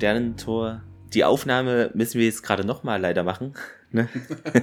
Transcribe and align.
Sternentor. 0.00 0.80
Die 1.12 1.24
Aufnahme 1.24 1.90
müssen 1.92 2.18
wir 2.18 2.24
jetzt 2.24 2.42
gerade 2.42 2.64
nochmal 2.64 3.00
leider 3.00 3.22
machen. 3.22 3.54
Ne? 3.92 4.08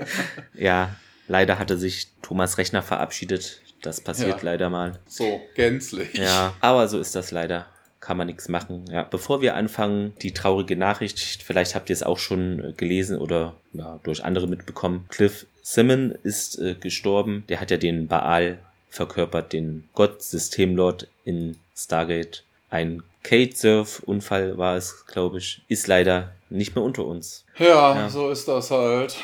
ja, 0.54 0.96
leider 1.27 1.60
hatte 1.60 1.77
sich 1.77 2.08
Thomas 2.22 2.58
Rechner 2.58 2.82
verabschiedet. 2.82 3.60
Das 3.82 4.00
passiert 4.00 4.38
ja, 4.38 4.41
leider 4.41 4.70
mal. 4.70 5.00
So, 5.05 5.41
gänzlich. 5.54 6.13
Ja, 6.13 6.54
aber 6.62 6.88
so 6.88 6.98
ist 6.98 7.13
das 7.13 7.32
leider. 7.32 7.66
Kann 7.99 8.16
man 8.16 8.27
nichts 8.27 8.48
machen. 8.48 8.85
Ja, 8.90 9.04
bevor 9.04 9.41
wir 9.41 9.55
anfangen, 9.55 10.13
die 10.21 10.34
traurige 10.34 10.77
Nachricht, 10.77 11.44
vielleicht 11.44 11.76
habt 11.76 11.90
ihr 11.90 11.94
es 11.94 12.04
auch 12.04 12.20
schon 12.20 12.74
gelesen 12.77 13.18
oder 13.18 13.55
ja, 13.74 13.99
durch 14.04 14.24
andere 14.24 14.48
mitbekommen. 14.48 15.07
Cliff 15.10 15.46
Simon 15.62 16.12
ist 16.24 16.57
äh, 16.60 16.76
gestorben. 16.76 17.44
Der 17.49 17.60
hat 17.60 17.70
ja 17.70 17.76
den 17.76 18.07
Baal 18.07 18.60
verkörpert, 18.90 19.51
den 19.51 19.90
Gott, 19.94 20.24
Systemlord 20.24 21.10
in 21.26 21.57
Stargate. 21.76 22.46
Ein 22.70 23.04
Kate-Surf-Unfall 23.27 24.57
war 24.57 24.77
es, 24.77 25.05
glaube 25.05 25.39
ich. 25.39 25.61
Ist 25.67 25.87
leider 25.87 26.31
nicht 26.49 26.75
mehr 26.75 26.83
unter 26.83 27.05
uns. 27.05 27.45
Ja, 27.57 27.93
ja, 27.95 28.09
so 28.09 28.29
ist 28.29 28.47
das 28.47 28.71
halt. 28.71 29.17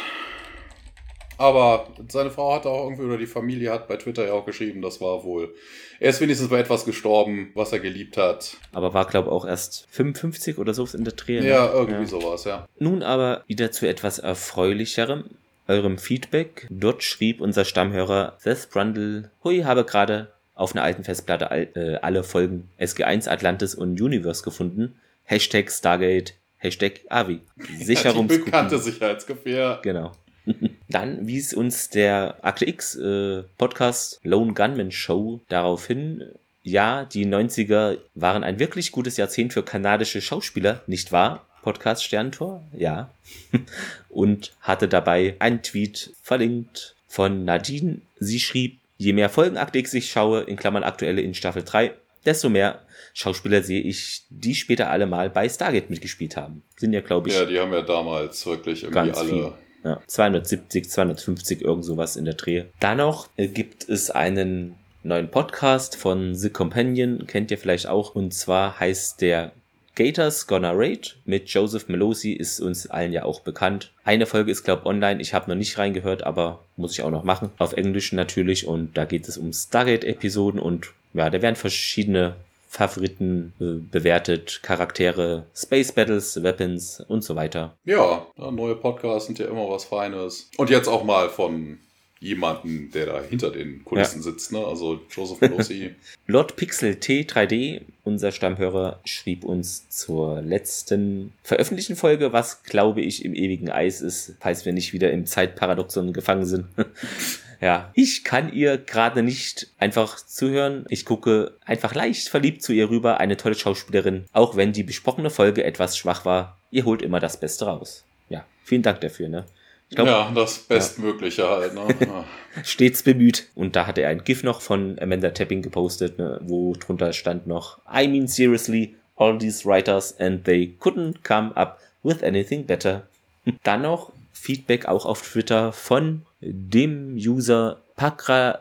Aber 1.37 1.87
seine 2.09 2.29
Frau 2.29 2.53
hat 2.53 2.65
auch 2.65 2.83
irgendwie, 2.83 3.03
oder 3.03 3.17
die 3.17 3.25
Familie 3.25 3.71
hat 3.71 3.87
bei 3.87 3.95
Twitter 3.95 4.27
ja 4.27 4.33
auch 4.33 4.45
geschrieben, 4.45 4.81
das 4.81 4.99
war 4.99 5.23
wohl. 5.23 5.53
Er 6.01 6.09
ist 6.09 6.19
wenigstens 6.19 6.49
bei 6.49 6.59
etwas 6.59 6.83
gestorben, 6.83 7.51
was 7.55 7.71
er 7.71 7.79
geliebt 7.79 8.17
hat. 8.17 8.57
Aber 8.73 8.93
war, 8.93 9.05
glaube 9.05 9.29
ich, 9.29 9.33
auch 9.33 9.45
erst 9.45 9.87
55 9.91 10.57
oder 10.57 10.73
so 10.73 10.85
in 10.93 11.05
der 11.05 11.13
Dreh. 11.13 11.39
Ja, 11.39 11.71
irgendwie 11.71 12.01
ja. 12.01 12.05
sowas, 12.05 12.43
ja. 12.43 12.67
Nun 12.79 13.03
aber 13.03 13.45
wieder 13.47 13.71
zu 13.71 13.87
etwas 13.87 14.19
Erfreulicherem 14.19 15.29
eurem 15.69 15.97
Feedback. 15.97 16.67
Dort 16.69 17.03
schrieb 17.03 17.39
unser 17.39 17.63
Stammhörer 17.63 18.35
Seth 18.39 18.69
Brundle, 18.69 19.31
Hui, 19.45 19.61
habe 19.61 19.85
gerade 19.85 20.33
auf 20.63 20.73
einer 20.73 20.83
alten 20.83 21.03
Festplatte 21.03 21.45
äh, 21.75 21.97
alle 22.01 22.23
Folgen 22.23 22.69
SG1 22.79 23.27
Atlantis 23.27 23.75
und 23.75 23.99
Universe 23.99 24.43
gefunden. 24.43 24.95
Hashtag 25.25 25.69
Stargate, 25.69 26.35
Hashtag 26.57 27.01
Avi. 27.09 27.41
Sicherungsgucken. 27.77 28.45
Die 28.45 28.45
bekannte 28.45 28.79
Sicherheitsgefähr. 28.79 29.79
Genau. 29.83 30.13
Dann 30.89 31.27
wies 31.27 31.53
uns 31.53 31.89
der 31.89 32.37
Akte 32.43 32.65
X 32.65 32.95
äh, 32.95 33.43
Podcast 33.57 34.21
Lone 34.23 34.53
Gunman 34.53 34.91
Show 34.91 35.41
darauf 35.49 35.87
hin, 35.87 36.23
ja, 36.63 37.03
die 37.03 37.25
90er 37.25 37.97
waren 38.15 38.45
ein 38.45 38.57
wirklich 38.57 38.93
gutes 38.93 39.17
Jahrzehnt 39.17 39.51
für 39.51 39.63
kanadische 39.63 40.21
Schauspieler, 40.21 40.81
nicht 40.87 41.11
wahr? 41.11 41.45
Podcast 41.61 42.05
Sterntor, 42.05 42.63
ja. 42.71 43.09
Und 44.07 44.53
hatte 44.61 44.87
dabei 44.87 45.35
einen 45.39 45.61
Tweet 45.61 46.13
verlinkt 46.21 46.95
von 47.09 47.43
Nadine. 47.43 47.99
Sie 48.17 48.39
schrieb, 48.39 48.79
je 49.03 49.13
mehr 49.13 49.29
Folgen 49.29 49.57
Akte 49.57 49.79
X 49.79 49.93
ich 49.93 50.09
schaue, 50.09 50.41
in 50.41 50.55
Klammern 50.55 50.83
aktuelle 50.83 51.21
in 51.21 51.33
Staffel 51.33 51.63
3, 51.63 51.93
desto 52.25 52.49
mehr 52.49 52.81
Schauspieler 53.13 53.61
sehe 53.61 53.81
ich, 53.81 54.23
die 54.29 54.55
später 54.55 54.89
alle 54.89 55.05
mal 55.05 55.29
bei 55.29 55.47
Stargate 55.47 55.89
mitgespielt 55.89 56.37
haben. 56.37 56.63
Sind 56.77 56.93
ja, 56.93 57.01
glaube 57.01 57.29
ich. 57.29 57.35
Ja, 57.35 57.45
die 57.45 57.59
haben 57.59 57.73
ja 57.73 57.81
damals 57.81 58.45
wirklich 58.45 58.83
irgendwie 58.83 59.11
alle. 59.11 59.29
Viel. 59.29 59.53
Ja, 59.83 60.01
270, 60.07 60.89
250, 60.89 61.61
irgend 61.61 61.83
sowas 61.83 62.15
in 62.15 62.23
der 62.23 62.35
Dreh. 62.35 62.63
Dann 62.79 62.97
noch 62.97 63.27
äh, 63.35 63.47
gibt 63.47 63.87
es 63.89 64.09
einen 64.09 64.75
neuen 65.03 65.29
Podcast 65.29 65.97
von 65.97 66.33
The 66.35 66.49
Companion, 66.49 67.27
kennt 67.27 67.51
ihr 67.51 67.57
vielleicht 67.57 67.87
auch, 67.87 68.15
und 68.15 68.33
zwar 68.33 68.79
heißt 68.79 69.19
der 69.19 69.51
Gators 69.95 70.47
Gonna 70.47 70.71
Raid 70.71 71.17
mit 71.25 71.49
Joseph 71.49 71.87
Melosi 71.87 72.33
ist 72.33 72.59
uns 72.59 72.87
allen 72.87 73.13
ja 73.13 73.25
auch 73.25 73.41
bekannt. 73.41 73.91
Eine 74.03 74.25
Folge 74.25 74.51
ist, 74.51 74.63
glaube 74.63 74.87
online. 74.87 75.21
Ich 75.21 75.33
habe 75.33 75.49
noch 75.49 75.55
nicht 75.55 75.77
reingehört, 75.77 76.23
aber 76.23 76.63
muss 76.77 76.93
ich 76.93 77.03
auch 77.03 77.11
noch 77.11 77.23
machen. 77.23 77.51
Auf 77.59 77.73
Englisch 77.73 78.11
natürlich. 78.11 78.65
Und 78.65 78.97
da 78.97 79.05
geht 79.05 79.27
es 79.27 79.37
um 79.37 79.53
Stargate-Episoden 79.53 80.59
und 80.59 80.91
ja, 81.13 81.29
da 81.29 81.41
werden 81.41 81.55
verschiedene 81.55 82.35
Favoriten 82.67 83.53
äh, 83.59 83.87
bewertet, 83.91 84.61
Charaktere, 84.63 85.43
Space 85.55 85.91
Battles, 85.91 86.41
Weapons 86.41 87.01
und 87.07 87.23
so 87.23 87.35
weiter. 87.35 87.77
Ja, 87.85 88.25
neue 88.35 88.75
Podcasts 88.75 89.27
sind 89.27 89.37
ja 89.37 89.45
immer 89.45 89.69
was 89.69 89.85
Feines. 89.85 90.49
Und 90.57 90.71
jetzt 90.71 90.87
auch 90.87 91.03
mal 91.03 91.29
von 91.29 91.77
jemanden, 92.23 92.89
der 92.91 93.05
da 93.05 93.21
hinter 93.21 93.51
den 93.51 93.83
Kulissen 93.83 94.19
ja. 94.19 94.23
sitzt, 94.23 94.53
ne? 94.53 94.59
Also 94.65 95.01
Joseph 95.11 95.39
Pelosi. 95.39 95.93
Lord 96.27 96.55
Pixel 96.55 96.93
T3D, 96.93 97.81
unser 98.05 98.31
Stammhörer, 98.31 99.01
schrieb 99.03 99.43
uns 99.43 99.89
zur 99.89 100.41
letzten 100.41 101.33
veröffentlichten 101.43 101.97
Folge, 101.97 102.31
was 102.31 102.63
glaube 102.63 103.01
ich 103.01 103.25
im 103.25 103.35
ewigen 103.35 103.69
Eis 103.69 103.99
ist, 103.99 104.35
falls 104.39 104.65
wir 104.65 104.71
nicht 104.71 104.93
wieder 104.93 105.11
im 105.11 105.25
Zeitparadoxon 105.25 106.13
gefangen 106.13 106.45
sind. 106.45 106.65
ja, 107.61 107.91
ich 107.93 108.23
kann 108.23 108.53
ihr 108.53 108.77
gerade 108.77 109.21
nicht 109.21 109.67
einfach 109.77 110.15
zuhören. 110.15 110.85
Ich 110.87 111.03
gucke 111.03 111.57
einfach 111.65 111.93
leicht 111.93 112.29
verliebt 112.29 112.63
zu 112.63 112.71
ihr 112.71 112.89
rüber, 112.89 113.19
eine 113.19 113.35
tolle 113.35 113.55
Schauspielerin, 113.55 114.25
auch 114.31 114.55
wenn 114.55 114.71
die 114.71 114.83
besprochene 114.83 115.29
Folge 115.29 115.65
etwas 115.65 115.97
schwach 115.97 116.23
war. 116.23 116.57
Ihr 116.71 116.85
holt 116.85 117.01
immer 117.01 117.19
das 117.19 117.37
Beste 117.37 117.65
raus. 117.65 118.05
Ja, 118.29 118.45
vielen 118.63 118.81
Dank 118.81 119.01
dafür, 119.01 119.27
ne? 119.27 119.45
Glaub, 119.91 120.07
ja, 120.07 120.31
das 120.33 120.59
Bestmögliche 120.59 121.43
ja. 121.43 121.49
halt. 121.49 121.73
Ne? 121.73 121.85
Stets 122.63 123.03
bemüht. 123.03 123.47
Und 123.55 123.75
da 123.75 123.87
hatte 123.87 124.01
er 124.01 124.09
ein 124.09 124.23
GIF 124.23 124.43
noch 124.43 124.61
von 124.61 124.97
Amanda 124.99 125.31
Tapping 125.31 125.61
gepostet, 125.61 126.17
ne, 126.17 126.39
wo 126.43 126.73
drunter 126.73 127.13
stand 127.13 127.47
noch, 127.47 127.79
I 127.91 128.07
mean 128.07 128.27
seriously, 128.27 128.95
all 129.15 129.37
these 129.37 129.65
writers 129.65 130.19
and 130.19 130.43
they 130.45 130.75
couldn't 130.79 131.23
come 131.23 131.55
up 131.55 131.79
with 132.03 132.23
anything 132.23 132.65
better. 132.65 133.07
Dann 133.63 133.83
noch 133.83 134.11
Feedback 134.31 134.87
auch 134.87 135.05
auf 135.05 135.21
Twitter 135.21 135.71
von 135.71 136.25
dem 136.41 137.15
User 137.15 137.81
Pakra. 137.95 138.59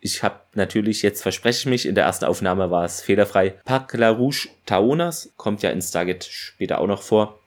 Ich 0.00 0.22
habe 0.22 0.40
natürlich, 0.54 1.02
jetzt 1.02 1.22
verspreche 1.22 1.60
ich 1.60 1.66
mich, 1.66 1.86
in 1.86 1.94
der 1.94 2.04
ersten 2.04 2.26
Aufnahme 2.26 2.70
war 2.70 2.84
es 2.84 3.00
fehlerfrei. 3.00 3.54
Paklarouche 3.64 4.48
Taonas, 4.66 5.32
kommt 5.36 5.62
ja 5.62 5.70
in 5.70 5.80
Stargate 5.80 6.24
später 6.24 6.80
auch 6.80 6.86
noch 6.86 7.02
vor, 7.02 7.40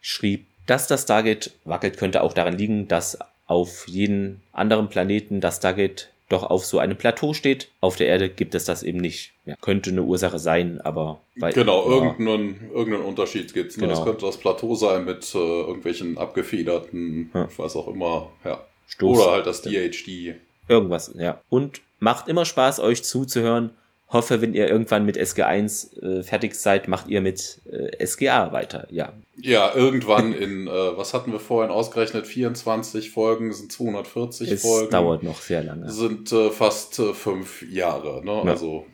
schrieb, 0.00 0.46
dass 0.66 0.86
das 0.88 1.02
Stargate 1.02 1.52
wackelt, 1.64 1.96
könnte 1.96 2.22
auch 2.22 2.32
daran 2.32 2.56
liegen, 2.56 2.88
dass 2.88 3.18
auf 3.46 3.86
jeden 3.86 4.42
anderen 4.52 4.88
Planeten 4.88 5.40
das 5.40 5.58
Stargate 5.58 6.10
doch 6.28 6.42
auf 6.42 6.64
so 6.64 6.78
einem 6.78 6.96
Plateau 6.96 7.34
steht. 7.34 7.68
Auf 7.80 7.96
der 7.96 8.08
Erde 8.08 8.28
gibt 8.28 8.54
es 8.54 8.64
das 8.64 8.82
eben 8.82 8.98
nicht. 8.98 9.32
Ja, 9.44 9.54
könnte 9.60 9.90
eine 9.90 10.02
Ursache 10.02 10.40
sein, 10.40 10.80
aber. 10.80 11.20
Weil, 11.36 11.52
genau, 11.52 11.88
ja, 11.88 11.94
irgendeinen, 11.94 12.70
irgendeinen 12.74 13.04
Unterschied 13.04 13.54
gibt 13.54 13.70
es. 13.70 13.76
Ne? 13.76 13.82
Genau. 13.82 13.94
Das 13.94 14.04
könnte 14.04 14.26
das 14.26 14.36
Plateau 14.36 14.74
sein 14.74 15.04
mit 15.04 15.32
äh, 15.34 15.38
irgendwelchen 15.38 16.18
abgefederten, 16.18 17.30
ja. 17.32 17.46
ich 17.48 17.58
weiß 17.58 17.76
auch 17.76 17.88
immer, 17.88 18.30
ja. 18.44 18.64
Stoß. 18.88 19.18
Oder 19.18 19.32
halt 19.32 19.46
das 19.46 19.62
DHD. 19.62 20.36
Irgendwas, 20.68 21.12
ja. 21.16 21.40
Und 21.48 21.80
macht 22.00 22.28
immer 22.28 22.44
Spaß, 22.44 22.80
euch 22.80 23.04
zuzuhören 23.04 23.70
hoffe, 24.08 24.40
wenn 24.40 24.54
ihr 24.54 24.68
irgendwann 24.68 25.04
mit 25.04 25.18
SG1 25.18 26.00
äh, 26.00 26.22
fertig 26.22 26.54
seid, 26.54 26.88
macht 26.88 27.08
ihr 27.08 27.20
mit 27.20 27.60
äh, 27.70 28.04
SGA 28.06 28.52
weiter, 28.52 28.86
ja. 28.90 29.12
Ja, 29.36 29.74
irgendwann 29.74 30.32
in, 30.32 30.66
äh, 30.66 30.96
was 30.96 31.12
hatten 31.12 31.32
wir 31.32 31.40
vorhin 31.40 31.70
ausgerechnet, 31.70 32.26
24 32.26 33.10
Folgen 33.10 33.52
sind 33.52 33.70
240 33.72 34.50
es 34.50 34.62
Folgen. 34.62 34.90
dauert 34.90 35.22
noch 35.22 35.40
sehr 35.40 35.62
lange. 35.62 35.90
Sind 35.90 36.32
äh, 36.32 36.50
fast 36.50 36.98
äh, 36.98 37.12
fünf 37.12 37.62
Jahre, 37.62 38.24
ne? 38.24 38.42
Ja. 38.44 38.50
Also 38.50 38.86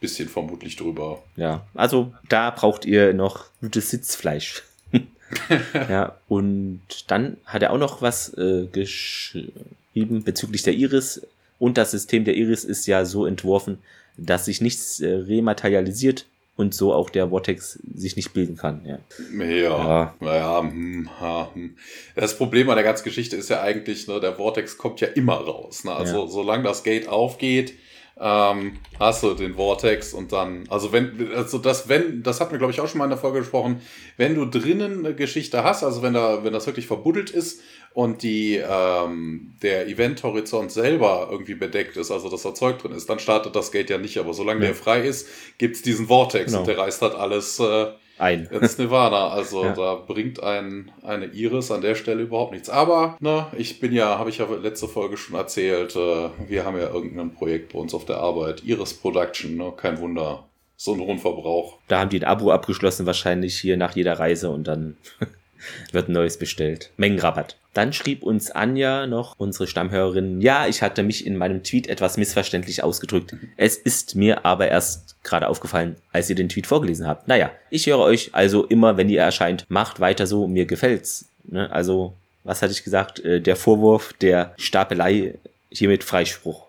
bisschen 0.00 0.28
vermutlich 0.28 0.76
drüber. 0.76 1.22
Ja, 1.36 1.66
also 1.74 2.12
da 2.28 2.50
braucht 2.50 2.84
ihr 2.84 3.14
noch 3.14 3.46
gutes 3.60 3.90
Sitzfleisch. 3.90 4.62
ja, 5.88 6.16
und 6.28 6.80
dann 7.08 7.38
hat 7.44 7.62
er 7.62 7.72
auch 7.72 7.78
noch 7.78 8.02
was 8.02 8.34
äh, 8.34 8.66
geschrieben 8.70 10.22
bezüglich 10.24 10.62
der 10.62 10.74
Iris. 10.74 11.26
Und 11.58 11.78
das 11.78 11.92
System 11.92 12.24
der 12.24 12.36
Iris 12.36 12.64
ist 12.64 12.86
ja 12.86 13.04
so 13.06 13.24
entworfen, 13.24 13.78
dass 14.16 14.46
sich 14.46 14.60
nichts 14.60 15.00
äh, 15.00 15.08
rematerialisiert 15.08 16.26
und 16.56 16.74
so 16.74 16.92
auch 16.92 17.10
der 17.10 17.28
Vortex 17.28 17.78
sich 17.94 18.16
nicht 18.16 18.32
bilden 18.32 18.56
kann. 18.56 18.80
Ja, 18.84 18.98
ja, 19.44 20.14
naja. 20.20 20.60
Hm, 20.60 21.08
hm. 21.52 21.76
Das 22.14 22.36
Problem 22.36 22.68
an 22.70 22.76
der 22.76 22.84
ganzen 22.84 23.04
Geschichte 23.04 23.36
ist 23.36 23.50
ja 23.50 23.60
eigentlich, 23.60 24.08
ne, 24.08 24.20
der 24.20 24.34
Vortex 24.34 24.78
kommt 24.78 25.00
ja 25.00 25.08
immer 25.08 25.34
raus. 25.34 25.84
Ne? 25.84 25.92
Also 25.94 26.24
ja. 26.24 26.28
solange 26.28 26.64
das 26.64 26.82
Gate 26.82 27.08
aufgeht, 27.08 27.74
ähm, 28.18 28.78
hast 28.98 29.22
du 29.22 29.34
den 29.34 29.56
Vortex 29.56 30.14
und 30.14 30.32
dann, 30.32 30.64
also 30.70 30.90
wenn, 30.92 31.30
also 31.34 31.58
das, 31.58 31.90
wenn, 31.90 32.22
das 32.22 32.40
hatten 32.40 32.52
wir 32.52 32.58
glaube 32.58 32.72
ich 32.72 32.80
auch 32.80 32.88
schon 32.88 32.98
mal 32.98 33.04
in 33.04 33.10
der 33.10 33.18
Folge 33.18 33.40
gesprochen, 33.40 33.82
wenn 34.16 34.34
du 34.34 34.46
drinnen 34.46 35.04
eine 35.04 35.14
Geschichte 35.14 35.62
hast, 35.62 35.84
also 35.84 36.00
wenn 36.00 36.14
da, 36.14 36.42
wenn 36.42 36.54
das 36.54 36.66
wirklich 36.66 36.86
verbuddelt 36.86 37.28
ist 37.28 37.60
und 37.96 38.22
die, 38.22 38.56
ähm, 38.56 39.54
der 39.62 39.88
Event-Horizont 39.88 40.70
selber 40.70 41.28
irgendwie 41.30 41.54
bedeckt 41.54 41.96
ist, 41.96 42.10
also 42.10 42.28
dass 42.28 42.42
da 42.42 42.52
Zeug 42.52 42.76
drin 42.78 42.92
ist, 42.92 43.08
dann 43.08 43.18
startet 43.18 43.56
das 43.56 43.72
Gate 43.72 43.88
ja 43.88 43.96
nicht. 43.96 44.18
Aber 44.18 44.34
solange 44.34 44.60
ja. 44.60 44.66
der 44.66 44.74
frei 44.74 45.00
ist, 45.00 45.26
gibt's 45.56 45.80
diesen 45.80 46.08
Vortex 46.08 46.48
genau. 46.48 46.58
und 46.58 46.68
der 46.68 46.76
reißt 46.76 47.00
halt 47.00 47.14
alles 47.14 47.58
äh, 47.58 47.86
ein. 48.18 48.48
ins 48.50 48.76
Nirvana. 48.76 49.28
Also 49.28 49.64
ja. 49.64 49.72
da 49.72 49.94
bringt 49.94 50.42
ein, 50.42 50.90
eine 51.04 51.24
Iris 51.28 51.70
an 51.70 51.80
der 51.80 51.94
Stelle 51.94 52.24
überhaupt 52.24 52.52
nichts. 52.52 52.68
Aber, 52.68 53.16
ne, 53.20 53.46
ich 53.56 53.80
bin 53.80 53.94
ja, 53.94 54.18
habe 54.18 54.28
ich 54.28 54.36
ja 54.36 54.46
letzte 54.46 54.88
Folge 54.88 55.16
schon 55.16 55.34
erzählt, 55.34 55.96
äh, 55.96 56.28
wir 56.48 56.66
haben 56.66 56.76
ja 56.76 56.90
irgendein 56.90 57.32
Projekt 57.32 57.72
bei 57.72 57.78
uns 57.78 57.94
auf 57.94 58.04
der 58.04 58.18
Arbeit, 58.18 58.62
Iris 58.62 58.92
Production, 58.92 59.56
ne, 59.56 59.72
kein 59.74 59.98
Wunder. 60.00 60.44
So 60.76 60.92
ein 60.92 61.00
Rundverbrauch. 61.00 61.78
Da 61.88 62.00
haben 62.00 62.10
die 62.10 62.20
ein 62.20 62.24
Abo 62.24 62.50
abgeschlossen, 62.50 63.06
wahrscheinlich 63.06 63.58
hier 63.58 63.78
nach 63.78 63.96
jeder 63.96 64.18
Reise 64.18 64.50
und 64.50 64.64
dann 64.64 64.98
wird 65.92 66.10
ein 66.10 66.12
neues 66.12 66.38
bestellt. 66.38 66.92
Mengenrabatt. 66.98 67.56
Dann 67.76 67.92
schrieb 67.92 68.22
uns 68.22 68.50
Anja 68.50 69.06
noch, 69.06 69.34
unsere 69.36 69.66
Stammhörerin, 69.66 70.40
ja, 70.40 70.66
ich 70.66 70.80
hatte 70.80 71.02
mich 71.02 71.26
in 71.26 71.36
meinem 71.36 71.62
Tweet 71.62 71.88
etwas 71.88 72.16
missverständlich 72.16 72.82
ausgedrückt. 72.82 73.36
Es 73.58 73.76
ist 73.76 74.14
mir 74.14 74.46
aber 74.46 74.68
erst 74.68 75.22
gerade 75.22 75.46
aufgefallen, 75.46 75.96
als 76.10 76.30
ihr 76.30 76.36
den 76.36 76.48
Tweet 76.48 76.66
vorgelesen 76.66 77.06
habt. 77.06 77.28
Naja, 77.28 77.50
ich 77.68 77.86
höre 77.86 77.98
euch 77.98 78.30
also 78.32 78.64
immer, 78.64 78.96
wenn 78.96 79.10
ihr 79.10 79.20
erscheint. 79.20 79.66
Macht 79.68 80.00
weiter 80.00 80.26
so, 80.26 80.46
mir 80.46 80.64
gefällt's. 80.64 81.26
Ne? 81.44 81.70
Also, 81.70 82.14
was 82.44 82.62
hatte 82.62 82.72
ich 82.72 82.82
gesagt? 82.82 83.20
Äh, 83.20 83.42
der 83.42 83.56
Vorwurf 83.56 84.14
der 84.14 84.54
Stapelei 84.56 85.34
hiermit 85.70 86.02
Freispruch. 86.02 86.66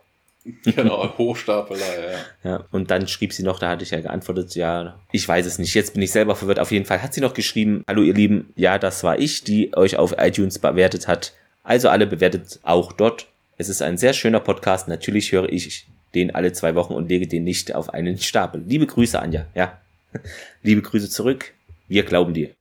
Genau, 0.63 1.17
Hochstapelei, 1.17 2.11
ja. 2.43 2.49
ja. 2.49 2.65
Und 2.71 2.91
dann 2.91 3.07
schrieb 3.07 3.33
sie 3.33 3.43
noch, 3.43 3.59
da 3.59 3.69
hatte 3.69 3.83
ich 3.83 3.91
ja 3.91 3.99
geantwortet, 3.99 4.55
ja, 4.55 4.99
ich 5.11 5.27
weiß 5.27 5.45
es 5.45 5.59
nicht. 5.59 5.73
Jetzt 5.73 5.93
bin 5.93 6.01
ich 6.01 6.11
selber 6.11 6.35
verwirrt. 6.35 6.59
Auf 6.59 6.71
jeden 6.71 6.85
Fall 6.85 7.01
hat 7.01 7.13
sie 7.13 7.21
noch 7.21 7.33
geschrieben, 7.33 7.83
hallo 7.87 8.01
ihr 8.01 8.13
Lieben, 8.13 8.53
ja, 8.55 8.79
das 8.79 9.03
war 9.03 9.19
ich, 9.19 9.43
die 9.43 9.75
euch 9.75 9.97
auf 9.97 10.15
iTunes 10.17 10.59
bewertet 10.59 11.07
hat. 11.07 11.33
Also 11.63 11.89
alle 11.89 12.07
bewertet 12.07 12.59
auch 12.63 12.93
dort. 12.93 13.27
Es 13.57 13.69
ist 13.69 13.81
ein 13.81 13.97
sehr 13.97 14.13
schöner 14.13 14.39
Podcast. 14.39 14.87
Natürlich 14.87 15.31
höre 15.31 15.49
ich 15.51 15.87
den 16.15 16.33
alle 16.33 16.53
zwei 16.53 16.75
Wochen 16.75 16.93
und 16.93 17.09
lege 17.09 17.27
den 17.27 17.43
nicht 17.43 17.75
auf 17.75 17.89
einen 17.93 18.17
Stapel. 18.17 18.63
Liebe 18.65 18.87
Grüße, 18.87 19.19
Anja, 19.19 19.45
ja. 19.53 19.79
Liebe 20.63 20.81
Grüße 20.81 21.09
zurück. 21.09 21.53
Wir 21.87 22.03
glauben 22.03 22.33
dir. 22.33 22.51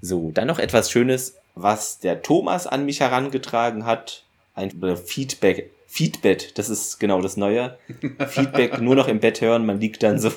So, 0.00 0.30
dann 0.32 0.48
noch 0.48 0.58
etwas 0.58 0.90
Schönes, 0.90 1.36
was 1.54 1.98
der 1.98 2.22
Thomas 2.22 2.66
an 2.66 2.84
mich 2.84 3.00
herangetragen 3.00 3.86
hat. 3.86 4.24
Ein 4.54 4.72
Feedback 4.96 5.70
Feedback, 5.94 6.52
das 6.56 6.70
ist 6.70 6.98
genau 6.98 7.20
das 7.20 7.36
Neue. 7.36 7.78
Feedback 8.26 8.80
nur 8.80 8.96
noch 8.96 9.06
im 9.06 9.20
Bett 9.20 9.40
hören, 9.40 9.64
man 9.64 9.78
liegt 9.78 10.02
dann 10.02 10.18
so. 10.18 10.32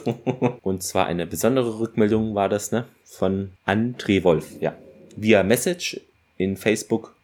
Und 0.61 0.83
zwar 0.83 1.07
eine 1.07 1.25
besondere 1.25 1.79
Rückmeldung 1.79 2.35
war 2.35 2.47
das, 2.47 2.71
ne? 2.71 2.85
Von 3.03 3.53
André 3.65 4.23
Wolf, 4.23 4.61
ja. 4.61 4.75
Via 5.15 5.41
Message 5.41 5.99
in 6.37 6.57
Facebook 6.57 7.15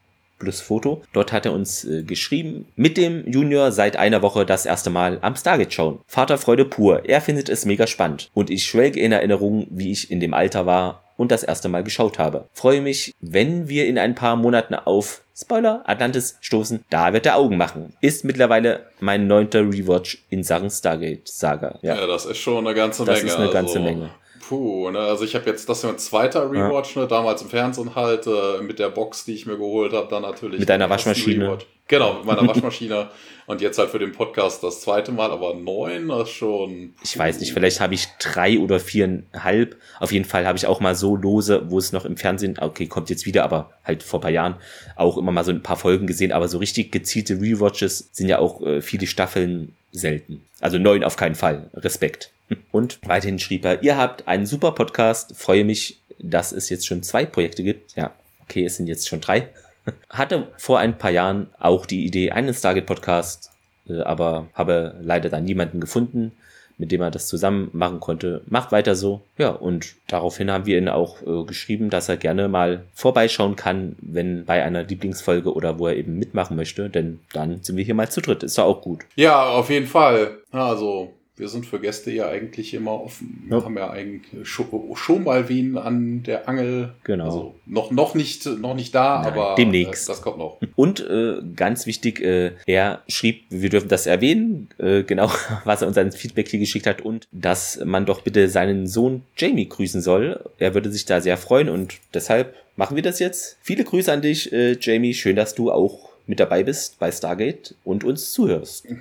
plus 0.44 0.62
Foto. 0.62 1.01
Dort 1.13 1.31
hat 1.31 1.45
er 1.45 1.54
uns 1.54 1.86
äh, 1.86 2.04
geschrieben, 2.04 2.66
mit 2.75 2.98
dem 2.98 3.25
Junior 3.28 3.72
seit 3.72 3.98
einer 3.98 4.22
Woche 4.22 4.45
das 4.45 4.66
erste 4.66 4.90
Mal 4.90 5.18
am 5.22 5.36
Stargate 5.36 5.74
schauen. 5.74 6.00
Vaterfreude 6.07 6.66
pur. 6.66 7.06
Er 7.06 7.22
findet 7.22 7.50
es 7.50 7.66
mega 7.66 7.88
spannend. 7.88 8.30
Und 8.34 8.50
ich 8.50 8.66
schwelge 8.66 9.00
in 9.00 9.12
Erinnerungen, 9.12 9.68
wie 9.69 9.92
ich 9.92 10.12
in 10.12 10.19
dem 10.19 10.34
Alter 10.34 10.66
war 10.66 11.04
und 11.18 11.31
das 11.31 11.44
erste 11.44 11.69
Mal 11.69 11.84
geschaut 11.84 12.19
habe. 12.19 12.48
Freue 12.54 12.81
mich, 12.81 13.13
wenn 13.22 13.69
wir 13.69 13.88
in 13.88 13.98
ein 13.98 14.16
paar 14.16 14.36
Monaten 14.36 14.75
auf 14.75 15.22
Spoiler, 15.36 15.81
Atlantis 15.86 16.38
stoßen, 16.42 16.84
da 16.90 17.13
wird 17.13 17.25
er 17.25 17.38
Augen 17.38 17.57
machen. 17.57 17.94
Ist 18.01 18.24
mittlerweile 18.24 18.88
mein 19.00 19.25
neunter 19.25 19.62
Rewatch 19.62 20.24
in 20.30 20.44
Sachen 20.44 20.69
Stargate 20.69 21.28
Saga. 21.28 21.80
Ja, 21.81 21.95
ja 21.95 22.07
das 22.07 22.25
ist 22.25 22.38
schon 22.38 22.66
eine 22.66 22.75
ganze 22.75 23.04
das 23.04 23.16
Menge. 23.16 23.25
Das 23.25 23.34
ist 23.34 23.40
eine 23.40 23.51
ganze 23.51 23.80
also. 23.80 23.90
Menge. 23.90 24.10
Puh, 24.50 24.90
ne, 24.92 25.00
also 25.00 25.24
ich 25.24 25.36
habe 25.36 25.45
jetzt, 25.50 25.69
das 25.69 25.80
ist 25.80 25.84
mein 25.86 25.98
zweiter 25.98 26.51
Rewatch, 26.51 26.95
ja. 26.95 27.04
ne, 27.04 27.07
damals 27.07 27.42
im 27.42 27.50
Fernsehen 27.50 27.95
halt, 27.95 28.28
äh, 28.28 28.62
mit 28.62 28.78
der 28.78 28.90
Box, 28.90 29.24
die 29.24 29.34
ich 29.34 29.45
mir 29.45 29.57
geholt 29.57 29.94
habe, 29.94 30.07
dann 30.10 30.24
natürlich. 30.24 30.60
Mit 30.60 30.69
deiner 30.69 30.90
Waschmaschine. 30.90 31.60
Genau, 31.88 32.16
mit 32.16 32.25
meiner 32.25 32.48
Waschmaschine. 32.48 33.10
Und 33.45 33.62
jetzt 33.62 33.78
halt 33.78 33.90
für 33.90 34.00
den 34.00 34.12
Podcast 34.12 34.63
das 34.63 34.81
zweite 34.81 35.12
Mal, 35.12 35.31
aber 35.31 35.54
neun 35.54 36.10
ist 36.10 36.30
schon. 36.30 36.94
Ich 37.04 37.18
weiß 37.18 37.40
nicht, 37.40 37.54
vielleicht 37.54 37.80
habe 37.80 37.94
ich 37.94 38.07
drei 38.19 38.60
oder 38.60 38.80
viereinhalb. 38.80 39.78
Auf 40.00 40.12
jeden 40.12 40.25
Fall 40.25 40.45
habe 40.45 40.57
ich 40.57 40.66
auch 40.66 40.80
mal 40.80 40.95
so 40.95 41.16
lose, 41.16 41.63
wo 41.69 41.78
es 41.78 41.92
noch 41.92 42.06
im 42.06 42.18
Fernsehen, 42.18 42.57
okay, 42.60 42.88
kommt 42.88 43.10
jetzt 43.10 43.25
wieder, 43.25 43.44
aber 43.44 43.72
halt 43.84 44.04
vor 44.04 44.22
paar 44.22 44.31
Jahren 44.31 44.56
auch 44.95 45.18
immer 45.18 45.31
mal 45.31 45.44
so 45.44 45.51
ein 45.51 45.63
paar 45.63 45.78
Folgen 45.78 46.07
gesehen. 46.07 46.31
Aber 46.31 46.48
so 46.48 46.57
richtig 46.57 46.92
gezielte 46.92 47.36
Rewatches 47.36 48.10
sind 48.12 48.28
ja 48.28 48.40
auch 48.40 48.62
äh, 48.62 48.81
viele 48.81 49.07
Staffeln 49.07 49.75
selten. 49.92 50.42
Also 50.60 50.80
neun 50.80 51.04
auf 51.04 51.16
keinen 51.16 51.36
Fall. 51.36 51.69
Respekt. 51.75 52.32
Und 52.71 53.00
weiterhin 53.05 53.39
schrieb 53.39 53.65
er, 53.65 53.83
ihr 53.83 53.97
habt 53.97 54.27
einen 54.27 54.45
super 54.45 54.71
Podcast. 54.71 55.35
Freue 55.35 55.63
mich, 55.63 56.00
dass 56.19 56.51
es 56.51 56.69
jetzt 56.69 56.88
schon 56.88 57.03
zwei 57.03 57.25
Projekte 57.25 57.63
gibt. 57.63 57.95
Ja, 57.95 58.11
okay, 58.41 58.65
es 58.65 58.77
sind 58.77 58.88
jetzt 58.88 59.07
schon 59.07 59.21
drei. 59.21 59.50
Hatte 60.09 60.47
vor 60.57 60.79
ein 60.79 60.97
paar 60.97 61.11
Jahren 61.11 61.47
auch 61.59 61.85
die 61.85 62.05
Idee, 62.05 62.31
einen 62.31 62.53
Stargate-Podcast, 62.53 63.51
äh, 63.89 64.01
aber 64.01 64.47
habe 64.53 64.95
leider 65.01 65.29
dann 65.29 65.44
niemanden 65.44 65.81
gefunden, 65.81 66.31
mit 66.77 66.91
dem 66.91 67.01
er 67.01 67.11
das 67.11 67.27
zusammen 67.27 67.69
machen 67.73 68.00
konnte. 68.00 68.41
Macht 68.47 68.71
weiter 68.71 68.95
so. 68.95 69.21
Ja, 69.38 69.49
und 69.49 69.95
daraufhin 70.07 70.49
haben 70.49 70.65
wir 70.65 70.77
ihn 70.77 70.89
auch 70.89 71.21
äh, 71.21 71.44
geschrieben, 71.44 71.89
dass 71.89 72.09
er 72.09 72.17
gerne 72.17 72.47
mal 72.47 72.83
vorbeischauen 72.94 73.56
kann, 73.56 73.95
wenn 74.01 74.45
bei 74.45 74.63
einer 74.63 74.83
Lieblingsfolge 74.83 75.53
oder 75.53 75.79
wo 75.79 75.88
er 75.88 75.97
eben 75.97 76.17
mitmachen 76.17 76.56
möchte, 76.56 76.89
denn 76.89 77.19
dann 77.33 77.61
sind 77.61 77.75
wir 77.75 77.83
hier 77.83 77.95
mal 77.95 78.09
zu 78.09 78.21
dritt. 78.21 78.44
Ist 78.44 78.57
doch 78.57 78.65
auch 78.65 78.81
gut. 78.81 79.01
Ja, 79.15 79.49
auf 79.49 79.69
jeden 79.69 79.88
Fall. 79.88 80.38
Also, 80.51 81.13
wir 81.35 81.47
sind 81.47 81.65
für 81.65 81.80
Gäste 81.80 82.12
ja 82.12 82.27
eigentlich 82.27 82.74
immer 82.75 83.01
offen. 83.01 83.45
Wir 83.47 83.57
ja. 83.57 83.65
haben 83.65 83.77
ja 83.77 83.89
eigentlich 83.89 84.47
schon, 84.47 85.24
mal 85.24 85.50
wen 85.50 85.77
an 85.77 86.21
der 86.24 86.47
Angel. 86.47 86.94
Genau. 87.03 87.25
Also 87.25 87.56
noch, 87.65 87.89
noch, 87.89 88.13
nicht, 88.13 88.45
noch 88.45 88.75
nicht 88.75 88.94
da, 88.94 89.21
Nein, 89.24 89.33
aber 89.33 89.56
demnächst. 89.56 90.07
Äh, 90.07 90.12
das 90.12 90.21
kommt 90.21 90.38
noch. 90.38 90.59
Und 90.75 91.00
äh, 91.00 91.38
ganz 91.56 91.88
wichtig, 91.88 92.21
äh, 92.21 92.51
er 92.68 93.01
schrieb, 93.07 93.45
wir 93.50 93.69
dürfen 93.69 93.89
das 93.89 94.06
erwähnen, 94.06 94.69
äh, 94.77 95.01
genau, 95.03 95.31
was 95.63 95.81
er 95.81 95.88
uns 95.88 95.97
als 95.97 96.15
Feedback 96.15 96.47
hier 96.50 96.59
geschickt 96.59 96.85
hat 96.85 97.01
und 97.01 97.27
dass 97.31 97.80
man 97.83 98.06
doch 98.06 98.21
bitte 98.21 98.47
seinen 98.47 98.85
Sohn 98.88 99.24
Jamie 99.35 99.68
grüßen 99.68 100.01
soll. 100.01 100.39
Er 100.59 100.75
würde 100.75 100.91
sich 100.91 101.06
da 101.06 101.19
sehr 101.19 101.38
freuen 101.38 101.69
und 101.69 101.95
deshalb 102.13 102.53
machen 102.75 102.95
wir 102.95 103.03
das 103.03 103.19
jetzt. 103.19 103.57
Viele 103.62 103.83
Grüße 103.83 104.12
an 104.12 104.21
dich, 104.21 104.51
äh, 104.53 104.77
Jamie. 104.80 105.13
Schön, 105.13 105.35
dass 105.35 105.56
du 105.56 105.71
auch 105.71 106.12
mit 106.27 106.39
dabei 106.39 106.63
bist 106.63 106.99
bei 106.99 107.11
Stargate 107.11 107.75
und 107.83 108.03
uns 108.03 108.31
zuhörst. 108.31 108.87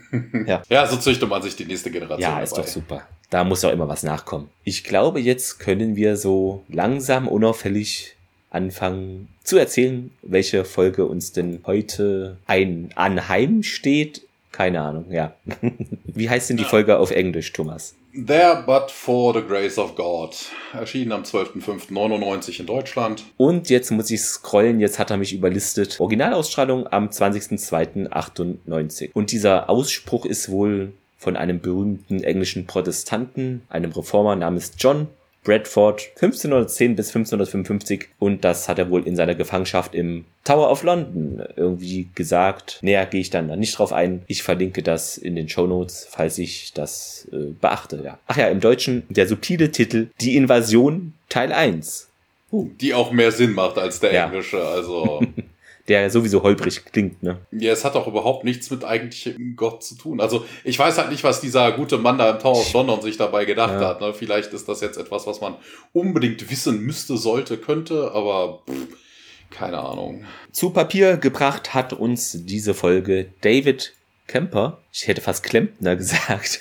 Ja, 0.46 0.62
ja 0.68 0.86
so 0.86 0.96
züchtet 0.96 1.28
man 1.28 1.42
sich 1.42 1.56
die 1.56 1.64
nächste 1.64 1.90
Generation. 1.90 2.20
Ja, 2.20 2.40
ist 2.40 2.52
dabei. 2.52 2.62
doch 2.62 2.68
super. 2.68 3.08
Da 3.30 3.44
muss 3.44 3.64
auch 3.64 3.70
immer 3.72 3.88
was 3.88 4.02
nachkommen. 4.02 4.48
Ich 4.64 4.84
glaube, 4.84 5.20
jetzt 5.20 5.58
können 5.58 5.96
wir 5.96 6.16
so 6.16 6.64
langsam, 6.68 7.28
unauffällig 7.28 8.16
anfangen 8.50 9.28
zu 9.42 9.56
erzählen, 9.56 10.10
welche 10.22 10.64
Folge 10.64 11.06
uns 11.06 11.32
denn 11.32 11.60
heute 11.64 12.36
ein 12.46 12.90
anheim 12.94 13.62
steht. 13.62 14.22
Keine 14.52 14.82
Ahnung, 14.82 15.06
ja. 15.10 15.34
Wie 16.04 16.28
heißt 16.28 16.50
denn 16.50 16.58
die 16.58 16.64
Folge 16.64 16.98
auf 16.98 17.10
Englisch, 17.10 17.52
Thomas? 17.52 17.96
There 18.14 18.62
But 18.66 18.90
For 18.90 19.32
the 19.32 19.40
Grace 19.40 19.78
of 19.78 19.96
God. 19.96 20.36
Erschienen 20.74 21.12
am 21.12 21.22
12.05.99 21.22 22.60
in 22.60 22.66
Deutschland. 22.66 23.24
Und 23.38 23.70
jetzt 23.70 23.90
muss 23.90 24.10
ich 24.10 24.20
scrollen, 24.20 24.80
jetzt 24.80 24.98
hat 24.98 25.10
er 25.10 25.16
mich 25.16 25.32
überlistet. 25.32 25.98
Originalausstrahlung 25.98 26.86
am 26.86 27.08
20.02.98. 27.08 29.12
Und 29.14 29.32
dieser 29.32 29.70
Ausspruch 29.70 30.26
ist 30.26 30.50
wohl 30.50 30.92
von 31.16 31.36
einem 31.36 31.60
berühmten 31.60 32.22
englischen 32.22 32.66
Protestanten, 32.66 33.62
einem 33.70 33.92
Reformer 33.92 34.36
namens 34.36 34.72
John 34.76 35.08
Bradford 35.44 36.10
1510 36.14 36.96
bis 36.96 37.08
1555 37.08 38.08
und 38.18 38.44
das 38.44 38.68
hat 38.68 38.78
er 38.78 38.90
wohl 38.90 39.06
in 39.06 39.16
seiner 39.16 39.34
Gefangenschaft 39.34 39.94
im 39.94 40.24
Tower 40.44 40.70
of 40.70 40.82
London 40.82 41.42
irgendwie 41.56 42.08
gesagt. 42.14 42.78
Näher 42.82 43.06
gehe 43.06 43.20
ich 43.20 43.30
dann 43.30 43.46
nicht 43.58 43.78
drauf 43.78 43.92
ein. 43.92 44.22
Ich 44.26 44.42
verlinke 44.42 44.82
das 44.82 45.18
in 45.18 45.34
den 45.34 45.48
Show 45.48 45.66
Notes, 45.66 46.06
falls 46.08 46.38
ich 46.38 46.72
das 46.72 47.28
äh, 47.32 47.52
beachte. 47.60 48.02
Ja. 48.04 48.18
Ach 48.26 48.36
ja, 48.36 48.48
im 48.48 48.60
Deutschen 48.60 49.04
der 49.08 49.26
subtile 49.26 49.70
Titel 49.70 50.08
Die 50.20 50.36
Invasion 50.36 51.14
Teil 51.28 51.52
1. 51.52 52.08
Uh. 52.50 52.70
Die 52.80 52.94
auch 52.94 53.12
mehr 53.12 53.32
Sinn 53.32 53.52
macht 53.52 53.78
als 53.78 54.00
der 54.00 54.12
ja. 54.12 54.26
englische, 54.26 54.62
also. 54.62 55.22
der 55.88 56.10
sowieso 56.10 56.42
holprig 56.42 56.84
klingt, 56.84 57.22
ne? 57.22 57.38
Ja, 57.50 57.72
es 57.72 57.84
hat 57.84 57.96
auch 57.96 58.06
überhaupt 58.06 58.44
nichts 58.44 58.70
mit 58.70 58.84
eigentlichem 58.84 59.56
Gott 59.56 59.82
zu 59.82 59.96
tun. 59.96 60.20
Also 60.20 60.44
ich 60.64 60.78
weiß 60.78 60.98
halt 60.98 61.10
nicht, 61.10 61.24
was 61.24 61.40
dieser 61.40 61.72
gute 61.72 61.98
Mann 61.98 62.18
da 62.18 62.30
im 62.30 62.38
Tower 62.38 62.58
of 62.58 62.72
London 62.72 63.02
sich 63.02 63.16
dabei 63.16 63.44
gedacht 63.44 63.80
ja. 63.80 63.88
hat. 63.88 64.00
Ne? 64.00 64.14
Vielleicht 64.14 64.52
ist 64.52 64.68
das 64.68 64.80
jetzt 64.80 64.96
etwas, 64.96 65.26
was 65.26 65.40
man 65.40 65.56
unbedingt 65.92 66.50
wissen 66.50 66.80
müsste, 66.80 67.16
sollte, 67.16 67.58
könnte, 67.58 68.12
aber 68.12 68.62
pff, 68.68 68.96
keine 69.50 69.78
Ahnung. 69.78 70.24
Zu 70.52 70.70
Papier 70.70 71.16
gebracht 71.16 71.74
hat 71.74 71.92
uns 71.92 72.44
diese 72.44 72.74
Folge 72.74 73.32
David 73.40 73.94
Kemper, 74.28 74.78
ich 74.92 75.08
hätte 75.08 75.20
fast 75.20 75.42
Klempner 75.42 75.96
gesagt, 75.96 76.60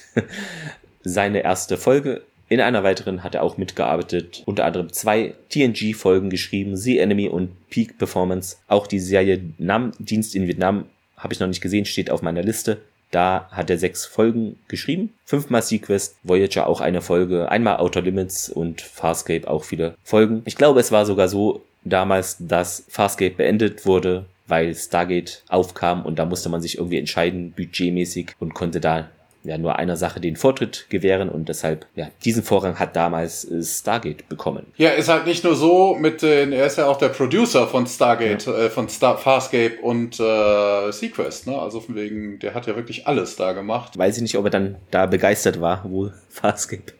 seine 1.03 1.43
erste 1.43 1.77
Folge 1.77 2.23
in 2.51 2.59
einer 2.59 2.83
weiteren 2.83 3.23
hat 3.23 3.33
er 3.33 3.43
auch 3.43 3.55
mitgearbeitet, 3.55 4.43
unter 4.45 4.65
anderem 4.65 4.91
zwei 4.91 5.35
TNG-Folgen 5.47 6.29
geschrieben, 6.29 6.75
The 6.75 6.99
Enemy 6.99 7.29
und 7.29 7.69
Peak 7.69 7.97
Performance. 7.97 8.57
Auch 8.67 8.87
die 8.87 8.99
Serie 8.99 9.41
Nam, 9.57 9.93
Dienst 9.99 10.35
in 10.35 10.49
Vietnam, 10.49 10.83
habe 11.15 11.33
ich 11.33 11.39
noch 11.39 11.47
nicht 11.47 11.61
gesehen, 11.61 11.85
steht 11.85 12.11
auf 12.11 12.21
meiner 12.21 12.43
Liste. 12.43 12.81
Da 13.09 13.47
hat 13.51 13.69
er 13.69 13.77
sechs 13.77 14.05
Folgen 14.05 14.59
geschrieben. 14.67 15.13
Fünfmal 15.23 15.61
Sequest, 15.61 16.17
Voyager 16.23 16.67
auch 16.67 16.81
eine 16.81 16.99
Folge, 16.99 17.49
einmal 17.49 17.77
Outer 17.77 18.01
Limits 18.01 18.49
und 18.49 18.81
Farscape 18.81 19.49
auch 19.49 19.63
viele 19.63 19.95
Folgen. 20.03 20.41
Ich 20.43 20.57
glaube, 20.57 20.81
es 20.81 20.91
war 20.91 21.05
sogar 21.05 21.29
so 21.29 21.63
damals, 21.85 22.35
dass 22.37 22.83
Farscape 22.89 23.35
beendet 23.35 23.85
wurde, 23.85 24.25
weil 24.47 24.75
Stargate 24.75 25.41
aufkam 25.47 26.05
und 26.05 26.19
da 26.19 26.25
musste 26.25 26.49
man 26.49 26.61
sich 26.61 26.79
irgendwie 26.79 26.97
entscheiden, 26.97 27.53
budgetmäßig 27.53 28.31
und 28.39 28.53
konnte 28.53 28.81
da 28.81 29.09
ja 29.43 29.57
nur 29.57 29.77
einer 29.77 29.97
Sache 29.97 30.19
den 30.19 30.35
Vortritt 30.35 30.85
gewähren 30.89 31.29
und 31.29 31.49
deshalb, 31.49 31.85
ja, 31.95 32.09
diesen 32.23 32.43
Vorrang 32.43 32.79
hat 32.79 32.95
damals 32.95 33.45
äh, 33.45 33.63
Stargate 33.63 34.27
bekommen. 34.29 34.67
Ja, 34.77 34.89
ist 34.89 35.09
halt 35.09 35.25
nicht 35.25 35.43
nur 35.43 35.55
so 35.55 35.95
mit 35.95 36.21
den, 36.21 36.51
er 36.53 36.65
ist 36.65 36.77
ja 36.77 36.87
auch 36.87 36.97
der 36.97 37.09
Producer 37.09 37.67
von 37.67 37.87
Stargate, 37.87 38.45
ja. 38.45 38.53
äh, 38.53 38.69
von 38.69 38.89
Star 38.89 39.17
Farscape 39.17 39.79
und 39.81 40.19
äh, 40.19 40.91
Sequest, 40.91 41.47
ne? 41.47 41.57
Also 41.57 41.79
von 41.79 41.95
wegen, 41.95 42.39
der 42.39 42.53
hat 42.53 42.67
ja 42.67 42.75
wirklich 42.75 43.07
alles 43.07 43.35
da 43.35 43.53
gemacht. 43.53 43.97
Weiß 43.97 44.17
ich 44.17 44.21
nicht, 44.21 44.37
ob 44.37 44.45
er 44.45 44.51
dann 44.51 44.75
da 44.91 45.05
begeistert 45.05 45.59
war, 45.61 45.83
wo 45.85 46.09
Farscape 46.29 46.93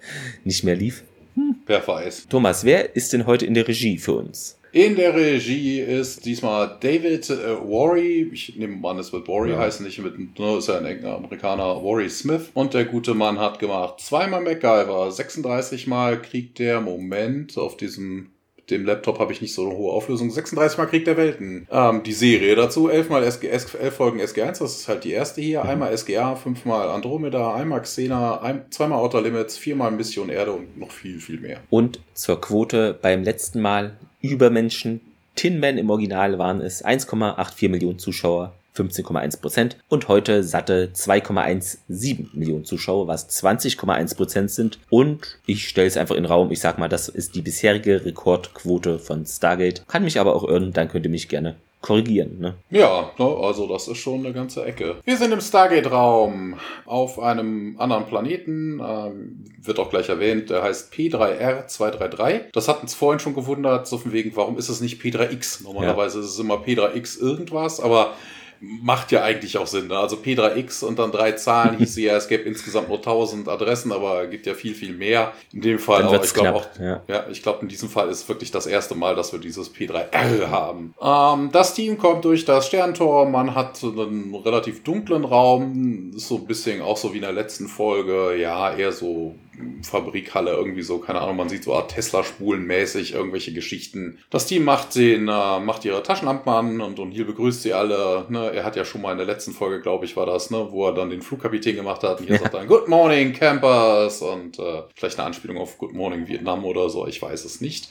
nicht 0.43 0.63
mehr 0.63 0.75
lief. 0.75 1.03
Hm. 1.35 1.55
Wer 1.65 1.87
weiß. 1.87 2.27
Thomas, 2.29 2.65
wer 2.65 2.95
ist 2.95 3.13
denn 3.13 3.25
heute 3.25 3.45
in 3.45 3.53
der 3.53 3.67
Regie 3.67 3.97
für 3.97 4.13
uns? 4.13 4.57
In 4.73 4.95
der 4.95 5.13
Regie 5.13 5.81
ist 5.81 6.25
diesmal 6.25 6.77
David 6.79 7.29
äh, 7.29 7.59
Worry, 7.61 8.29
ich 8.31 8.55
nehme 8.55 8.87
an, 8.87 8.99
es 8.99 9.11
wird 9.11 9.27
Worry 9.27 9.51
Ja. 9.51 9.59
heißen, 9.59 9.85
nicht 9.85 9.99
mit, 9.99 10.39
ne, 10.39 10.57
ist 10.57 10.69
ja 10.69 10.77
ein 10.77 10.85
enger 10.85 11.15
Amerikaner, 11.15 11.81
Worry 11.83 12.09
Smith. 12.09 12.51
Und 12.53 12.73
der 12.73 12.85
gute 12.85 13.13
Mann 13.13 13.37
hat 13.37 13.59
gemacht 13.59 13.99
zweimal 13.99 14.41
MacGyver, 14.41 15.11
36 15.11 15.87
Mal 15.87 16.21
kriegt 16.21 16.59
der, 16.59 16.79
Moment, 16.79 17.57
auf 17.57 17.75
diesem 17.75 18.31
dem 18.71 18.85
Laptop 18.85 19.19
habe 19.19 19.33
ich 19.33 19.41
nicht 19.41 19.53
so 19.53 19.67
eine 19.67 19.77
hohe 19.77 19.91
Auflösung. 19.91 20.31
36 20.31 20.77
Mal 20.77 20.85
Krieg 20.85 21.05
der 21.05 21.17
Welten. 21.17 21.67
Ähm, 21.69 22.03
die 22.03 22.13
Serie 22.13 22.55
dazu, 22.55 22.89
11 22.89 23.09
mal 23.09 23.23
SG, 23.23 23.47
11 23.47 23.93
Folgen 23.93 24.19
SG1, 24.21 24.59
das 24.59 24.61
ist 24.61 24.87
halt 24.87 25.03
die 25.03 25.11
erste 25.11 25.41
hier. 25.41 25.63
Einmal 25.63 25.95
SGA, 25.95 26.35
fünfmal 26.35 26.89
Andromeda, 26.89 27.53
einmal 27.53 27.81
Xena, 27.81 28.41
ein, 28.41 28.63
zweimal 28.71 28.99
Outer 28.99 29.21
Limits, 29.21 29.57
viermal 29.57 29.91
Mission 29.91 30.29
Erde 30.29 30.53
und 30.53 30.77
noch 30.77 30.91
viel, 30.91 31.19
viel 31.19 31.39
mehr. 31.39 31.59
Und 31.69 31.99
zur 32.13 32.39
Quote 32.39 32.97
beim 33.01 33.23
letzten 33.23 33.61
Mal 33.61 33.97
Übermenschen. 34.21 35.01
Tin 35.35 35.59
Man 35.59 35.77
im 35.77 35.89
Original 35.89 36.37
waren 36.37 36.61
es 36.61 36.83
1,84 36.83 37.69
Millionen 37.69 37.99
Zuschauer, 37.99 38.53
15,1 38.75 39.41
Prozent. 39.41 39.77
Und 39.89 40.07
heute 40.07 40.43
satte 40.43 40.91
2,17 40.93 42.27
Millionen 42.33 42.65
Zuschauer, 42.65 43.07
was 43.07 43.29
20,1 43.29 44.15
Prozent 44.15 44.51
sind. 44.51 44.79
Und 44.89 45.39
ich 45.45 45.67
stelle 45.67 45.87
es 45.87 45.97
einfach 45.97 46.15
in 46.15 46.23
den 46.23 46.31
Raum. 46.31 46.51
Ich 46.51 46.59
sag 46.59 46.77
mal, 46.77 46.89
das 46.89 47.09
ist 47.09 47.35
die 47.35 47.41
bisherige 47.41 48.05
Rekordquote 48.05 48.99
von 48.99 49.25
Stargate. 49.25 49.87
Kann 49.87 50.03
mich 50.03 50.19
aber 50.19 50.35
auch 50.35 50.47
irren, 50.47 50.73
dann 50.73 50.89
könnt 50.89 51.05
ihr 51.05 51.11
mich 51.11 51.29
gerne 51.29 51.55
korrigieren. 51.81 52.39
Ne? 52.39 52.55
Ja, 52.69 53.11
ne, 53.17 53.25
also 53.25 53.67
das 53.67 53.87
ist 53.87 53.97
schon 53.97 54.19
eine 54.19 54.33
ganze 54.33 54.63
Ecke. 54.63 54.97
Wir 55.03 55.17
sind 55.17 55.31
im 55.31 55.41
Stargate-Raum 55.41 56.55
auf 56.85 57.19
einem 57.19 57.75
anderen 57.79 58.05
Planeten, 58.05 58.79
ähm, 58.79 59.43
wird 59.61 59.79
auch 59.79 59.89
gleich 59.89 60.09
erwähnt, 60.09 60.49
der 60.49 60.63
heißt 60.63 60.93
P3R233. 60.93 62.51
Das 62.53 62.67
hat 62.67 62.81
uns 62.81 62.93
vorhin 62.93 63.19
schon 63.19 63.33
gewundert, 63.33 63.87
so 63.87 63.97
von 63.97 64.13
wegen, 64.13 64.35
warum 64.35 64.57
ist 64.57 64.69
es 64.69 64.81
nicht 64.81 65.01
P3X? 65.01 65.63
Normalerweise 65.63 66.19
ist 66.19 66.27
es 66.27 66.39
immer 66.39 66.55
P3X 66.55 67.19
irgendwas, 67.19 67.79
aber 67.79 68.13
macht 68.61 69.11
ja 69.11 69.23
eigentlich 69.23 69.57
auch 69.57 69.65
Sinn. 69.65 69.87
Ne? 69.87 69.97
Also 69.97 70.17
P3X 70.17 70.85
und 70.85 70.99
dann 70.99 71.11
drei 71.11 71.31
Zahlen 71.31 71.77
hieß 71.79 71.97
ja, 71.97 72.15
es 72.15 72.27
gäbe 72.27 72.43
insgesamt 72.43 72.89
nur 72.89 72.97
1000 72.97 73.47
Adressen, 73.47 73.91
aber 73.91 74.27
gibt 74.27 74.45
ja 74.45 74.53
viel, 74.53 74.75
viel 74.75 74.93
mehr. 74.93 75.33
In 75.51 75.61
dem 75.61 75.79
Fall 75.79 76.03
auch, 76.03 76.23
ich 76.23 76.33
glaube 76.33 76.53
auch, 76.53 76.67
ja. 76.79 77.01
ja, 77.07 77.25
ich 77.29 77.41
glaube, 77.41 77.63
in 77.63 77.67
diesem 77.67 77.89
Fall 77.89 78.09
ist 78.09 78.29
wirklich 78.29 78.51
das 78.51 78.67
erste 78.67 78.93
Mal, 78.93 79.15
dass 79.15 79.33
wir 79.33 79.39
dieses 79.39 79.73
P3R 79.73 80.49
haben. 80.49 80.93
Ähm, 81.01 81.49
das 81.51 81.73
Team 81.73 81.97
kommt 81.97 82.23
durch 82.23 82.45
das 82.45 82.67
Sterntor. 82.67 83.27
Man 83.27 83.55
hat 83.55 83.83
einen 83.83 84.35
relativ 84.35 84.83
dunklen 84.83 85.25
Raum. 85.25 86.11
Ist 86.15 86.27
so 86.27 86.37
ein 86.37 86.45
bisschen 86.45 86.81
auch 86.81 86.97
so 86.97 87.13
wie 87.13 87.17
in 87.17 87.23
der 87.23 87.33
letzten 87.33 87.67
Folge. 87.67 88.35
Ja, 88.37 88.73
eher 88.75 88.91
so 88.91 89.35
Fabrikhalle, 89.83 90.51
irgendwie 90.51 90.81
so, 90.81 90.99
keine 90.99 91.21
Ahnung, 91.21 91.35
man 91.37 91.49
sieht 91.49 91.63
so 91.63 91.73
Art 91.75 91.91
Tesla-Spulen 91.91 92.63
mäßig, 92.65 93.13
irgendwelche 93.13 93.53
Geschichten. 93.53 94.19
Das 94.29 94.45
Team 94.47 94.63
macht 94.63 94.95
den, 94.95 95.27
äh, 95.27 95.59
macht 95.59 95.85
ihre 95.85 96.03
Taschenlampen 96.03 96.51
an 96.51 96.81
und 96.81 96.99
O'Neill 96.99 97.25
begrüßt 97.25 97.61
sie 97.63 97.73
alle. 97.73 98.25
Ne? 98.29 98.51
Er 98.53 98.63
hat 98.63 98.75
ja 98.75 98.85
schon 98.85 99.01
mal 99.01 99.11
in 99.11 99.17
der 99.17 99.27
letzten 99.27 99.51
Folge, 99.51 99.81
glaube 99.81 100.05
ich, 100.05 100.15
war 100.17 100.25
das, 100.25 100.51
ne, 100.51 100.67
wo 100.71 100.87
er 100.87 100.93
dann 100.93 101.09
den 101.09 101.21
Flugkapitän 101.21 101.75
gemacht 101.75 102.03
hat. 102.03 102.19
Und 102.19 102.27
hier 102.27 102.35
Ja. 102.35 102.41
sagt 102.41 102.53
er 102.53 102.65
Good 102.65 102.87
Morning, 102.87 103.33
Campers 103.33 104.21
und 104.21 104.59
äh, 104.59 104.83
vielleicht 104.95 105.17
eine 105.19 105.27
Anspielung 105.27 105.57
auf 105.57 105.77
Good 105.77 105.93
Morning 105.93 106.27
Vietnam 106.27 106.65
oder 106.65 106.89
so, 106.89 107.07
ich 107.07 107.21
weiß 107.21 107.45
es 107.45 107.61
nicht. 107.61 107.89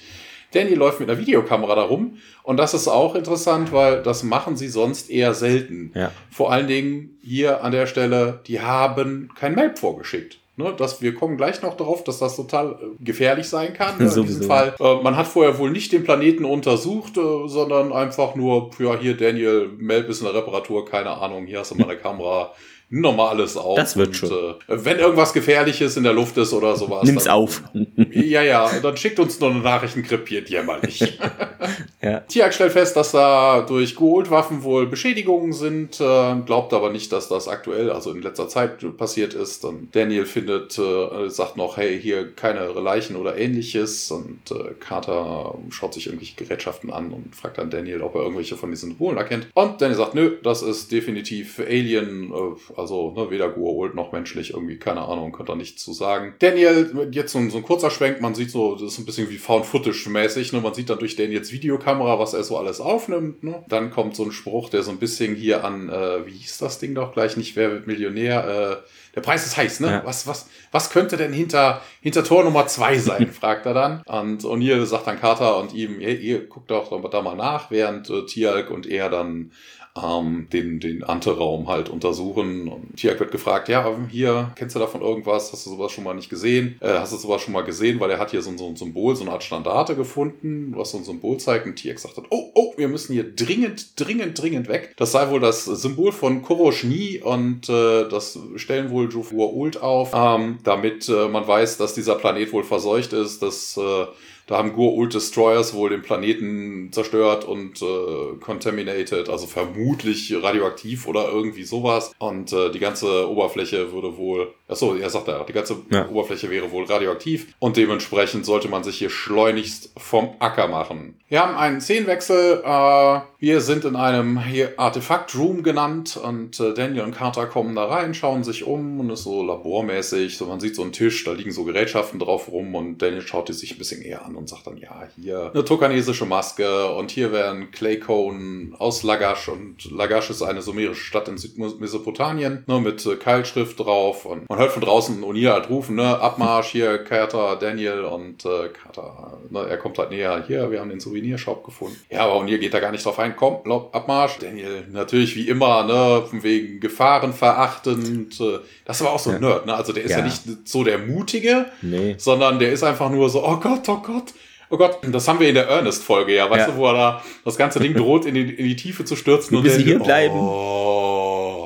Danny 0.53 0.75
läuft 0.75 0.99
mit 0.99 1.09
einer 1.09 1.17
Videokamera 1.21 1.77
da 1.77 1.83
rum 1.83 2.19
und 2.43 2.57
das 2.57 2.75
ist 2.75 2.89
auch 2.89 3.15
interessant, 3.15 3.71
weil 3.71 4.03
das 4.03 4.25
machen 4.25 4.57
sie 4.57 4.67
sonst 4.67 5.09
eher 5.09 5.33
selten. 5.33 5.93
Ja. 5.95 6.11
Vor 6.29 6.51
allen 6.51 6.67
Dingen 6.67 7.17
hier 7.23 7.63
an 7.63 7.71
der 7.71 7.87
Stelle, 7.87 8.41
die 8.49 8.61
haben 8.61 9.31
kein 9.39 9.55
Map 9.55 9.79
vorgeschickt. 9.79 10.40
Ne, 10.61 10.75
dass 10.77 11.01
wir 11.01 11.15
kommen 11.15 11.39
gleich 11.39 11.63
noch 11.63 11.75
darauf, 11.77 12.05
dass 12.05 12.19
das 12.19 12.37
total 12.37 12.73
äh, 12.73 13.03
gefährlich 13.03 13.49
sein 13.49 13.73
kann. 13.73 13.97
Ne, 13.99 14.13
in 14.15 14.27
diesem 14.27 14.47
Fall. 14.47 14.75
Äh, 14.79 15.03
man 15.03 15.17
hat 15.17 15.27
vorher 15.27 15.59
wohl 15.59 15.71
nicht 15.71 15.93
den 15.93 16.05
Planeten 16.05 16.45
untersucht, 16.45 17.17
äh, 17.17 17.49
sondern 17.49 17.93
einfach 17.93 18.35
nur, 18.35 18.71
ja, 18.79 18.97
hier 18.99 19.17
Daniel, 19.17 19.71
Melb 19.79 20.09
ist 20.11 20.21
in 20.21 20.27
der 20.27 20.35
Reparatur, 20.35 20.85
keine 20.85 21.11
Ahnung, 21.11 21.47
hier 21.47 21.61
hast 21.61 21.71
du 21.71 21.77
mal 21.77 21.85
eine 21.85 21.97
Kamera. 21.97 22.53
Mal 22.93 23.29
alles 23.29 23.57
auf. 23.57 23.77
Das 23.77 23.97
wird 23.97 24.09
und, 24.09 24.15
schon. 24.15 24.31
Äh, 24.31 24.55
wenn 24.67 24.99
irgendwas 24.99 25.33
Gefährliches 25.33 25.97
in 25.97 26.03
der 26.03 26.13
Luft 26.13 26.37
ist 26.39 26.53
oder 26.53 26.75
sowas. 26.77 27.05
Nimm's 27.05 27.25
dann- 27.25 27.35
auf. 27.35 27.63
Ja, 28.13 28.43
ja, 28.43 28.69
dann 28.83 28.97
schickt 28.97 29.21
uns 29.21 29.39
noch 29.41 29.51
eine 29.51 29.61
Nachricht, 29.61 29.95
krepiert 30.05 30.49
jämmerlich. 30.51 31.01
ja. 32.03 32.21
Tiag 32.21 32.53
stellt 32.53 32.73
fest, 32.73 32.97
dass 32.97 33.13
da 33.13 33.61
durch 33.63 33.95
Gold-Waffen 33.95 34.63
wohl 34.65 34.87
Beschädigungen 34.87 35.53
sind, 35.53 36.01
äh, 36.01 36.35
glaubt 36.45 36.73
aber 36.73 36.91
nicht, 36.91 37.13
dass 37.13 37.29
das 37.29 37.47
aktuell, 37.47 37.91
also 37.91 38.11
in 38.13 38.23
letzter 38.23 38.49
Zeit 38.49 38.85
passiert 38.97 39.35
ist. 39.35 39.65
Und 39.65 39.95
Daniel 39.95 40.27
findet, 40.27 40.77
äh, 40.79 41.29
sagt 41.29 41.57
noch, 41.57 41.77
hey, 41.77 42.01
hier 42.01 42.33
keine 42.33 42.67
Leichen 42.73 43.17
oder 43.17 43.37
ähnliches. 43.37 44.11
Und 44.11 44.51
äh, 44.51 44.75
Carter 44.81 45.55
schaut 45.71 45.95
sich 45.95 46.07
irgendwelche 46.07 46.37
Gerätschaften 46.37 46.91
an 46.93 47.13
und 47.13 47.37
fragt 47.37 47.59
dann 47.59 47.71
Daniel, 47.71 48.03
ob 48.03 48.15
er 48.17 48.23
irgendwelche 48.23 48.57
von 48.57 48.71
diesen 48.71 48.91
Symbolen 48.91 49.19
erkennt. 49.19 49.47
Und 49.55 49.81
Daniel 49.81 49.97
sagt, 49.97 50.15
nö, 50.15 50.37
das 50.43 50.63
ist 50.63 50.91
definitiv 50.91 51.61
Alien, 51.61 52.33
äh, 52.33 52.80
also 52.81 53.13
ne, 53.13 53.31
weder 53.31 53.49
Goa'uld 53.49 53.95
noch 53.95 54.13
menschlich, 54.13 54.55
irgendwie, 54.55 54.79
keine 54.79 55.03
Ahnung, 55.03 55.33
könnte 55.33 55.53
er 55.53 55.57
nichts 55.57 55.85
zu 55.85 55.93
sagen. 55.93 56.35
Daniel, 56.41 57.09
jetzt 57.13 57.33
so 57.33 57.39
ein, 57.39 57.51
so 57.51 57.59
ein 57.59 57.63
kurzer 57.63 57.91
Schwenk, 57.91 58.21
man 58.21 58.35
sieht 58.35 58.51
so, 58.51 58.75
das 58.75 58.95
ist 58.95 58.99
ein 58.99 59.07
bisschen 59.07 59.31
wie 59.31 59.39
Found-Footage-mäßig, 59.39 60.53
ne? 60.53 60.61
man 60.61 60.75
sieht 60.75 60.91
dann 60.91 60.99
durch 60.99 61.17
Daniels 61.17 61.53
Videokamera, 61.53 62.19
was 62.19 62.35
er 62.35 62.43
so 62.43 62.57
alles 62.57 62.81
aufnimmt. 62.81 63.45
Ne? 63.45 63.65
Dann 63.69 63.91
kommt 63.91 64.17
so 64.17 64.25
ein 64.25 64.33
Spruch, 64.33 64.69
der 64.71 64.83
so 64.83 64.91
ein 64.91 64.99
bisschen 64.99 65.37
hier 65.37 65.65
an, 65.65 65.89
äh, 65.89 66.27
wie 66.27 66.33
hieß 66.33 66.59
das 66.59 66.79
Ding 66.79 66.95
doch 66.95 67.13
gleich, 67.13 67.37
nicht 67.37 67.57
Wer 67.57 67.71
wird 67.73 67.87
Millionär, 67.87 68.81
äh, 68.83 68.89
der 69.15 69.23
Preis 69.23 69.45
ist 69.45 69.57
heiß, 69.57 69.81
ne? 69.81 69.89
Ja. 69.89 70.03
Was, 70.05 70.27
was, 70.27 70.49
was 70.73 70.91
könnte 70.91 71.17
denn 71.17 71.33
hinter, 71.33 71.81
hinter 72.01 72.25
Tor 72.25 72.45
Nummer 72.45 72.67
zwei 72.67 72.99
sein, 72.99 73.27
fragt 73.33 73.67
er 73.67 73.75
dann. 73.75 74.03
Und 74.07 74.43
O'Neill 74.45 74.85
sagt 74.87 75.07
dann 75.07 75.19
Carter 75.21 75.59
und 75.59 75.75
ihm, 75.75 76.01
ihr, 76.01 76.19
ihr 76.21 76.47
guckt 76.47 76.71
doch 76.71 76.91
da 77.11 77.23
mal 77.23 77.37
nach, 77.37 77.71
während 77.71 78.09
äh, 78.11 78.25
Tialk 78.27 78.71
und 78.71 78.87
er 78.87 79.09
dann 79.11 79.53
ähm, 80.01 80.47
den, 80.53 80.79
den 80.79 81.03
Ante-Raum 81.03 81.69
halt 81.69 81.89
untersuchen. 81.89 82.69
Und 82.69 82.97
Tiak 82.97 83.19
wird 83.19 83.33
gefragt, 83.33 83.69
ja, 83.69 83.91
hier, 84.09 84.53
kennst 84.55 84.77
du 84.77 84.81
davon 84.81 85.01
irgendwas? 85.01 85.53
Hast 85.53 85.67
du 85.67 85.71
sowas 85.71 85.91
schon 85.91 86.05
mal 86.05 86.15
nicht 86.15 86.31
gesehen? 86.31 86.77
Äh, 86.81 86.91
hast 87.01 87.13
du 87.13 87.17
sowas 87.17 87.43
schon 87.43 87.53
mal 87.53 87.63
gesehen? 87.65 87.99
Weil 87.99 88.11
er 88.13 88.21
hat 88.21 88.31
hier 88.31 88.41
so, 88.41 88.51
ein- 88.51 88.59
so 88.59 88.67
ein 88.69 88.77
Symbol, 88.77 89.17
so 89.17 89.23
eine 89.25 89.33
Art 89.33 89.43
Standarte 89.43 89.97
gefunden, 89.97 90.73
was 90.77 90.93
so 90.93 90.99
ein 90.99 91.05
Symbol 91.05 91.39
zeigt. 91.39 91.67
Und 91.67 91.75
Tiak 91.75 91.99
sagt 91.99 92.17
dann, 92.17 92.27
oh, 92.31 92.53
oh, 92.55 92.73
wir 92.77 92.87
müssen 92.87 93.13
hier 93.15 93.35
dringend, 93.35 93.99
dringend, 93.99 94.41
dringend 94.41 94.69
weg. 94.69 94.95
Das 94.97 95.11
sei 95.11 95.29
wohl 95.29 95.41
das 95.41 95.65
Symbol 95.65 96.13
von 96.13 96.43
Koroshni 96.43 97.21
und 97.25 97.69
äh, 97.69 98.09
das 98.09 98.39
stellen 98.57 98.91
wohl 98.91 99.11
Jufur 99.11 99.53
Ult 99.55 99.83
auf, 99.83 100.13
ähm, 100.15 100.59
damit 100.65 101.09
äh, 101.09 101.29
man 101.29 101.47
weiß, 101.47 101.77
dass 101.79 101.95
dieser 101.95 102.17
Planet 102.17 102.53
wohl 102.53 102.65
verseucht 102.65 103.13
ist, 103.13 103.43
dass 103.43 103.77
äh, 103.77 104.07
da 104.51 104.59
haben 104.59 104.73
Gur-Ult 104.73 105.15
Destroyers 105.15 105.75
wohl 105.75 105.91
den 105.91 106.03
Planeten 106.03 106.91
zerstört 106.93 107.45
und 107.45 107.81
äh, 107.83 108.37
contaminated, 108.41 109.29
also 109.29 109.47
vermutlich 109.47 110.35
radioaktiv 110.43 111.07
oder 111.07 111.29
irgendwie 111.31 111.63
sowas. 111.63 112.13
Und 112.19 112.53
äh, 112.53 112.73
die 112.73 112.81
ganze 112.81 113.31
Oberfläche 113.31 113.93
würde 113.93 114.17
wohl, 114.17 114.53
achso, 114.71 114.95
er 114.95 115.11
sagt 115.11 115.29
ja, 115.29 115.43
die 115.45 115.53
ganze 115.53 115.77
Ja. 115.91 116.09
Oberfläche 116.09 116.51
wäre 116.51 116.71
wohl 116.71 116.85
radioaktiv 116.85 117.55
und 117.59 117.77
dementsprechend 117.77 118.47
sollte 118.47 118.69
man 118.69 118.85
sich 118.85 118.99
hier 118.99 119.11
schleunigst 119.11 119.93
vom 119.97 120.31
Acker 120.39 120.69
machen. 120.69 121.17
Wir 121.29 121.41
haben 121.43 121.57
einen 121.57 121.81
Szenenwechsel. 121.81 122.63
Äh, 122.65 123.21
wir 123.39 123.61
sind 123.61 123.85
in 123.85 123.97
einem 123.97 124.41
hier 124.43 124.75
Artefakt 124.79 125.35
Room 125.37 125.63
genannt 125.63 126.19
und 126.23 126.59
äh, 126.61 126.75
Daniel 126.75 127.05
und 127.05 127.15
Carter 127.15 127.47
kommen 127.47 127.75
da 127.75 127.85
rein, 127.87 128.13
schauen 128.15 128.45
sich 128.45 128.65
um 128.65 129.01
und 129.01 129.11
ist 129.11 129.23
so 129.25 129.43
labormäßig. 129.43 130.37
So, 130.37 130.47
man 130.47 130.61
sieht 130.61 130.77
so 130.77 130.83
einen 130.83 130.93
Tisch, 130.93 131.25
da 131.25 131.33
liegen 131.33 131.53
so 131.53 131.65
Gerätschaften 131.65 132.19
drauf 132.19 132.49
rum 132.51 132.75
und 132.75 132.99
Daniel 132.99 133.23
schaut 133.23 133.49
die 133.49 133.53
sich 133.53 133.73
ein 133.73 133.79
bisschen 133.79 134.03
eher 134.03 134.25
an 134.25 134.35
und 134.37 134.49
sagt 134.49 134.67
dann, 134.67 134.77
ja, 134.77 135.09
hier 135.17 135.51
eine 135.55 135.65
tokanesische 135.65 136.27
Maske 136.27 136.87
und 136.95 137.11
hier 137.11 137.33
wären 137.33 137.71
Claycone 137.71 138.75
aus 138.79 139.03
Lagash 139.03 139.49
und 139.49 139.91
Lagash 139.91 140.31
ist 140.31 140.43
eine 140.43 140.63
sumerische 140.63 141.03
Stadt 141.05 141.29
in 141.29 141.39
Südmesopotamien, 141.39 142.65
ne, 142.67 142.81
mit 142.81 143.05
äh, 143.07 143.17
Keilschrift 143.17 143.79
drauf 143.81 144.27
und 144.27 144.49
man 144.49 144.59
hört 144.61 144.73
von 144.73 144.83
draußen 144.83 145.23
O'Neill 145.25 145.51
halt 145.51 145.69
rufen, 145.71 145.97
ne, 145.97 146.21
Abmarsch 146.21 146.69
hier, 146.69 146.99
Carter, 146.99 147.57
Daniel 147.61 148.05
und 148.05 148.45
äh, 148.45 148.69
Carter, 148.69 149.39
ne, 149.51 149.67
er 149.69 149.77
kommt 149.77 149.99
halt 149.99 150.11
näher, 150.11 150.45
hier, 150.47 150.71
wir 150.71 150.79
haben 150.81 150.91
den 150.91 151.01
Souvenirshop 151.01 151.65
gefunden. 151.65 151.97
Ja, 152.11 152.21
aber 152.27 152.35
O'Neill 152.41 152.59
geht 152.59 152.73
da 152.75 152.81
gar 152.81 152.93
nicht 152.93 153.05
drauf 153.05 153.19
ein, 153.19 153.35
komm, 153.37 153.57
lob, 153.65 153.95
Abmarsch. 153.95 154.39
Daniel 154.41 154.85
natürlich 154.93 155.35
wie 155.35 155.49
immer, 155.49 155.85
ne, 155.85 156.23
von 156.29 156.43
wegen 156.43 156.79
Gefahren 156.81 157.33
verachtend, 157.33 158.41
äh, 158.41 158.59
das 158.85 159.03
war 159.03 159.13
auch 159.13 159.19
so 159.19 159.31
ein 159.31 159.43
Ja. 159.43 159.49
Nerd, 159.49 159.67
ne, 159.67 159.75
also 159.75 159.93
der 159.93 160.05
ist 160.05 160.11
ja. 160.13 160.19
Ja. 160.19 160.25
nicht 160.25 160.43
so 160.65 160.85
der 160.85 160.99
Mutige, 160.99 161.67
Nee. 161.83 162.15
sondern 162.19 162.59
der 162.59 162.73
ist 162.73 162.83
einfach 162.85 163.11
nur 163.11 163.29
so, 163.31 163.45
oh 163.45 163.57
Gott, 163.57 163.89
oh 163.89 163.97
Gott. 164.03 164.33
Oh 164.73 164.77
Gott, 164.77 164.99
das 165.11 165.27
haben 165.27 165.41
wir 165.41 165.49
in 165.49 165.57
der 165.57 165.67
Ernest-Folge, 165.67 166.33
ja, 166.33 166.49
weißt 166.49 166.69
Ja. 166.69 166.73
du, 166.73 166.79
wo 166.79 166.87
er 166.87 166.93
da 166.95 167.23
das 167.45 167.57
ganze 167.57 167.81
Ding 167.81 167.93
droht, 167.93 168.25
in 168.25 168.35
die, 168.37 168.43
in 168.55 168.65
die 168.67 168.77
Tiefe 168.77 169.05
zu 169.05 169.17
stürzen. 169.17 169.51
Wir 169.57 169.63
müssen 169.65 169.79
der- 169.79 169.85
hier 169.85 169.99
bleiben. 169.99 170.35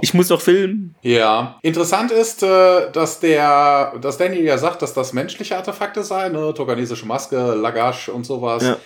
Ich 0.02 0.14
muss 0.14 0.28
doch 0.28 0.40
filmen. 0.40 0.94
Ja, 1.02 1.58
interessant 1.62 2.10
ist, 2.10 2.42
äh, 2.42 2.90
dass 2.92 3.20
der, 3.20 3.94
dass 4.00 4.18
Daniel 4.18 4.44
ja 4.44 4.58
sagt, 4.58 4.82
dass 4.82 4.94
das 4.94 5.12
menschliche 5.12 5.56
Artefakte 5.56 6.02
seien, 6.02 6.32
ne? 6.32 6.52
tokanesische 6.54 7.06
Maske, 7.06 7.36
Lagash 7.54 8.08
und 8.08 8.24
sowas. 8.24 8.62
Ja. 8.62 8.76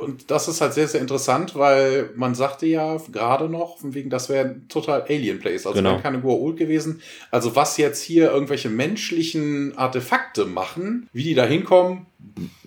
Und 0.00 0.30
das 0.30 0.48
ist 0.48 0.60
halt 0.60 0.74
sehr, 0.74 0.88
sehr 0.88 1.00
interessant, 1.00 1.54
weil 1.54 2.10
man 2.14 2.34
sagte 2.34 2.66
ja 2.66 2.96
gerade 3.12 3.48
noch, 3.48 3.78
von 3.78 3.94
wegen, 3.94 4.10
das 4.10 4.28
wäre 4.28 4.46
ein 4.46 4.68
total 4.68 5.02
Alien 5.08 5.38
Place, 5.38 5.66
also 5.66 5.76
Genau. 5.76 5.92
wäre 5.92 6.02
keine 6.02 6.18
Goa'uld 6.18 6.56
gewesen. 6.56 7.00
Also 7.30 7.56
was 7.56 7.76
jetzt 7.76 8.02
hier 8.02 8.30
irgendwelche 8.30 8.68
menschlichen 8.68 9.76
Artefakte 9.76 10.44
machen, 10.44 11.08
wie 11.12 11.22
die 11.22 11.34
da 11.34 11.44
hinkommen, 11.44 12.06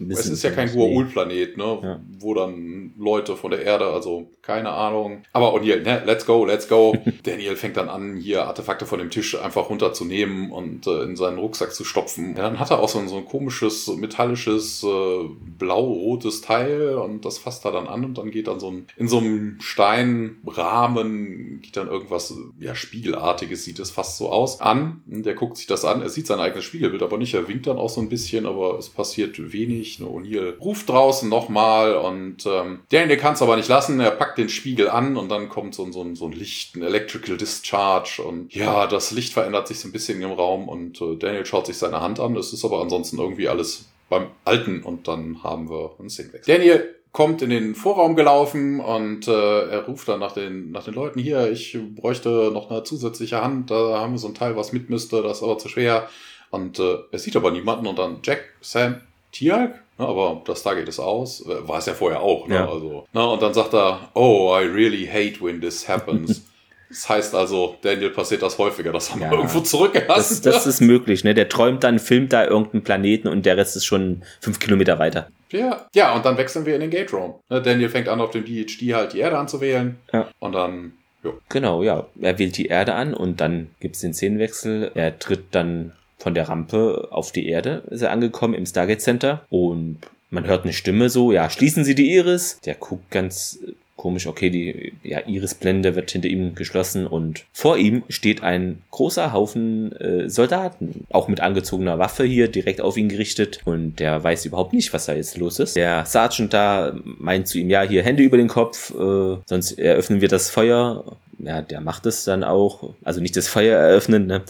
es 0.09 0.27
ist 0.27 0.43
ja 0.43 0.51
kein 0.51 0.69
Gua'ul-Planet, 0.69 1.57
ne? 1.57 1.79
Ja. 1.83 1.99
Wo 2.19 2.33
dann 2.33 2.93
Leute 2.97 3.35
von 3.35 3.51
der 3.51 3.63
Erde, 3.63 3.87
also 3.87 4.31
keine 4.41 4.71
Ahnung. 4.71 5.23
Aber 5.33 5.53
O'Neill, 5.53 5.81
ne? 5.81 6.03
Let's 6.05 6.25
go, 6.25 6.45
let's 6.45 6.67
go. 6.67 6.95
Daniel 7.23 7.55
fängt 7.55 7.77
dann 7.77 7.89
an, 7.89 8.17
hier 8.17 8.45
Artefakte 8.45 8.85
von 8.85 8.99
dem 8.99 9.09
Tisch 9.09 9.39
einfach 9.39 9.69
runterzunehmen 9.69 10.51
und 10.51 10.87
äh, 10.87 11.03
in 11.03 11.15
seinen 11.15 11.37
Rucksack 11.37 11.73
zu 11.73 11.83
stopfen. 11.83 12.35
Ja, 12.35 12.43
dann 12.43 12.59
hat 12.59 12.71
er 12.71 12.79
auch 12.79 12.89
so 12.89 12.99
ein, 12.99 13.07
so 13.07 13.17
ein 13.17 13.25
komisches, 13.25 13.87
metallisches, 13.87 14.83
äh, 14.83 15.29
blau-rotes 15.57 16.41
Teil 16.41 16.95
und 16.95 17.25
das 17.25 17.37
fasst 17.37 17.65
er 17.65 17.71
dann 17.71 17.87
an 17.87 18.05
und 18.05 18.17
dann 18.17 18.31
geht 18.31 18.47
dann 18.47 18.59
so 18.59 18.71
ein, 18.71 18.87
in 18.97 19.07
so 19.07 19.19
einem 19.19 19.57
Steinrahmen 19.59 21.61
geht 21.61 21.77
dann 21.77 21.87
irgendwas, 21.87 22.33
ja, 22.59 22.75
Spiegelartiges 22.75 23.63
sieht 23.63 23.79
es 23.79 23.91
fast 23.91 24.17
so 24.17 24.29
aus, 24.29 24.61
an. 24.61 25.01
Der 25.05 25.35
guckt 25.35 25.57
sich 25.57 25.67
das 25.67 25.85
an, 25.85 26.01
er 26.01 26.09
sieht 26.09 26.27
sein 26.27 26.39
eigenes 26.39 26.65
Spiegelbild 26.65 27.03
aber 27.03 27.17
nicht, 27.17 27.33
er 27.33 27.47
winkt 27.47 27.67
dann 27.67 27.77
auch 27.77 27.89
so 27.89 28.01
ein 28.01 28.09
bisschen, 28.09 28.45
aber 28.45 28.77
es 28.77 28.89
passiert 28.89 29.38
wenig. 29.51 29.99
Ne? 29.99 30.05
O'Neill 30.05 30.57
ruft 30.59 30.89
draußen 30.89 31.29
nochmal 31.29 31.95
und 31.95 32.45
ähm, 32.45 32.81
Daniel 32.89 33.17
kann 33.17 33.33
es 33.33 33.41
aber 33.41 33.55
nicht 33.55 33.69
lassen, 33.69 33.99
er 33.99 34.11
packt 34.11 34.37
den 34.37 34.49
Spiegel 34.49 34.89
an 34.89 35.17
und 35.17 35.29
dann 35.29 35.49
kommt 35.49 35.75
so, 35.75 35.89
so, 35.91 36.15
so 36.15 36.25
ein 36.25 36.31
Licht, 36.31 36.75
ein 36.75 36.83
Electrical 36.83 37.37
Discharge 37.37 38.21
und 38.21 38.53
ja, 38.53 38.87
das 38.87 39.11
Licht 39.11 39.33
verändert 39.33 39.67
sich 39.67 39.79
so 39.79 39.87
ein 39.87 39.91
bisschen 39.91 40.21
im 40.21 40.31
Raum 40.31 40.67
und 40.67 41.01
äh, 41.01 41.15
Daniel 41.15 41.45
schaut 41.45 41.65
sich 41.65 41.77
seine 41.77 42.01
Hand 42.01 42.19
an, 42.19 42.35
es 42.35 42.53
ist 42.53 42.65
aber 42.65 42.81
ansonsten 42.81 43.17
irgendwie 43.17 43.47
alles 43.47 43.89
beim 44.09 44.27
Alten 44.43 44.83
und 44.83 45.07
dann 45.07 45.43
haben 45.43 45.69
wir 45.69 45.95
einen 45.99 46.09
Szenenwechsel. 46.09 46.55
Daniel 46.55 46.95
kommt 47.11 47.41
in 47.41 47.49
den 47.49 47.75
Vorraum 47.75 48.15
gelaufen 48.15 48.79
und 48.79 49.27
äh, 49.27 49.31
er 49.69 49.85
ruft 49.85 50.07
dann 50.07 50.19
nach 50.19 50.33
den, 50.33 50.71
nach 50.71 50.83
den 50.83 50.93
Leuten 50.93 51.19
hier, 51.19 51.51
ich 51.51 51.77
bräuchte 51.95 52.51
noch 52.53 52.69
eine 52.69 52.83
zusätzliche 52.83 53.41
Hand, 53.41 53.71
da 53.71 53.99
haben 53.99 54.13
wir 54.13 54.19
so 54.19 54.27
ein 54.27 54.35
Teil, 54.35 54.55
was 54.55 54.73
mit 54.73 54.89
müsste, 54.89 55.23
das 55.23 55.37
ist 55.37 55.43
aber 55.43 55.57
zu 55.57 55.69
schwer. 55.69 56.07
Und 56.51 56.79
äh, 56.79 56.97
er 57.11 57.19
sieht 57.19 57.35
aber 57.35 57.51
niemanden 57.51 57.87
und 57.87 57.99
dann 57.99 58.19
Jack, 58.23 58.43
Sam, 58.61 59.01
Tiag, 59.31 59.81
ne, 59.97 60.07
aber 60.07 60.41
das 60.45 60.61
Stargate 60.61 60.87
ist 60.87 60.99
aus, 60.99 61.45
äh, 61.45 61.67
war 61.67 61.79
es 61.79 61.85
ja 61.85 61.93
vorher 61.93 62.21
auch, 62.21 62.47
ne, 62.47 62.55
ja. 62.55 62.69
also, 62.69 63.05
ne, 63.13 63.27
und 63.27 63.41
dann 63.41 63.53
sagt 63.53 63.73
er, 63.73 64.09
oh, 64.13 64.55
I 64.59 64.65
really 64.65 65.05
hate 65.05 65.43
when 65.43 65.61
this 65.61 65.87
happens. 65.87 66.43
Das 66.89 67.07
heißt 67.07 67.35
also, 67.35 67.75
Daniel 67.83 68.09
passiert 68.09 68.41
das 68.41 68.57
häufiger, 68.57 68.91
dass 68.91 69.11
er 69.11 69.21
ja, 69.21 69.31
irgendwo 69.31 69.59
zurückgelassen 69.59 70.41
das, 70.43 70.55
das 70.55 70.65
ist 70.65 70.81
möglich, 70.81 71.23
ne? 71.23 71.35
Der 71.35 71.47
träumt 71.47 71.83
dann, 71.83 71.99
filmt 71.99 72.33
da 72.33 72.43
irgendeinen 72.43 72.83
Planeten 72.83 73.27
und 73.27 73.45
der 73.45 73.57
Rest 73.57 73.75
ist 73.75 73.85
schon 73.85 74.23
fünf 74.41 74.57
Kilometer 74.57 74.97
weiter. 74.97 75.27
Ja, 75.51 75.85
ja, 75.93 76.15
und 76.15 76.25
dann 76.25 76.37
wechseln 76.37 76.65
wir 76.65 76.73
in 76.73 76.81
den 76.81 76.89
Gate 76.89 77.13
Room. 77.13 77.35
Ne, 77.49 77.61
Daniel 77.61 77.89
fängt 77.89 78.07
an, 78.07 78.19
auf 78.19 78.31
dem 78.31 78.43
DHD 78.43 78.93
halt 78.95 79.13
die 79.13 79.19
Erde 79.19 79.37
anzuwählen. 79.37 79.97
Ja. 80.11 80.29
Und 80.39 80.53
dann, 80.53 80.93
jo. 81.23 81.37
Genau, 81.49 81.83
ja. 81.83 82.07
Er 82.19 82.39
wählt 82.39 82.57
die 82.57 82.65
Erde 82.65 82.95
an 82.95 83.13
und 83.13 83.39
dann 83.39 83.69
gibt's 83.79 83.99
den 83.99 84.15
Szenenwechsel. 84.15 84.91
Er 84.95 85.19
tritt 85.19 85.45
dann 85.51 85.91
von 86.19 86.35
der 86.35 86.49
Rampe 86.49 87.07
auf 87.11 87.31
die 87.31 87.47
Erde, 87.47 87.83
ist 87.89 88.01
er 88.01 88.11
angekommen 88.11 88.53
im 88.53 88.65
Stargate 88.65 89.01
Center 89.01 89.45
und 89.49 89.97
man 90.29 90.45
hört 90.45 90.63
eine 90.63 90.73
Stimme 90.73 91.09
so, 91.09 91.31
ja, 91.31 91.49
schließen 91.49 91.83
Sie 91.83 91.95
die 91.95 92.13
Iris. 92.13 92.59
Der 92.63 92.75
guckt 92.75 93.09
ganz 93.09 93.57
komisch, 93.99 94.27
okay, 94.27 94.49
die 94.49 94.93
ja, 95.03 95.27
Irisblende 95.27 95.93
wird 95.95 96.09
hinter 96.11 96.29
ihm 96.29 96.55
geschlossen 96.55 97.05
und 97.05 97.45
vor 97.51 97.77
ihm 97.77 98.03
steht 98.07 98.41
ein 98.43 98.81
großer 98.91 99.33
Haufen 99.33 99.91
äh, 99.97 100.29
Soldaten, 100.29 101.05
auch 101.09 101.27
mit 101.27 101.41
angezogener 101.41 101.99
Waffe 101.99 102.23
hier 102.23 102.47
direkt 102.47 102.79
auf 102.79 102.95
ihn 102.95 103.09
gerichtet 103.09 103.59
und 103.65 103.99
der 103.99 104.23
weiß 104.23 104.45
überhaupt 104.45 104.71
nicht, 104.71 104.93
was 104.93 105.07
da 105.07 105.13
jetzt 105.13 105.37
los 105.37 105.59
ist. 105.59 105.75
Der 105.75 106.05
Sergeant 106.05 106.53
da 106.53 106.93
meint 107.03 107.49
zu 107.49 107.57
ihm, 107.57 107.69
ja, 107.69 107.81
hier 107.81 108.01
Hände 108.01 108.23
über 108.23 108.37
den 108.37 108.47
Kopf, 108.47 108.91
äh, 108.91 109.37
sonst 109.45 109.73
eröffnen 109.73 110.21
wir 110.21 110.29
das 110.29 110.49
Feuer. 110.49 111.03
Ja, 111.39 111.61
der 111.61 111.81
macht 111.81 112.05
es 112.05 112.23
dann 112.23 112.45
auch, 112.45 112.93
also 113.03 113.19
nicht 113.19 113.35
das 113.35 113.49
Feuer 113.49 113.77
eröffnen, 113.77 114.27
ne? 114.27 114.43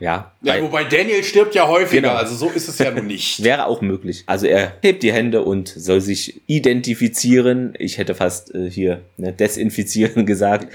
Ja, 0.00 0.32
ja 0.40 0.60
wobei 0.62 0.84
Daniel 0.84 1.22
stirbt 1.22 1.54
ja 1.54 1.68
häufiger, 1.68 2.00
genau. 2.00 2.14
also 2.14 2.34
so 2.34 2.48
ist 2.48 2.68
es 2.68 2.78
ja 2.78 2.90
nun 2.90 3.06
nicht. 3.06 3.42
Wäre 3.44 3.66
auch 3.66 3.82
möglich. 3.82 4.24
Also 4.26 4.46
er 4.46 4.72
hebt 4.80 5.02
die 5.02 5.12
Hände 5.12 5.42
und 5.42 5.68
soll 5.68 6.00
sich 6.00 6.40
identifizieren. 6.46 7.74
Ich 7.78 7.98
hätte 7.98 8.14
fast 8.14 8.54
äh, 8.54 8.70
hier 8.70 9.02
ne, 9.18 9.32
desinfizieren 9.32 10.24
gesagt. 10.26 10.68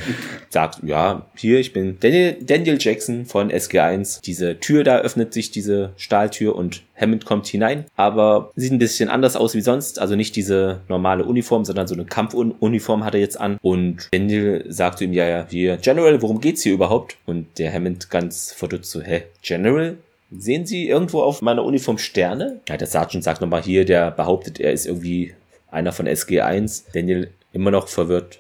Sagt, 0.50 0.84
ja, 0.84 1.26
hier, 1.36 1.60
ich 1.60 1.74
bin 1.74 1.98
Daniel, 2.00 2.38
Daniel 2.40 2.78
Jackson 2.80 3.26
von 3.26 3.52
SG1. 3.52 4.22
Diese 4.22 4.60
Tür 4.60 4.84
da 4.84 5.00
öffnet 5.00 5.34
sich, 5.34 5.50
diese 5.50 5.94
Stahltür 5.98 6.56
und 6.56 6.84
Hammond 6.96 7.26
kommt 7.26 7.48
hinein, 7.48 7.86
aber 7.96 8.52
sieht 8.56 8.72
ein 8.72 8.80
bisschen 8.80 9.10
anders 9.10 9.36
aus 9.36 9.54
wie 9.54 9.62
sonst. 9.62 10.00
Also 10.00 10.16
nicht 10.16 10.36
diese 10.36 10.82
normale 10.88 11.26
Uniform, 11.26 11.66
sondern 11.66 11.88
so 11.88 11.94
eine 11.94 12.06
Kampfuniform 12.06 13.04
hat 13.04 13.16
er 13.16 13.20
jetzt 13.20 13.40
an. 13.40 13.58
Und 13.62 14.08
Daniel 14.12 14.66
sagt 14.70 15.02
ihm, 15.02 15.14
ja, 15.14 15.28
ja, 15.28 15.46
hier, 15.50 15.78
General, 15.78 16.22
worum 16.22 16.40
geht's 16.40 16.64
hier 16.64 16.74
überhaupt? 16.74 17.18
Und 17.26 17.60
der 17.60 17.74
Hammond 17.74 18.10
ganz 18.10 18.52
verdutzt 18.54 18.92
so, 18.92 19.02
hä, 19.02 19.24
General? 19.42 19.98
Sehen 20.32 20.66
Sie 20.66 20.88
irgendwo 20.88 21.22
auf 21.22 21.42
meiner 21.42 21.64
Uniform 21.64 21.98
Sterne? 21.98 22.60
Ja, 22.68 22.78
der 22.78 22.88
Sergeant 22.88 23.24
sagt 23.24 23.42
nochmal 23.42 23.62
hier, 23.62 23.86
der 23.86 24.12
behauptet, 24.12 24.60
er 24.60 24.72
ist 24.74 24.86
irgendwie 24.86 25.34
einer 25.70 25.92
von 25.92 26.08
SG1. 26.08 26.86
Daniel 26.94 27.30
immer 27.54 27.72
noch 27.72 27.88
verwirrt, 27.88 28.40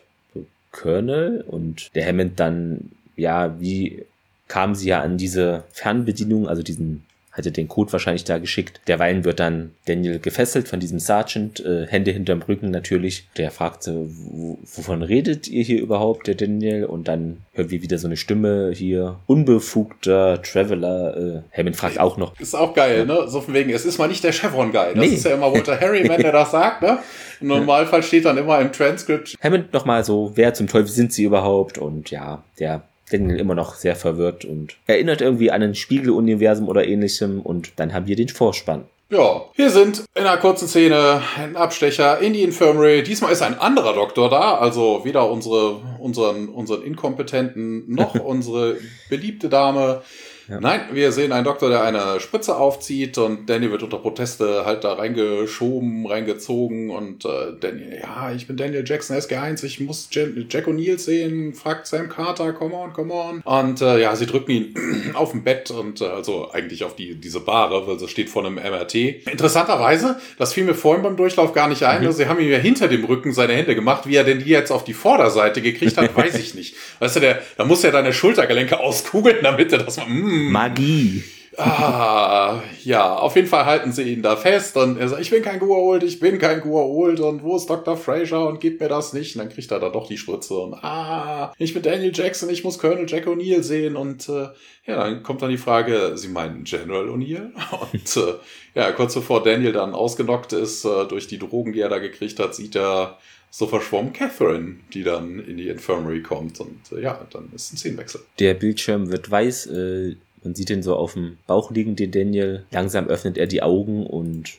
Colonel? 0.71 1.43
Und 1.47 1.93
der 1.95 2.05
Hammond 2.07 2.39
dann, 2.39 2.91
ja, 3.15 3.59
wie 3.59 4.03
kamen 4.47 4.75
sie 4.75 4.89
ja 4.89 5.01
an 5.01 5.17
diese 5.17 5.63
Fernbedienung, 5.71 6.47
also 6.47 6.63
diesen 6.63 7.04
hatte 7.35 7.51
den 7.51 7.67
Code 7.67 7.91
wahrscheinlich 7.91 8.23
da 8.23 8.37
geschickt. 8.37 8.79
Derweilen 8.87 9.25
wird 9.25 9.39
dann 9.39 9.71
Daniel 9.85 10.19
gefesselt 10.19 10.67
von 10.67 10.79
diesem 10.79 10.99
Sergeant, 10.99 11.59
äh, 11.59 11.85
Hände 11.87 12.11
hinterm 12.11 12.41
Rücken 12.41 12.71
natürlich. 12.71 13.27
Der 13.37 13.51
fragte, 13.51 14.07
wovon 14.07 15.01
redet 15.01 15.47
ihr 15.47 15.63
hier 15.63 15.81
überhaupt, 15.81 16.27
der 16.27 16.35
Daniel? 16.35 16.85
Und 16.85 17.07
dann 17.07 17.41
hören 17.53 17.71
wir 17.71 17.81
wieder 17.81 17.97
so 17.97 18.07
eine 18.07 18.17
Stimme 18.17 18.71
hier, 18.73 19.19
unbefugter 19.27 20.41
Traveler. 20.41 21.43
Äh, 21.53 21.57
Hammond 21.57 21.75
fragt 21.75 21.99
auch 21.99 22.17
noch. 22.17 22.39
Ist 22.39 22.55
auch 22.55 22.73
geil, 22.73 23.05
ne? 23.05 23.25
So 23.27 23.41
von 23.41 23.53
wegen, 23.53 23.69
es 23.71 23.85
ist 23.85 23.97
mal 23.97 24.07
nicht 24.07 24.23
der 24.23 24.31
Chevron-Guy. 24.31 24.95
Das 24.95 25.05
nee. 25.05 25.15
ist 25.15 25.25
ja 25.25 25.33
immer 25.33 25.51
Walter 25.51 25.79
Harryman, 25.79 26.21
der 26.21 26.31
das 26.31 26.51
sagt, 26.51 26.81
ne? 26.81 26.99
Im 27.41 27.47
Normalfall 27.65 28.01
steht 28.01 28.25
dann 28.25 28.37
immer 28.37 28.59
im 28.61 28.71
Transcript. 28.71 29.35
Hammond 29.41 29.73
nochmal 29.73 30.03
so, 30.03 30.31
wer 30.35 30.53
zum 30.53 30.67
Teufel 30.67 30.87
sind 30.87 31.11
sie 31.11 31.23
überhaupt? 31.23 31.77
Und 31.77 32.11
ja, 32.11 32.43
der 32.59 32.83
Daniel 33.11 33.39
immer 33.39 33.55
noch 33.55 33.75
sehr 33.75 33.95
verwirrt 33.95 34.45
und 34.45 34.75
erinnert 34.87 35.21
irgendwie 35.21 35.51
an 35.51 35.61
ein 35.61 35.75
Spiegeluniversum 35.75 36.67
oder 36.67 36.87
ähnlichem 36.87 37.41
und 37.41 37.73
dann 37.77 37.93
haben 37.93 38.07
wir 38.07 38.15
den 38.15 38.29
Vorspann. 38.29 38.85
Ja, 39.09 39.45
wir 39.55 39.69
sind 39.69 40.03
in 40.15 40.23
einer 40.25 40.37
kurzen 40.37 40.67
Szene 40.67 41.21
ein 41.37 41.55
Abstecher 41.55 42.19
in 42.19 42.33
die 42.33 42.41
Infirmary. 42.41 43.03
Diesmal 43.03 43.31
ist 43.31 43.43
ein 43.43 43.59
anderer 43.59 43.93
Doktor 43.93 44.31
da, 44.31 44.57
also 44.57 45.01
weder 45.05 45.29
unsere, 45.29 45.79
unseren, 45.99 46.49
unseren 46.49 46.81
Inkompetenten 46.81 47.83
noch 47.87 48.15
unsere 48.25 48.77
beliebte 49.07 49.47
Dame. 49.47 50.01
Ja. 50.47 50.59
Nein, 50.59 50.81
wir 50.91 51.11
sehen 51.11 51.31
einen 51.31 51.43
Doktor, 51.43 51.69
der 51.69 51.83
eine 51.83 52.19
Spritze 52.19 52.55
aufzieht 52.55 53.17
und 53.17 53.49
Danny 53.49 53.71
wird 53.71 53.81
unter 53.81 53.97
Proteste 53.97 54.63
halt 54.65 54.83
da 54.83 54.93
reingeschoben, 54.93 56.05
reingezogen 56.05 56.91
und 56.91 57.25
äh, 57.25 57.53
Danny, 57.59 57.99
ja, 58.01 58.31
ich 58.31 58.45
bin 58.45 58.55
Daniel 58.55 58.83
Jackson 58.85 59.17
SG1, 59.17 59.63
ich 59.63 59.79
muss 59.79 60.07
Jen 60.11 60.45
Jack 60.49 60.67
O'Neill 60.67 60.99
sehen, 60.99 61.53
fragt 61.53 61.87
Sam 61.87 62.09
Carter, 62.09 62.53
come 62.53 62.75
on, 62.75 62.93
come 62.93 63.11
on. 63.11 63.41
Und 63.41 63.81
äh, 63.81 63.99
ja, 63.99 64.15
sie 64.15 64.27
drücken 64.27 64.51
ihn 64.51 64.75
auf 65.15 65.31
dem 65.31 65.43
Bett 65.43 65.71
und 65.71 66.01
äh, 66.01 66.05
also 66.05 66.51
eigentlich 66.51 66.83
auf 66.83 66.95
die 66.95 67.15
diese 67.15 67.39
Bahre, 67.39 67.87
weil 67.87 67.97
sie 67.97 68.07
steht 68.07 68.29
vor 68.29 68.45
einem 68.45 68.55
MRT. 68.55 68.95
Interessanterweise, 68.95 70.19
das 70.37 70.53
fiel 70.53 70.65
mir 70.65 70.75
vorhin 70.75 71.01
beim 71.01 71.17
Durchlauf 71.17 71.53
gar 71.53 71.67
nicht 71.67 71.83
ein, 71.83 72.03
mhm. 72.03 72.11
sie 72.11 72.27
haben 72.27 72.39
ihm 72.39 72.51
ja 72.51 72.59
hinter 72.59 72.87
dem 72.87 73.03
Rücken 73.05 73.33
seine 73.33 73.53
Hände 73.53 73.73
gemacht, 73.73 74.07
wie 74.07 74.15
er 74.15 74.23
denn 74.23 74.39
die 74.39 74.49
jetzt 74.49 74.71
auf 74.71 74.83
die 74.83 74.93
Vorderseite 74.93 75.61
gekriegt 75.61 75.97
hat, 75.97 76.15
weiß 76.15 76.35
ich 76.35 76.53
nicht. 76.53 76.75
Weißt 76.99 77.15
du, 77.15 77.19
der, 77.19 77.41
da 77.57 77.65
muss 77.65 77.81
ja 77.81 77.89
deine 77.89 78.13
Schultergelenke 78.13 78.79
auskugeln, 78.79 79.37
damit 79.41 79.71
er 79.71 79.79
das 79.79 79.97
mal, 79.97 80.05
mm, 80.07 80.34
Magie. 80.35 81.23
Ah, 81.57 82.61
ja, 82.83 83.15
auf 83.15 83.35
jeden 83.35 83.47
Fall 83.47 83.65
halten 83.65 83.91
sie 83.91 84.03
ihn 84.03 84.21
da 84.21 84.35
fest 84.35 84.75
und 84.75 84.97
er 84.97 85.07
sagt, 85.07 85.21
ich 85.21 85.29
bin 85.29 85.41
kein 85.41 85.59
Guault, 85.59 86.03
ich 86.03 86.19
bin 86.19 86.37
kein 86.37 86.61
Guault 86.61 87.19
und 87.19 87.43
wo 87.43 87.55
ist 87.55 87.69
Dr. 87.69 87.95
Fraser 87.95 88.47
und 88.47 88.59
gibt 88.59 88.81
mir 88.81 88.89
das 88.89 89.13
nicht? 89.13 89.35
Und 89.35 89.39
dann 89.43 89.49
kriegt 89.53 89.71
er 89.71 89.79
da 89.79 89.89
doch 89.89 90.07
die 90.07 90.17
Spritze 90.17 90.55
und 90.55 90.73
ah, 90.73 91.53
ich 91.57 91.73
bin 91.73 91.83
Daniel 91.83 92.11
Jackson, 92.13 92.49
ich 92.49 92.63
muss 92.63 92.77
Colonel 92.77 93.05
Jack 93.07 93.27
O'Neill 93.27 93.63
sehen 93.63 93.95
und 93.95 94.27
äh, 94.27 94.47
ja, 94.85 95.03
dann 95.03 95.23
kommt 95.23 95.41
dann 95.41 95.49
die 95.49 95.57
Frage, 95.57 96.13
sie 96.15 96.27
meinen 96.27 96.65
General 96.65 97.07
O'Neill? 97.07 97.51
Und 97.91 98.17
äh, 98.17 98.33
ja, 98.75 98.91
kurz 98.91 99.15
bevor 99.15 99.41
Daniel 99.41 99.71
dann 99.71 99.93
ausgenockt 99.93 100.53
ist 100.53 100.85
äh, 100.85 101.05
durch 101.05 101.27
die 101.27 101.39
Drogen, 101.39 101.73
die 101.73 101.79
er 101.79 101.89
da 101.89 101.97
gekriegt 101.97 102.39
hat, 102.39 102.53
sieht 102.53 102.75
er 102.75 103.17
so 103.49 103.67
verschwommen 103.67 104.11
Catherine, 104.11 104.75
die 104.93 105.03
dann 105.03 105.39
in 105.39 105.57
die 105.57 105.69
Infirmary 105.69 106.21
kommt 106.21 106.59
und 106.59 106.81
äh, 106.91 107.01
ja, 107.01 107.25
dann 107.31 107.49
ist 107.55 107.73
ein 107.73 107.77
Szenenwechsel. 107.77 108.21
Der 108.37 108.53
Bildschirm 108.53 109.09
wird 109.09 109.31
weiß, 109.31 109.67
äh, 109.67 110.15
man 110.45 110.55
sieht 110.55 110.69
ihn 110.69 110.83
so 110.83 110.95
auf 110.95 111.13
dem 111.13 111.37
Bauch 111.47 111.71
liegen, 111.71 111.95
den 111.95 112.11
Daniel. 112.11 112.65
Langsam 112.71 113.07
öffnet 113.07 113.37
er 113.37 113.47
die 113.47 113.63
Augen 113.63 114.05
und 114.05 114.53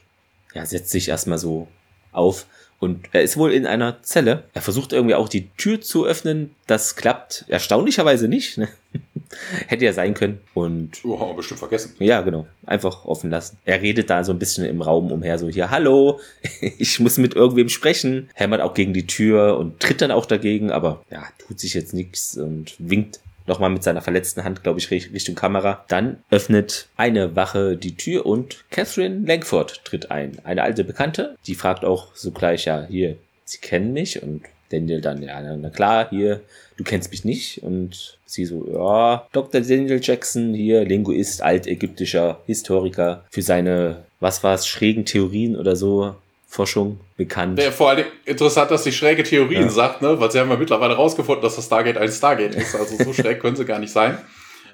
ja, 0.55 0.67
setzt 0.67 0.91
sich 0.91 1.09
erstmal 1.09 1.39
so 1.39 1.69
auf. 2.13 2.47
Und 2.79 3.09
er 3.13 3.23
ist 3.23 3.39
wohl 3.39 3.53
in 3.53 3.67
einer 3.67 4.03
Zelle. 4.03 4.45
Er 4.53 4.61
versucht 4.61 4.93
irgendwie 4.93 5.15
auch 5.15 5.31
die 5.31 5.49
Tür 5.57 5.81
zu 5.81 6.05
öffnen. 6.05 6.55
Das 6.67 6.95
klappt 6.95 7.47
erstaunlicherweise 7.49 8.29
nicht. 8.29 8.59
Ne? 8.59 8.69
Hätte 9.67 9.87
ja 9.87 9.95
sein 9.95 10.13
können. 10.13 10.41
Und. 10.53 11.03
Oh, 11.05 11.33
bestimmt 11.33 11.61
vergessen. 11.61 11.95
Ja, 12.01 12.21
genau. 12.21 12.47
Einfach 12.67 13.07
offen 13.07 13.31
lassen. 13.31 13.57
Er 13.65 13.81
redet 13.81 14.11
da 14.11 14.25
so 14.25 14.33
ein 14.33 14.39
bisschen 14.39 14.67
im 14.67 14.83
Raum 14.83 15.11
umher, 15.11 15.39
so 15.39 15.49
hier, 15.49 15.71
hallo, 15.71 16.21
ich 16.61 17.01
muss 17.01 17.17
mit 17.17 17.35
irgendwem 17.35 17.71
sprechen. 17.71 18.29
Hämmert 18.35 18.61
auch 18.61 18.75
gegen 18.75 18.93
die 18.93 19.07
Tür 19.07 19.57
und 19.59 19.81
tritt 19.81 20.03
dann 20.03 20.11
auch 20.11 20.27
dagegen, 20.27 20.71
aber 20.71 21.03
ja, 21.11 21.25
tut 21.39 21.59
sich 21.59 21.73
jetzt 21.73 21.95
nichts 21.95 22.37
und 22.37 22.75
winkt 22.79 23.21
nochmal 23.47 23.71
mit 23.71 23.83
seiner 23.83 24.03
verletzten 24.03 24.45
Hand, 24.45 24.63
glaube 24.63 24.79
ich, 24.79 24.91
Richtung 24.91 25.35
Kamera. 25.35 25.85
Dann 25.89 26.19
öffnet 26.31 26.89
eine 26.97 27.37
Wache 27.37 27.77
die 27.77 27.97
Tür 27.97 28.27
und 28.27 28.65
Catherine 28.71 29.27
Langford 29.27 29.85
tritt 29.85 30.11
ein. 30.11 30.39
Eine 30.45 30.63
alte 30.63 30.85
Bekannte, 30.85 31.37
die 31.47 31.55
fragt 31.55 31.85
auch 31.85 32.15
sogleich, 32.15 32.65
ja, 32.65 32.87
hier, 32.89 33.17
Sie 33.45 33.59
kennen 33.59 33.93
mich 33.93 34.23
und 34.23 34.43
Daniel 34.71 35.01
dann, 35.01 35.23
ja, 35.23 35.41
na 35.41 35.71
klar, 35.71 36.11
hier, 36.11 36.41
du 36.77 36.85
kennst 36.85 37.11
mich 37.11 37.25
nicht. 37.25 37.63
Und 37.63 38.19
sie 38.27 38.45
so, 38.45 38.67
ja, 38.73 39.27
Dr. 39.33 39.61
Daniel 39.61 40.01
Jackson, 40.03 40.55
hier, 40.55 40.85
Linguist, 40.85 41.43
altägyptischer 41.43 42.41
Historiker, 42.47 43.25
für 43.31 43.43
seine, 43.43 44.05
was 44.21 44.43
war 44.43 44.55
es, 44.55 44.67
schrägen 44.67 45.05
Theorien 45.05 45.57
oder 45.57 45.77
so, 45.77 46.17
Forschung 46.57 46.99
bekannt. 47.17 47.61
Ja, 47.61 47.71
vor 47.71 47.91
allem 47.91 48.07
interessant, 48.25 48.71
dass 48.71 48.85
sie 48.85 48.93
schräge 48.93 49.23
Theorien 49.23 49.65
ja. 49.65 49.69
sagt, 49.69 50.03
ne? 50.03 50.19
weil 50.19 50.31
sie 50.31 50.41
haben 50.41 50.51
ja 50.51 50.57
mittlerweile 50.57 50.95
rausgefunden, 50.95 51.43
dass 51.43 51.57
das 51.57 51.67
Stargate 51.67 51.99
ein 51.99 52.11
Stargate 52.11 52.55
ist. 52.55 52.75
Also 52.75 52.97
so 52.97 53.13
schräg 53.13 53.41
können 53.41 53.57
sie 53.57 53.67
gar 53.67 53.79
nicht 53.79 53.93
sein. 53.93 54.19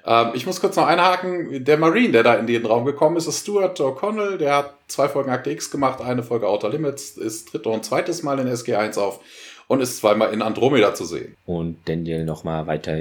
Ähm, 0.07 0.31
ich 0.35 0.47
muss 0.47 0.61
kurz 0.61 0.77
noch 0.77 0.87
einhaken. 0.87 1.64
Der 1.64 1.77
Marine, 1.77 2.12
der 2.12 2.23
da 2.23 2.35
in 2.35 2.47
den 2.47 2.64
Raum 2.64 2.85
gekommen 2.85 3.16
ist, 3.16 3.27
ist 3.27 3.40
Stuart 3.40 3.81
O'Connell. 3.81 4.37
Der 4.37 4.57
hat 4.57 4.75
zwei 4.87 5.09
Folgen 5.09 5.31
Akte 5.31 5.51
X 5.51 5.71
gemacht, 5.71 6.01
eine 6.01 6.23
Folge 6.23 6.47
Outer 6.47 6.71
Limits, 6.71 7.16
ist 7.16 7.53
dritte 7.53 7.68
und 7.68 7.85
zweites 7.85 8.23
Mal 8.23 8.38
in 8.38 8.49
SG1 8.49 8.99
auf 8.99 9.21
und 9.68 9.81
ist 9.81 9.98
zweimal 9.98 10.33
in 10.33 10.42
Andromeda 10.42 10.94
zu 10.94 11.05
sehen. 11.05 11.37
Und 11.46 11.77
Daniel 11.87 12.25
nochmal 12.25 12.66
weiter, 12.66 12.96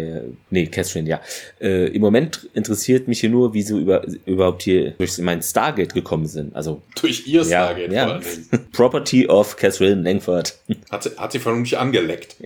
nee, 0.50 0.68
Catherine, 0.68 1.10
ja. 1.10 1.22
Äh, 1.60 1.88
Im 1.88 2.02
Moment 2.02 2.50
interessiert 2.54 3.08
mich 3.08 3.20
hier 3.20 3.30
nur, 3.30 3.54
wie 3.54 3.62
sie 3.62 3.78
über, 3.78 4.06
überhaupt 4.26 4.64
hier 4.64 4.92
durch 4.92 5.18
mein 5.20 5.42
Stargate 5.42 5.94
gekommen 5.94 6.28
sind. 6.28 6.56
Also 6.56 6.82
durch 7.00 7.28
ihr 7.28 7.44
Stargate 7.44 7.92
ja, 7.92 8.06
vor 8.06 8.14
allen 8.16 8.24
Dingen. 8.24 8.68
Property 8.72 9.28
of 9.28 9.56
Catherine 9.56 10.02
Langford. 10.02 10.58
Hat 10.90 11.04
sie, 11.04 11.10
hat 11.18 11.32
sie 11.32 11.40
vermutlich 11.40 11.78
angeleckt. 11.78 12.38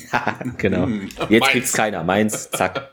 genau. 0.58 0.84
Hm, 0.84 1.08
Jetzt 1.28 1.48
kriegt's 1.48 1.72
keiner. 1.72 2.04
Meins, 2.04 2.50
zack. 2.50 2.90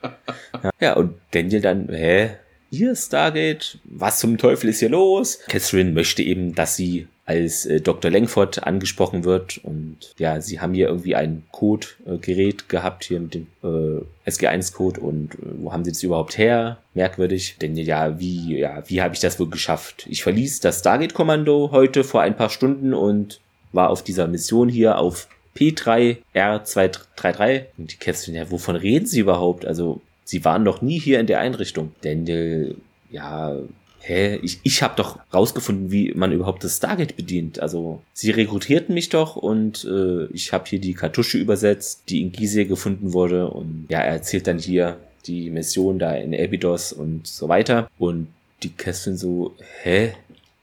Ja, 0.79 0.93
und 0.93 1.15
Daniel 1.31 1.61
dann, 1.61 1.89
hä? 1.89 2.31
Ihr 2.71 2.95
Stargate? 2.95 3.79
Was 3.83 4.19
zum 4.19 4.37
Teufel 4.37 4.69
ist 4.69 4.79
hier 4.79 4.89
los? 4.89 5.39
Catherine 5.47 5.91
möchte 5.91 6.21
eben, 6.21 6.53
dass 6.53 6.75
sie 6.75 7.07
als 7.29 7.65
äh, 7.67 7.79
Dr. 7.79 8.09
Langford 8.09 8.63
angesprochen 8.63 9.23
wird. 9.23 9.59
Und 9.63 10.15
ja, 10.17 10.41
sie 10.41 10.59
haben 10.59 10.73
hier 10.73 10.87
irgendwie 10.87 11.13
ein 11.13 11.43
Code-Gerät 11.51 12.63
äh, 12.63 12.65
gehabt, 12.67 13.03
hier 13.03 13.19
mit 13.19 13.35
dem 13.35 13.45
äh, 13.63 14.01
SG1-Code. 14.27 14.99
Und 14.99 15.35
äh, 15.35 15.37
wo 15.59 15.71
haben 15.71 15.85
sie 15.85 15.91
das 15.91 16.01
überhaupt 16.01 16.39
her? 16.39 16.79
Merkwürdig. 16.95 17.57
Denn 17.61 17.77
ja, 17.77 18.19
wie, 18.19 18.57
ja, 18.57 18.81
wie 18.87 19.03
habe 19.03 19.13
ich 19.13 19.19
das 19.19 19.39
wohl 19.39 19.47
geschafft? 19.47 20.07
Ich 20.09 20.23
verließ 20.23 20.61
das 20.61 20.79
Stargate-Kommando 20.79 21.69
heute 21.71 22.03
vor 22.03 22.21
ein 22.21 22.35
paar 22.35 22.49
Stunden 22.49 22.95
und 22.95 23.41
war 23.73 23.91
auf 23.91 24.03
dieser 24.03 24.27
Mission 24.27 24.67
hier 24.67 24.97
auf 24.97 25.27
P3R233. 25.55 27.65
Und 27.77 27.93
die 27.93 27.97
Kästchen, 27.97 28.33
ja, 28.33 28.49
wovon 28.49 28.75
reden 28.75 29.05
sie 29.05 29.19
überhaupt? 29.19 29.67
Also, 29.67 30.01
sie 30.23 30.43
waren 30.45 30.63
noch 30.63 30.81
nie 30.81 30.99
hier 30.99 31.19
in 31.19 31.27
der 31.27 31.41
Einrichtung. 31.41 31.91
Daniel, 32.01 32.77
ja, 33.11 33.55
hä, 34.01 34.39
ich, 34.41 34.59
ich 34.63 34.81
habe 34.81 34.95
doch 34.95 35.19
rausgefunden, 35.33 35.91
wie 35.91 36.13
man 36.13 36.31
überhaupt 36.31 36.63
das 36.63 36.77
Stargate 36.77 37.15
bedient. 37.15 37.59
Also 37.59 38.01
sie 38.13 38.31
rekrutierten 38.31 38.93
mich 38.93 39.09
doch 39.09 39.35
und 39.35 39.85
äh, 39.85 40.25
ich 40.27 40.53
habe 40.53 40.65
hier 40.67 40.79
die 40.79 40.93
Kartusche 40.93 41.37
übersetzt, 41.37 42.03
die 42.09 42.21
in 42.21 42.31
Gizeh 42.31 42.65
gefunden 42.65 43.13
wurde. 43.13 43.49
Und 43.49 43.87
ja, 43.89 43.99
er 43.99 44.13
erzählt 44.13 44.47
dann 44.47 44.59
hier 44.59 44.97
die 45.25 45.49
Mission 45.49 45.99
da 45.99 46.15
in 46.15 46.33
Abydos 46.33 46.93
und 46.93 47.27
so 47.27 47.49
weiter. 47.49 47.89
Und 47.97 48.27
die 48.63 48.69
Kästchen 48.69 49.17
so, 49.17 49.55
hä? 49.83 50.13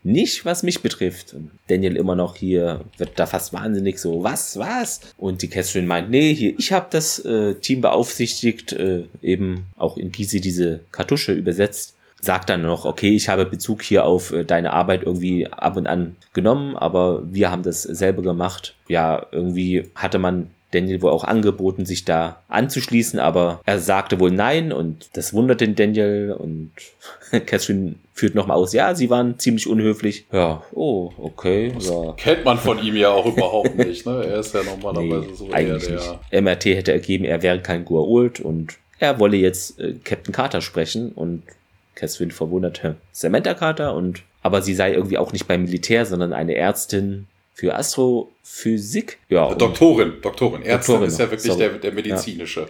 Nicht, 0.02 0.44
was 0.44 0.62
mich 0.62 0.82
betrifft. 0.82 1.34
Und 1.34 1.50
Daniel 1.66 1.96
immer 1.96 2.14
noch 2.14 2.36
hier, 2.36 2.84
wird 2.96 3.18
da 3.18 3.26
fast 3.26 3.52
wahnsinnig 3.52 3.98
so, 3.98 4.22
was, 4.22 4.56
was? 4.56 5.00
Und 5.16 5.42
die 5.42 5.48
Catherine 5.48 5.88
meint, 5.88 6.10
nee, 6.10 6.32
hier, 6.32 6.54
ich 6.56 6.70
habe 6.70 6.86
das 6.90 7.18
äh, 7.24 7.54
Team 7.54 7.80
beaufsichtigt, 7.80 8.72
äh, 8.72 9.02
eben 9.20 9.66
auch 9.76 9.96
in 9.96 10.12
Gizeh 10.12 10.38
diese 10.38 10.80
Kartusche 10.92 11.32
übersetzt 11.32 11.95
sagt 12.26 12.50
dann 12.50 12.62
noch, 12.62 12.84
okay, 12.84 13.14
ich 13.14 13.28
habe 13.28 13.46
Bezug 13.46 13.82
hier 13.82 14.04
auf 14.04 14.32
äh, 14.32 14.44
deine 14.44 14.72
Arbeit 14.72 15.04
irgendwie 15.04 15.46
ab 15.46 15.76
und 15.76 15.86
an 15.86 16.16
genommen, 16.34 16.76
aber 16.76 17.22
wir 17.32 17.50
haben 17.50 17.62
das 17.62 17.82
selber 17.82 18.22
gemacht. 18.22 18.74
Ja, 18.88 19.26
irgendwie 19.32 19.88
hatte 19.94 20.18
man 20.18 20.50
Daniel 20.72 21.00
wohl 21.00 21.10
auch 21.10 21.24
angeboten, 21.24 21.86
sich 21.86 22.04
da 22.04 22.42
anzuschließen, 22.48 23.18
aber 23.18 23.60
er 23.64 23.78
sagte 23.78 24.18
wohl 24.20 24.30
nein 24.30 24.72
und 24.72 25.08
das 25.14 25.32
wundert 25.32 25.60
den 25.60 25.74
Daniel 25.74 26.36
und 26.38 26.72
Catherine 27.46 27.94
führt 28.12 28.34
nochmal 28.34 28.56
aus, 28.56 28.72
ja, 28.72 28.94
sie 28.94 29.08
waren 29.08 29.38
ziemlich 29.38 29.68
unhöflich. 29.68 30.26
Ja, 30.32 30.62
oh, 30.72 31.12
okay. 31.18 31.72
Das 31.74 31.88
ja. 31.88 32.12
kennt 32.16 32.44
man 32.44 32.58
von 32.58 32.82
ihm 32.82 32.96
ja 32.96 33.10
auch 33.10 33.26
überhaupt 33.26 33.76
nicht, 33.76 34.06
ne? 34.06 34.24
Er 34.24 34.40
ist 34.40 34.54
ja 34.54 34.62
normalerweise 34.62 35.28
nee, 35.28 35.34
so 35.34 35.50
eigentlich 35.52 35.88
eher 35.88 36.18
der... 36.30 36.42
MRT 36.42 36.64
hätte 36.66 36.92
ergeben, 36.92 37.24
er 37.24 37.42
wäre 37.42 37.60
kein 37.60 37.84
Guault 37.84 38.40
und 38.40 38.76
er 38.98 39.20
wolle 39.20 39.36
jetzt 39.36 39.78
äh, 39.78 39.94
Captain 40.02 40.34
Carter 40.34 40.60
sprechen 40.60 41.12
und 41.12 41.42
Catherine 41.96 42.30
verwunderte 42.30 42.96
Samantha 43.10 43.54
Carter 43.54 43.94
und 43.94 44.22
aber 44.42 44.62
sie 44.62 44.74
sei 44.74 44.92
irgendwie 44.92 45.18
auch 45.18 45.32
nicht 45.32 45.48
beim 45.48 45.64
Militär, 45.64 46.06
sondern 46.06 46.32
eine 46.32 46.54
Ärztin 46.54 47.26
für 47.52 47.74
Astrophysik. 47.74 49.18
Ja, 49.28 49.52
Doktorin, 49.54 50.12
Doktorin. 50.22 50.62
Ärztin 50.62 50.92
Doktorin 50.92 51.08
ist 51.08 51.18
ja 51.18 51.30
wirklich 51.30 51.56
der, 51.56 51.70
der 51.70 51.92
medizinische. 51.92 52.60
Ja. 52.60 52.66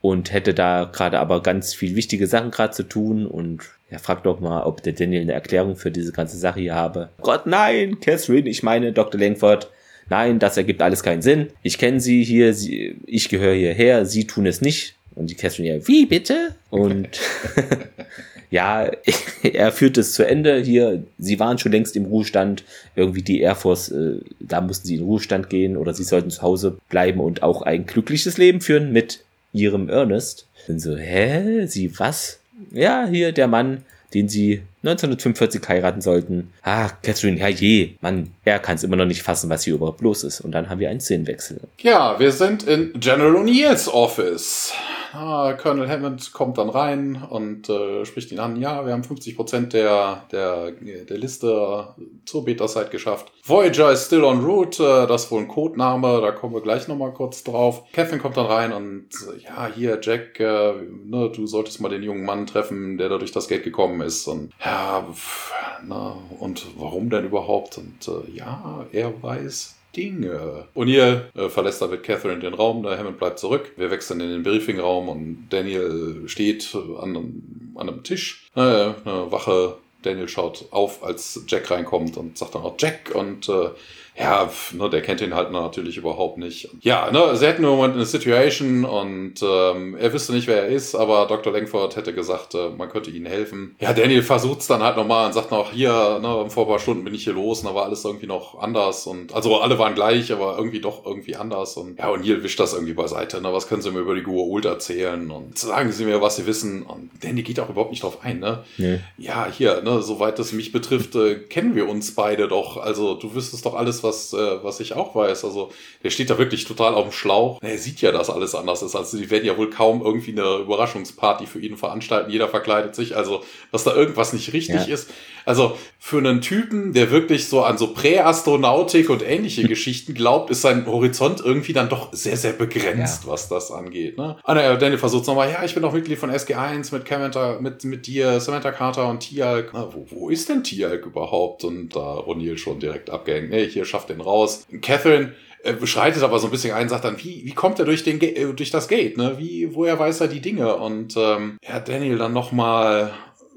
Und 0.00 0.32
hätte 0.32 0.54
da 0.54 0.88
gerade 0.92 1.18
aber 1.18 1.42
ganz 1.42 1.74
viel 1.74 1.96
wichtige 1.96 2.28
Sachen 2.28 2.52
gerade 2.52 2.72
zu 2.72 2.84
tun 2.84 3.26
und 3.26 3.62
er 3.90 3.98
fragt 3.98 4.26
doch 4.26 4.38
mal, 4.38 4.62
ob 4.62 4.82
der 4.82 4.92
Daniel 4.92 5.22
eine 5.22 5.32
Erklärung 5.32 5.74
für 5.74 5.90
diese 5.90 6.12
ganze 6.12 6.36
Sache 6.36 6.60
hier 6.60 6.74
habe. 6.74 7.08
Gott, 7.20 7.46
nein, 7.46 7.98
Catherine, 8.00 8.48
ich 8.48 8.62
meine 8.62 8.92
Dr. 8.92 9.20
Langford. 9.20 9.70
Nein, 10.10 10.38
das 10.38 10.56
ergibt 10.56 10.82
alles 10.82 11.02
keinen 11.02 11.22
Sinn. 11.22 11.48
Ich 11.62 11.78
kenne 11.78 11.98
sie 11.98 12.22
hier, 12.22 12.54
sie, 12.54 12.96
ich 13.06 13.28
gehöre 13.28 13.54
hierher, 13.54 14.04
sie 14.06 14.26
tun 14.26 14.46
es 14.46 14.60
nicht. 14.60 14.94
Und 15.14 15.30
die 15.30 15.34
Catherine 15.34 15.78
ja, 15.78 15.88
wie 15.88 16.06
bitte? 16.06 16.54
Und 16.70 17.18
ja, 18.50 18.90
er 19.42 19.72
führt 19.72 19.98
es 19.98 20.12
zu 20.12 20.26
Ende 20.26 20.60
hier. 20.60 21.02
Sie 21.18 21.38
waren 21.38 21.58
schon 21.58 21.72
längst 21.72 21.96
im 21.96 22.06
Ruhestand. 22.06 22.64
Irgendwie 22.96 23.22
die 23.22 23.40
Air 23.40 23.54
Force, 23.54 23.90
äh, 23.90 24.20
da 24.40 24.60
mussten 24.60 24.86
sie 24.86 24.96
in 24.96 25.02
Ruhestand 25.02 25.50
gehen 25.50 25.76
oder 25.76 25.94
sie 25.94 26.04
sollten 26.04 26.30
zu 26.30 26.42
Hause 26.42 26.78
bleiben 26.88 27.20
und 27.20 27.42
auch 27.42 27.62
ein 27.62 27.86
glückliches 27.86 28.38
Leben 28.38 28.60
führen 28.60 28.92
mit 28.92 29.20
ihrem 29.52 29.88
Ernest. 29.88 30.46
Und 30.66 30.80
so, 30.80 30.96
hä? 30.96 31.66
Sie 31.66 31.98
was? 31.98 32.40
Ja, 32.72 33.06
hier 33.08 33.32
der 33.32 33.46
Mann, 33.46 33.84
den 34.14 34.28
sie 34.28 34.62
1945 34.82 35.68
heiraten 35.68 36.00
sollten. 36.00 36.52
Ah, 36.62 36.88
Catherine, 37.02 37.38
herrje, 37.38 37.94
Mann, 38.00 38.30
er 38.44 38.58
kann 38.58 38.76
es 38.76 38.84
immer 38.84 38.96
noch 38.96 39.04
nicht 39.04 39.22
fassen, 39.22 39.50
was 39.50 39.64
hier 39.64 39.74
überhaupt 39.74 40.00
los 40.00 40.24
ist. 40.24 40.40
Und 40.40 40.52
dann 40.52 40.68
haben 40.68 40.80
wir 40.80 40.90
einen 40.90 41.00
Szenenwechsel. 41.00 41.60
Ja, 41.80 42.18
wir 42.18 42.32
sind 42.32 42.64
in 42.64 42.92
General 42.98 43.34
O'Neills 43.34 43.88
Office 43.88 44.72
ah, 45.12 45.52
Colonel 45.54 45.88
Hammond 45.88 46.32
kommt 46.32 46.58
dann 46.58 46.68
rein 46.68 47.22
und 47.28 47.68
äh, 47.68 48.04
spricht 48.04 48.32
ihn 48.32 48.38
an, 48.38 48.56
ja, 48.56 48.84
wir 48.84 48.92
haben 48.92 49.04
50 49.04 49.36
Prozent 49.36 49.72
der, 49.72 50.24
der, 50.32 50.72
der 50.72 51.18
Liste 51.18 51.94
zur 52.24 52.44
Beta-Site 52.44 52.90
geschafft. 52.90 53.32
Voyager 53.44 53.92
ist 53.92 54.06
still 54.06 54.24
on 54.24 54.44
route, 54.44 54.82
äh, 54.82 55.06
das 55.06 55.24
ist 55.24 55.30
wohl 55.30 55.42
ein 55.42 55.48
Codename, 55.48 56.20
da 56.20 56.32
kommen 56.32 56.54
wir 56.54 56.62
gleich 56.62 56.88
nochmal 56.88 57.12
kurz 57.12 57.44
drauf. 57.44 57.84
Kevin 57.92 58.18
kommt 58.18 58.36
dann 58.36 58.46
rein 58.46 58.72
und 58.72 59.08
äh, 59.12 59.42
ja, 59.42 59.70
hier, 59.74 59.98
Jack, 60.02 60.38
äh, 60.40 60.72
ne, 61.04 61.30
du 61.34 61.46
solltest 61.46 61.80
mal 61.80 61.88
den 61.88 62.02
jungen 62.02 62.24
Mann 62.24 62.46
treffen, 62.46 62.98
der 62.98 63.08
da 63.08 63.18
durch 63.18 63.32
das 63.32 63.48
Gate 63.48 63.64
gekommen 63.64 64.00
ist. 64.00 64.26
Und 64.26 64.52
ja, 64.64 65.06
pff, 65.12 65.52
na, 65.84 66.16
und 66.38 66.66
warum 66.76 67.10
denn 67.10 67.24
überhaupt? 67.24 67.78
Und 67.78 68.08
äh, 68.08 68.30
ja, 68.36 68.86
er 68.92 69.22
weiß 69.22 69.77
Dinge. 69.98 70.68
O'Neill 70.74 71.24
äh, 71.34 71.48
verlässt 71.48 71.82
da 71.82 71.88
mit 71.88 72.04
Catherine 72.04 72.40
den 72.40 72.54
Raum, 72.54 72.82
der 72.82 72.98
Hammond 72.98 73.18
bleibt 73.18 73.38
zurück. 73.38 73.72
Wir 73.76 73.90
wechseln 73.90 74.20
in 74.20 74.30
den 74.30 74.42
Briefingraum 74.42 75.08
und 75.08 75.48
Daniel 75.50 76.22
steht 76.26 76.74
an 76.74 77.16
einem, 77.16 77.72
an 77.74 77.88
einem 77.88 78.02
Tisch. 78.04 78.46
Äh, 78.54 78.60
eine 78.60 79.32
Wache 79.32 79.76
Daniel 80.02 80.28
schaut 80.28 80.66
auf, 80.70 81.02
als 81.02 81.44
Jack 81.48 81.70
reinkommt 81.70 82.16
und 82.16 82.38
sagt 82.38 82.54
dann 82.54 82.62
auch 82.62 82.76
Jack 82.78 83.12
und 83.14 83.48
äh, 83.48 83.70
ja, 84.18 84.50
ne, 84.72 84.90
der 84.90 85.00
kennt 85.00 85.20
ihn 85.20 85.34
halt 85.34 85.52
natürlich 85.52 85.96
überhaupt 85.96 86.38
nicht. 86.38 86.68
Ja, 86.80 87.10
ne, 87.12 87.36
sie 87.36 87.46
hätten 87.46 87.62
im 87.62 87.70
Moment 87.70 87.94
eine 87.94 88.04
Situation 88.04 88.84
und 88.84 89.34
ähm, 89.42 89.96
er 89.96 90.12
wüsste 90.12 90.32
nicht, 90.32 90.48
wer 90.48 90.64
er 90.64 90.68
ist, 90.68 90.96
aber 90.96 91.26
Dr. 91.26 91.52
Langford 91.52 91.94
hätte 91.94 92.12
gesagt, 92.12 92.54
äh, 92.54 92.70
man 92.70 92.88
könnte 92.88 93.10
ihnen 93.10 93.26
helfen. 93.26 93.76
Ja, 93.78 93.92
Daniel 93.92 94.22
versucht's 94.22 94.66
dann 94.66 94.82
halt 94.82 94.96
nochmal 94.96 95.26
und 95.26 95.34
sagt 95.34 95.52
noch, 95.52 95.70
hier, 95.70 96.18
ne, 96.20 96.50
vor 96.50 96.64
ein 96.64 96.68
paar 96.68 96.78
Stunden 96.80 97.04
bin 97.04 97.14
ich 97.14 97.24
hier 97.24 97.32
los 97.32 97.60
und 97.60 97.66
da 97.66 97.74
war 97.74 97.84
alles 97.84 98.04
irgendwie 98.04 98.26
noch 98.26 98.58
anders 98.58 99.06
und 99.06 99.32
also 99.34 99.60
alle 99.60 99.78
waren 99.78 99.94
gleich, 99.94 100.32
aber 100.32 100.56
irgendwie 100.58 100.80
doch 100.80 101.06
irgendwie 101.06 101.36
anders 101.36 101.76
und 101.76 101.98
ja, 101.98 102.08
und 102.08 102.24
Neil 102.24 102.42
wischt 102.42 102.58
das 102.58 102.72
irgendwie 102.72 102.94
beiseite, 102.94 103.40
ne, 103.40 103.52
was 103.52 103.68
können 103.68 103.82
sie 103.82 103.92
mir 103.92 104.00
über 104.00 104.16
die 104.16 104.26
Ult 104.26 104.64
erzählen 104.64 105.30
und 105.30 105.56
sagen 105.58 105.92
sie 105.92 106.04
mir, 106.04 106.20
was 106.20 106.36
sie 106.36 106.46
wissen 106.46 106.82
und 106.82 107.10
Danny 107.20 107.42
geht 107.42 107.60
auch 107.60 107.70
überhaupt 107.70 107.92
nicht 107.92 108.02
drauf 108.02 108.18
ein, 108.22 108.40
ne? 108.40 108.64
Nee. 108.78 108.98
Ja, 109.16 109.46
hier, 109.50 109.82
ne, 109.82 110.02
soweit 110.02 110.40
das 110.40 110.52
mich 110.52 110.72
betrifft, 110.72 111.14
äh, 111.14 111.36
kennen 111.36 111.76
wir 111.76 111.88
uns 111.88 112.16
beide 112.16 112.48
doch, 112.48 112.78
also 112.78 113.14
du 113.14 113.34
wüsstest 113.34 113.64
doch 113.64 113.74
alles, 113.74 114.02
was 114.02 114.07
was, 114.08 114.32
äh, 114.32 114.62
was 114.62 114.80
ich 114.80 114.94
auch 114.94 115.14
weiß. 115.14 115.44
Also 115.44 115.70
der 116.02 116.10
steht 116.10 116.30
da 116.30 116.38
wirklich 116.38 116.64
total 116.64 116.94
auf 116.94 117.04
dem 117.04 117.12
Schlauch. 117.12 117.60
Er 117.62 117.78
sieht 117.78 118.00
ja, 118.00 118.10
dass 118.10 118.30
alles 118.30 118.54
anders 118.54 118.82
ist. 118.82 118.96
Also 118.96 119.18
die 119.18 119.30
werden 119.30 119.44
ja 119.44 119.56
wohl 119.56 119.70
kaum 119.70 120.02
irgendwie 120.02 120.32
eine 120.32 120.56
Überraschungsparty 120.56 121.46
für 121.46 121.60
ihn 121.60 121.76
veranstalten. 121.76 122.30
Jeder 122.30 122.48
verkleidet 122.48 122.94
sich. 122.94 123.16
Also, 123.16 123.42
dass 123.70 123.84
da 123.84 123.94
irgendwas 123.94 124.32
nicht 124.32 124.52
richtig 124.52 124.86
ja. 124.86 124.94
ist. 124.94 125.10
Also 125.44 125.76
für 125.98 126.18
einen 126.18 126.40
Typen, 126.40 126.92
der 126.92 127.10
wirklich 127.10 127.48
so 127.48 127.62
an 127.62 127.78
so 127.78 127.94
Präastronautik 127.94 129.08
und 129.10 129.22
ähnliche 129.26 129.62
Geschichten 129.68 130.14
glaubt, 130.14 130.50
ist 130.50 130.62
sein 130.62 130.86
Horizont 130.86 131.40
irgendwie 131.44 131.72
dann 131.72 131.88
doch 131.88 132.12
sehr, 132.12 132.36
sehr 132.36 132.52
begrenzt, 132.52 133.24
ja. 133.24 133.30
was 133.30 133.48
das 133.48 133.70
angeht. 133.70 134.18
Ne? 134.18 134.36
Und 134.42 134.56
äh, 134.56 134.76
Daniel 134.78 134.98
versucht 134.98 135.26
nochmal, 135.26 135.50
ja, 135.50 135.64
ich 135.64 135.74
bin 135.74 135.84
auch 135.84 135.92
Mitglied 135.92 136.18
von 136.18 136.30
SG1 136.30 136.92
mit 136.92 137.08
Samantha, 137.08 137.58
mit, 137.60 137.84
mit 137.84 138.06
dir, 138.06 138.40
Samantha 138.40 138.72
Carter 138.72 139.08
und 139.08 139.20
Tialk. 139.20 139.70
Na, 139.72 139.88
wo, 139.92 140.06
wo 140.10 140.28
ist 140.28 140.48
denn 140.48 140.64
Tialk 140.64 141.06
überhaupt? 141.06 141.64
Und 141.64 141.94
da 141.96 142.18
äh, 142.18 142.30
O'Neill 142.30 142.56
schon 142.56 142.80
direkt 142.80 143.10
abgehängt. 143.10 143.50
Nee, 143.50 143.68
hier 143.68 143.84
schafft 143.98 144.10
den 144.10 144.20
raus. 144.20 144.66
Catherine 144.80 145.34
äh, 145.64 145.72
beschreitet 145.72 146.22
aber 146.22 146.38
so 146.38 146.46
ein 146.46 146.50
bisschen 146.50 146.74
ein, 146.74 146.88
sagt 146.88 147.04
dann, 147.04 147.18
wie, 147.18 147.44
wie 147.44 147.54
kommt 147.54 147.78
er 147.78 147.84
durch, 147.84 148.04
den, 148.04 148.20
äh, 148.20 148.52
durch 148.54 148.70
das 148.70 148.88
Gate, 148.88 149.16
ne? 149.16 149.36
Wie, 149.38 149.74
woher 149.74 149.98
weiß 149.98 150.20
er 150.20 150.28
die 150.28 150.40
Dinge? 150.40 150.76
Und 150.76 151.16
ähm, 151.16 151.58
ja, 151.68 151.80
Daniel 151.80 152.18
dann 152.18 152.32
nochmal 152.32 153.12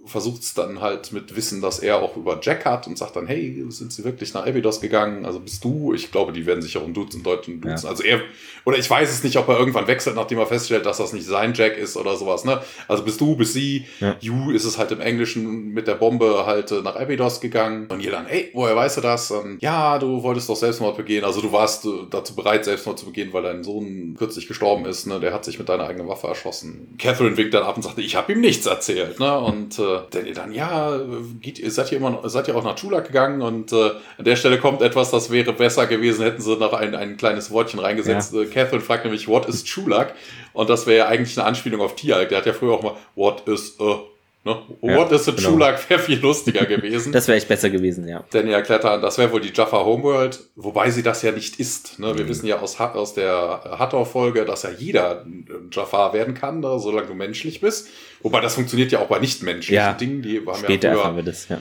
versucht 0.05 0.41
es 0.41 0.53
dann 0.53 0.81
halt 0.81 1.11
mit 1.11 1.35
Wissen, 1.35 1.61
dass 1.61 1.79
er 1.79 2.01
auch 2.01 2.17
über 2.17 2.39
Jack 2.41 2.65
hat 2.65 2.87
und 2.87 2.97
sagt 2.97 3.15
dann, 3.15 3.27
hey, 3.27 3.63
sind 3.69 3.93
sie 3.93 4.03
wirklich 4.03 4.33
nach 4.33 4.45
Abydos 4.45 4.81
gegangen? 4.81 5.25
Also 5.25 5.39
bist 5.39 5.63
du? 5.63 5.93
Ich 5.93 6.11
glaube, 6.11 6.31
die 6.31 6.45
werden 6.45 6.61
sich 6.61 6.77
auch 6.77 6.85
in 6.85 6.93
Duzen, 6.93 7.23
Deutschen 7.23 7.61
duzen. 7.61 7.85
Ja. 7.85 7.89
Also 7.89 8.03
er, 8.03 8.21
oder 8.65 8.77
ich 8.77 8.89
weiß 8.89 9.11
es 9.11 9.23
nicht, 9.23 9.37
ob 9.37 9.47
er 9.47 9.59
irgendwann 9.59 9.87
wechselt, 9.87 10.15
nachdem 10.15 10.39
er 10.39 10.47
feststellt, 10.47 10.85
dass 10.85 10.97
das 10.97 11.13
nicht 11.13 11.25
sein 11.25 11.53
Jack 11.53 11.77
ist 11.77 11.97
oder 11.97 12.15
sowas, 12.15 12.45
ne? 12.45 12.61
Also 12.87 13.03
bist 13.03 13.21
du, 13.21 13.35
bist 13.35 13.53
sie. 13.53 13.85
Ja. 13.99 14.15
You 14.19 14.51
ist 14.51 14.65
es 14.65 14.77
halt 14.77 14.91
im 14.91 15.01
Englischen 15.01 15.69
mit 15.69 15.87
der 15.87 15.95
Bombe 15.95 16.45
halt 16.45 16.71
äh, 16.71 16.81
nach 16.81 16.95
Abydos 16.95 17.39
gegangen. 17.39 17.87
Und 17.87 18.01
ihr 18.01 18.11
dann, 18.11 18.25
hey, 18.25 18.49
woher 18.53 18.75
weißt 18.75 18.97
du 18.97 19.01
das? 19.01 19.29
Und, 19.31 19.61
ja, 19.61 19.99
du 19.99 20.23
wolltest 20.23 20.49
doch 20.49 20.55
Selbstmord 20.55 20.97
begehen. 20.97 21.23
Also 21.23 21.41
du 21.41 21.51
warst 21.51 21.85
äh, 21.85 21.89
dazu 22.09 22.35
bereit, 22.35 22.65
Selbstmord 22.65 22.97
zu 22.97 23.05
begehen, 23.05 23.31
weil 23.33 23.43
dein 23.43 23.63
Sohn 23.63 24.15
kürzlich 24.17 24.47
gestorben 24.47 24.85
ist, 24.85 25.05
ne? 25.05 25.19
Der 25.19 25.31
hat 25.33 25.45
sich 25.45 25.59
mit 25.59 25.69
deiner 25.69 25.87
eigenen 25.87 26.07
Waffe 26.07 26.27
erschossen. 26.27 26.95
Catherine 26.97 27.37
winkt 27.37 27.53
dann 27.53 27.63
ab 27.63 27.77
und 27.77 27.83
sagt, 27.83 27.99
ich 27.99 28.15
habe 28.15 28.33
ihm 28.33 28.41
nichts 28.41 28.65
erzählt, 28.65 29.19
ne? 29.19 29.39
Und 29.39 29.77
äh, 29.77 29.90
Danny 30.09 30.33
dann, 30.33 30.51
ja, 30.51 30.99
geht, 31.41 31.61
seid 31.71 31.91
ihr 31.91 31.97
immer, 31.97 32.21
seid 32.29 32.47
ihr 32.47 32.55
auch 32.55 32.63
nach 32.63 32.75
Chulak 32.75 33.07
gegangen 33.07 33.41
und 33.41 33.71
äh, 33.71 33.91
an 34.17 34.25
der 34.25 34.35
Stelle 34.35 34.59
kommt 34.59 34.81
etwas, 34.81 35.11
das 35.11 35.31
wäre 35.31 35.53
besser 35.53 35.87
gewesen, 35.87 36.23
hätten 36.23 36.41
sie 36.41 36.55
noch 36.57 36.73
ein, 36.73 36.95
ein 36.95 37.17
kleines 37.17 37.51
Wortchen 37.51 37.79
reingesetzt. 37.79 38.33
Ja. 38.33 38.41
Äh, 38.41 38.45
Catherine 38.45 38.81
fragt 38.81 39.05
nämlich, 39.05 39.27
what 39.27 39.47
is 39.47 39.63
Chulak? 39.63 40.13
Und 40.53 40.69
das 40.69 40.87
wäre 40.87 40.97
ja 40.99 41.07
eigentlich 41.07 41.37
eine 41.37 41.47
Anspielung 41.47 41.81
auf 41.81 41.95
Tialk. 41.95 42.29
Der 42.29 42.39
hat 42.39 42.45
ja 42.45 42.53
früher 42.53 42.73
auch 42.73 42.83
mal, 42.83 42.95
what 43.15 43.47
is 43.47 43.77
a 43.79 43.99
Ne? 44.43 44.57
What 44.81 45.11
ja, 45.11 45.15
is 45.17 45.27
a 45.27 45.33
genau. 45.33 45.49
Chulak 45.49 45.87
wäre 45.87 45.99
viel 45.99 46.19
lustiger 46.19 46.65
gewesen. 46.65 47.11
das 47.13 47.27
wäre 47.27 47.37
echt 47.37 47.47
besser 47.47 47.69
gewesen, 47.69 48.07
ja. 48.07 48.23
Denn 48.33 48.47
er 48.47 48.63
klettert, 48.63 49.03
das 49.03 49.19
wäre 49.19 49.31
wohl 49.31 49.41
die 49.41 49.53
Jaffa 49.53 49.85
Homeworld, 49.85 50.39
wobei 50.55 50.89
sie 50.89 51.03
das 51.03 51.21
ja 51.21 51.31
nicht 51.31 51.59
ist. 51.59 51.99
Ne? 51.99 52.17
Wir 52.17 52.23
mhm. 52.23 52.29
wissen 52.29 52.47
ja 52.47 52.59
aus, 52.59 52.79
aus 52.79 53.13
der 53.13 53.77
Hathor-Folge, 53.77 54.43
dass 54.45 54.63
ja 54.63 54.71
jeder 54.71 55.25
Jaffa 55.71 56.13
werden 56.13 56.33
kann, 56.33 56.59
ne? 56.59 56.79
solange 56.79 57.07
du 57.07 57.13
menschlich 57.13 57.61
bist. 57.61 57.89
Wobei 58.23 58.41
das 58.41 58.55
funktioniert 58.55 58.91
ja 58.91 58.99
auch 58.99 59.07
bei 59.07 59.19
nichtmenschlichen 59.19 59.75
ja. 59.75 59.93
Dingen. 59.93 60.23
Die 60.23 60.39
haben 60.39 60.57
Später 60.57 60.87
ja 60.87 60.93
früher, 60.93 61.01
erfahren 61.01 61.15
wir 61.17 61.23
das, 61.23 61.47
ja. 61.47 61.59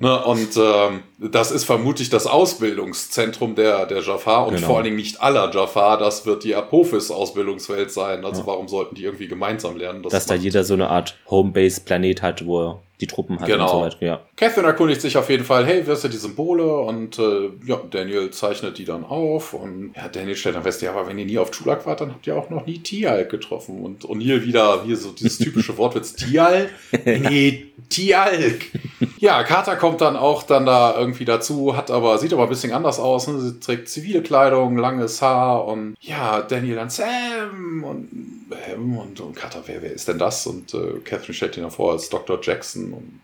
Ne, 0.00 0.24
und 0.24 0.56
ähm, 0.56 1.02
das 1.18 1.50
ist 1.50 1.64
vermutlich 1.64 2.08
das 2.08 2.28
Ausbildungszentrum 2.28 3.56
der, 3.56 3.84
der 3.86 4.00
Jafar 4.00 4.46
und 4.46 4.54
genau. 4.54 4.66
vor 4.68 4.76
allen 4.76 4.84
Dingen 4.84 4.96
nicht 4.96 5.20
aller 5.20 5.52
Jafar. 5.52 5.98
Das 5.98 6.24
wird 6.24 6.44
die 6.44 6.54
Apophis-Ausbildungswelt 6.54 7.90
sein. 7.90 8.24
Also 8.24 8.42
ja. 8.42 8.46
warum 8.46 8.68
sollten 8.68 8.94
die 8.94 9.02
irgendwie 9.02 9.26
gemeinsam 9.26 9.76
lernen? 9.76 10.04
Das 10.04 10.12
Dass 10.12 10.26
da 10.26 10.36
jeder 10.36 10.62
so 10.62 10.74
eine 10.74 10.88
Art 10.88 11.18
Homebase-Planet 11.28 12.22
hat, 12.22 12.46
wo 12.46 12.62
er 12.62 12.82
die 13.00 13.06
Truppen 13.06 13.38
hat 13.40 13.46
genau. 13.46 13.64
und 13.64 13.70
so 13.70 13.96
weiter. 13.96 14.04
Ja. 14.04 14.20
Catherine 14.36 14.66
erkundigt 14.66 15.00
sich 15.00 15.16
auf 15.16 15.30
jeden 15.30 15.44
Fall, 15.44 15.64
hey, 15.64 15.82
wer 15.84 15.94
sind 15.94 16.12
die 16.12 16.18
Symbole? 16.18 16.78
Und 16.78 17.18
äh, 17.18 17.50
ja, 17.64 17.80
Daniel 17.90 18.30
zeichnet 18.30 18.78
die 18.78 18.84
dann 18.84 19.04
auf. 19.04 19.54
Und 19.54 19.92
ja, 19.96 20.08
Daniel 20.08 20.34
stellt 20.34 20.56
dann 20.56 20.64
fest, 20.64 20.82
ja, 20.82 20.90
aber 20.90 21.06
wenn 21.06 21.18
ihr 21.18 21.24
nie 21.24 21.38
auf 21.38 21.52
Chulak 21.52 21.86
wart, 21.86 22.00
dann 22.00 22.10
habt 22.10 22.26
ihr 22.26 22.36
auch 22.36 22.50
noch 22.50 22.66
nie 22.66 22.78
Tial 22.78 23.26
getroffen. 23.26 23.82
Und 23.82 24.04
O'Neill 24.04 24.44
wieder 24.44 24.82
hier 24.84 24.96
so 24.96 25.12
dieses 25.12 25.38
typische 25.38 25.76
Wortwitz, 25.78 26.14
Tial? 26.14 26.68
Nee, 27.04 27.66
Tialk. 27.88 28.66
Ja, 29.18 29.42
Carter 29.42 29.76
kommt 29.76 30.00
dann 30.00 30.16
auch 30.16 30.42
dann 30.42 30.66
da 30.66 30.96
irgendwie 30.98 31.24
dazu, 31.24 31.76
hat 31.76 31.90
aber, 31.90 32.18
sieht 32.18 32.32
aber 32.32 32.44
ein 32.44 32.48
bisschen 32.48 32.72
anders 32.72 32.98
aus. 32.98 33.28
Ne? 33.28 33.40
Sie 33.40 33.60
trägt 33.60 33.88
zivile 33.88 34.22
Kleidung, 34.22 34.76
langes 34.76 35.22
Haar 35.22 35.66
und 35.66 35.96
ja, 36.00 36.42
Daniel 36.42 36.76
dann 36.76 36.90
Sam 36.90 37.84
und 37.84 38.37
ähm, 38.68 38.98
und, 38.98 39.20
und 39.20 39.34
Carter, 39.34 39.62
wer, 39.66 39.82
wer 39.82 39.92
ist 39.92 40.08
denn 40.08 40.18
das? 40.18 40.46
Und 40.46 40.74
äh, 40.74 41.00
Catherine 41.04 41.34
stellt 41.34 41.56
ihn 41.56 41.70
vor 41.70 41.92
als 41.92 42.08
Dr. 42.08 42.38
Jackson 42.42 42.92
und 42.92 43.20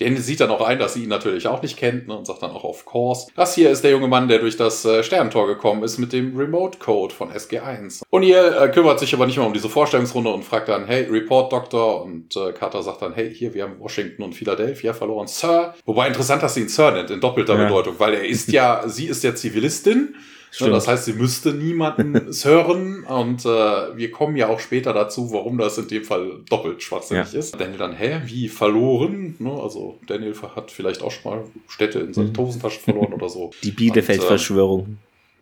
der 0.00 0.16
sieht 0.16 0.40
dann 0.40 0.50
auch 0.50 0.62
ein, 0.62 0.78
dass 0.78 0.94
sie 0.94 1.04
ihn 1.04 1.08
natürlich 1.08 1.46
auch 1.46 1.62
nicht 1.62 1.76
kennt 1.76 2.08
ne, 2.08 2.16
und 2.16 2.26
sagt 2.26 2.42
dann 2.42 2.50
auch 2.50 2.64
of 2.64 2.84
course. 2.84 3.28
Das 3.36 3.54
hier 3.54 3.70
ist 3.70 3.84
der 3.84 3.90
junge 3.90 4.08
Mann, 4.08 4.28
der 4.28 4.38
durch 4.38 4.56
das 4.56 4.84
äh, 4.84 5.02
Sternentor 5.02 5.46
gekommen 5.46 5.82
ist 5.82 5.98
mit 5.98 6.12
dem 6.12 6.36
Remote 6.36 6.78
Code 6.78 7.14
von 7.14 7.30
SG1. 7.30 8.02
Und 8.10 8.22
ihr 8.22 8.60
äh, 8.60 8.68
kümmert 8.70 8.98
sich 8.98 9.14
aber 9.14 9.26
nicht 9.26 9.36
mehr 9.36 9.46
um 9.46 9.52
diese 9.52 9.68
Vorstellungsrunde 9.68 10.30
und 10.30 10.44
fragt 10.44 10.68
dann, 10.68 10.86
hey, 10.86 11.06
Report 11.10 11.52
Doktor. 11.52 12.02
Und 12.02 12.34
äh, 12.36 12.52
Carter 12.52 12.82
sagt 12.82 13.02
dann, 13.02 13.12
hey, 13.14 13.32
hier, 13.32 13.54
wir 13.54 13.64
haben 13.64 13.78
Washington 13.78 14.22
und 14.22 14.34
Philadelphia 14.34 14.92
verloren, 14.94 15.26
Sir. 15.28 15.74
Wobei 15.84 16.08
interessant, 16.08 16.42
dass 16.42 16.54
sie 16.54 16.62
ihn 16.62 16.68
Sir 16.68 16.92
nennt, 16.92 17.10
in 17.10 17.20
doppelter 17.20 17.56
ja. 17.56 17.64
Bedeutung, 17.64 17.96
weil 17.98 18.14
er 18.14 18.24
ist 18.24 18.50
ja, 18.50 18.82
sie 18.88 19.06
ist 19.06 19.22
ja 19.22 19.34
Zivilistin 19.34 20.14
Ne, 20.60 20.70
das 20.70 20.86
heißt, 20.86 21.06
sie 21.06 21.14
müsste 21.14 21.54
niemanden 21.54 22.14
hören 22.44 23.04
und 23.04 23.44
äh, 23.44 23.96
wir 23.96 24.10
kommen 24.10 24.36
ja 24.36 24.48
auch 24.48 24.60
später 24.60 24.92
dazu, 24.92 25.32
warum 25.32 25.56
das 25.56 25.78
in 25.78 25.88
dem 25.88 26.04
Fall 26.04 26.40
doppelt 26.48 26.82
schwachsinnig 26.82 27.32
ja. 27.32 27.38
ist. 27.38 27.58
Daniel 27.58 27.78
dann, 27.78 27.94
hä, 27.94 28.20
wie 28.24 28.48
verloren? 28.48 29.36
Ne? 29.38 29.50
Also 29.50 29.98
Daniel 30.06 30.34
hat 30.54 30.70
vielleicht 30.70 31.02
auch 31.02 31.10
schon 31.10 31.32
mal 31.32 31.44
Städte 31.68 32.00
in 32.00 32.12
seiner 32.12 32.28
mhm. 32.28 32.36
Hosentasche 32.36 32.80
verloren 32.80 33.14
oder 33.14 33.28
so. 33.28 33.50
Die 33.62 33.70
Bielefeld-Verschwörung. 33.70 34.98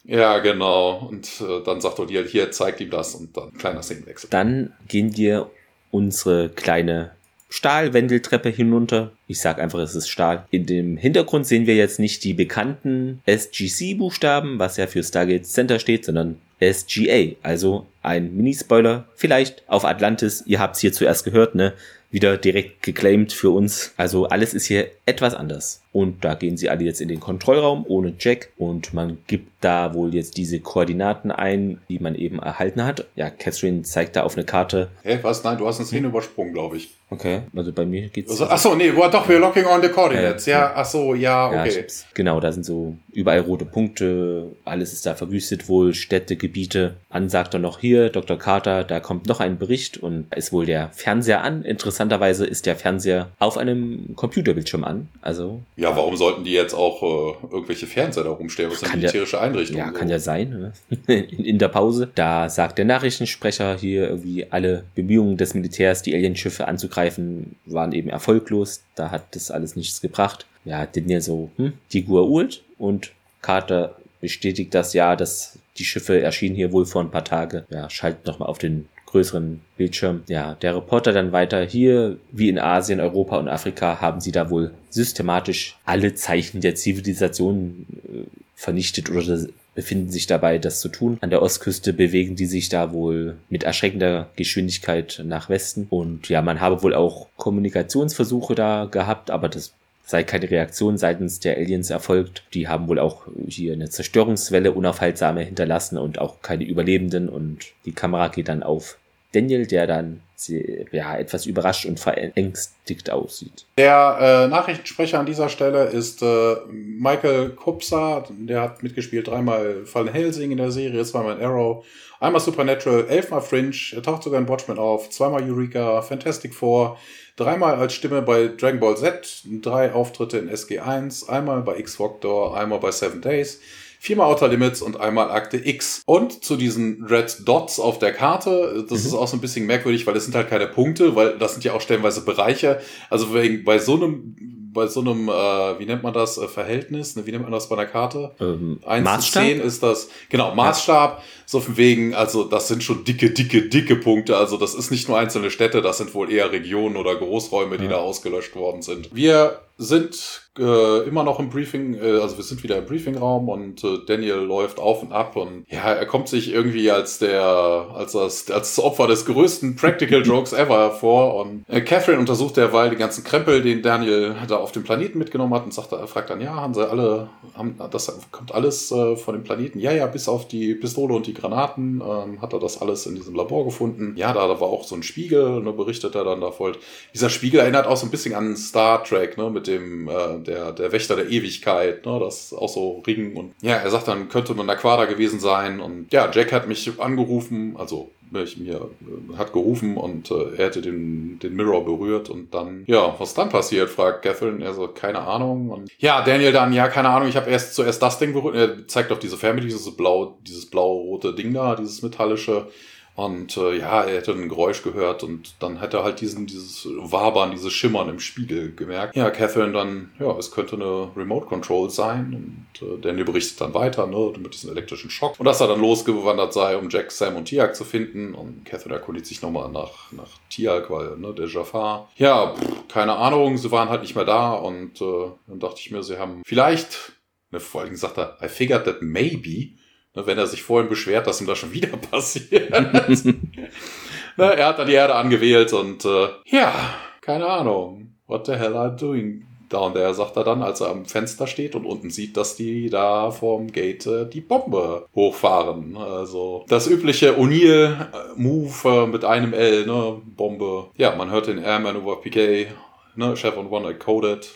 Äh, 0.07 0.18
ja, 0.18 0.38
genau. 0.38 1.09
Und 1.11 1.29
äh, 1.40 1.62
dann 1.64 1.81
sagt 1.81 1.99
O'Neill, 1.99 2.27
hier, 2.27 2.51
zeigt 2.53 2.81
ihm 2.81 2.90
das 2.90 3.14
und 3.14 3.37
dann 3.37 3.53
kleiner 3.55 3.83
Szenenwechsel. 3.83 4.31
Dann 4.31 4.73
gehen 4.88 5.16
wir 5.16 5.51
unsere 5.90 6.49
kleine 6.49 7.12
Stahlwendeltreppe 7.51 8.49
hinunter. 8.49 9.13
Ich 9.27 9.41
sag 9.41 9.61
einfach, 9.61 9.81
es 9.81 9.95
ist 9.95 10.09
Stahl. 10.09 10.47
In 10.51 10.67
dem 10.67 10.97
Hintergrund 10.97 11.47
sehen 11.47 11.67
wir 11.67 11.75
jetzt 11.75 11.99
nicht 11.99 12.25
die 12.25 12.33
bekannten 12.33 13.21
SGC-Buchstaben, 13.27 14.59
was 14.59 14.77
ja 14.77 14.87
für 14.87 15.03
Stargate 15.03 15.47
Center 15.47 15.79
steht, 15.79 16.05
sondern 16.05 16.37
SGA, 16.61 17.37
also 17.43 17.87
ein 18.03 18.37
Minispoiler, 18.37 19.07
vielleicht 19.17 19.63
auf 19.69 19.85
Atlantis. 19.85 20.45
Ihr 20.47 20.61
habt's 20.61 20.81
hier 20.81 20.93
zuerst 20.93 21.25
gehört, 21.25 21.55
ne? 21.55 21.73
Wieder 22.11 22.37
direkt 22.37 22.83
geclaimed 22.83 23.33
für 23.33 23.51
uns. 23.51 23.93
Also 23.97 24.27
alles 24.27 24.55
ist 24.55 24.67
hier 24.67 24.89
etwas 25.07 25.35
anders. 25.35 25.80
Und 25.92 26.24
da 26.24 26.35
gehen 26.35 26.57
sie 26.57 26.70
alle 26.70 26.85
jetzt 26.85 27.00
in 27.00 27.09
den 27.09 27.18
Kontrollraum 27.18 27.85
ohne 27.88 28.14
Jack 28.18 28.50
und 28.57 28.94
man 28.94 29.18
gibt 29.26 29.50
da 29.61 29.92
wohl 29.92 30.14
jetzt 30.14 30.37
diese 30.37 30.61
Koordinaten 30.61 31.31
ein, 31.31 31.81
die 31.88 31.98
man 31.98 32.14
eben 32.14 32.38
erhalten 32.38 32.85
hat. 32.85 33.07
Ja, 33.16 33.29
Catherine 33.29 33.83
zeigt 33.83 34.16
da 34.16 34.22
auf 34.22 34.37
eine 34.37 34.46
Karte. 34.46 34.88
Hä, 35.03 35.14
hey, 35.14 35.18
was? 35.22 35.42
Nein, 35.44 35.59
du 35.59 35.66
hast 35.66 35.79
eine 35.79 35.87
Szene 35.87 36.03
hm. 36.03 36.11
übersprungen, 36.11 36.53
glaube 36.53 36.76
ich. 36.76 36.90
Okay, 37.12 37.42
also 37.57 37.72
bei 37.72 37.85
mir 37.85 38.09
geht's. 38.09 38.31
Also, 38.31 38.46
ach 38.46 38.59
so, 38.59 38.76
nee, 38.76 38.92
doch, 38.92 39.29
we're 39.29 39.38
locking 39.38 39.64
on 39.64 39.83
the 39.83 39.88
coordinates. 39.88 40.46
Äh, 40.46 40.53
ja, 40.53 40.72
ach 40.76 40.85
so, 40.85 41.14
ja, 41.14 41.48
okay. 41.48 41.81
Ja, 41.81 41.94
genau, 42.14 42.38
da 42.38 42.53
sind 42.53 42.64
so 42.64 42.96
überall 43.12 43.40
rote 43.40 43.64
Punkte, 43.64 44.46
alles 44.64 44.92
ist 44.92 45.07
da 45.07 45.16
verwüstet 45.16 45.68
wohl, 45.68 45.92
Städte, 45.92 46.37
Gebiete. 46.37 46.94
An 47.09 47.29
sagt 47.29 47.55
er 47.55 47.61
noch 47.61 47.81
hier, 47.81 48.11
Dr. 48.11 48.38
Carter, 48.38 48.85
da 48.85 49.00
kommt 49.00 49.26
noch 49.26 49.40
ein 49.40 49.59
Bericht 49.59 49.98
und 49.98 50.33
ist 50.35 50.53
wohl 50.53 50.66
der 50.66 50.90
Fernseher 50.92 51.42
an. 51.42 51.64
Interessanterweise 51.64 52.46
ist 52.46 52.66
der 52.66 52.76
Fernseher 52.76 53.31
auf 53.40 53.59
einem 53.59 54.14
Computerbildschirm 54.14 54.85
an. 54.85 55.09
Also. 55.20 55.62
Ja, 55.81 55.97
warum 55.97 56.14
sollten 56.14 56.45
die 56.45 56.53
jetzt 56.53 56.75
auch 56.75 57.03
äh, 57.03 57.47
irgendwelche 57.51 57.87
Fernseher 57.87 58.25
da 58.25 58.31
rumstellen? 58.31 58.71
Was 58.71 58.83
ist 58.83 58.90
eine 58.90 58.99
militärische 58.99 59.37
ja, 59.37 59.43
Einrichtung? 59.43 59.79
Ja, 59.79 59.87
so? 59.87 59.93
kann 59.95 60.11
ja 60.11 60.19
sein. 60.19 60.51
Ne? 60.51 60.73
in, 61.07 61.45
in 61.45 61.59
der 61.59 61.69
Pause. 61.69 62.11
Da 62.14 62.51
sagt 62.51 62.77
der 62.77 62.85
Nachrichtensprecher 62.85 63.79
hier 63.79 64.11
irgendwie 64.11 64.47
alle 64.51 64.85
Bemühungen 64.95 65.38
des 65.38 65.55
Militärs, 65.55 66.03
die 66.03 66.14
Alienschiffe 66.14 66.69
anzugreifen 66.69 67.57
waren 67.64 67.93
eben 67.93 68.11
erfolglos. 68.11 68.83
Da 68.95 69.11
hat 69.11 69.35
das 69.35 69.51
alles 69.51 69.75
nichts 69.75 70.03
gebracht. 70.03 70.45
Ja, 70.66 70.85
Daniel 70.85 71.23
so, 71.23 71.51
hm, 71.57 71.73
die 71.95 72.05
Gua'uld 72.05 72.61
und 72.77 73.12
Carter 73.40 73.97
bestätigt 74.21 74.75
das 74.75 74.93
ja, 74.93 75.16
dass 75.16 75.59
die 75.79 75.87
Schiffe 75.87 76.21
erschienen 76.21 76.57
hier 76.57 76.73
wohl 76.73 76.85
vor 76.85 77.01
ein 77.01 77.11
paar 77.11 77.25
Tage. 77.25 77.64
Ja, 77.71 77.88
schaltet 77.88 78.27
nochmal 78.27 78.51
auf 78.51 78.59
den 78.59 78.87
größeren 79.11 79.61
Bildschirm. 79.77 80.23
Ja, 80.29 80.55
der 80.55 80.77
Reporter 80.77 81.12
dann 81.12 81.33
weiter 81.33 81.62
hier, 81.62 82.16
wie 82.31 82.49
in 82.49 82.59
Asien, 82.59 83.01
Europa 83.01 83.38
und 83.38 83.49
Afrika, 83.49 84.01
haben 84.01 84.20
sie 84.20 84.33
da 84.33 84.51
wohl 84.51 84.73
systematisch 84.88 85.79
alle 85.85 86.14
Zeichen 86.14 86.61
der 86.61 86.75
Zivilisation 86.75 87.87
äh, 88.05 88.25
vernichtet 88.55 89.11
oder 89.11 89.46
befinden 89.75 90.11
sich 90.11 90.27
dabei, 90.27 90.59
das 90.59 90.81
zu 90.81 90.88
tun. 90.88 91.18
An 91.20 91.31
der 91.31 91.42
Ostküste 91.42 91.92
bewegen 91.92 92.37
die 92.37 92.46
sich 92.46 92.68
da 92.68 92.92
wohl 92.92 93.37
mit 93.49 93.62
erschreckender 93.62 94.29
Geschwindigkeit 94.37 95.23
nach 95.25 95.49
Westen. 95.49 95.87
Und 95.88 96.29
ja, 96.29 96.42
man 96.42 96.61
habe 96.61 96.83
wohl 96.83 96.94
auch 96.94 97.29
Kommunikationsversuche 97.37 98.55
da 98.55 98.87
gehabt, 98.90 99.31
aber 99.31 99.49
das 99.49 99.73
sei 100.05 100.25
keine 100.25 100.51
Reaktion 100.51 100.99
seitens 100.99 101.40
der 101.40 101.57
Aliens 101.57 101.88
erfolgt. 101.88 102.42
Die 102.53 102.68
haben 102.68 102.88
wohl 102.88 102.99
auch 102.99 103.23
hier 103.46 103.73
eine 103.73 103.88
Zerstörungswelle 103.88 104.73
unaufhaltsame 104.73 105.42
hinterlassen 105.42 105.96
und 105.96 106.18
auch 106.18 106.42
keine 106.42 106.64
Überlebenden 106.64 107.29
und 107.29 107.66
die 107.87 107.92
Kamera 107.92 108.29
geht 108.29 108.49
dann 108.49 108.62
auf 108.62 108.99
Daniel, 109.33 109.66
der 109.66 109.87
dann 109.87 110.23
ja, 110.49 111.16
etwas 111.16 111.47
überrascht 111.47 111.85
und 111.87 112.01
verängstigt 112.01 113.11
aussieht. 113.11 113.66
Der 113.77 114.19
äh, 114.21 114.49
Nachrichtensprecher 114.49 115.19
an 115.19 115.27
dieser 115.27 115.49
Stelle 115.49 115.85
ist 115.85 116.23
äh, 116.23 116.57
Michael 116.71 117.51
Kupsa, 117.51 118.25
der 118.31 118.62
hat 118.62 118.83
mitgespielt 118.83 119.29
dreimal 119.29 119.85
Fallen 119.85 120.09
Helsing 120.09 120.51
in 120.51 120.57
der 120.57 120.71
Serie, 120.71 121.05
zweimal 121.05 121.37
in 121.37 121.45
Arrow, 121.45 121.85
einmal 122.21 122.40
Supernatural, 122.40 123.07
elfmal 123.09 123.43
Fringe, 123.43 123.77
er 123.93 124.03
taucht 124.03 124.23
sogar 124.23 124.40
in 124.40 124.49
Watchmen 124.49 124.79
auf, 124.79 125.11
zweimal 125.11 125.43
Eureka, 125.43 126.01
Fantastic 126.03 126.55
Four, 126.55 126.99
dreimal 127.37 127.75
als 127.75 127.95
Stimme 127.95 128.23
bei 128.23 128.49
Dragon 128.49 128.81
Ball 128.81 128.97
Z, 128.97 129.43
drei 129.61 129.93
Auftritte 129.93 130.38
in 130.38 130.51
SG1, 130.51 131.29
einmal 131.29 131.62
bei 131.62 131.79
X-Factor, 131.79 132.57
einmal 132.57 132.81
bei 132.81 132.90
Seven 132.90 133.21
Days, 133.21 133.61
viermal 134.03 134.33
Outer 134.33 134.49
Limits 134.49 134.81
und 134.81 134.99
einmal 134.99 135.31
Akte 135.31 135.59
X. 135.59 136.03
Und 136.07 136.43
zu 136.43 136.57
diesen 136.57 137.05
Red 137.05 137.43
Dots 137.45 137.79
auf 137.79 137.99
der 137.99 138.13
Karte, 138.15 138.87
das 138.89 139.03
mhm. 139.03 139.07
ist 139.07 139.15
auch 139.15 139.29
so 139.29 139.37
ein 139.37 139.43
bisschen 139.43 139.67
merkwürdig, 139.67 140.07
weil 140.07 140.15
das 140.15 140.25
sind 140.25 140.35
halt 140.35 140.49
keine 140.49 140.67
Punkte, 140.67 141.15
weil 141.15 141.37
das 141.39 141.53
sind 141.53 141.65
ja 141.65 141.75
auch 141.75 141.83
stellenweise 141.83 142.23
Bereiche. 142.23 142.81
Also 143.11 143.35
wegen, 143.35 143.63
bei 143.63 143.79
so 143.79 143.95
einem 143.95 144.35
bei 144.73 144.87
so 144.87 145.01
einem, 145.01 145.29
äh, 145.29 145.79
wie 145.79 145.87
nennt 145.87 146.03
man 146.03 146.13
das, 146.13 146.39
äh, 146.39 146.47
Verhältnis, 146.47 147.17
ne? 147.17 147.27
wie 147.27 147.33
nennt 147.33 147.43
man 147.43 147.53
das 147.53 147.69
bei 147.69 147.77
einer 147.77 147.87
Karte? 147.87 148.31
Ähm, 148.41 148.79
1 148.87 149.05
Maßstab? 149.05 149.43
zu 149.43 149.49
10 149.49 149.61
ist 149.61 149.83
das, 149.83 150.09
genau, 150.29 150.55
Maßstab, 150.55 151.19
ja. 151.19 151.25
so 151.45 151.61
von 151.61 151.77
wegen, 151.77 152.15
also 152.15 152.45
das 152.45 152.69
sind 152.69 152.83
schon 152.83 153.05
dicke, 153.05 153.31
dicke, 153.31 153.69
dicke 153.69 153.97
Punkte, 153.97 154.37
also 154.37 154.57
das 154.57 154.75
ist 154.75 154.91
nicht 154.91 155.09
nur 155.09 155.19
einzelne 155.19 155.51
Städte, 155.51 155.83
das 155.83 155.99
sind 155.99 156.15
wohl 156.15 156.31
eher 156.31 156.53
Regionen 156.53 156.97
oder 156.97 157.17
Großräume, 157.17 157.79
die 157.79 157.85
ja. 157.85 157.91
da 157.91 157.97
ausgelöscht 157.97 158.55
worden 158.55 158.83
sind. 158.83 159.13
Wir 159.13 159.61
sind 159.81 160.51
äh, 160.59 161.09
immer 161.09 161.25
noch 161.25 161.38
im 161.38 161.49
Briefing, 161.49 161.95
äh, 161.95 162.21
also 162.21 162.37
wir 162.37 162.45
sind 162.45 162.62
wieder 162.62 162.77
im 162.77 162.85
Briefingraum 162.85 163.49
und 163.49 163.83
äh, 163.83 163.99
Daniel 164.07 164.37
läuft 164.37 164.79
auf 164.79 165.03
und 165.03 165.11
ab 165.11 165.37
und 165.37 165.64
ja, 165.71 165.93
er 165.93 166.05
kommt 166.05 166.29
sich 166.29 166.53
irgendwie 166.53 166.90
als 166.90 167.19
der, 167.19 167.43
als 167.43 168.12
das, 168.12 168.51
als 168.51 168.75
das 168.75 168.85
Opfer 168.85 169.07
des 169.07 169.25
größten 169.25 169.77
Practical 169.77 170.23
Jokes 170.23 170.53
ever 170.53 170.90
vor 170.90 171.37
und 171.37 171.64
äh, 171.69 171.81
Catherine 171.81 172.19
untersucht 172.19 172.59
derweil 172.59 172.90
den 172.90 172.99
ganzen 172.99 173.25
Krempel, 173.25 173.62
den 173.62 173.81
Daniel 173.81 174.35
da 174.49 174.57
auf 174.59 174.73
dem 174.73 174.85
Planeten 174.85 175.19
mitgenommen 175.19 175.55
hat 175.55 175.64
und 175.64 175.73
sagt, 175.73 175.93
er 175.93 176.07
fragt 176.07 176.29
dann, 176.29 176.43
ja, 176.43 176.55
haben 176.55 176.75
sie 176.75 176.87
alle, 176.87 177.31
haben, 177.55 177.79
das 177.90 178.19
kommt 178.31 178.53
alles 178.53 178.93
äh, 178.93 179.16
von 179.16 179.35
dem 179.35 179.45
Planeten? 179.45 179.79
Ja, 179.79 179.93
ja, 179.93 180.07
bis 180.09 180.29
auf 180.29 180.47
die 180.47 180.75
Pistole 180.75 181.14
und 181.14 181.27
die 181.27 181.35
Granaten 181.35 182.03
ähm, 182.03 182.43
hat 182.43 182.53
er 182.53 182.59
das 182.59 182.83
alles 182.83 183.07
in 183.07 183.14
diesem 183.14 183.35
Labor 183.35 183.64
gefunden. 183.64 184.12
Ja, 184.16 184.35
da, 184.35 184.47
da 184.47 184.61
war 184.61 184.69
auch 184.69 184.85
so 184.85 184.95
ein 184.95 185.03
Spiegel, 185.03 185.62
ne, 185.62 185.73
berichtet 185.73 186.14
er 186.14 186.25
dann 186.25 186.43
da 186.43 186.51
voll. 186.51 186.73
Dieser 187.14 187.31
Spiegel 187.31 187.61
erinnert 187.61 187.87
auch 187.87 187.97
so 187.97 188.07
ein 188.07 188.11
bisschen 188.11 188.35
an 188.35 188.57
Star 188.57 189.03
Trek, 189.05 189.38
ne, 189.38 189.49
mit 189.49 189.70
dem, 189.71 190.09
äh, 190.09 190.39
der, 190.45 190.73
der 190.73 190.93
Wächter 190.93 191.17
der 191.17 191.31
Ewigkeit, 191.31 192.05
ne, 192.05 192.19
das 192.21 192.53
auch 192.53 192.69
so 192.69 193.03
Ring 193.07 193.37
und 193.37 193.55
ja, 193.63 193.77
er 193.77 193.91
sagt 193.91 194.09
dann, 194.09 194.29
könnte 194.29 194.55
man 194.55 194.69
Aquada 194.69 195.07
gewesen 195.07 195.41
sein 195.41 195.81
und 195.81 196.13
ja, 196.13 196.31
Jack 196.33 196.53
hat 196.53 196.69
mich 196.69 196.91
angerufen, 196.99 197.77
also 197.79 198.11
mich 198.31 198.57
mir 198.59 198.77
äh, 198.77 199.37
hat 199.37 199.53
gerufen 199.53 199.97
und 199.97 200.31
äh, 200.31 200.57
er 200.57 200.67
hätte 200.67 200.83
den, 200.83 201.39
den 201.39 201.55
Mirror 201.55 201.85
berührt 201.85 202.31
und 202.31 202.55
dann, 202.55 202.85
ja, 202.87 203.15
was 203.19 203.35
dann 203.35 203.49
passiert, 203.49 203.91
fragt 203.91 204.23
Catherine, 204.23 204.65
er 204.65 204.75
so, 204.75 204.89
keine 204.89 205.21
Ahnung 205.21 205.71
und 205.71 205.91
ja, 205.99 206.23
Daniel 206.23 206.53
dann, 206.53 206.73
ja, 206.73 206.89
keine 206.89 207.09
Ahnung, 207.09 207.29
ich 207.29 207.37
habe 207.37 207.51
erst 207.51 207.75
zuerst 207.75 208.03
das 208.03 208.19
Ding 208.19 208.33
berührt, 208.33 208.55
er 208.55 208.87
zeigt 208.89 209.13
auf 209.13 209.19
diese 209.19 209.37
Family, 209.37 209.67
dieses 209.67 209.97
blau, 209.97 210.39
dieses 210.47 210.67
blau-rote 210.67 211.35
Ding 211.35 211.55
da, 211.55 211.75
dieses 211.75 212.03
metallische 212.03 212.69
und 213.16 213.57
äh, 213.57 213.77
ja, 213.77 214.03
er 214.03 214.16
hätte 214.16 214.33
ein 214.33 214.49
Geräusch 214.49 214.83
gehört 214.83 215.23
und 215.23 215.55
dann 215.61 215.81
hätte 215.81 215.99
er 215.99 216.05
halt 216.05 216.20
diesen, 216.20 216.46
dieses 216.46 216.88
Wabern, 216.96 217.51
dieses 217.51 217.73
Schimmern 217.73 218.09
im 218.09 218.20
Spiegel 218.20 218.75
gemerkt. 218.75 219.14
Ja, 219.16 219.31
Catherine 219.31 219.73
dann, 219.73 220.11
ja, 220.18 220.37
es 220.38 220.51
könnte 220.51 220.77
eine 220.77 221.11
Remote 221.16 221.46
Control 221.46 221.90
sein 221.90 222.66
und 222.81 222.88
äh, 222.88 223.01
Daniel 223.01 223.25
berichtet 223.25 223.61
dann 223.61 223.75
weiter, 223.75 224.07
ne, 224.07 224.33
mit 224.38 224.55
diesem 224.55 224.70
elektrischen 224.70 225.11
Schock. 225.11 225.38
Und 225.38 225.44
dass 225.44 225.61
er 225.61 225.68
dann 225.68 225.81
losgewandert 225.81 226.53
sei, 226.53 226.77
um 226.77 226.88
Jack, 226.88 227.11
Sam 227.12 227.37
und 227.37 227.46
Tiag 227.46 227.75
zu 227.75 227.85
finden. 227.85 228.35
Und 228.35 228.64
Catherine 228.64 228.94
erkundigt 228.94 229.27
sich 229.27 229.42
nochmal 229.42 229.70
nach, 229.70 230.12
nach 230.12 230.31
Tiag, 230.49 230.88
weil, 230.88 231.16
ne, 231.18 231.35
der 231.35 231.46
Jafar. 231.46 232.11
Ja, 232.16 232.55
pff, 232.55 232.88
keine 232.88 233.16
Ahnung, 233.16 233.59
sie 233.59 233.70
waren 233.70 233.88
halt 233.88 234.03
nicht 234.03 234.14
mehr 234.14 234.25
da 234.25 234.53
und 234.53 235.01
äh, 235.01 235.29
dann 235.46 235.61
dachte 235.61 235.81
ich 235.81 235.90
mir, 235.90 236.03
sie 236.03 236.18
haben 236.18 236.42
vielleicht, 236.46 237.12
ne, 237.51 237.61
vor 237.61 237.83
allem 237.83 237.96
sagt 237.96 238.18
er, 238.18 238.38
I 238.42 238.49
figured 238.49 238.85
that 238.85 239.03
maybe 239.03 239.79
wenn 240.14 240.38
er 240.38 240.46
sich 240.46 240.62
vorhin 240.62 240.88
beschwert, 240.88 241.27
dass 241.27 241.40
ihm 241.40 241.46
das 241.46 241.59
schon 241.59 241.73
wieder 241.73 241.96
passiert. 242.11 242.70
ne, 242.70 244.57
er 244.57 244.66
hat 244.66 244.79
dann 244.79 244.87
die 244.87 244.94
Erde 244.94 245.14
angewählt 245.14 245.73
und 245.73 246.05
äh, 246.05 246.29
ja, 246.46 246.73
keine 247.20 247.46
Ahnung. 247.46 248.14
What 248.27 248.46
the 248.46 248.53
hell 248.53 248.77
are 248.77 248.90
you 248.90 248.96
doing 248.96 249.46
down 249.70 249.94
there, 249.94 250.12
sagt 250.12 250.37
er 250.37 250.44
dann, 250.44 250.62
als 250.62 250.81
er 250.81 250.88
am 250.88 251.07
Fenster 251.07 251.46
steht 251.46 251.75
und 251.75 251.87
unten 251.87 252.11
sieht, 252.11 252.37
dass 252.37 252.57
die 252.57 252.90
da 252.90 253.31
vorm 253.31 253.73
Gate 253.73 254.07
äh, 254.07 254.27
die 254.27 254.40
Bombe 254.40 255.07
hochfahren. 255.14 255.96
Also 255.96 256.64
das 256.68 256.88
übliche 256.88 257.38
O'Neill-Move 257.38 259.05
äh, 259.05 259.07
mit 259.07 259.25
einem 259.25 259.53
L, 259.53 259.87
ne, 259.87 260.20
Bombe. 260.37 260.88
Ja, 260.96 261.14
man 261.14 261.31
hört 261.31 261.46
den 261.46 261.62
Airman 261.62 261.96
over 261.96 262.20
PK, 262.20 262.66
ne, 263.14 263.37
Chef 263.37 263.57
on 263.57 263.68
One 263.70 263.94
Coded. 263.94 264.51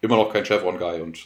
Immer 0.00 0.16
noch 0.16 0.32
kein 0.32 0.44
Chef 0.44 0.62
on 0.64 0.78
Guy 0.78 1.00
und 1.00 1.18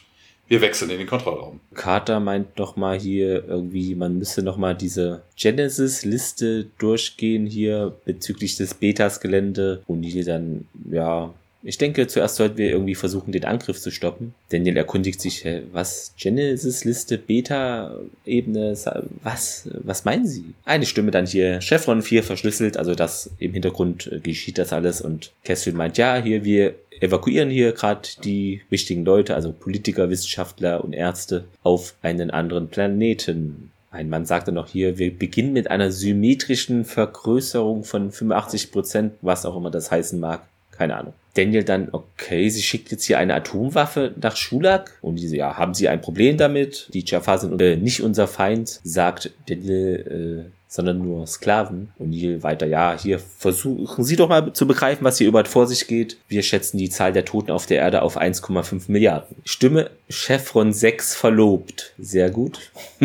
wir 0.47 0.61
wechseln 0.61 0.91
in 0.91 0.99
den 0.99 1.07
Kontrollraum. 1.07 1.59
Carter 1.73 2.19
meint 2.19 2.57
noch 2.57 2.75
mal 2.75 2.99
hier 2.99 3.45
irgendwie, 3.47 3.95
man 3.95 4.17
müsste 4.17 4.43
noch 4.43 4.57
mal 4.57 4.75
diese 4.75 5.23
Genesis-Liste 5.35 6.67
durchgehen 6.77 7.45
hier 7.45 7.95
bezüglich 8.05 8.57
des 8.57 8.73
Betas-Gelände 8.73 9.81
und 9.87 10.01
die 10.01 10.23
dann, 10.23 10.67
ja, 10.91 11.33
ich 11.65 11.77
denke, 11.77 12.07
zuerst 12.07 12.35
sollten 12.35 12.57
wir 12.57 12.69
irgendwie 12.69 12.95
versuchen, 12.95 13.31
den 13.31 13.45
Angriff 13.45 13.79
zu 13.79 13.89
stoppen. 13.89 14.33
Daniel 14.49 14.75
erkundigt 14.75 15.21
sich, 15.21 15.45
was? 15.71 16.13
Genesis-Liste, 16.17 17.17
Beta-Ebene, 17.17 18.75
was? 19.23 19.69
Was 19.83 20.03
meinen 20.03 20.27
Sie? 20.27 20.53
Eine 20.65 20.85
Stimme 20.85 21.11
dann 21.11 21.25
hier, 21.25 21.61
Chevron 21.61 22.01
4 22.01 22.23
verschlüsselt, 22.23 22.75
also 22.75 22.95
das 22.95 23.29
im 23.39 23.53
Hintergrund 23.53 24.11
äh, 24.11 24.19
geschieht 24.19 24.57
das 24.57 24.73
alles 24.73 25.01
und 25.01 25.31
Cassidy 25.45 25.77
meint, 25.77 25.97
ja, 25.97 26.21
hier, 26.21 26.43
wir 26.43 26.75
evakuieren 26.99 27.49
hier 27.49 27.71
gerade 27.71 28.09
die 28.23 28.61
wichtigen 28.69 29.05
Leute, 29.05 29.33
also 29.33 29.53
Politiker, 29.53 30.09
Wissenschaftler 30.09 30.83
und 30.83 30.93
Ärzte 30.93 31.45
auf 31.63 31.95
einen 32.01 32.29
anderen 32.29 32.67
Planeten. 32.67 33.71
Ein 33.89 34.09
Mann 34.09 34.25
sagte 34.25 34.51
noch 34.51 34.67
hier, 34.67 34.97
wir 34.97 35.17
beginnen 35.17 35.53
mit 35.53 35.69
einer 35.69 35.91
symmetrischen 35.91 36.83
Vergrößerung 36.83 37.83
von 37.83 38.11
85 38.11 38.71
Prozent, 38.71 39.13
was 39.21 39.45
auch 39.45 39.55
immer 39.55 39.71
das 39.71 39.91
heißen 39.91 40.19
mag. 40.19 40.45
Keine 40.71 40.97
Ahnung. 40.97 41.13
Daniel 41.35 41.63
dann, 41.63 41.89
okay, 41.91 42.49
sie 42.49 42.61
schickt 42.61 42.91
jetzt 42.91 43.05
hier 43.05 43.17
eine 43.17 43.33
Atomwaffe 43.33 44.13
nach 44.21 44.35
Schulak. 44.35 44.97
Und 45.01 45.17
diese, 45.17 45.37
ja, 45.37 45.57
haben 45.57 45.73
sie 45.73 45.89
ein 45.89 46.01
Problem 46.01 46.37
damit? 46.37 46.89
Die 46.93 47.03
Jafar 47.05 47.39
sind 47.39 47.59
äh, 47.61 47.75
nicht 47.75 48.01
unser 48.01 48.27
Feind, 48.27 48.79
sagt 48.83 49.31
Daniel, 49.47 50.49
äh, 50.49 50.51
sondern 50.73 51.03
nur 51.03 51.27
Sklaven. 51.27 51.91
Und 51.99 52.09
Neil 52.09 52.41
weiter, 52.41 52.65
ja, 52.65 52.97
hier 52.99 53.19
versuchen 53.19 54.03
Sie 54.03 54.15
doch 54.15 54.27
mal 54.27 54.53
zu 54.53 54.65
begreifen, 54.65 55.03
was 55.03 55.19
hier 55.19 55.27
überhaupt 55.27 55.47
vor 55.47 55.67
sich 55.67 55.85
geht. 55.85 56.17
Wir 56.27 56.41
schätzen 56.41 56.79
die 56.79 56.89
Zahl 56.89 57.13
der 57.13 57.25
Toten 57.25 57.51
auf 57.51 57.67
der 57.67 57.77
Erde 57.77 58.01
auf 58.01 58.19
1,5 58.19 58.85
Milliarden. 58.87 59.35
Stimme 59.45 59.91
Chevron 60.09 60.73
6 60.73 61.15
verlobt. 61.15 61.93
Sehr 61.99 62.31
gut. 62.31 62.59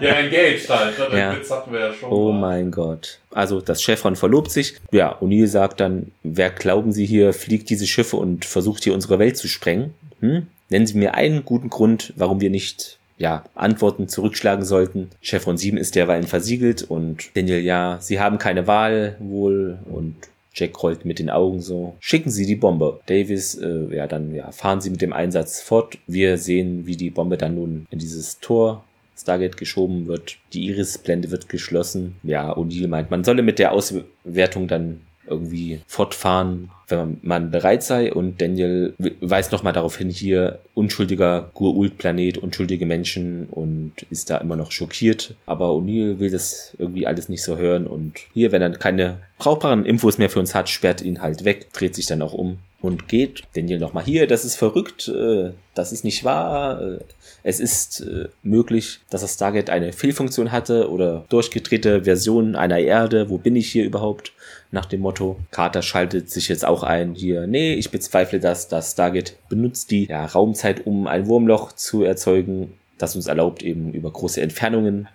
ja, 0.00 0.12
engaged 0.12 0.70
halt. 0.70 0.98
Ne? 1.12 1.18
Ja. 1.18 1.36
Witz 1.36 1.50
hatten 1.50 1.70
wir 1.70 1.80
ja 1.80 1.92
schon. 1.92 2.10
Oh 2.10 2.32
mal. 2.32 2.40
mein 2.62 2.70
Gott. 2.70 3.18
Also 3.30 3.60
das 3.60 3.82
Chevron 3.82 4.16
verlobt 4.16 4.50
sich. 4.50 4.76
Ja, 4.90 5.20
O'Neill 5.20 5.48
sagt 5.48 5.80
dann, 5.80 6.12
wer 6.22 6.48
glauben 6.48 6.92
Sie 6.92 7.04
hier 7.04 7.34
fliegt 7.34 7.68
diese 7.68 7.86
Schiffe 7.86 8.16
und 8.16 8.46
versucht 8.46 8.84
hier 8.84 8.94
unsere 8.94 9.18
Welt 9.18 9.36
zu 9.36 9.48
sprengen? 9.48 9.92
Hm? 10.20 10.46
Nennen 10.70 10.86
Sie 10.86 10.96
mir 10.96 11.12
einen 11.12 11.44
guten 11.44 11.68
Grund, 11.68 12.14
warum 12.16 12.40
wir 12.40 12.48
nicht 12.48 12.97
ja, 13.18 13.44
Antworten 13.54 14.08
zurückschlagen 14.08 14.64
sollten. 14.64 15.10
Chevron 15.20 15.58
7 15.58 15.76
ist 15.76 15.94
derweil 15.94 16.22
versiegelt 16.22 16.82
und 16.82 17.36
Daniel, 17.36 17.60
ja, 17.60 17.98
sie 18.00 18.20
haben 18.20 18.38
keine 18.38 18.66
Wahl 18.66 19.16
wohl 19.18 19.78
und 19.90 20.14
Jack 20.54 20.82
rollt 20.82 21.04
mit 21.04 21.18
den 21.18 21.30
Augen 21.30 21.60
so. 21.60 21.96
Schicken 22.00 22.30
Sie 22.30 22.46
die 22.46 22.56
Bombe. 22.56 23.00
Davis, 23.06 23.54
äh, 23.54 23.94
ja, 23.94 24.06
dann 24.06 24.34
ja, 24.34 24.50
fahren 24.50 24.80
Sie 24.80 24.90
mit 24.90 25.02
dem 25.02 25.12
Einsatz 25.12 25.60
fort. 25.60 25.98
Wir 26.06 26.36
sehen, 26.36 26.86
wie 26.86 26.96
die 26.96 27.10
Bombe 27.10 27.36
dann 27.36 27.54
nun 27.54 27.86
in 27.90 27.98
dieses 27.98 28.40
Tor 28.40 28.84
Stargate 29.16 29.56
geschoben 29.56 30.06
wird. 30.06 30.36
Die 30.52 30.66
Iris-Blende 30.66 31.30
wird 31.30 31.48
geschlossen. 31.48 32.16
Ja, 32.22 32.56
O'Neill 32.56 32.88
meint, 32.88 33.10
man 33.10 33.24
solle 33.24 33.42
mit 33.42 33.58
der 33.58 33.72
Auswertung 33.72 34.68
dann 34.68 35.00
irgendwie 35.30 35.80
fortfahren, 35.86 36.70
wenn 36.88 37.18
man 37.22 37.50
bereit 37.50 37.82
sei. 37.82 38.12
Und 38.12 38.40
Daniel 38.40 38.94
weist 39.20 39.52
nochmal 39.52 39.72
darauf 39.72 39.96
hin, 39.96 40.10
hier 40.10 40.58
unschuldiger 40.74 41.50
Gurult-Planet, 41.54 42.38
unschuldige 42.38 42.86
Menschen 42.86 43.46
und 43.50 43.92
ist 44.10 44.30
da 44.30 44.38
immer 44.38 44.56
noch 44.56 44.72
schockiert. 44.72 45.34
Aber 45.46 45.66
O'Neill 45.68 46.18
will 46.18 46.30
das 46.30 46.74
irgendwie 46.78 47.06
alles 47.06 47.28
nicht 47.28 47.42
so 47.42 47.56
hören. 47.56 47.86
Und 47.86 48.18
hier, 48.32 48.52
wenn 48.52 48.62
er 48.62 48.70
keine 48.70 49.18
brauchbaren 49.38 49.84
Infos 49.84 50.18
mehr 50.18 50.30
für 50.30 50.40
uns 50.40 50.54
hat, 50.54 50.68
sperrt 50.68 51.02
ihn 51.02 51.20
halt 51.22 51.44
weg, 51.44 51.72
dreht 51.72 51.94
sich 51.94 52.06
dann 52.06 52.22
auch 52.22 52.32
um 52.32 52.58
und 52.80 53.08
geht. 53.08 53.42
Daniel 53.54 53.78
nochmal 53.78 54.04
hier, 54.04 54.26
das 54.26 54.44
ist 54.44 54.56
verrückt, 54.56 55.08
äh, 55.08 55.50
das 55.74 55.92
ist 55.92 56.04
nicht 56.04 56.24
wahr. 56.24 56.80
Äh, 56.80 56.98
es 57.42 57.60
ist 57.60 58.00
äh, 58.00 58.28
möglich, 58.42 59.00
dass 59.10 59.22
das 59.22 59.34
Stargate 59.34 59.70
eine 59.70 59.92
Fehlfunktion 59.92 60.52
hatte 60.52 60.90
oder 60.90 61.24
durchgedrehte 61.28 62.04
Version 62.04 62.56
einer 62.56 62.78
Erde. 62.78 63.30
Wo 63.30 63.38
bin 63.38 63.56
ich 63.56 63.70
hier 63.70 63.84
überhaupt? 63.84 64.32
Nach 64.70 64.86
dem 64.86 65.00
Motto. 65.00 65.38
Carter 65.50 65.82
schaltet 65.82 66.30
sich 66.30 66.48
jetzt 66.48 66.66
auch 66.66 66.82
ein 66.82 67.14
hier. 67.14 67.46
Nee, 67.46 67.74
ich 67.74 67.90
bezweifle 67.90 68.38
das. 68.38 68.68
Das 68.68 68.92
Stargate 68.92 69.36
benutzt 69.48 69.90
die 69.90 70.06
ja, 70.06 70.26
Raumzeit, 70.26 70.86
um 70.86 71.06
ein 71.06 71.26
Wurmloch 71.26 71.72
zu 71.72 72.02
erzeugen, 72.02 72.74
das 72.98 73.16
uns 73.16 73.26
erlaubt, 73.26 73.62
eben 73.62 73.92
über 73.94 74.10
große 74.10 74.40
Entfernungen 74.40 75.08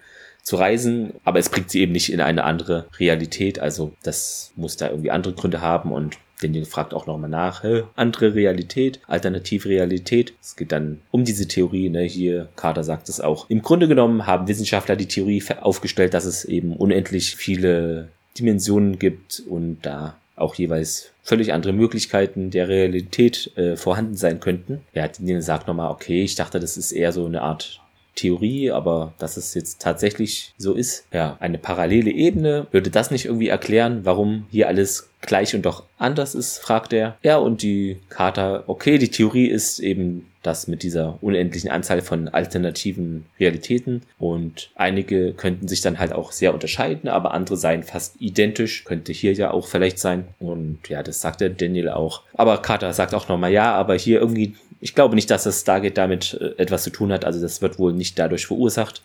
zu 0.44 0.58
reisen, 0.58 1.14
aber 1.24 1.40
es 1.40 1.50
bringt 1.50 1.72
sie 1.72 1.80
eben 1.80 1.94
nicht 1.94 2.12
in 2.12 2.20
eine 2.20 2.44
andere 2.44 2.88
Realität. 3.00 3.60
Also 3.60 3.94
das 4.04 4.52
muss 4.56 4.76
da 4.78 4.90
irgendwie 4.90 5.12
andere 5.12 5.34
Gründe 5.34 5.62
haben 5.62 5.92
und 5.92 6.18
Daniel 6.42 6.66
fragt 6.66 6.94
auch 6.94 7.08
nochmal 7.08 7.30
nach, 7.30 7.64
hä, 7.64 7.84
andere 7.96 8.36
Realität, 8.36 9.00
alternative 9.08 9.70
Realität. 9.70 10.34
Es 10.42 10.58
geht 10.58 10.74
dann 10.74 11.00
um 11.12 11.24
diese 11.24 11.48
Theorie, 11.48 11.90
ne, 11.90 12.02
hier, 12.02 12.50
Carter 12.58 12.84
sagt 12.84 13.08
es 13.08 13.22
auch. 13.22 13.50
Im 13.50 13.62
Grunde 13.62 13.88
genommen 13.88 14.28
haben 14.28 14.50
Wissenschaftler 14.50 14.98
die 14.98 15.08
Theorie 15.08 15.42
aufgestellt, 15.62 16.14
dass 16.14 16.26
es 16.26 16.44
eben 16.44 16.76
unendlich 16.76 17.38
viele 17.38 18.10
Dimensionen 18.38 19.00
gibt 19.00 19.42
und 19.48 19.80
da 19.84 20.18
auch 20.36 20.56
jeweils 20.56 21.12
völlig 21.22 21.54
andere 21.54 21.74
Möglichkeiten 21.74 22.50
der 22.50 22.68
Realität 22.68 23.56
äh, 23.56 23.76
vorhanden 23.76 24.16
sein 24.16 24.40
könnten. 24.40 24.82
Ja, 24.94 25.08
Daniel 25.08 25.42
sagt 25.42 25.68
nochmal, 25.68 25.92
okay, 25.92 26.24
ich 26.24 26.36
dachte, 26.36 26.60
das 26.60 26.76
ist 26.78 26.92
eher 26.92 27.12
so 27.12 27.26
eine 27.26 27.42
Art 27.42 27.80
Theorie, 28.16 28.70
aber 28.72 29.14
dass 29.18 29.38
es 29.38 29.54
jetzt 29.54 29.82
tatsächlich 29.82 30.54
so 30.58 30.74
ist, 30.74 31.08
ja, 31.12 31.38
eine 31.40 31.58
parallele 31.58 32.12
Ebene, 32.12 32.68
würde 32.72 32.92
das 32.92 33.10
nicht 33.10 33.26
irgendwie 33.26 33.48
erklären, 33.48 34.02
warum 34.04 34.46
hier 34.52 34.68
alles 34.68 35.10
gleich 35.22 35.56
und 35.56 35.64
doch 35.64 35.84
anders 35.98 36.36
ist, 36.36 36.60
fragt 36.60 36.94
er. 36.94 37.18
Ja, 37.24 37.38
und 37.38 37.64
die 37.64 37.98
Kater, 38.10 38.66
okay, 38.68 38.98
die 38.98 39.10
Theorie 39.10 39.48
ist 39.48 39.80
eben 39.80 40.28
das 40.44 40.68
mit 40.68 40.84
dieser 40.84 41.18
unendlichen 41.22 41.72
Anzahl 41.72 42.02
von 42.02 42.28
alternativen 42.28 43.26
Realitäten 43.40 44.04
und 44.20 44.70
einige 44.76 45.34
könnten 45.34 45.68
sich 45.68 45.82
dann 45.82 46.00
halt 46.00 46.14
auch 46.14 46.32
sehr 46.32 46.54
unterscheiden, 46.54 47.10
aber 47.10 47.34
andere 47.34 47.58
seien 47.58 47.84
fast 47.84 48.22
identisch, 48.22 48.84
könnte 48.84 49.12
hier 49.12 49.34
ja 49.34 49.52
auch 49.52 49.68
vielleicht 49.68 50.00
sein 50.00 50.26
und 50.40 50.88
ja, 50.90 51.02
das 51.02 51.22
sagt 51.22 51.42
der 51.42 51.50
Daniel 51.50 51.90
auch. 51.90 52.22
Aber 52.34 52.62
Carter 52.62 52.94
sagt 52.94 53.16
auch 53.16 53.28
nochmal, 53.28 53.52
ja, 53.52 53.74
aber 53.74 53.96
hier 53.96 54.20
irgendwie 54.20 54.56
ich 54.84 54.96
glaube 54.96 55.16
nicht, 55.16 55.32
dass 55.32 55.44
das 55.44 55.62
Stargate 55.62 55.98
damit 55.98 56.38
äh, 56.42 56.62
etwas 56.62 56.84
zu 56.84 56.90
tun 56.90 57.14
hat. 57.14 57.24
Also 57.24 57.42
das 57.42 57.62
wird 57.62 57.80
wohl 57.80 57.94
nicht 57.94 58.20
dadurch 58.20 58.48
verursacht. 58.48 59.02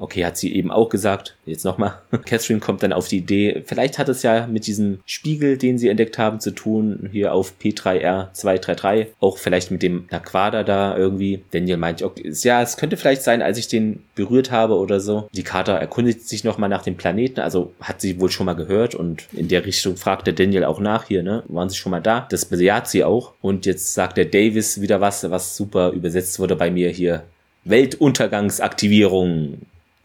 Okay, 0.00 0.24
hat 0.24 0.38
sie 0.38 0.54
eben 0.54 0.70
auch 0.70 0.88
gesagt. 0.88 1.36
Jetzt 1.44 1.64
nochmal. 1.64 1.98
Catherine 2.24 2.58
kommt 2.58 2.82
dann 2.82 2.94
auf 2.94 3.06
die 3.06 3.18
Idee, 3.18 3.62
vielleicht 3.66 3.98
hat 3.98 4.08
es 4.08 4.22
ja 4.22 4.46
mit 4.46 4.66
diesem 4.66 5.00
Spiegel, 5.04 5.58
den 5.58 5.76
sie 5.76 5.90
entdeckt 5.90 6.16
haben, 6.16 6.40
zu 6.40 6.52
tun, 6.52 7.10
hier 7.12 7.34
auf 7.34 7.52
P3R233. 7.62 9.08
Auch 9.20 9.36
vielleicht 9.36 9.70
mit 9.70 9.82
dem 9.82 10.06
Naquada 10.10 10.64
da 10.64 10.96
irgendwie. 10.96 11.44
Daniel 11.50 11.76
meint, 11.76 12.02
okay, 12.02 12.32
ja, 12.42 12.62
es 12.62 12.78
könnte 12.78 12.96
vielleicht 12.96 13.22
sein, 13.22 13.42
als 13.42 13.58
ich 13.58 13.68
den 13.68 14.02
berührt 14.14 14.50
habe 14.50 14.78
oder 14.78 15.00
so. 15.00 15.28
Die 15.32 15.42
Kater 15.42 15.74
erkundigt 15.74 16.26
sich 16.26 16.44
nochmal 16.44 16.70
nach 16.70 16.82
dem 16.82 16.96
Planeten, 16.96 17.40
also 17.40 17.74
hat 17.82 18.00
sie 18.00 18.18
wohl 18.18 18.30
schon 18.30 18.46
mal 18.46 18.54
gehört 18.54 18.94
und 18.94 19.26
in 19.32 19.48
der 19.48 19.66
Richtung 19.66 19.98
fragt 19.98 20.26
der 20.26 20.32
Daniel 20.32 20.64
auch 20.64 20.80
nach 20.80 21.04
hier, 21.08 21.22
ne? 21.22 21.42
Waren 21.48 21.68
sie 21.68 21.76
schon 21.76 21.90
mal 21.90 22.00
da? 22.00 22.26
Das 22.30 22.46
bejaht 22.46 22.88
sie 22.88 23.04
auch. 23.04 23.34
Und 23.42 23.66
jetzt 23.66 23.92
sagt 23.92 24.16
der 24.16 24.24
Davis 24.24 24.80
wieder 24.80 25.02
was, 25.02 25.30
was 25.30 25.58
super 25.58 25.90
übersetzt 25.90 26.38
wurde 26.38 26.56
bei 26.56 26.70
mir 26.70 26.88
hier. 26.88 27.24
Weltuntergangsaktivierung. 27.64 29.58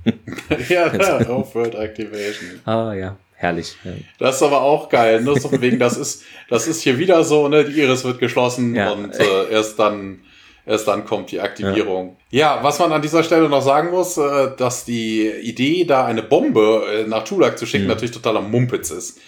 ja, 0.69 1.29
Off-World 1.29 1.75
Activation. 1.79 2.61
Ah, 2.65 2.93
ja. 2.93 3.17
Herrlich. 3.37 3.75
Ja. 3.83 3.91
Das 4.17 4.37
ist 4.37 4.43
aber 4.43 4.61
auch 4.61 4.87
geil, 4.87 5.21
ne? 5.21 5.37
So 5.39 5.51
wegen, 5.61 5.77
das 5.77 5.97
ist, 5.97 6.23
das 6.49 6.67
ist 6.67 6.81
hier 6.81 6.97
wieder 6.97 7.23
so, 7.23 7.47
ne? 7.49 7.65
Die 7.65 7.79
Iris 7.81 8.05
wird 8.05 8.19
geschlossen 8.19 8.73
ja. 8.75 8.91
und 8.91 9.13
äh, 9.13 9.49
erst 9.51 9.77
dann, 9.77 10.21
erst 10.65 10.87
dann 10.87 11.03
kommt 11.05 11.31
die 11.31 11.41
Aktivierung. 11.41 12.15
Ja. 12.29 12.55
ja. 12.55 12.63
was 12.63 12.79
man 12.79 12.93
an 12.93 13.01
dieser 13.01 13.23
Stelle 13.23 13.49
noch 13.49 13.61
sagen 13.61 13.91
muss, 13.91 14.17
äh, 14.17 14.51
dass 14.57 14.85
die 14.85 15.29
Idee, 15.29 15.83
da 15.83 16.05
eine 16.05 16.23
Bombe 16.23 16.85
äh, 16.89 17.07
nach 17.07 17.25
Tulak 17.25 17.59
zu 17.59 17.65
schicken, 17.65 17.83
mhm. 17.83 17.89
natürlich 17.89 18.11
totaler 18.11 18.41
Mumpitz 18.41 18.89
ist. 18.89 19.19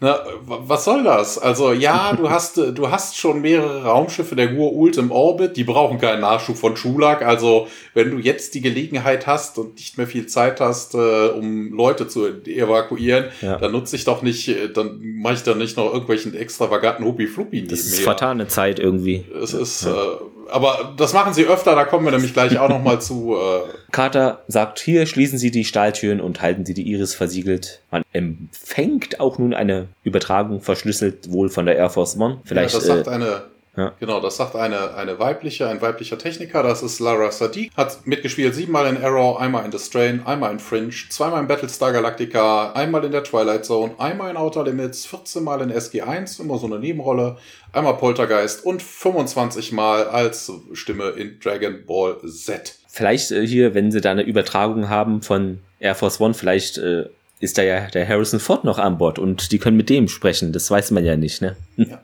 Na, 0.00 0.20
was 0.46 0.84
soll 0.84 1.02
das? 1.02 1.38
Also 1.38 1.72
ja, 1.72 2.12
du 2.12 2.30
hast 2.30 2.56
du 2.56 2.90
hast 2.90 3.16
schon 3.16 3.40
mehrere 3.40 3.82
Raumschiffe 3.82 4.36
der 4.36 4.48
Gur-Ult 4.48 4.96
im 4.96 5.10
Orbit, 5.10 5.56
die 5.56 5.64
brauchen 5.64 5.98
keinen 5.98 6.20
Nachschub 6.20 6.56
von 6.56 6.76
Schulak. 6.76 7.22
Also 7.22 7.66
wenn 7.94 8.12
du 8.12 8.18
jetzt 8.18 8.54
die 8.54 8.60
Gelegenheit 8.60 9.26
hast 9.26 9.58
und 9.58 9.74
nicht 9.74 9.98
mehr 9.98 10.06
viel 10.06 10.26
Zeit 10.26 10.60
hast, 10.60 10.94
äh, 10.94 11.28
um 11.28 11.72
Leute 11.72 12.06
zu 12.06 12.26
evakuieren, 12.44 13.26
ja. 13.42 13.56
dann 13.56 13.72
nutze 13.72 13.96
ich 13.96 14.04
doch 14.04 14.22
nicht, 14.22 14.48
äh, 14.48 14.68
dann 14.72 15.00
mache 15.02 15.34
ich 15.34 15.42
da 15.42 15.54
nicht 15.54 15.76
noch 15.76 15.92
irgendwelchen 15.92 16.32
extravaganten 16.34 17.04
Huppi-Fluppi 17.04 17.66
Das 17.66 17.80
ist 17.80 18.00
vertane 18.00 18.46
Zeit 18.46 18.78
irgendwie. 18.78 19.24
Es 19.42 19.52
ist 19.52 19.84
ja. 19.84 19.90
äh, 19.90 20.16
aber 20.50 20.94
das 20.96 21.12
machen 21.12 21.34
sie 21.34 21.44
öfter, 21.46 21.74
da 21.74 21.84
kommen 21.84 22.04
wir 22.04 22.12
nämlich 22.12 22.32
gleich 22.32 22.58
auch 22.58 22.68
noch 22.68 22.82
mal 22.82 23.00
zu. 23.00 23.36
Äh 23.36 23.60
Carter 23.92 24.42
sagt, 24.48 24.78
hier 24.78 25.06
schließen 25.06 25.38
Sie 25.38 25.50
die 25.50 25.64
Stahltüren 25.64 26.20
und 26.20 26.40
halten 26.40 26.64
Sie 26.64 26.74
die 26.74 26.82
Iris 26.82 27.14
versiegelt. 27.14 27.80
Man 27.90 28.02
empfängt 28.12 29.20
auch 29.20 29.38
nun 29.38 29.54
eine 29.54 29.88
Übertragung 30.04 30.60
verschlüsselt 30.60 31.30
wohl 31.30 31.48
von 31.48 31.66
der 31.66 31.76
Air 31.76 31.90
Force 31.90 32.16
One. 32.18 32.40
Vielleicht, 32.44 32.74
ja, 32.74 32.78
das 32.80 32.86
sagt 32.86 33.06
äh, 33.06 33.10
eine 33.10 33.42
ja. 33.78 33.92
Genau, 34.00 34.20
das 34.20 34.36
sagt 34.36 34.56
eine, 34.56 34.94
eine 34.94 35.18
weibliche, 35.18 35.68
ein 35.68 35.80
weiblicher 35.80 36.18
Techniker, 36.18 36.62
das 36.62 36.82
ist 36.82 36.98
Lara 36.98 37.30
Sadiq, 37.30 37.70
hat 37.76 38.06
mitgespielt 38.06 38.54
siebenmal 38.54 38.88
in 38.88 39.02
Arrow, 39.02 39.38
einmal 39.38 39.64
in 39.64 39.72
The 39.72 39.78
Strain, 39.78 40.22
einmal 40.26 40.52
in 40.52 40.58
Fringe, 40.58 40.92
zweimal 41.08 41.40
in 41.40 41.46
Battlestar 41.46 41.92
Galactica, 41.92 42.72
einmal 42.72 43.04
in 43.04 43.12
der 43.12 43.22
Twilight 43.22 43.64
Zone, 43.64 43.94
einmal 43.98 44.30
in 44.30 44.36
Outer 44.36 44.64
Limits, 44.64 45.06
14 45.06 45.44
Mal 45.44 45.60
in 45.62 45.72
SG1, 45.72 46.40
immer 46.40 46.58
so 46.58 46.66
eine 46.66 46.80
Nebenrolle, 46.80 47.38
einmal 47.72 47.94
Poltergeist 47.94 48.64
und 48.64 48.82
25 48.82 49.72
Mal 49.72 50.08
als 50.08 50.50
Stimme 50.72 51.10
in 51.10 51.38
Dragon 51.38 51.84
Ball 51.86 52.18
Z. 52.26 52.74
Vielleicht 52.88 53.30
äh, 53.30 53.46
hier, 53.46 53.74
wenn 53.74 53.92
sie 53.92 54.00
da 54.00 54.10
eine 54.10 54.22
Übertragung 54.22 54.88
haben 54.88 55.22
von 55.22 55.60
Air 55.78 55.94
Force 55.94 56.20
One, 56.20 56.34
vielleicht 56.34 56.78
äh, 56.78 57.04
ist 57.40 57.58
da 57.58 57.62
ja 57.62 57.88
der 57.88 58.08
Harrison 58.08 58.40
Ford 58.40 58.64
noch 58.64 58.78
an 58.78 58.98
Bord 58.98 59.18
und 59.18 59.52
die 59.52 59.58
können 59.58 59.76
mit 59.76 59.90
dem 59.90 60.08
sprechen. 60.08 60.52
Das 60.52 60.70
weiß 60.70 60.90
man 60.90 61.04
ja 61.04 61.16
nicht, 61.16 61.40
ne? 61.40 61.56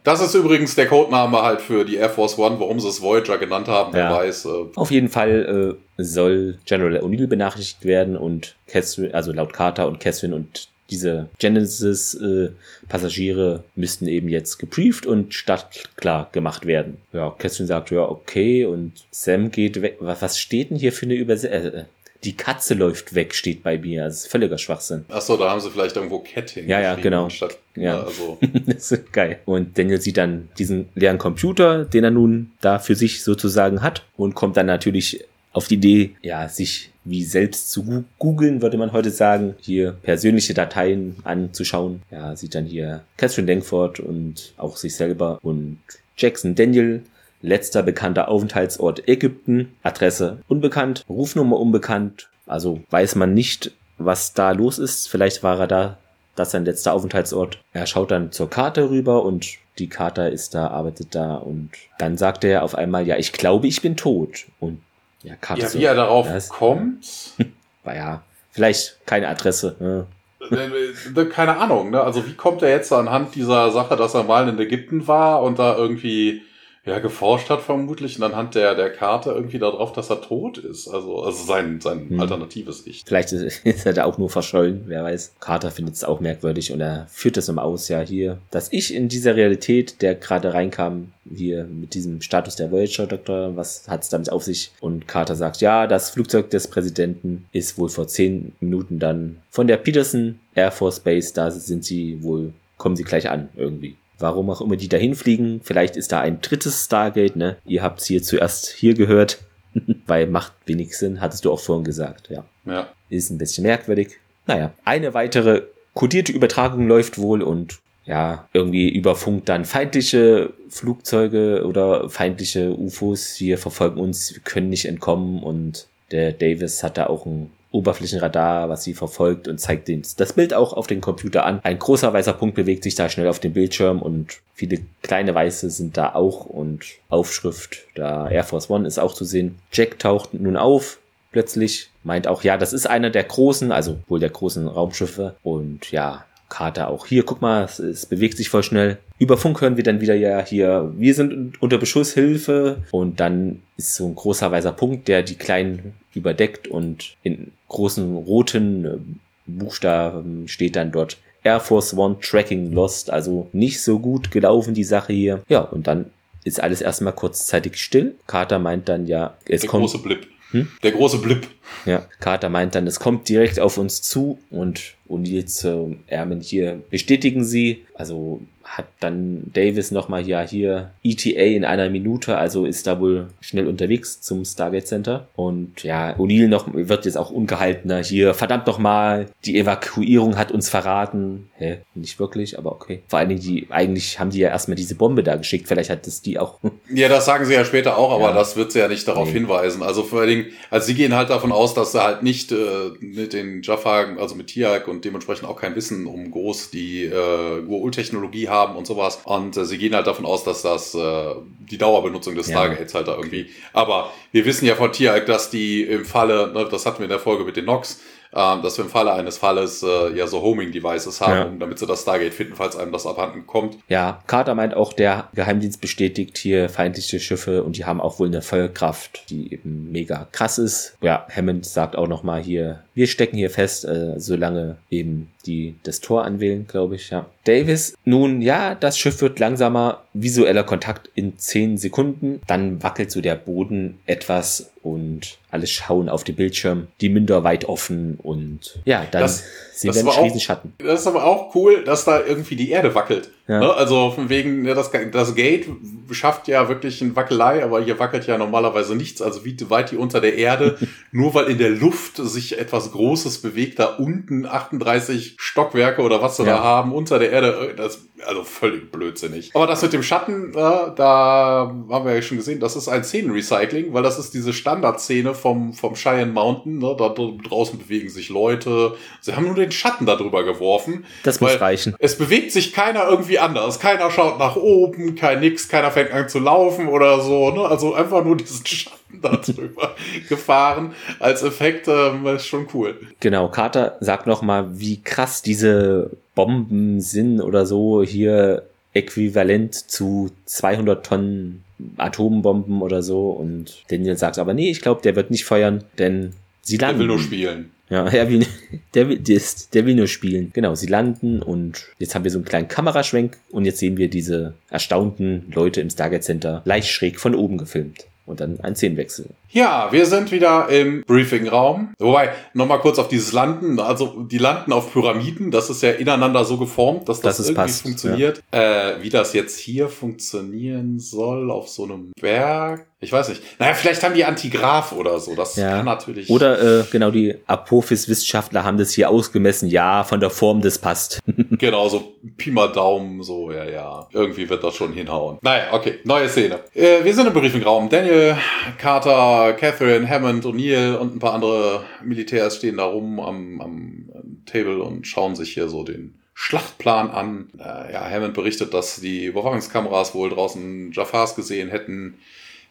Das 0.04 0.20
ist 0.20 0.34
übrigens 0.34 0.76
der 0.76 0.86
Codename 0.86 1.42
halt 1.42 1.60
für 1.60 1.84
die 1.84 1.96
Air 1.96 2.10
Force 2.10 2.38
One, 2.38 2.60
warum 2.60 2.78
sie 2.78 2.88
es 2.88 3.02
Voyager 3.02 3.38
genannt 3.38 3.68
haben, 3.68 3.92
wer 3.92 4.04
ja. 4.04 4.16
weiß. 4.16 4.44
Äh. 4.44 4.48
Auf 4.76 4.90
jeden 4.90 5.08
Fall 5.08 5.76
äh, 5.98 6.02
soll 6.02 6.58
General 6.64 6.98
O'Neill 6.98 7.26
benachrichtigt 7.26 7.84
werden 7.84 8.16
und 8.16 8.54
Catherine, 8.68 9.12
also 9.12 9.32
laut 9.32 9.52
Carter 9.52 9.88
und 9.88 10.00
Catherine 10.00 10.34
und 10.34 10.68
diese 10.90 11.30
Genesis-Passagiere 11.38 13.64
äh, 13.64 13.68
müssten 13.74 14.06
eben 14.06 14.28
jetzt 14.28 14.58
gebrieft 14.58 15.06
und 15.06 15.32
startklar 15.34 16.28
gemacht 16.32 16.66
werden. 16.66 16.98
Ja, 17.12 17.30
Catherine 17.30 17.66
sagt, 17.66 17.90
ja, 17.90 18.02
okay, 18.02 18.66
und 18.66 18.92
Sam 19.10 19.50
geht 19.50 19.82
weg. 19.82 19.96
Was 20.00 20.38
steht 20.38 20.70
denn 20.70 20.76
hier 20.76 20.92
für 20.92 21.06
eine 21.06 21.14
Übersetzung? 21.14 21.80
Äh, 21.80 21.84
die 22.24 22.36
Katze 22.36 22.74
läuft 22.74 23.14
weg, 23.14 23.34
steht 23.34 23.62
bei 23.62 23.78
mir. 23.78 24.04
Das 24.04 24.24
ist 24.24 24.30
völliger 24.30 24.58
Schwachsinn. 24.58 25.04
Achso, 25.08 25.36
da 25.36 25.50
haben 25.50 25.60
sie 25.60 25.70
vielleicht 25.70 25.96
irgendwo 25.96 26.20
Cat 26.20 26.56
Ja, 26.56 26.80
ja, 26.80 26.94
genau. 26.94 27.28
Statt, 27.28 27.58
ja. 27.76 28.02
Also. 28.02 28.38
das 28.66 28.92
ist 28.92 29.12
geil. 29.12 29.40
Und 29.44 29.78
Daniel 29.78 30.00
sieht 30.00 30.16
dann 30.16 30.48
diesen 30.58 30.88
leeren 30.94 31.18
Computer, 31.18 31.84
den 31.84 32.04
er 32.04 32.10
nun 32.10 32.52
da 32.60 32.78
für 32.78 32.94
sich 32.94 33.22
sozusagen 33.22 33.82
hat 33.82 34.04
und 34.16 34.34
kommt 34.34 34.56
dann 34.56 34.66
natürlich 34.66 35.24
auf 35.52 35.68
die 35.68 35.74
Idee, 35.74 36.16
ja, 36.22 36.48
sich 36.48 36.90
wie 37.04 37.22
selbst 37.22 37.70
zu 37.70 38.04
googeln, 38.18 38.62
würde 38.62 38.78
man 38.78 38.92
heute 38.92 39.10
sagen, 39.10 39.54
hier 39.60 39.92
persönliche 40.02 40.54
Dateien 40.54 41.16
anzuschauen. 41.22 42.02
Ja, 42.10 42.34
sieht 42.34 42.54
dann 42.54 42.64
hier 42.64 43.04
Catherine 43.16 43.46
Denkford 43.46 44.00
und 44.00 44.54
auch 44.56 44.76
sich 44.76 44.96
selber 44.96 45.38
und 45.42 45.78
Jackson 46.16 46.54
Daniel 46.54 47.02
Letzter 47.44 47.82
bekannter 47.82 48.28
Aufenthaltsort 48.28 49.08
Ägypten, 49.08 49.74
Adresse 49.82 50.38
unbekannt, 50.48 51.04
Rufnummer 51.08 51.58
unbekannt, 51.58 52.28
also 52.46 52.80
weiß 52.90 53.14
man 53.16 53.34
nicht, 53.34 53.72
was 53.98 54.32
da 54.32 54.52
los 54.52 54.78
ist. 54.78 55.08
Vielleicht 55.08 55.42
war 55.42 55.60
er 55.60 55.66
da, 55.66 55.98
das 56.36 56.48
ist 56.48 56.52
sein 56.52 56.64
letzter 56.64 56.92
Aufenthaltsort. 56.92 57.58
Er 57.72 57.86
schaut 57.86 58.10
dann 58.10 58.32
zur 58.32 58.50
Karte 58.50 58.90
rüber 58.90 59.24
und 59.24 59.58
die 59.78 59.88
Karte 59.88 60.22
ist 60.22 60.54
da, 60.54 60.68
arbeitet 60.68 61.14
da 61.14 61.34
und 61.34 61.70
dann 61.98 62.16
sagt 62.16 62.44
er 62.44 62.62
auf 62.62 62.74
einmal, 62.74 63.06
ja, 63.06 63.16
ich 63.16 63.32
glaube, 63.32 63.66
ich 63.66 63.82
bin 63.82 63.96
tot. 63.96 64.46
Und 64.60 64.80
ja, 65.22 65.34
Karte 65.36 65.62
ja, 65.62 65.68
so, 65.68 65.78
wie 65.78 65.84
er 65.84 65.94
darauf 65.94 66.28
das, 66.28 66.48
kommt. 66.48 67.06
War 67.84 67.94
ja, 67.94 68.22
vielleicht 68.52 69.04
keine 69.06 69.28
Adresse. 69.28 69.76
Ne? 69.80 70.06
Äh, 70.50 71.24
keine 71.26 71.56
Ahnung, 71.56 71.90
ne? 71.90 72.00
Also 72.00 72.26
wie 72.26 72.34
kommt 72.34 72.62
er 72.62 72.70
jetzt 72.70 72.92
anhand 72.92 73.34
dieser 73.34 73.70
Sache, 73.70 73.96
dass 73.96 74.14
er 74.14 74.24
mal 74.24 74.48
in 74.48 74.58
Ägypten 74.58 75.06
war 75.06 75.42
und 75.42 75.58
da 75.58 75.76
irgendwie 75.76 76.42
ja, 76.86 76.98
geforscht 76.98 77.48
hat 77.48 77.62
vermutlich 77.62 78.18
und 78.18 78.24
anhand 78.24 78.54
der, 78.54 78.74
der 78.74 78.90
Karte 78.90 79.30
irgendwie 79.30 79.58
darauf, 79.58 79.92
dass 79.92 80.10
er 80.10 80.20
tot 80.20 80.58
ist. 80.58 80.86
Also, 80.86 81.22
also 81.22 81.44
sein, 81.44 81.80
sein 81.80 82.10
hm. 82.10 82.20
alternatives 82.20 82.86
Ich. 82.86 83.04
Vielleicht 83.06 83.32
ist, 83.32 83.60
ist 83.64 83.86
er 83.86 83.94
da 83.94 84.04
auch 84.04 84.18
nur 84.18 84.28
verschollen, 84.28 84.84
wer 84.86 85.02
weiß. 85.02 85.36
Carter 85.40 85.70
findet 85.70 85.94
es 85.94 86.04
auch 86.04 86.20
merkwürdig 86.20 86.72
und 86.72 86.82
er 86.82 87.06
führt 87.08 87.38
es 87.38 87.48
nochmal 87.48 87.64
aus, 87.64 87.88
ja, 87.88 88.00
hier, 88.00 88.38
dass 88.50 88.70
ich 88.70 88.92
in 88.92 89.08
dieser 89.08 89.34
Realität, 89.34 90.02
der 90.02 90.14
gerade 90.14 90.52
reinkam, 90.52 91.12
hier 91.34 91.64
mit 91.64 91.94
diesem 91.94 92.20
Status 92.20 92.56
der 92.56 92.70
Voyager-Doktor, 92.70 93.56
was 93.56 93.88
hat 93.88 94.02
es 94.02 94.10
damit 94.10 94.30
auf 94.30 94.42
sich? 94.42 94.72
Und 94.80 95.08
Carter 95.08 95.36
sagt, 95.36 95.62
ja, 95.62 95.86
das 95.86 96.10
Flugzeug 96.10 96.50
des 96.50 96.68
Präsidenten 96.68 97.46
ist 97.52 97.78
wohl 97.78 97.88
vor 97.88 98.08
zehn 98.08 98.52
Minuten 98.60 98.98
dann 98.98 99.38
von 99.50 99.66
der 99.66 99.78
Peterson 99.78 100.38
Air 100.54 100.70
Force 100.70 101.00
Base, 101.00 101.32
da 101.32 101.50
sind 101.50 101.82
sie 101.82 102.22
wohl, 102.22 102.52
kommen 102.76 102.96
sie 102.96 103.04
gleich 103.04 103.30
an 103.30 103.48
irgendwie 103.56 103.96
warum 104.18 104.50
auch 104.50 104.60
immer 104.60 104.76
die 104.76 104.88
dahin 104.88 105.14
fliegen. 105.14 105.60
Vielleicht 105.62 105.96
ist 105.96 106.12
da 106.12 106.20
ein 106.20 106.40
drittes 106.40 106.84
Stargate, 106.84 107.36
ne? 107.36 107.56
Ihr 107.64 107.82
habt 107.82 108.00
es 108.00 108.06
hier 108.06 108.22
zuerst 108.22 108.68
hier 108.68 108.94
gehört, 108.94 109.38
weil 110.06 110.26
macht 110.26 110.52
wenig 110.66 110.96
Sinn, 110.96 111.20
hattest 111.20 111.44
du 111.44 111.52
auch 111.52 111.60
vorhin 111.60 111.84
gesagt, 111.84 112.30
ja. 112.30 112.44
Ja. 112.64 112.88
Ist 113.10 113.30
ein 113.30 113.38
bisschen 113.38 113.64
merkwürdig. 113.64 114.18
Naja, 114.46 114.72
eine 114.84 115.14
weitere 115.14 115.62
kodierte 115.94 116.32
Übertragung 116.32 116.86
läuft 116.86 117.18
wohl 117.18 117.42
und 117.42 117.78
ja, 118.06 118.48
irgendwie 118.52 118.90
über 118.90 119.16
Funk 119.16 119.46
dann 119.46 119.64
feindliche 119.64 120.52
Flugzeuge 120.68 121.64
oder 121.66 122.10
feindliche 122.10 122.76
UFOs 122.76 123.34
hier 123.34 123.56
verfolgen 123.56 123.98
uns, 123.98 124.34
wir 124.34 124.42
können 124.42 124.68
nicht 124.68 124.84
entkommen 124.84 125.42
und 125.42 125.88
der 126.10 126.32
Davis 126.32 126.82
hat 126.82 126.98
da 126.98 127.06
auch 127.06 127.24
ein 127.24 127.50
Oberflächenradar, 127.74 128.68
was 128.68 128.84
sie 128.84 128.94
verfolgt 128.94 129.48
und 129.48 129.58
zeigt 129.58 129.88
den, 129.88 130.02
das 130.16 130.32
Bild 130.32 130.54
auch 130.54 130.72
auf 130.72 130.86
den 130.86 131.00
Computer 131.00 131.44
an. 131.44 131.60
Ein 131.64 131.78
großer 131.78 132.12
weißer 132.12 132.32
Punkt 132.32 132.54
bewegt 132.54 132.84
sich 132.84 132.94
da 132.94 133.08
schnell 133.08 133.28
auf 133.28 133.40
dem 133.40 133.52
Bildschirm 133.52 134.00
und 134.00 134.38
viele 134.54 134.78
kleine 135.02 135.34
weiße 135.34 135.68
sind 135.70 135.96
da 135.96 136.14
auch 136.14 136.46
und 136.46 136.84
Aufschrift, 137.08 137.84
da 137.94 138.28
Air 138.30 138.44
Force 138.44 138.70
One 138.70 138.86
ist 138.86 138.98
auch 138.98 139.12
zu 139.12 139.24
sehen. 139.24 139.58
Jack 139.72 139.98
taucht 139.98 140.34
nun 140.34 140.56
auf, 140.56 140.98
plötzlich, 141.32 141.90
meint 142.04 142.28
auch, 142.28 142.44
ja, 142.44 142.56
das 142.56 142.72
ist 142.72 142.86
einer 142.86 143.10
der 143.10 143.24
großen, 143.24 143.72
also 143.72 143.98
wohl 144.06 144.20
der 144.20 144.30
großen 144.30 144.68
Raumschiffe 144.68 145.34
und 145.42 145.90
ja, 145.90 146.24
Carter 146.48 146.88
auch 146.88 147.06
hier, 147.06 147.24
guck 147.24 147.40
mal, 147.40 147.64
es, 147.64 147.78
es, 147.78 148.06
bewegt 148.06 148.36
sich 148.36 148.48
voll 148.48 148.62
schnell. 148.62 148.98
Über 149.18 149.36
Funk 149.36 149.60
hören 149.60 149.76
wir 149.76 149.84
dann 149.84 150.00
wieder 150.00 150.14
ja 150.14 150.44
hier, 150.44 150.92
wir 150.96 151.14
sind 151.14 151.60
unter 151.60 151.78
Beschuss, 151.78 152.12
Hilfe. 152.12 152.82
Und 152.90 153.20
dann 153.20 153.62
ist 153.76 153.94
so 153.94 154.06
ein 154.06 154.14
großer 154.14 154.50
weißer 154.50 154.72
Punkt, 154.72 155.08
der 155.08 155.22
die 155.22 155.36
Kleinen 155.36 155.94
überdeckt 156.14 156.68
und 156.68 157.16
in 157.22 157.52
großen 157.68 158.14
roten 158.16 158.84
äh, 158.84 158.98
Buchstaben 159.46 160.48
steht 160.48 160.76
dann 160.76 160.92
dort 160.92 161.18
Air 161.42 161.60
Force 161.60 161.94
One 161.94 162.16
Tracking 162.20 162.72
Lost. 162.72 163.10
Also 163.10 163.48
nicht 163.52 163.82
so 163.82 163.98
gut 163.98 164.30
gelaufen, 164.30 164.74
die 164.74 164.84
Sache 164.84 165.12
hier. 165.12 165.42
Ja, 165.48 165.60
und 165.60 165.86
dann 165.86 166.06
ist 166.44 166.62
alles 166.62 166.80
erstmal 166.80 167.14
kurzzeitig 167.14 167.76
still. 167.76 168.14
Carter 168.26 168.58
meint 168.58 168.88
dann 168.88 169.06
ja, 169.06 169.36
es 169.46 169.62
der 169.62 169.70
kommt. 169.70 169.82
Große 169.82 169.98
Blip. 169.98 170.26
Hm? 170.50 170.68
Der 170.82 170.92
große 170.92 171.18
Blip. 171.18 171.48
Ja, 171.84 172.06
Carter 172.20 172.48
meint 172.48 172.74
dann, 172.74 172.86
es 172.86 173.00
kommt 173.00 173.28
direkt 173.28 173.58
auf 173.58 173.76
uns 173.76 174.02
zu 174.02 174.38
und 174.50 174.94
O'Neill 175.14 175.46
zu 175.46 175.96
Ermin 176.06 176.40
hier 176.40 176.82
bestätigen 176.90 177.44
sie. 177.44 177.84
Also 177.94 178.40
hat 178.64 178.86
dann 179.00 179.44
Davis 179.52 179.90
nochmal 179.90 180.26
ja 180.26 180.40
hier 180.40 180.90
ETA 181.02 181.40
in 181.40 181.64
einer 181.64 181.90
Minute, 181.90 182.36
also 182.36 182.64
ist 182.64 182.86
da 182.86 182.98
wohl 182.98 183.28
schnell 183.40 183.68
unterwegs 183.68 184.20
zum 184.20 184.44
Stargate 184.44 184.86
Center. 184.86 185.28
Und 185.36 185.82
ja, 185.82 186.14
O'Neill 186.16 186.48
noch 186.48 186.66
wird 186.72 187.04
jetzt 187.04 187.18
auch 187.18 187.30
ungehaltener 187.30 188.02
hier. 188.02 188.34
Verdammt 188.34 188.66
nochmal, 188.66 189.26
die 189.44 189.58
Evakuierung 189.58 190.38
hat 190.38 190.50
uns 190.50 190.70
verraten. 190.70 191.50
Hä? 191.56 191.78
Nicht 191.94 192.18
wirklich, 192.18 192.58
aber 192.58 192.72
okay. 192.72 193.02
Vor 193.06 193.18
allen 193.18 193.28
Dingen, 193.28 193.40
die, 193.40 193.66
eigentlich 193.70 194.18
haben 194.18 194.30
die 194.30 194.40
ja 194.40 194.48
erstmal 194.48 194.76
diese 194.76 194.94
Bombe 194.94 195.22
da 195.22 195.36
geschickt. 195.36 195.68
Vielleicht 195.68 195.90
hat 195.90 196.06
es 196.06 196.22
die 196.22 196.38
auch. 196.38 196.58
Ja, 196.94 197.08
das 197.08 197.24
sagen 197.24 197.44
sie 197.44 197.54
ja 197.54 197.64
später 197.64 197.96
auch, 197.96 198.12
aber 198.12 198.28
ja. 198.28 198.34
das 198.34 198.56
wird 198.56 198.70
sie 198.70 198.78
ja 198.78 198.88
nicht 198.88 199.08
darauf 199.08 199.28
nee. 199.28 199.34
hinweisen. 199.34 199.82
Also 199.82 200.02
vor 200.02 200.20
allen 200.20 200.28
Dingen, 200.28 200.46
also 200.70 200.86
sie 200.86 200.94
gehen 200.94 201.14
halt 201.14 201.30
davon 201.30 201.50
aus, 201.50 201.74
dass 201.74 201.92
sie 201.92 202.02
halt 202.02 202.22
nicht 202.22 202.52
äh, 202.52 202.56
mit 203.00 203.32
den 203.32 203.62
Jaffa, 203.62 204.14
also 204.18 204.34
mit 204.34 204.48
Tiag 204.48 204.86
und 204.86 205.04
dementsprechend 205.04 205.48
auch 205.48 205.56
kein 205.56 205.74
Wissen 205.74 206.06
um 206.06 206.30
groß 206.30 206.70
die 206.70 207.04
äh, 207.06 207.10
Goa'uld-Technologie 207.10 208.48
haben 208.48 208.53
haben 208.54 208.76
und 208.76 208.86
sowas. 208.86 209.20
Und 209.24 209.56
äh, 209.56 209.64
sie 209.64 209.78
gehen 209.78 209.94
halt 209.94 210.06
davon 210.06 210.24
aus, 210.24 210.44
dass 210.44 210.62
das 210.62 210.94
äh, 210.94 211.34
die 211.58 211.78
Dauerbenutzung 211.78 212.34
des 212.34 212.48
ja. 212.48 212.58
Stargates 212.58 212.94
halt 212.94 213.08
da 213.08 213.16
irgendwie. 213.16 213.50
Aber 213.72 214.10
wir 214.32 214.44
wissen 214.44 214.66
ja 214.66 214.74
von 214.74 214.92
Tiag, 214.92 215.26
dass 215.26 215.50
die 215.50 215.82
im 215.82 216.04
Falle, 216.04 216.52
ne, 216.52 216.66
das 216.70 216.86
hatten 216.86 216.98
wir 216.98 217.04
in 217.04 217.10
der 217.10 217.18
Folge 217.18 217.44
mit 217.44 217.56
den 217.56 217.64
Nox, 217.64 218.00
ähm, 218.34 218.62
dass 218.62 218.76
wir 218.78 218.84
im 218.84 218.90
Falle 218.90 219.12
eines 219.12 219.38
Falles 219.38 219.82
äh, 219.82 220.16
ja 220.16 220.26
so 220.26 220.42
Homing-Devices 220.42 221.20
haben, 221.20 221.52
ja. 221.52 221.58
damit 221.58 221.78
sie 221.78 221.86
das 221.86 222.02
Stargate 222.02 222.34
finden, 222.34 222.54
falls 222.56 222.76
einem 222.76 222.92
das 222.92 223.06
abhanden 223.06 223.46
kommt. 223.46 223.78
Ja, 223.88 224.22
Carter 224.26 224.54
meint 224.54 224.74
auch, 224.74 224.92
der 224.92 225.28
Geheimdienst 225.34 225.80
bestätigt 225.80 226.36
hier 226.38 226.68
feindliche 226.68 227.20
Schiffe 227.20 227.62
und 227.62 227.76
die 227.76 227.84
haben 227.84 228.00
auch 228.00 228.18
wohl 228.18 228.26
eine 228.26 228.42
Vollkraft, 228.42 229.30
die 229.30 229.52
eben 229.52 229.90
mega 229.92 230.26
krass 230.32 230.58
ist. 230.58 230.96
Ja, 231.00 231.26
Hammond 231.34 231.64
sagt 231.64 231.96
auch 231.96 232.08
nochmal 232.08 232.42
hier, 232.42 232.83
wir 232.94 233.06
stecken 233.06 233.36
hier 233.36 233.50
fest, 233.50 233.84
äh, 233.84 234.18
solange 234.18 234.76
eben 234.90 235.30
die 235.46 235.74
das 235.82 236.00
Tor 236.00 236.24
anwählen, 236.24 236.66
glaube 236.66 236.94
ich, 236.94 237.10
ja. 237.10 237.26
Davis, 237.44 237.94
nun 238.04 238.40
ja, 238.40 238.74
das 238.74 238.98
Schiff 238.98 239.20
wird 239.20 239.38
langsamer, 239.38 240.04
visueller 240.14 240.64
Kontakt 240.64 241.10
in 241.14 241.36
10 241.36 241.76
Sekunden, 241.76 242.40
dann 242.46 242.82
wackelt 242.82 243.10
so 243.10 243.20
der 243.20 243.34
Boden 243.34 243.98
etwas 244.06 244.70
und 244.82 245.38
alle 245.50 245.66
schauen 245.66 246.08
auf 246.08 246.24
den 246.24 246.36
Bildschirm, 246.36 246.88
die 247.00 247.08
Münder 247.08 247.44
weit 247.44 247.66
offen 247.66 248.18
und 248.22 248.78
ja, 248.84 249.06
dann 249.10 249.22
das, 249.22 249.44
sehen 249.72 249.88
das 249.88 250.04
wir 250.04 250.12
einen 250.12 250.24
Riesenschatten. 250.24 250.74
Das 250.78 251.00
ist 251.00 251.06
aber 251.06 251.24
auch 251.24 251.54
cool, 251.54 251.84
dass 251.84 252.04
da 252.04 252.24
irgendwie 252.24 252.56
die 252.56 252.70
Erde 252.70 252.94
wackelt. 252.94 253.30
Ja. 253.46 253.60
Ne? 253.60 253.74
Also 253.74 254.10
von 254.10 254.30
wegen, 254.30 254.64
ja, 254.64 254.72
das, 254.74 254.90
das 255.12 255.34
Gate 255.34 255.66
schafft 256.10 256.48
ja 256.48 256.68
wirklich 256.68 257.02
eine 257.02 257.14
Wackelei, 257.14 257.62
aber 257.62 257.82
hier 257.82 257.98
wackelt 257.98 258.26
ja 258.26 258.38
normalerweise 258.38 258.94
nichts. 258.96 259.20
Also 259.20 259.44
wie 259.44 259.56
weit 259.68 259.90
die 259.90 259.96
unter 259.96 260.20
der 260.20 260.36
Erde, 260.36 260.78
nur 261.12 261.34
weil 261.34 261.46
in 261.46 261.58
der 261.58 261.70
Luft 261.70 262.16
sich 262.16 262.58
etwas 262.58 262.92
Großes 262.92 263.42
bewegt, 263.42 263.78
da 263.78 263.86
unten 263.96 264.46
38 264.46 265.36
Stockwerke 265.38 266.02
oder 266.02 266.22
was 266.22 266.36
sie 266.36 266.44
ja. 266.44 266.56
da 266.56 266.62
haben, 266.62 266.92
unter 266.92 267.18
der 267.18 267.30
Erde, 267.30 267.70
äh, 267.72 267.76
das 267.76 268.06
also 268.26 268.44
völlig 268.44 268.90
blödsinnig. 268.90 269.50
Aber 269.54 269.66
das 269.66 269.82
mit 269.82 269.92
dem 269.92 270.02
Schatten, 270.02 270.50
äh, 270.50 270.54
da 270.54 271.74
haben 271.90 272.04
wir 272.06 272.14
ja 272.14 272.22
schon 272.22 272.38
gesehen, 272.38 272.60
das 272.60 272.76
ist 272.76 272.88
ein 272.88 273.04
Szenenrecycling, 273.04 273.92
weil 273.92 274.02
das 274.02 274.18
ist 274.18 274.32
diese 274.34 274.52
Standardszene 274.52 275.34
vom, 275.34 275.72
vom 275.72 275.94
Cheyenne 275.94 276.32
Mountain. 276.32 276.78
Ne? 276.78 276.94
Da 276.98 277.08
draußen 277.08 277.78
bewegen 277.78 278.08
sich 278.08 278.28
Leute. 278.28 278.94
Sie 279.20 279.34
haben 279.34 279.44
nur 279.44 279.54
den 279.54 279.72
Schatten 279.72 280.06
darüber 280.06 280.44
geworfen. 280.44 281.04
Das 281.22 281.40
muss 281.40 281.60
reichen. 281.60 281.94
Es 281.98 282.16
bewegt 282.16 282.52
sich 282.52 282.72
keiner 282.72 283.06
irgendwie 283.08 283.33
anders. 283.38 283.80
Keiner 283.80 284.10
schaut 284.10 284.38
nach 284.38 284.56
oben, 284.56 285.14
kein 285.14 285.40
nix, 285.40 285.68
keiner 285.68 285.90
fängt 285.90 286.12
an 286.12 286.28
zu 286.28 286.38
laufen 286.38 286.88
oder 286.88 287.20
so. 287.20 287.50
Ne? 287.50 287.66
Also 287.66 287.94
einfach 287.94 288.24
nur 288.24 288.36
diesen 288.36 288.64
Schatten 288.66 289.20
darüber 289.22 289.94
gefahren 290.28 290.94
als 291.20 291.42
Effekt. 291.42 291.88
Ähm, 291.88 292.26
ist 292.26 292.46
schon 292.46 292.66
cool. 292.74 292.98
Genau, 293.20 293.48
Carter 293.48 293.96
sagt 294.00 294.26
nochmal, 294.26 294.78
wie 294.78 295.00
krass 295.02 295.42
diese 295.42 296.10
Bomben 296.34 297.00
sind 297.00 297.40
oder 297.40 297.66
so 297.66 298.02
hier 298.02 298.64
äquivalent 298.92 299.74
zu 299.74 300.30
200 300.46 301.04
Tonnen 301.04 301.64
Atombomben 301.96 302.82
oder 302.82 303.02
so. 303.02 303.30
Und 303.30 303.82
Daniel 303.88 304.16
sagt 304.16 304.38
aber, 304.38 304.54
nee, 304.54 304.70
ich 304.70 304.80
glaube, 304.80 305.02
der 305.02 305.16
wird 305.16 305.30
nicht 305.30 305.44
feuern, 305.44 305.84
denn 305.98 306.32
sie 306.64 306.76
landen. 306.76 306.98
Der 306.98 307.08
will 307.08 307.14
nur 307.14 307.22
spielen. 307.22 307.70
Ja, 307.90 308.06
er 308.12 308.28
will, 308.28 308.46
der, 308.94 309.08
will, 309.08 309.18
der, 309.18 309.36
ist, 309.36 309.74
der 309.74 309.86
will 309.86 309.94
nur 309.94 310.08
spielen. 310.08 310.50
Genau, 310.52 310.74
sie 310.74 310.86
landen 310.86 311.42
und 311.42 311.86
jetzt 311.98 312.14
haben 312.14 312.24
wir 312.24 312.30
so 312.30 312.38
einen 312.38 312.44
kleinen 312.44 312.68
Kameraschwenk 312.68 313.36
und 313.50 313.64
jetzt 313.64 313.78
sehen 313.78 313.96
wir 313.96 314.08
diese 314.08 314.54
erstaunten 314.70 315.52
Leute 315.52 315.80
im 315.80 315.90
Stargate 315.90 316.24
Center 316.24 316.62
leicht 316.64 316.88
schräg 316.88 317.20
von 317.20 317.34
oben 317.34 317.58
gefilmt 317.58 318.06
und 318.26 318.40
dann 318.40 318.58
ein 318.60 318.74
Szenenwechsel. 318.74 319.26
Ja, 319.54 319.92
wir 319.92 320.04
sind 320.06 320.32
wieder 320.32 320.68
im 320.68 321.04
Briefingraum. 321.06 321.94
Wobei, 322.00 322.32
nochmal 322.54 322.80
kurz 322.80 322.98
auf 322.98 323.06
dieses 323.06 323.30
Landen. 323.30 323.78
Also, 323.78 324.24
die 324.24 324.38
landen 324.38 324.72
auf 324.72 324.92
Pyramiden. 324.92 325.52
Das 325.52 325.70
ist 325.70 325.80
ja 325.80 325.92
ineinander 325.92 326.44
so 326.44 326.56
geformt, 326.58 327.08
dass 327.08 327.20
das, 327.20 327.36
das 327.36 327.46
irgendwie 327.46 327.62
passt, 327.62 327.82
funktioniert. 327.82 328.42
Ja. 328.52 328.94
Äh, 328.96 329.02
wie 329.02 329.10
das 329.10 329.32
jetzt 329.32 329.60
hier 329.60 329.88
funktionieren 329.88 330.98
soll 330.98 331.52
auf 331.52 331.68
so 331.68 331.84
einem 331.84 332.10
Berg. 332.20 332.88
Ich 333.04 333.12
weiß 333.12 333.28
nicht. 333.28 333.42
Naja, 333.60 333.74
vielleicht 333.74 334.02
haben 334.02 334.14
die 334.14 334.24
Antigraph 334.24 334.92
oder 334.92 335.20
so. 335.20 335.34
Das 335.34 335.56
ja. 335.56 335.76
kann 335.76 335.84
natürlich. 335.84 336.30
Oder 336.30 336.80
äh, 336.80 336.84
genau, 336.90 337.10
die 337.10 337.36
Apophis-Wissenschaftler 337.46 338.64
haben 338.64 338.78
das 338.78 338.92
hier 338.92 339.10
ausgemessen. 339.10 339.68
Ja, 339.68 340.04
von 340.04 340.20
der 340.20 340.30
Form 340.30 340.62
das 340.62 340.78
passt. 340.78 341.20
genau, 341.50 341.88
so 341.90 342.14
Pi 342.38 342.50
mal 342.50 342.72
Daumen, 342.72 343.22
so, 343.22 343.52
ja, 343.52 343.64
ja. 343.64 344.08
Irgendwie 344.10 344.48
wird 344.48 344.64
das 344.64 344.74
schon 344.74 344.94
hinhauen. 344.94 345.38
Naja, 345.42 345.64
okay, 345.72 345.98
neue 346.04 346.28
Szene. 346.30 346.60
Äh, 346.72 347.04
wir 347.04 347.14
sind 347.14 347.26
im 347.26 347.34
Briefingraum. 347.34 347.90
Daniel, 347.90 348.38
Carter, 348.78 349.43
Catherine, 349.52 350.08
Hammond, 350.08 350.44
O'Neill 350.44 350.96
und 350.96 351.16
ein 351.16 351.18
paar 351.18 351.34
andere 351.34 351.84
Militärs 352.02 352.56
stehen 352.56 352.78
da 352.78 352.84
rum 352.84 353.20
am, 353.20 353.60
am 353.60 354.10
Table 354.46 354.82
und 354.82 355.06
schauen 355.06 355.36
sich 355.36 355.54
hier 355.54 355.68
so 355.68 355.84
den 355.84 356.14
Schlachtplan 356.34 357.10
an. 357.10 357.48
Äh, 357.58 357.92
ja, 357.92 358.08
Hammond 358.08 358.34
berichtet, 358.34 358.74
dass 358.74 358.96
die 358.96 359.24
Überwachungskameras 359.26 360.14
wohl 360.14 360.30
draußen 360.30 360.92
Jafars 360.92 361.36
gesehen 361.36 361.70
hätten, 361.70 362.18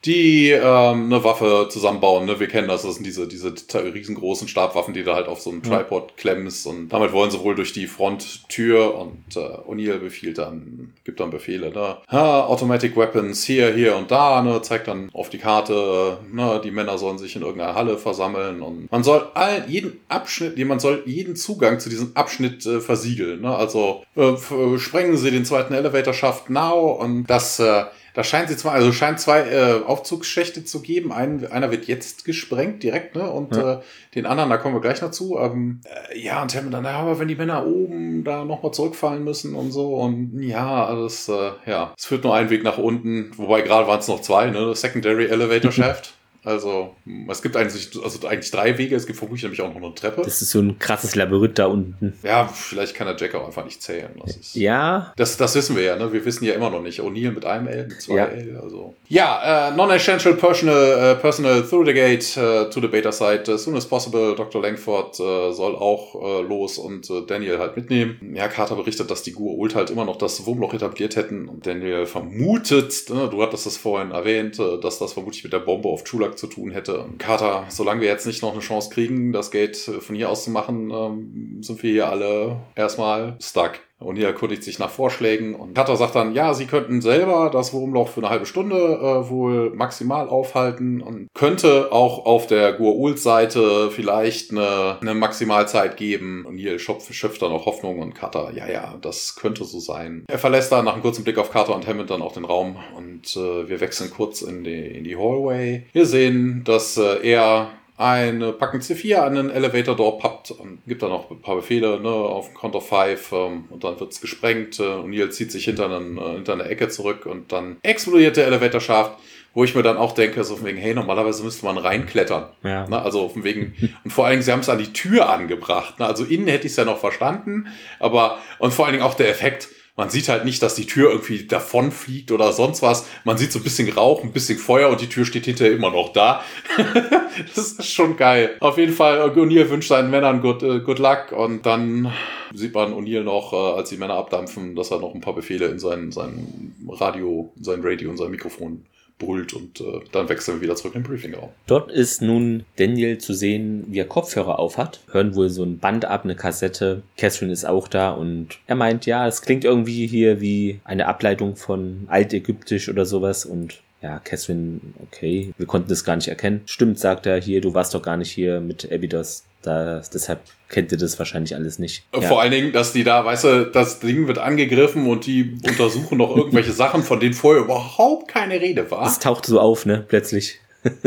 die 0.05 0.51
ähm, 0.51 1.05
eine 1.05 1.23
Waffe 1.23 1.67
zusammenbauen. 1.69 2.25
Ne? 2.25 2.39
Wir 2.39 2.47
kennen 2.47 2.67
das, 2.67 2.83
das 2.83 2.95
sind 2.95 3.05
diese, 3.05 3.27
diese 3.27 3.53
riesengroßen 3.73 4.47
Stabwaffen, 4.47 4.93
die 4.93 5.03
da 5.03 5.15
halt 5.15 5.27
auf 5.27 5.41
so 5.41 5.49
einem 5.49 5.63
Tripod 5.63 6.17
klemmst 6.17 6.67
und 6.67 6.89
damit 6.89 7.13
wollen 7.13 7.31
sie 7.31 7.39
wohl 7.39 7.55
durch 7.55 7.71
die 7.71 7.87
Fronttür 7.87 8.95
und 8.95 9.35
äh, 9.35 9.39
O'Neill 9.39 9.99
befiehlt 9.99 10.37
dann, 10.37 10.93
gibt 11.05 11.19
dann 11.19 11.29
Befehle, 11.29 11.71
ne? 11.71 11.97
Ha, 12.09 12.45
Automatic 12.45 12.97
Weapons 12.97 13.45
hier, 13.45 13.73
hier 13.73 13.95
und 13.95 14.11
da, 14.11 14.41
ne? 14.41 14.61
zeigt 14.61 14.87
dann 14.87 15.09
auf 15.13 15.29
die 15.29 15.37
Karte, 15.37 16.17
ne? 16.31 16.59
die 16.63 16.71
Männer 16.71 16.97
sollen 16.97 17.17
sich 17.17 17.35
in 17.35 17.41
irgendeiner 17.41 17.75
Halle 17.75 17.97
versammeln 17.97 18.61
und 18.61 18.91
man 18.91 19.03
soll 19.03 19.27
all, 19.33 19.65
jeden 19.67 19.99
Abschnitt, 20.09 20.57
man 20.65 20.79
soll 20.79 21.03
jeden 21.05 21.35
Zugang 21.35 21.79
zu 21.79 21.89
diesem 21.89 22.11
Abschnitt 22.15 22.65
äh, 22.65 22.81
versiegeln. 22.81 23.41
Ne? 23.41 23.55
Also 23.55 24.03
äh, 24.15 24.35
sprengen 24.77 25.17
sie 25.17 25.31
den 25.31 25.45
zweiten 25.45 25.73
Elevator 25.73 26.13
Shaft 26.13 26.49
now 26.49 26.91
und 26.91 27.25
das 27.25 27.59
äh, 27.59 27.83
da 28.13 28.23
scheint 28.23 28.49
sie 28.49 28.57
zwar, 28.57 28.73
also 28.73 28.91
scheint 28.91 29.19
zwei 29.19 29.41
äh, 29.41 29.83
Aufzugsschächte 29.85 30.63
zu 30.63 30.81
geben. 30.81 31.11
Ein, 31.11 31.51
einer 31.51 31.71
wird 31.71 31.85
jetzt 31.85 32.25
gesprengt 32.25 32.83
direkt, 32.83 33.15
ne? 33.15 33.29
Und 33.29 33.55
ja. 33.55 33.73
äh, 33.73 33.79
den 34.15 34.25
anderen, 34.25 34.49
da 34.49 34.57
kommen 34.57 34.75
wir 34.75 34.81
gleich 34.81 35.01
noch 35.01 35.11
zu. 35.11 35.37
Ähm, 35.39 35.81
äh, 35.85 36.19
ja, 36.19 36.41
und 36.41 36.55
haben 36.55 36.69
dann, 36.69 36.85
ja, 36.85 36.91
aber 36.91 37.19
wenn 37.19 37.27
die 37.27 37.35
Männer 37.35 37.65
oben 37.65 38.23
da 38.23 38.45
nochmal 38.45 38.71
zurückfallen 38.71 39.23
müssen 39.23 39.55
und 39.55 39.71
so 39.71 39.95
und 39.95 40.39
ja, 40.41 40.85
alles, 40.85 41.27
äh, 41.27 41.51
ja, 41.65 41.93
es 41.97 42.05
führt 42.05 42.23
nur 42.23 42.35
einen 42.35 42.49
Weg 42.51 42.63
nach 42.63 42.77
unten. 42.77 43.31
Wobei 43.35 43.61
gerade 43.61 43.87
waren 43.87 43.99
es 43.99 44.07
noch 44.07 44.21
zwei, 44.21 44.49
ne? 44.49 44.75
Secondary 44.75 45.25
Elevator 45.25 45.71
Shaft. 45.71 46.13
Also, 46.45 46.95
es 47.29 47.41
gibt 47.41 47.55
eigentlich, 47.55 47.89
also 48.03 48.27
eigentlich 48.27 48.51
drei 48.51 48.77
Wege. 48.77 48.95
Es 48.95 49.05
gibt 49.05 49.17
vermutlich 49.17 49.43
nämlich 49.43 49.61
auch 49.61 49.73
noch 49.73 49.81
eine 49.81 49.95
Treppe. 49.95 50.21
Das 50.23 50.41
ist 50.41 50.51
so 50.51 50.59
ein 50.59 50.77
krasses 50.77 51.15
Labyrinth 51.15 51.57
da 51.57 51.67
unten. 51.67 52.13
Ja, 52.21 52.47
vielleicht 52.47 52.95
kann 52.95 53.07
der 53.07 53.15
Jack 53.15 53.35
auch 53.35 53.45
einfach 53.45 53.63
nicht 53.63 53.81
zählen. 53.81 54.09
Das 54.19 54.35
ist, 54.35 54.55
ja. 54.55 55.13
Das, 55.15 55.37
das 55.37 55.55
wissen 55.55 55.75
wir 55.77 55.83
ja, 55.83 55.95
ne? 55.95 56.11
Wir 56.11 56.25
wissen 56.25 56.43
ja 56.43 56.53
immer 56.53 56.69
noch 56.69 56.81
nicht. 56.81 56.99
O'Neill 56.99 57.31
mit 57.31 57.45
einem 57.45 57.67
L, 57.67 57.87
mit 57.87 58.01
zwei 58.01 58.15
ja. 58.15 58.25
L. 58.25 58.59
Also. 58.61 58.93
Ja, 59.07 59.69
äh, 59.69 59.75
non-essential 59.75 60.35
personal, 60.35 61.15
uh, 61.15 61.21
personal 61.21 61.63
through 61.63 61.85
the 61.85 61.93
gate 61.93 62.37
uh, 62.37 62.69
to 62.69 62.81
the 62.81 62.87
beta 62.87 63.11
site 63.11 63.49
as 63.49 63.63
soon 63.63 63.77
as 63.77 63.85
possible. 63.85 64.35
Dr. 64.35 64.61
Langford 64.61 65.19
uh, 65.19 65.51
soll 65.51 65.75
auch 65.75 66.43
los 66.43 66.77
und 66.77 67.09
Daniel 67.27 67.59
halt 67.59 67.75
mitnehmen. 67.75 68.33
Ja, 68.35 68.47
Carter 68.47 68.75
berichtet, 68.75 69.09
dass 69.09 69.23
die 69.23 69.31
Gur-Ult 69.31 69.75
halt 69.75 69.89
immer 69.89 70.05
noch 70.05 70.17
das 70.17 70.45
Wurmloch 70.45 70.73
etabliert 70.73 71.15
hätten. 71.15 71.47
Und 71.47 71.65
Daniel 71.65 72.05
vermutet, 72.05 73.09
ne, 73.09 73.29
du 73.29 73.41
hattest 73.41 73.65
das 73.65 73.77
vorhin 73.77 74.11
erwähnt, 74.11 74.59
dass 74.59 74.99
das 74.99 75.13
vermutlich 75.13 75.43
mit 75.43 75.53
der 75.53 75.59
Bombe 75.59 75.89
auf 75.89 76.03
Chulak 76.03 76.32
zu 76.35 76.47
tun 76.47 76.71
hätte. 76.71 77.05
Carter, 77.17 77.65
solange 77.69 78.01
wir 78.01 78.07
jetzt 78.07 78.25
nicht 78.25 78.41
noch 78.41 78.53
eine 78.53 78.61
Chance 78.61 78.89
kriegen, 78.89 79.31
das 79.31 79.51
Gate 79.51 79.77
von 79.77 80.15
hier 80.15 80.29
aus 80.29 80.43
zu 80.43 80.51
machen, 80.51 80.91
ähm, 80.91 81.63
sind 81.63 81.81
wir 81.83 81.91
hier 81.91 82.09
alle 82.09 82.61
erstmal 82.75 83.35
stuck. 83.39 83.79
Und 84.03 84.15
hier 84.15 84.27
erkundigt 84.27 84.63
sich 84.63 84.79
nach 84.79 84.89
Vorschlägen 84.89 85.55
und 85.55 85.73
Cutter 85.73 85.95
sagt 85.95 86.15
dann, 86.15 86.33
ja, 86.33 86.53
sie 86.53 86.65
könnten 86.65 87.01
selber 87.01 87.49
das 87.51 87.73
Wurmloch 87.73 88.09
für 88.09 88.21
eine 88.21 88.29
halbe 88.29 88.45
Stunde 88.45 88.75
äh, 88.75 89.29
wohl 89.29 89.71
maximal 89.71 90.27
aufhalten 90.29 91.01
und 91.01 91.27
könnte 91.33 91.91
auch 91.91 92.25
auf 92.25 92.47
der 92.47 92.73
Gur-Ult-Seite 92.73 93.89
vielleicht 93.91 94.51
eine, 94.51 94.97
eine 95.01 95.13
Maximalzeit 95.13 95.97
geben. 95.97 96.45
Und 96.45 96.57
hier 96.57 96.79
schöpft 96.79 97.41
dann 97.41 97.51
auch 97.51 97.65
Hoffnung 97.65 97.99
und 97.99 98.13
Cutter, 98.13 98.51
ja, 98.53 98.69
ja, 98.69 98.95
das 99.01 99.35
könnte 99.35 99.63
so 99.65 99.79
sein. 99.79 100.25
Er 100.27 100.39
verlässt 100.39 100.71
dann 100.71 100.85
nach 100.85 100.93
einem 100.93 101.01
kurzen 101.01 101.23
Blick 101.23 101.37
auf 101.37 101.51
Carter 101.51 101.75
und 101.75 101.87
Hammond 101.87 102.09
dann 102.09 102.21
auch 102.21 102.33
den 102.33 102.45
Raum 102.45 102.77
und 102.97 103.35
äh, 103.35 103.69
wir 103.69 103.79
wechseln 103.79 104.11
kurz 104.11 104.41
in 104.41 104.63
die, 104.63 104.87
in 104.87 105.03
die 105.03 105.17
Hallway. 105.17 105.83
Wir 105.93 106.05
sehen, 106.05 106.63
dass 106.65 106.97
äh, 106.97 107.27
er 107.27 107.71
eine 107.95 108.53
Packen 108.53 108.79
C4 108.79 109.17
an 109.17 109.35
den 109.35 109.49
Elevator 109.49 109.95
Door 109.95 110.17
pappt 110.17 110.51
und 110.51 110.79
gibt 110.87 111.03
dann 111.03 111.09
noch 111.09 111.29
ein 111.29 111.41
paar 111.41 111.55
Befehle 111.55 111.99
ne, 111.99 112.09
auf 112.09 112.47
den 112.47 112.55
Count 112.55 112.75
of 112.75 112.87
Five 112.87 113.31
ähm, 113.31 113.65
und 113.69 113.83
dann 113.83 113.99
wird's 113.99 114.19
gesprengt 114.19 114.79
äh, 114.79 114.83
und 114.83 115.11
Neil 115.11 115.31
zieht 115.31 115.51
sich 115.51 115.65
hinter, 115.65 115.85
einen, 115.85 116.17
äh, 116.17 116.33
hinter 116.33 116.53
eine 116.53 116.63
Ecke 116.63 116.89
zurück 116.89 117.25
und 117.27 117.51
dann 117.51 117.77
explodiert 117.83 118.37
der 118.37 118.47
Elevator 118.47 118.81
Shaft, 118.81 119.19
wo 119.53 119.63
ich 119.63 119.75
mir 119.75 119.83
dann 119.83 119.97
auch 119.97 120.13
denke, 120.13 120.43
so 120.43 120.55
von 120.55 120.65
wegen, 120.65 120.79
hey, 120.79 120.95
normalerweise 120.95 121.43
müsste 121.43 121.65
man 121.65 121.77
reinklettern. 121.77 122.47
Ja. 122.63 122.87
Ne, 122.87 122.99
also 122.99 123.29
von 123.29 123.43
wegen, 123.43 123.75
und 124.03 124.11
vor 124.11 124.25
allen 124.25 124.33
Dingen, 124.33 124.43
sie 124.43 124.51
haben 124.51 124.61
es 124.61 124.69
an 124.69 124.79
die 124.79 124.91
Tür 124.91 125.29
angebracht. 125.29 125.99
Ne, 125.99 126.07
also 126.07 126.23
innen 126.23 126.47
hätte 126.47 126.65
ich 126.65 126.71
es 126.71 126.77
ja 126.77 126.85
noch 126.85 126.97
verstanden, 126.97 127.67
aber 127.99 128.39
und 128.57 128.73
vor 128.73 128.85
allen 128.85 128.93
Dingen 128.93 129.05
auch 129.05 129.13
der 129.13 129.29
Effekt, 129.29 129.69
man 129.95 130.09
sieht 130.09 130.27
halt 130.27 130.43
nicht, 130.43 130.63
dass 130.63 130.73
die 130.73 130.87
Tür 130.87 131.11
irgendwie 131.11 131.45
davon 131.45 131.91
fliegt 131.91 132.31
oder 132.31 132.51
sonst 132.51 132.81
was. 132.81 133.07
Man 133.25 133.37
sieht 133.37 133.51
so 133.51 133.59
ein 133.59 133.63
bisschen 133.63 133.89
Rauch, 133.89 134.23
ein 134.23 134.31
bisschen 134.31 134.57
Feuer 134.57 134.89
und 134.89 135.01
die 135.01 135.09
Tür 135.09 135.23
steht 135.23 135.45
hinterher 135.45 135.73
immer 135.73 135.91
noch 135.91 136.13
da. 136.13 136.43
das 137.55 137.73
ist 137.73 137.93
schon 137.93 138.17
geil. 138.17 138.57
Auf 138.59 138.79
jeden 138.79 138.93
Fall, 138.93 139.19
äh, 139.19 139.39
O'Neill 139.39 139.69
wünscht 139.69 139.89
seinen 139.89 140.09
Männern 140.09 140.41
good, 140.41 140.63
uh, 140.63 140.79
good 140.79 140.97
luck 140.97 141.31
und 141.31 141.65
dann 141.67 142.11
sieht 142.53 142.73
man 142.73 142.91
O'Neill 142.93 143.21
noch, 143.21 143.53
uh, 143.53 143.75
als 143.75 143.89
die 143.89 143.97
Männer 143.97 144.15
abdampfen, 144.15 144.75
dass 144.75 144.89
er 144.89 144.99
noch 144.99 145.13
ein 145.13 145.21
paar 145.21 145.35
Befehle 145.35 145.67
in 145.67 145.77
sein, 145.77 146.11
sein 146.11 146.75
Radio, 146.89 147.53
sein 147.59 147.81
Radio 147.83 148.09
und 148.09 148.17
sein 148.17 148.31
Mikrofon 148.31 148.85
brüllt 149.25 149.53
und 149.53 149.81
äh, 149.81 150.01
dann 150.11 150.29
wechseln 150.29 150.57
wir 150.57 150.61
wieder 150.61 150.75
zurück 150.75 150.95
in 150.95 151.01
den 151.01 151.09
Briefingraum. 151.09 151.49
Dort 151.67 151.91
ist 151.91 152.21
nun 152.21 152.65
Daniel 152.77 153.17
zu 153.17 153.33
sehen, 153.33 153.85
wie 153.87 153.99
er 153.99 154.05
Kopfhörer 154.05 154.59
aufhat, 154.59 154.99
hören 155.11 155.35
wohl 155.35 155.49
so 155.49 155.63
ein 155.63 155.79
Band 155.79 156.05
ab, 156.05 156.23
eine 156.23 156.35
Kassette. 156.35 157.03
Catherine 157.17 157.51
ist 157.51 157.65
auch 157.65 157.87
da 157.87 158.11
und 158.11 158.59
er 158.67 158.75
meint, 158.75 159.05
ja, 159.05 159.27
es 159.27 159.41
klingt 159.41 159.63
irgendwie 159.63 160.07
hier 160.07 160.41
wie 160.41 160.79
eine 160.83 161.07
Ableitung 161.07 161.55
von 161.55 162.05
Altägyptisch 162.07 162.89
oder 162.89 163.05
sowas 163.05 163.45
und 163.45 163.81
ja, 164.03 164.19
Catherine, 164.19 164.81
okay, 165.01 165.53
wir 165.57 165.65
konnten 165.65 165.87
das 165.87 166.03
gar 166.03 166.17
nicht 166.17 166.27
erkennen. 166.27 166.61
Stimmt, 166.65 166.99
sagt 166.99 167.25
er 167.25 167.39
hier, 167.39 167.61
du 167.61 167.73
warst 167.73 167.93
doch 167.95 168.01
gar 168.01 168.17
nicht 168.17 168.29
hier 168.29 168.59
mit 168.59 168.91
Abydos. 168.91 169.45
Da, 169.61 170.01
deshalb 170.13 170.41
kennt 170.67 170.91
ihr 170.91 170.97
das 170.97 171.17
wahrscheinlich 171.19 171.55
alles 171.55 171.79
nicht. 171.79 172.05
Vor 172.11 172.21
ja. 172.21 172.35
allen 172.35 172.51
Dingen, 172.51 172.73
dass 172.73 172.91
die 172.91 173.05
da, 173.05 173.23
weißt 173.23 173.43
du, 173.45 173.65
das 173.67 174.01
Ding 174.01 174.27
wird 174.27 174.39
angegriffen 174.39 175.07
und 175.07 175.25
die 175.25 175.57
untersuchen 175.65 176.17
noch 176.17 176.35
irgendwelche 176.35 176.73
Sachen, 176.73 177.01
von 177.01 177.21
denen 177.21 177.33
vorher 177.33 177.63
überhaupt 177.63 178.27
keine 178.27 178.59
Rede 178.59 178.91
war. 178.91 179.07
Es 179.07 179.19
taucht 179.19 179.45
so 179.45 179.61
auf, 179.61 179.85
ne, 179.85 180.03
plötzlich. 180.05 180.59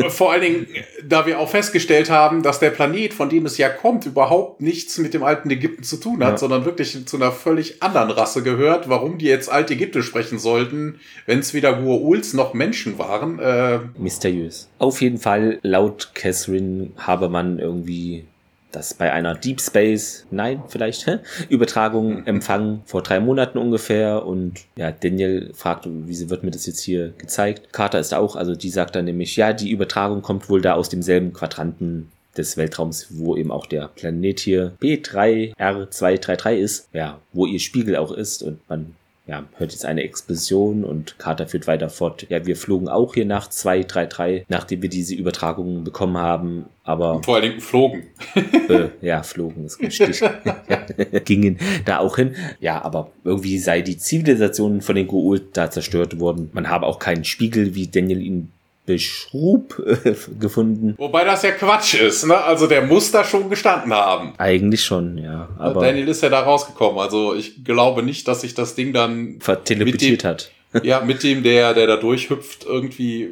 Vor 0.08 0.32
allen 0.32 0.42
Dingen, 0.42 0.66
da 1.04 1.26
wir 1.26 1.38
auch 1.38 1.50
festgestellt 1.50 2.10
haben, 2.10 2.42
dass 2.42 2.60
der 2.60 2.70
Planet, 2.70 3.12
von 3.12 3.28
dem 3.28 3.46
es 3.46 3.58
ja 3.58 3.68
kommt, 3.68 4.06
überhaupt 4.06 4.60
nichts 4.60 4.98
mit 4.98 5.14
dem 5.14 5.22
alten 5.22 5.50
Ägypten 5.50 5.82
zu 5.82 5.98
tun 5.98 6.24
hat, 6.24 6.32
ja. 6.32 6.38
sondern 6.38 6.64
wirklich 6.64 7.06
zu 7.06 7.16
einer 7.16 7.32
völlig 7.32 7.82
anderen 7.82 8.10
Rasse 8.10 8.42
gehört. 8.42 8.88
Warum 8.88 9.18
die 9.18 9.26
jetzt 9.26 9.50
Altägyptisch 9.50 10.06
sprechen 10.06 10.38
sollten, 10.38 11.00
wenn 11.26 11.40
es 11.40 11.52
weder 11.52 11.78
Gua'uls 11.78 12.34
noch 12.34 12.54
Menschen 12.54 12.98
waren. 12.98 13.38
Äh 13.38 13.80
Mysteriös. 13.98 14.68
Auf 14.78 15.00
jeden 15.02 15.18
Fall, 15.18 15.58
laut 15.62 16.12
Catherine 16.14 16.90
habe 16.96 17.28
man 17.28 17.58
irgendwie 17.58 18.24
das 18.72 18.94
bei 18.94 19.12
einer 19.12 19.34
Deep 19.34 19.60
Space, 19.60 20.26
nein, 20.30 20.62
vielleicht, 20.68 21.06
hä? 21.06 21.18
Übertragung 21.48 22.20
mhm. 22.20 22.26
empfangen 22.26 22.82
vor 22.84 23.02
drei 23.02 23.20
Monaten 23.20 23.58
ungefähr 23.58 24.26
und 24.26 24.60
ja, 24.76 24.90
Daniel 24.90 25.52
fragt, 25.54 25.86
wie 25.86 26.30
wird 26.30 26.42
mir 26.42 26.50
das 26.50 26.66
jetzt 26.66 26.80
hier 26.80 27.12
gezeigt? 27.18 27.72
Carter 27.72 27.98
ist 27.98 28.14
auch, 28.14 28.36
also 28.36 28.54
die 28.54 28.70
sagt 28.70 28.96
dann 28.96 29.06
nämlich, 29.06 29.36
ja, 29.36 29.52
die 29.52 29.70
Übertragung 29.70 30.22
kommt 30.22 30.48
wohl 30.48 30.60
da 30.60 30.74
aus 30.74 30.88
demselben 30.88 31.32
Quadranten 31.32 32.10
des 32.36 32.56
Weltraums, 32.56 33.06
wo 33.10 33.36
eben 33.36 33.50
auch 33.50 33.66
der 33.66 33.88
Planet 33.88 34.40
hier 34.40 34.72
B3R233 34.80 36.50
ist, 36.56 36.88
ja, 36.92 37.18
wo 37.32 37.46
ihr 37.46 37.60
Spiegel 37.60 37.96
auch 37.96 38.12
ist 38.12 38.42
und 38.42 38.60
man 38.68 38.94
ja, 39.26 39.44
hört 39.56 39.72
jetzt 39.72 39.84
eine 39.84 40.02
Explosion 40.02 40.84
und 40.84 41.18
Carter 41.18 41.48
führt 41.48 41.66
weiter 41.66 41.88
fort. 41.88 42.26
Ja, 42.28 42.46
wir 42.46 42.56
flogen 42.56 42.88
auch 42.88 43.14
hier 43.14 43.26
nach 43.26 43.48
233, 43.48 44.46
nachdem 44.48 44.82
wir 44.82 44.88
diese 44.88 45.16
Übertragungen 45.16 45.82
bekommen 45.82 46.16
haben, 46.16 46.66
aber. 46.84 47.22
Vor 47.24 47.34
allen 47.34 47.50
Dingen 47.50 47.60
flogen. 47.60 48.04
äh, 48.68 48.88
ja, 49.00 49.24
flogen 49.24 49.64
ist 49.64 49.80
richtig. 49.80 50.22
Gingen 51.24 51.58
da 51.84 51.98
auch 51.98 52.16
hin. 52.16 52.36
Ja, 52.60 52.84
aber 52.84 53.10
irgendwie 53.24 53.58
sei 53.58 53.82
die 53.82 53.98
Zivilisation 53.98 54.80
von 54.80 54.94
den 54.94 55.08
Goa'uld 55.08 55.46
da 55.54 55.70
zerstört 55.72 56.20
worden. 56.20 56.50
Man 56.52 56.68
habe 56.68 56.86
auch 56.86 57.00
keinen 57.00 57.24
Spiegel, 57.24 57.74
wie 57.74 57.88
Daniel 57.88 58.20
ihn 58.20 58.52
Beschrub 58.86 59.82
äh, 59.84 60.14
gefunden. 60.38 60.94
Wobei 60.96 61.24
das 61.24 61.42
ja 61.42 61.50
Quatsch 61.50 61.94
ist, 61.94 62.24
ne? 62.26 62.36
Also 62.36 62.66
der 62.66 62.82
muss 62.82 63.10
da 63.10 63.24
schon 63.24 63.50
gestanden 63.50 63.92
haben. 63.92 64.32
Eigentlich 64.38 64.84
schon, 64.84 65.18
ja. 65.18 65.48
Aber 65.58 65.82
Daniel 65.82 66.08
ist 66.08 66.22
ja 66.22 66.28
da 66.28 66.40
rausgekommen. 66.40 67.00
Also 67.00 67.34
ich 67.34 67.64
glaube 67.64 68.02
nicht, 68.02 68.26
dass 68.28 68.40
sich 68.42 68.54
das 68.54 68.74
Ding 68.74 68.92
dann 68.92 69.36
verteleportiert 69.40 70.24
hat. 70.24 70.50
ja, 70.82 71.00
mit 71.00 71.22
dem, 71.22 71.42
der, 71.42 71.74
der 71.74 71.86
da 71.86 71.96
durchhüpft, 71.96 72.64
irgendwie 72.64 73.30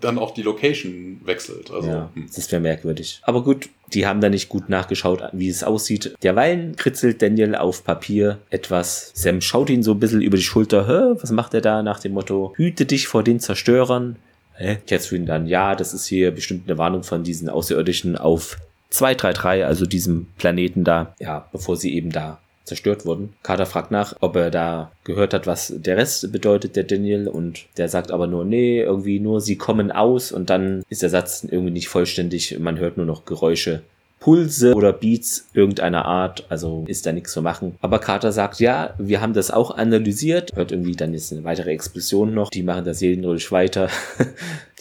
dann 0.00 0.18
auch 0.18 0.32
die 0.32 0.42
Location 0.42 1.20
wechselt. 1.24 1.70
Also, 1.70 1.88
ja, 1.88 2.10
hm. 2.14 2.26
das 2.34 2.50
wäre 2.50 2.60
merkwürdig. 2.60 3.20
Aber 3.22 3.42
gut, 3.42 3.68
die 3.92 4.06
haben 4.06 4.20
da 4.20 4.28
nicht 4.28 4.48
gut 4.48 4.68
nachgeschaut, 4.68 5.22
wie 5.32 5.48
es 5.48 5.64
aussieht. 5.64 6.16
Derweilen 6.22 6.76
kritzelt 6.76 7.22
Daniel 7.22 7.54
auf 7.54 7.84
Papier 7.84 8.38
etwas. 8.50 9.12
Sam 9.14 9.40
schaut 9.40 9.70
ihn 9.70 9.82
so 9.82 9.92
ein 9.92 10.00
bisschen 10.00 10.22
über 10.22 10.36
die 10.36 10.42
Schulter. 10.42 10.86
Hä, 10.86 11.18
was 11.20 11.30
macht 11.30 11.54
er 11.54 11.60
da 11.60 11.82
nach 11.82 12.00
dem 12.00 12.12
Motto? 12.12 12.54
Hüte 12.56 12.86
dich 12.86 13.08
vor 13.08 13.22
den 13.22 13.40
Zerstörern. 13.40 14.16
Hä? 14.60 14.76
Catherine 14.86 15.24
dann, 15.24 15.46
ja, 15.46 15.74
das 15.74 15.94
ist 15.94 16.06
hier 16.06 16.30
bestimmt 16.32 16.68
eine 16.68 16.76
Warnung 16.76 17.02
von 17.02 17.24
diesen 17.24 17.48
Außerirdischen 17.48 18.18
auf 18.18 18.58
233, 18.90 19.64
also 19.64 19.86
diesem 19.86 20.26
Planeten 20.36 20.84
da, 20.84 21.14
ja, 21.18 21.48
bevor 21.50 21.76
sie 21.76 21.94
eben 21.94 22.12
da 22.12 22.40
zerstört 22.64 23.06
wurden. 23.06 23.32
Carter 23.42 23.64
fragt 23.64 23.90
nach, 23.90 24.14
ob 24.20 24.36
er 24.36 24.50
da 24.50 24.92
gehört 25.04 25.32
hat, 25.32 25.46
was 25.46 25.72
der 25.74 25.96
Rest 25.96 26.30
bedeutet, 26.30 26.76
der 26.76 26.84
Daniel, 26.84 27.26
und 27.26 27.64
der 27.78 27.88
sagt 27.88 28.10
aber 28.12 28.26
nur, 28.26 28.44
nee, 28.44 28.82
irgendwie 28.82 29.18
nur, 29.18 29.40
sie 29.40 29.56
kommen 29.56 29.90
aus, 29.90 30.30
und 30.30 30.50
dann 30.50 30.82
ist 30.90 31.02
der 31.02 31.08
Satz 31.08 31.42
irgendwie 31.42 31.72
nicht 31.72 31.88
vollständig, 31.88 32.58
man 32.58 32.78
hört 32.78 32.98
nur 32.98 33.06
noch 33.06 33.24
Geräusche 33.24 33.82
Pulse 34.20 34.74
oder 34.74 34.92
Beats 34.92 35.46
irgendeiner 35.54 36.04
Art, 36.04 36.44
also 36.50 36.84
ist 36.86 37.06
da 37.06 37.12
nichts 37.12 37.32
zu 37.32 37.40
machen. 37.40 37.76
Aber 37.80 37.98
Carter 37.98 38.32
sagt, 38.32 38.60
ja, 38.60 38.94
wir 38.98 39.22
haben 39.22 39.32
das 39.32 39.50
auch 39.50 39.70
analysiert, 39.70 40.54
hört 40.54 40.72
irgendwie 40.72 40.94
dann 40.94 41.14
jetzt 41.14 41.32
eine 41.32 41.42
weitere 41.42 41.70
Explosion 41.70 42.34
noch, 42.34 42.50
die 42.50 42.62
machen 42.62 42.84
das 42.84 42.98
seelenruhig 42.98 43.50
weiter. 43.50 43.88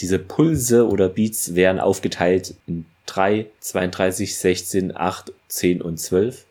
Diese 0.01 0.19
Pulse 0.19 0.87
oder 0.87 1.07
Beats 1.07 1.55
wären 1.55 1.79
aufgeteilt 1.79 2.53
in 2.67 2.85
3, 3.05 3.45
32, 3.61 4.37
16, 4.37 4.95
8, 4.95 5.31
10 5.47 5.81
und 5.81 5.99
12. 5.99 6.45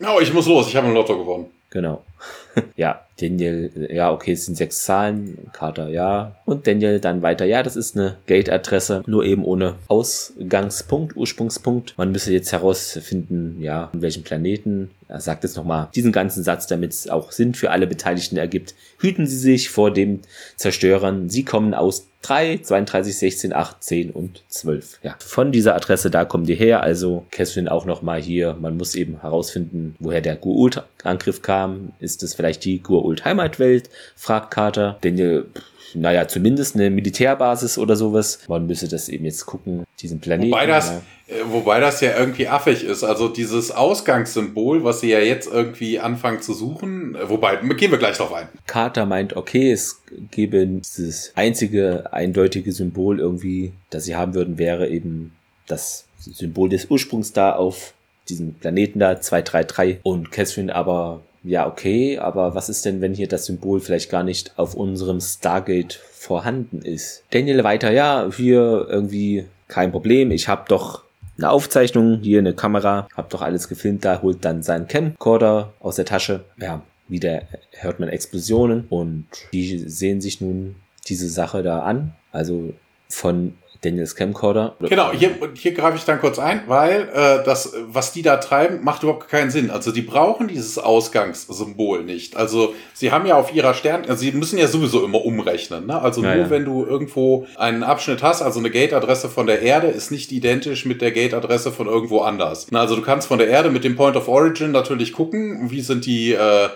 Oh, 0.00 0.18
ich 0.20 0.34
muss 0.34 0.46
los, 0.46 0.66
ich 0.66 0.76
habe 0.76 0.88
ein 0.88 0.94
Lotto 0.94 1.16
gewonnen. 1.16 1.46
Genau. 1.70 2.02
ja, 2.76 3.04
Daniel, 3.20 3.88
ja, 3.92 4.12
okay, 4.12 4.32
es 4.32 4.46
sind 4.46 4.56
sechs 4.56 4.84
Zahlen, 4.84 5.50
Carter, 5.52 5.88
ja. 5.88 6.36
Und 6.44 6.66
Daniel 6.66 7.00
dann 7.00 7.22
weiter, 7.22 7.44
ja, 7.44 7.62
das 7.62 7.76
ist 7.76 7.96
eine 7.96 8.16
Gate-Adresse, 8.26 9.02
nur 9.06 9.24
eben 9.24 9.44
ohne 9.44 9.76
Ausgangspunkt, 9.88 11.16
Ursprungspunkt. 11.16 11.94
Man 11.96 12.12
müsse 12.12 12.32
jetzt 12.32 12.52
herausfinden, 12.52 13.58
ja, 13.60 13.90
an 13.92 14.02
welchem 14.02 14.24
Planeten. 14.24 14.90
Er 15.08 15.20
sagt 15.20 15.44
jetzt 15.44 15.56
nochmal 15.56 15.88
diesen 15.94 16.12
ganzen 16.12 16.42
Satz, 16.42 16.66
damit 16.66 16.92
es 16.92 17.08
auch 17.08 17.30
Sinn 17.30 17.54
für 17.54 17.70
alle 17.70 17.86
Beteiligten 17.86 18.36
ergibt. 18.36 18.74
Hüten 18.98 19.26
Sie 19.26 19.36
sich 19.36 19.70
vor 19.70 19.92
dem 19.92 20.20
Zerstörern. 20.56 21.28
Sie 21.28 21.44
kommen 21.44 21.74
aus 21.74 22.08
3, 22.22 22.60
32, 22.62 23.18
16, 23.18 23.52
8, 23.52 23.84
10 23.84 24.10
und 24.10 24.42
12. 24.48 25.00
Ja, 25.02 25.14
von 25.18 25.52
dieser 25.52 25.74
Adresse, 25.76 26.10
da 26.10 26.24
kommen 26.24 26.46
die 26.46 26.54
her. 26.54 26.82
Also 26.82 27.26
Catherine 27.30 27.70
auch 27.70 27.84
nochmal 27.84 28.20
hier. 28.20 28.56
Man 28.58 28.78
muss 28.78 28.94
eben 28.94 29.20
herausfinden, 29.20 29.94
woher 29.98 30.22
der 30.22 30.36
Guult-Angriff 30.36 31.42
kam. 31.42 31.92
Ist 32.00 32.13
ist 32.14 32.22
das 32.22 32.34
vielleicht 32.34 32.64
die 32.64 32.80
Gur-Ult 32.80 33.24
Heimatwelt? 33.24 33.90
fragt 34.14 34.52
Carter. 34.52 34.98
Daniel, 35.00 35.46
naja, 35.94 36.28
zumindest 36.28 36.76
eine 36.76 36.90
Militärbasis 36.90 37.76
oder 37.76 37.96
sowas. 37.96 38.40
Man 38.48 38.66
müsse 38.66 38.88
das 38.88 39.08
eben 39.08 39.24
jetzt 39.24 39.46
gucken, 39.46 39.84
diesen 40.00 40.20
Planeten. 40.20 40.52
Wobei 40.52 40.66
das, 40.66 40.90
ja. 40.90 41.02
Äh, 41.26 41.44
wobei 41.46 41.80
das 41.80 42.00
ja 42.00 42.16
irgendwie 42.16 42.46
affig 42.46 42.84
ist. 42.84 43.02
Also 43.02 43.28
dieses 43.28 43.72
Ausgangssymbol, 43.72 44.84
was 44.84 45.00
sie 45.00 45.10
ja 45.10 45.18
jetzt 45.18 45.50
irgendwie 45.50 45.98
anfangen 45.98 46.40
zu 46.40 46.54
suchen, 46.54 47.16
äh, 47.16 47.28
wobei, 47.28 47.56
gehen 47.56 47.90
wir 47.90 47.98
gleich 47.98 48.16
drauf 48.16 48.32
ein. 48.32 48.48
Carter 48.66 49.06
meint, 49.06 49.34
okay, 49.36 49.72
es 49.72 50.02
gäbe 50.30 50.64
dieses 50.66 51.32
einzige 51.34 52.12
eindeutige 52.12 52.70
Symbol 52.72 53.18
irgendwie, 53.18 53.72
das 53.90 54.04
sie 54.04 54.14
haben 54.14 54.34
würden, 54.34 54.58
wäre 54.58 54.88
eben 54.88 55.32
das 55.66 56.06
Symbol 56.18 56.68
des 56.68 56.86
Ursprungs 56.90 57.32
da 57.32 57.52
auf 57.52 57.94
diesem 58.28 58.54
Planeten 58.54 58.98
da, 58.98 59.20
233. 59.20 59.98
Und 60.02 60.30
Catherine 60.30 60.74
aber 60.74 61.22
ja, 61.44 61.66
okay, 61.66 62.18
aber 62.18 62.54
was 62.54 62.68
ist 62.70 62.84
denn, 62.86 63.00
wenn 63.02 63.14
hier 63.14 63.28
das 63.28 63.44
Symbol 63.44 63.80
vielleicht 63.80 64.10
gar 64.10 64.22
nicht 64.22 64.58
auf 64.58 64.74
unserem 64.74 65.20
Stargate 65.20 65.92
vorhanden 65.92 66.80
ist? 66.80 67.22
Daniel 67.30 67.62
weiter, 67.64 67.90
ja, 67.90 68.28
hier 68.34 68.86
irgendwie 68.88 69.44
kein 69.68 69.92
Problem, 69.92 70.30
ich 70.30 70.48
habe 70.48 70.64
doch 70.68 71.04
eine 71.36 71.50
Aufzeichnung, 71.50 72.20
hier 72.22 72.38
eine 72.38 72.54
Kamera, 72.54 73.08
hab 73.14 73.28
doch 73.28 73.42
alles 73.42 73.68
gefilmt, 73.68 74.04
da 74.04 74.22
holt 74.22 74.44
dann 74.44 74.62
sein 74.62 74.88
Camcorder 74.88 75.74
aus 75.80 75.96
der 75.96 76.06
Tasche. 76.06 76.44
Ja, 76.58 76.82
wieder 77.08 77.42
hört 77.72 78.00
man 78.00 78.08
Explosionen 78.08 78.86
und 78.88 79.26
die 79.52 79.78
sehen 79.78 80.20
sich 80.20 80.40
nun 80.40 80.76
diese 81.06 81.28
Sache 81.28 81.62
da 81.62 81.80
an. 81.80 82.14
Also 82.32 82.72
von 83.08 83.54
Daniels 83.84 84.16
Camcorder. 84.16 84.76
Genau, 84.80 85.12
hier, 85.12 85.30
hier 85.54 85.72
greife 85.72 85.96
ich 85.96 86.04
dann 86.04 86.20
kurz 86.20 86.38
ein, 86.38 86.62
weil 86.66 87.08
äh, 87.12 87.44
das, 87.44 87.74
was 87.86 88.12
die 88.12 88.22
da 88.22 88.36
treiben, 88.38 88.82
macht 88.82 89.02
überhaupt 89.02 89.28
keinen 89.28 89.50
Sinn. 89.50 89.70
Also 89.70 89.92
die 89.92 90.02
brauchen 90.02 90.48
dieses 90.48 90.78
Ausgangssymbol 90.78 92.04
nicht. 92.04 92.36
Also 92.36 92.74
sie 92.92 93.12
haben 93.12 93.26
ja 93.26 93.36
auf 93.36 93.54
ihrer 93.54 93.74
Stern, 93.74 94.02
also 94.08 94.16
sie 94.16 94.32
müssen 94.32 94.58
ja 94.58 94.66
sowieso 94.66 95.04
immer 95.04 95.24
umrechnen. 95.24 95.86
Ne? 95.86 96.00
Also 96.00 96.22
ja, 96.22 96.34
nur 96.34 96.44
ja. 96.44 96.50
wenn 96.50 96.64
du 96.64 96.84
irgendwo 96.84 97.46
einen 97.56 97.82
Abschnitt 97.82 98.22
hast, 98.22 98.42
also 98.42 98.58
eine 98.58 98.70
Gate-Adresse 98.70 99.28
von 99.28 99.46
der 99.46 99.62
Erde 99.62 99.88
ist 99.88 100.10
nicht 100.10 100.32
identisch 100.32 100.86
mit 100.86 101.02
der 101.02 101.12
Gate-Adresse 101.12 101.72
von 101.72 101.86
irgendwo 101.86 102.20
anders. 102.20 102.66
Also 102.72 102.96
du 102.96 103.02
kannst 103.02 103.28
von 103.28 103.38
der 103.38 103.48
Erde 103.48 103.70
mit 103.70 103.84
dem 103.84 103.96
Point 103.96 104.16
of 104.16 104.28
Origin 104.28 104.70
natürlich 104.70 105.12
gucken, 105.12 105.70
wie 105.70 105.80
sind 105.80 106.06
die, 106.06 106.32
äh, 106.32 106.68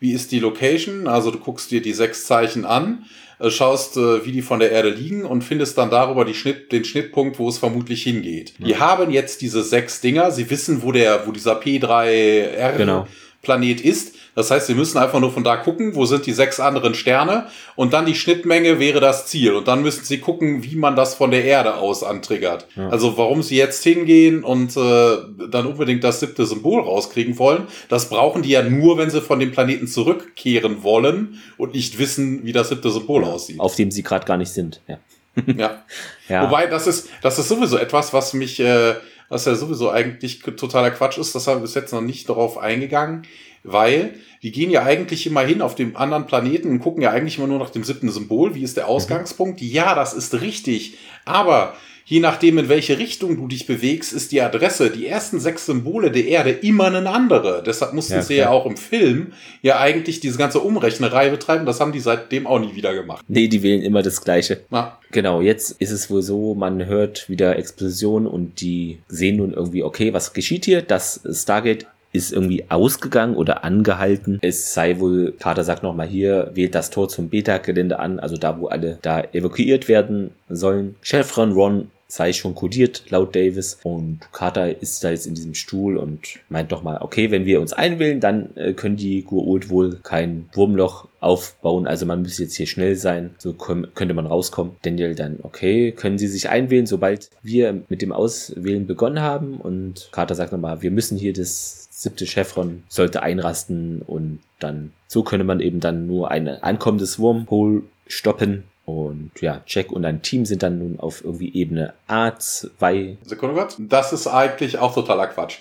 wie 0.00 0.12
ist 0.12 0.32
die 0.32 0.40
Location. 0.40 1.06
Also 1.06 1.30
du 1.30 1.38
guckst 1.38 1.70
dir 1.70 1.80
die 1.80 1.92
sechs 1.92 2.26
Zeichen 2.26 2.64
an 2.64 3.04
schaust, 3.40 3.96
äh, 3.96 4.24
wie 4.24 4.32
die 4.32 4.42
von 4.42 4.60
der 4.60 4.72
Erde 4.72 4.90
liegen 4.90 5.24
und 5.24 5.42
findest 5.42 5.76
dann 5.78 5.90
darüber 5.90 6.24
die 6.24 6.34
Schnitt, 6.34 6.72
den 6.72 6.84
Schnittpunkt, 6.84 7.38
wo 7.38 7.48
es 7.48 7.58
vermutlich 7.58 8.02
hingeht. 8.02 8.54
Ja. 8.58 8.66
Die 8.66 8.76
haben 8.78 9.10
jetzt 9.10 9.42
diese 9.42 9.62
sechs 9.62 10.00
Dinger, 10.00 10.30
sie 10.30 10.48
wissen, 10.50 10.82
wo 10.82 10.92
der, 10.92 11.26
wo 11.26 11.32
dieser 11.32 11.60
P3R 11.60 12.76
genau. 12.76 13.06
Planet 13.42 13.80
ist. 13.80 14.14
Das 14.36 14.50
heißt, 14.50 14.66
sie 14.66 14.74
müssen 14.74 14.98
einfach 14.98 15.18
nur 15.18 15.32
von 15.32 15.42
da 15.42 15.56
gucken, 15.56 15.94
wo 15.94 16.04
sind 16.04 16.26
die 16.26 16.32
sechs 16.32 16.60
anderen 16.60 16.94
Sterne 16.94 17.46
und 17.74 17.94
dann 17.94 18.04
die 18.04 18.14
Schnittmenge 18.14 18.78
wäre 18.78 19.00
das 19.00 19.26
Ziel. 19.26 19.54
Und 19.54 19.66
dann 19.66 19.80
müssen 19.80 20.04
sie 20.04 20.18
gucken, 20.18 20.62
wie 20.62 20.76
man 20.76 20.94
das 20.94 21.14
von 21.14 21.30
der 21.30 21.44
Erde 21.44 21.76
aus 21.76 22.04
antriggert. 22.04 22.68
Ja. 22.76 22.90
Also 22.90 23.16
warum 23.16 23.42
sie 23.42 23.56
jetzt 23.56 23.82
hingehen 23.82 24.44
und 24.44 24.76
äh, 24.76 25.16
dann 25.50 25.66
unbedingt 25.66 26.04
das 26.04 26.20
siebte 26.20 26.44
Symbol 26.44 26.82
rauskriegen 26.82 27.38
wollen, 27.38 27.66
das 27.88 28.10
brauchen 28.10 28.42
die 28.42 28.50
ja 28.50 28.62
nur, 28.62 28.98
wenn 28.98 29.08
sie 29.08 29.22
von 29.22 29.40
dem 29.40 29.52
Planeten 29.52 29.86
zurückkehren 29.86 30.82
wollen 30.82 31.40
und 31.56 31.72
nicht 31.72 31.98
wissen, 31.98 32.44
wie 32.44 32.52
das 32.52 32.68
siebte 32.68 32.90
Symbol 32.90 33.22
ja, 33.22 33.30
aussieht. 33.30 33.58
Auf 33.58 33.74
dem 33.74 33.90
sie 33.90 34.02
gerade 34.02 34.26
gar 34.26 34.36
nicht 34.36 34.50
sind. 34.50 34.82
Ja. 34.86 34.98
ja. 35.56 35.82
ja. 36.28 36.42
Wobei, 36.42 36.66
das 36.66 36.86
ist, 36.86 37.08
das 37.22 37.38
ist 37.38 37.48
sowieso 37.48 37.78
etwas, 37.78 38.12
was 38.12 38.34
mich, 38.34 38.60
äh, 38.60 38.96
was 39.30 39.46
ja 39.46 39.54
sowieso 39.54 39.90
eigentlich 39.90 40.40
totaler 40.42 40.90
Quatsch 40.90 41.16
ist. 41.16 41.34
Das 41.34 41.46
haben 41.46 41.60
wir 41.60 41.62
bis 41.62 41.74
jetzt 41.74 41.94
noch 41.94 42.02
nicht 42.02 42.28
darauf 42.28 42.58
eingegangen 42.58 43.26
weil 43.66 44.14
die 44.42 44.52
gehen 44.52 44.70
ja 44.70 44.84
eigentlich 44.84 45.26
immer 45.26 45.40
hin 45.40 45.62
auf 45.62 45.74
dem 45.74 45.96
anderen 45.96 46.26
Planeten 46.26 46.70
und 46.70 46.80
gucken 46.80 47.02
ja 47.02 47.10
eigentlich 47.10 47.38
immer 47.38 47.46
nur 47.48 47.58
nach 47.58 47.70
dem 47.70 47.84
siebten 47.84 48.10
Symbol. 48.10 48.54
Wie 48.54 48.62
ist 48.62 48.76
der 48.76 48.84
mhm. 48.84 48.90
Ausgangspunkt? 48.90 49.60
Ja, 49.60 49.94
das 49.94 50.14
ist 50.14 50.40
richtig. 50.40 50.96
Aber 51.24 51.74
je 52.04 52.20
nachdem, 52.20 52.58
in 52.58 52.68
welche 52.68 52.98
Richtung 52.98 53.36
du 53.36 53.48
dich 53.48 53.66
bewegst, 53.66 54.12
ist 54.12 54.30
die 54.30 54.40
Adresse, 54.40 54.90
die 54.90 55.06
ersten 55.06 55.40
sechs 55.40 55.66
Symbole 55.66 56.12
der 56.12 56.26
Erde 56.26 56.50
immer 56.52 56.86
eine 56.86 57.08
andere. 57.10 57.62
Deshalb 57.66 57.92
mussten 57.92 58.14
ja, 58.14 58.22
sie 58.22 58.36
ja 58.36 58.50
auch 58.50 58.66
im 58.66 58.76
Film 58.76 59.32
ja 59.62 59.80
eigentlich 59.80 60.20
diese 60.20 60.38
ganze 60.38 60.60
Umrechnerei 60.60 61.28
betreiben. 61.28 61.66
Das 61.66 61.80
haben 61.80 61.92
die 61.92 62.00
seitdem 62.00 62.46
auch 62.46 62.60
nie 62.60 62.76
wieder 62.76 62.94
gemacht. 62.94 63.24
Nee, 63.26 63.48
die 63.48 63.62
wählen 63.62 63.82
immer 63.82 64.02
das 64.02 64.22
Gleiche. 64.22 64.60
Na. 64.70 64.98
Genau, 65.10 65.40
jetzt 65.40 65.80
ist 65.80 65.90
es 65.90 66.10
wohl 66.10 66.22
so, 66.22 66.54
man 66.54 66.86
hört 66.86 67.28
wieder 67.28 67.56
Explosionen 67.56 68.28
und 68.28 68.60
die 68.60 68.98
sehen 69.08 69.36
nun 69.36 69.52
irgendwie, 69.52 69.82
okay, 69.82 70.12
was 70.12 70.32
geschieht 70.32 70.64
hier? 70.64 70.82
Das 70.82 71.20
Stargate 71.32 71.86
ist 72.16 72.32
irgendwie 72.32 72.64
ausgegangen 72.68 73.36
oder 73.36 73.64
angehalten. 73.64 74.38
Es 74.42 74.74
sei 74.74 74.98
wohl, 74.98 75.32
Carter 75.38 75.64
sagt 75.64 75.82
nochmal 75.82 76.06
hier, 76.06 76.50
wählt 76.54 76.74
das 76.74 76.90
Tor 76.90 77.08
zum 77.08 77.28
Beta-Gelände 77.28 77.98
an, 77.98 78.18
also 78.18 78.36
da, 78.36 78.60
wo 78.60 78.66
alle 78.66 78.98
da 79.02 79.20
evakuiert 79.32 79.88
werden 79.88 80.30
sollen. 80.48 80.96
Chevron 81.02 81.52
Ron 81.52 81.88
sei 82.08 82.32
schon 82.32 82.54
kodiert, 82.54 83.04
laut 83.10 83.34
Davis. 83.34 83.78
Und 83.82 84.20
Carter 84.32 84.80
ist 84.80 85.02
da 85.02 85.10
jetzt 85.10 85.26
in 85.26 85.34
diesem 85.34 85.54
Stuhl 85.54 85.96
und 85.96 86.20
meint 86.48 86.72
doch 86.72 86.82
mal, 86.82 86.98
okay, 87.00 87.30
wenn 87.30 87.46
wir 87.46 87.60
uns 87.60 87.72
einwählen, 87.72 88.20
dann 88.20 88.56
äh, 88.56 88.72
können 88.72 88.96
die 88.96 89.22
Gurult 89.22 89.68
wohl 89.68 89.98
kein 90.02 90.48
Wurmloch 90.52 91.08
aufbauen. 91.20 91.86
Also 91.86 92.06
man 92.06 92.22
müsste 92.22 92.44
jetzt 92.44 92.54
hier 92.54 92.66
schnell 92.66 92.94
sein, 92.94 93.34
so 93.38 93.52
könnte 93.54 94.14
man 94.14 94.26
rauskommen. 94.26 94.76
Daniel 94.82 95.14
dann, 95.14 95.38
okay, 95.42 95.92
können 95.92 96.18
Sie 96.18 96.28
sich 96.28 96.48
einwählen, 96.48 96.86
sobald 96.86 97.30
wir 97.42 97.82
mit 97.88 98.02
dem 98.02 98.12
Auswählen 98.12 98.86
begonnen 98.86 99.20
haben. 99.20 99.56
Und 99.56 100.08
Carter 100.12 100.34
sagt 100.34 100.52
nochmal, 100.52 100.82
wir 100.82 100.90
müssen 100.90 101.18
hier 101.18 101.32
das 101.32 101.85
siebte 101.96 102.26
Chevron 102.26 102.84
sollte 102.88 103.22
einrasten 103.22 104.02
und 104.06 104.40
dann 104.58 104.92
so 105.08 105.22
könne 105.22 105.44
man 105.44 105.60
eben 105.60 105.80
dann 105.80 106.06
nur 106.06 106.30
ein 106.30 106.46
ankommendes 106.46 107.18
Wormhole 107.18 107.84
stoppen 108.06 108.64
und 108.84 109.32
ja, 109.40 109.62
Jack 109.66 109.90
und 109.90 110.04
ein 110.04 110.20
Team 110.20 110.44
sind 110.44 110.62
dann 110.62 110.78
nun 110.78 111.00
auf 111.00 111.24
irgendwie 111.24 111.54
Ebene 111.54 111.94
A2. 112.08 113.16
Sekunde 113.24 113.56
kurz. 113.56 113.76
Das 113.78 114.12
ist 114.12 114.26
eigentlich 114.26 114.78
auch 114.78 114.94
totaler 114.94 115.26
Quatsch. 115.26 115.58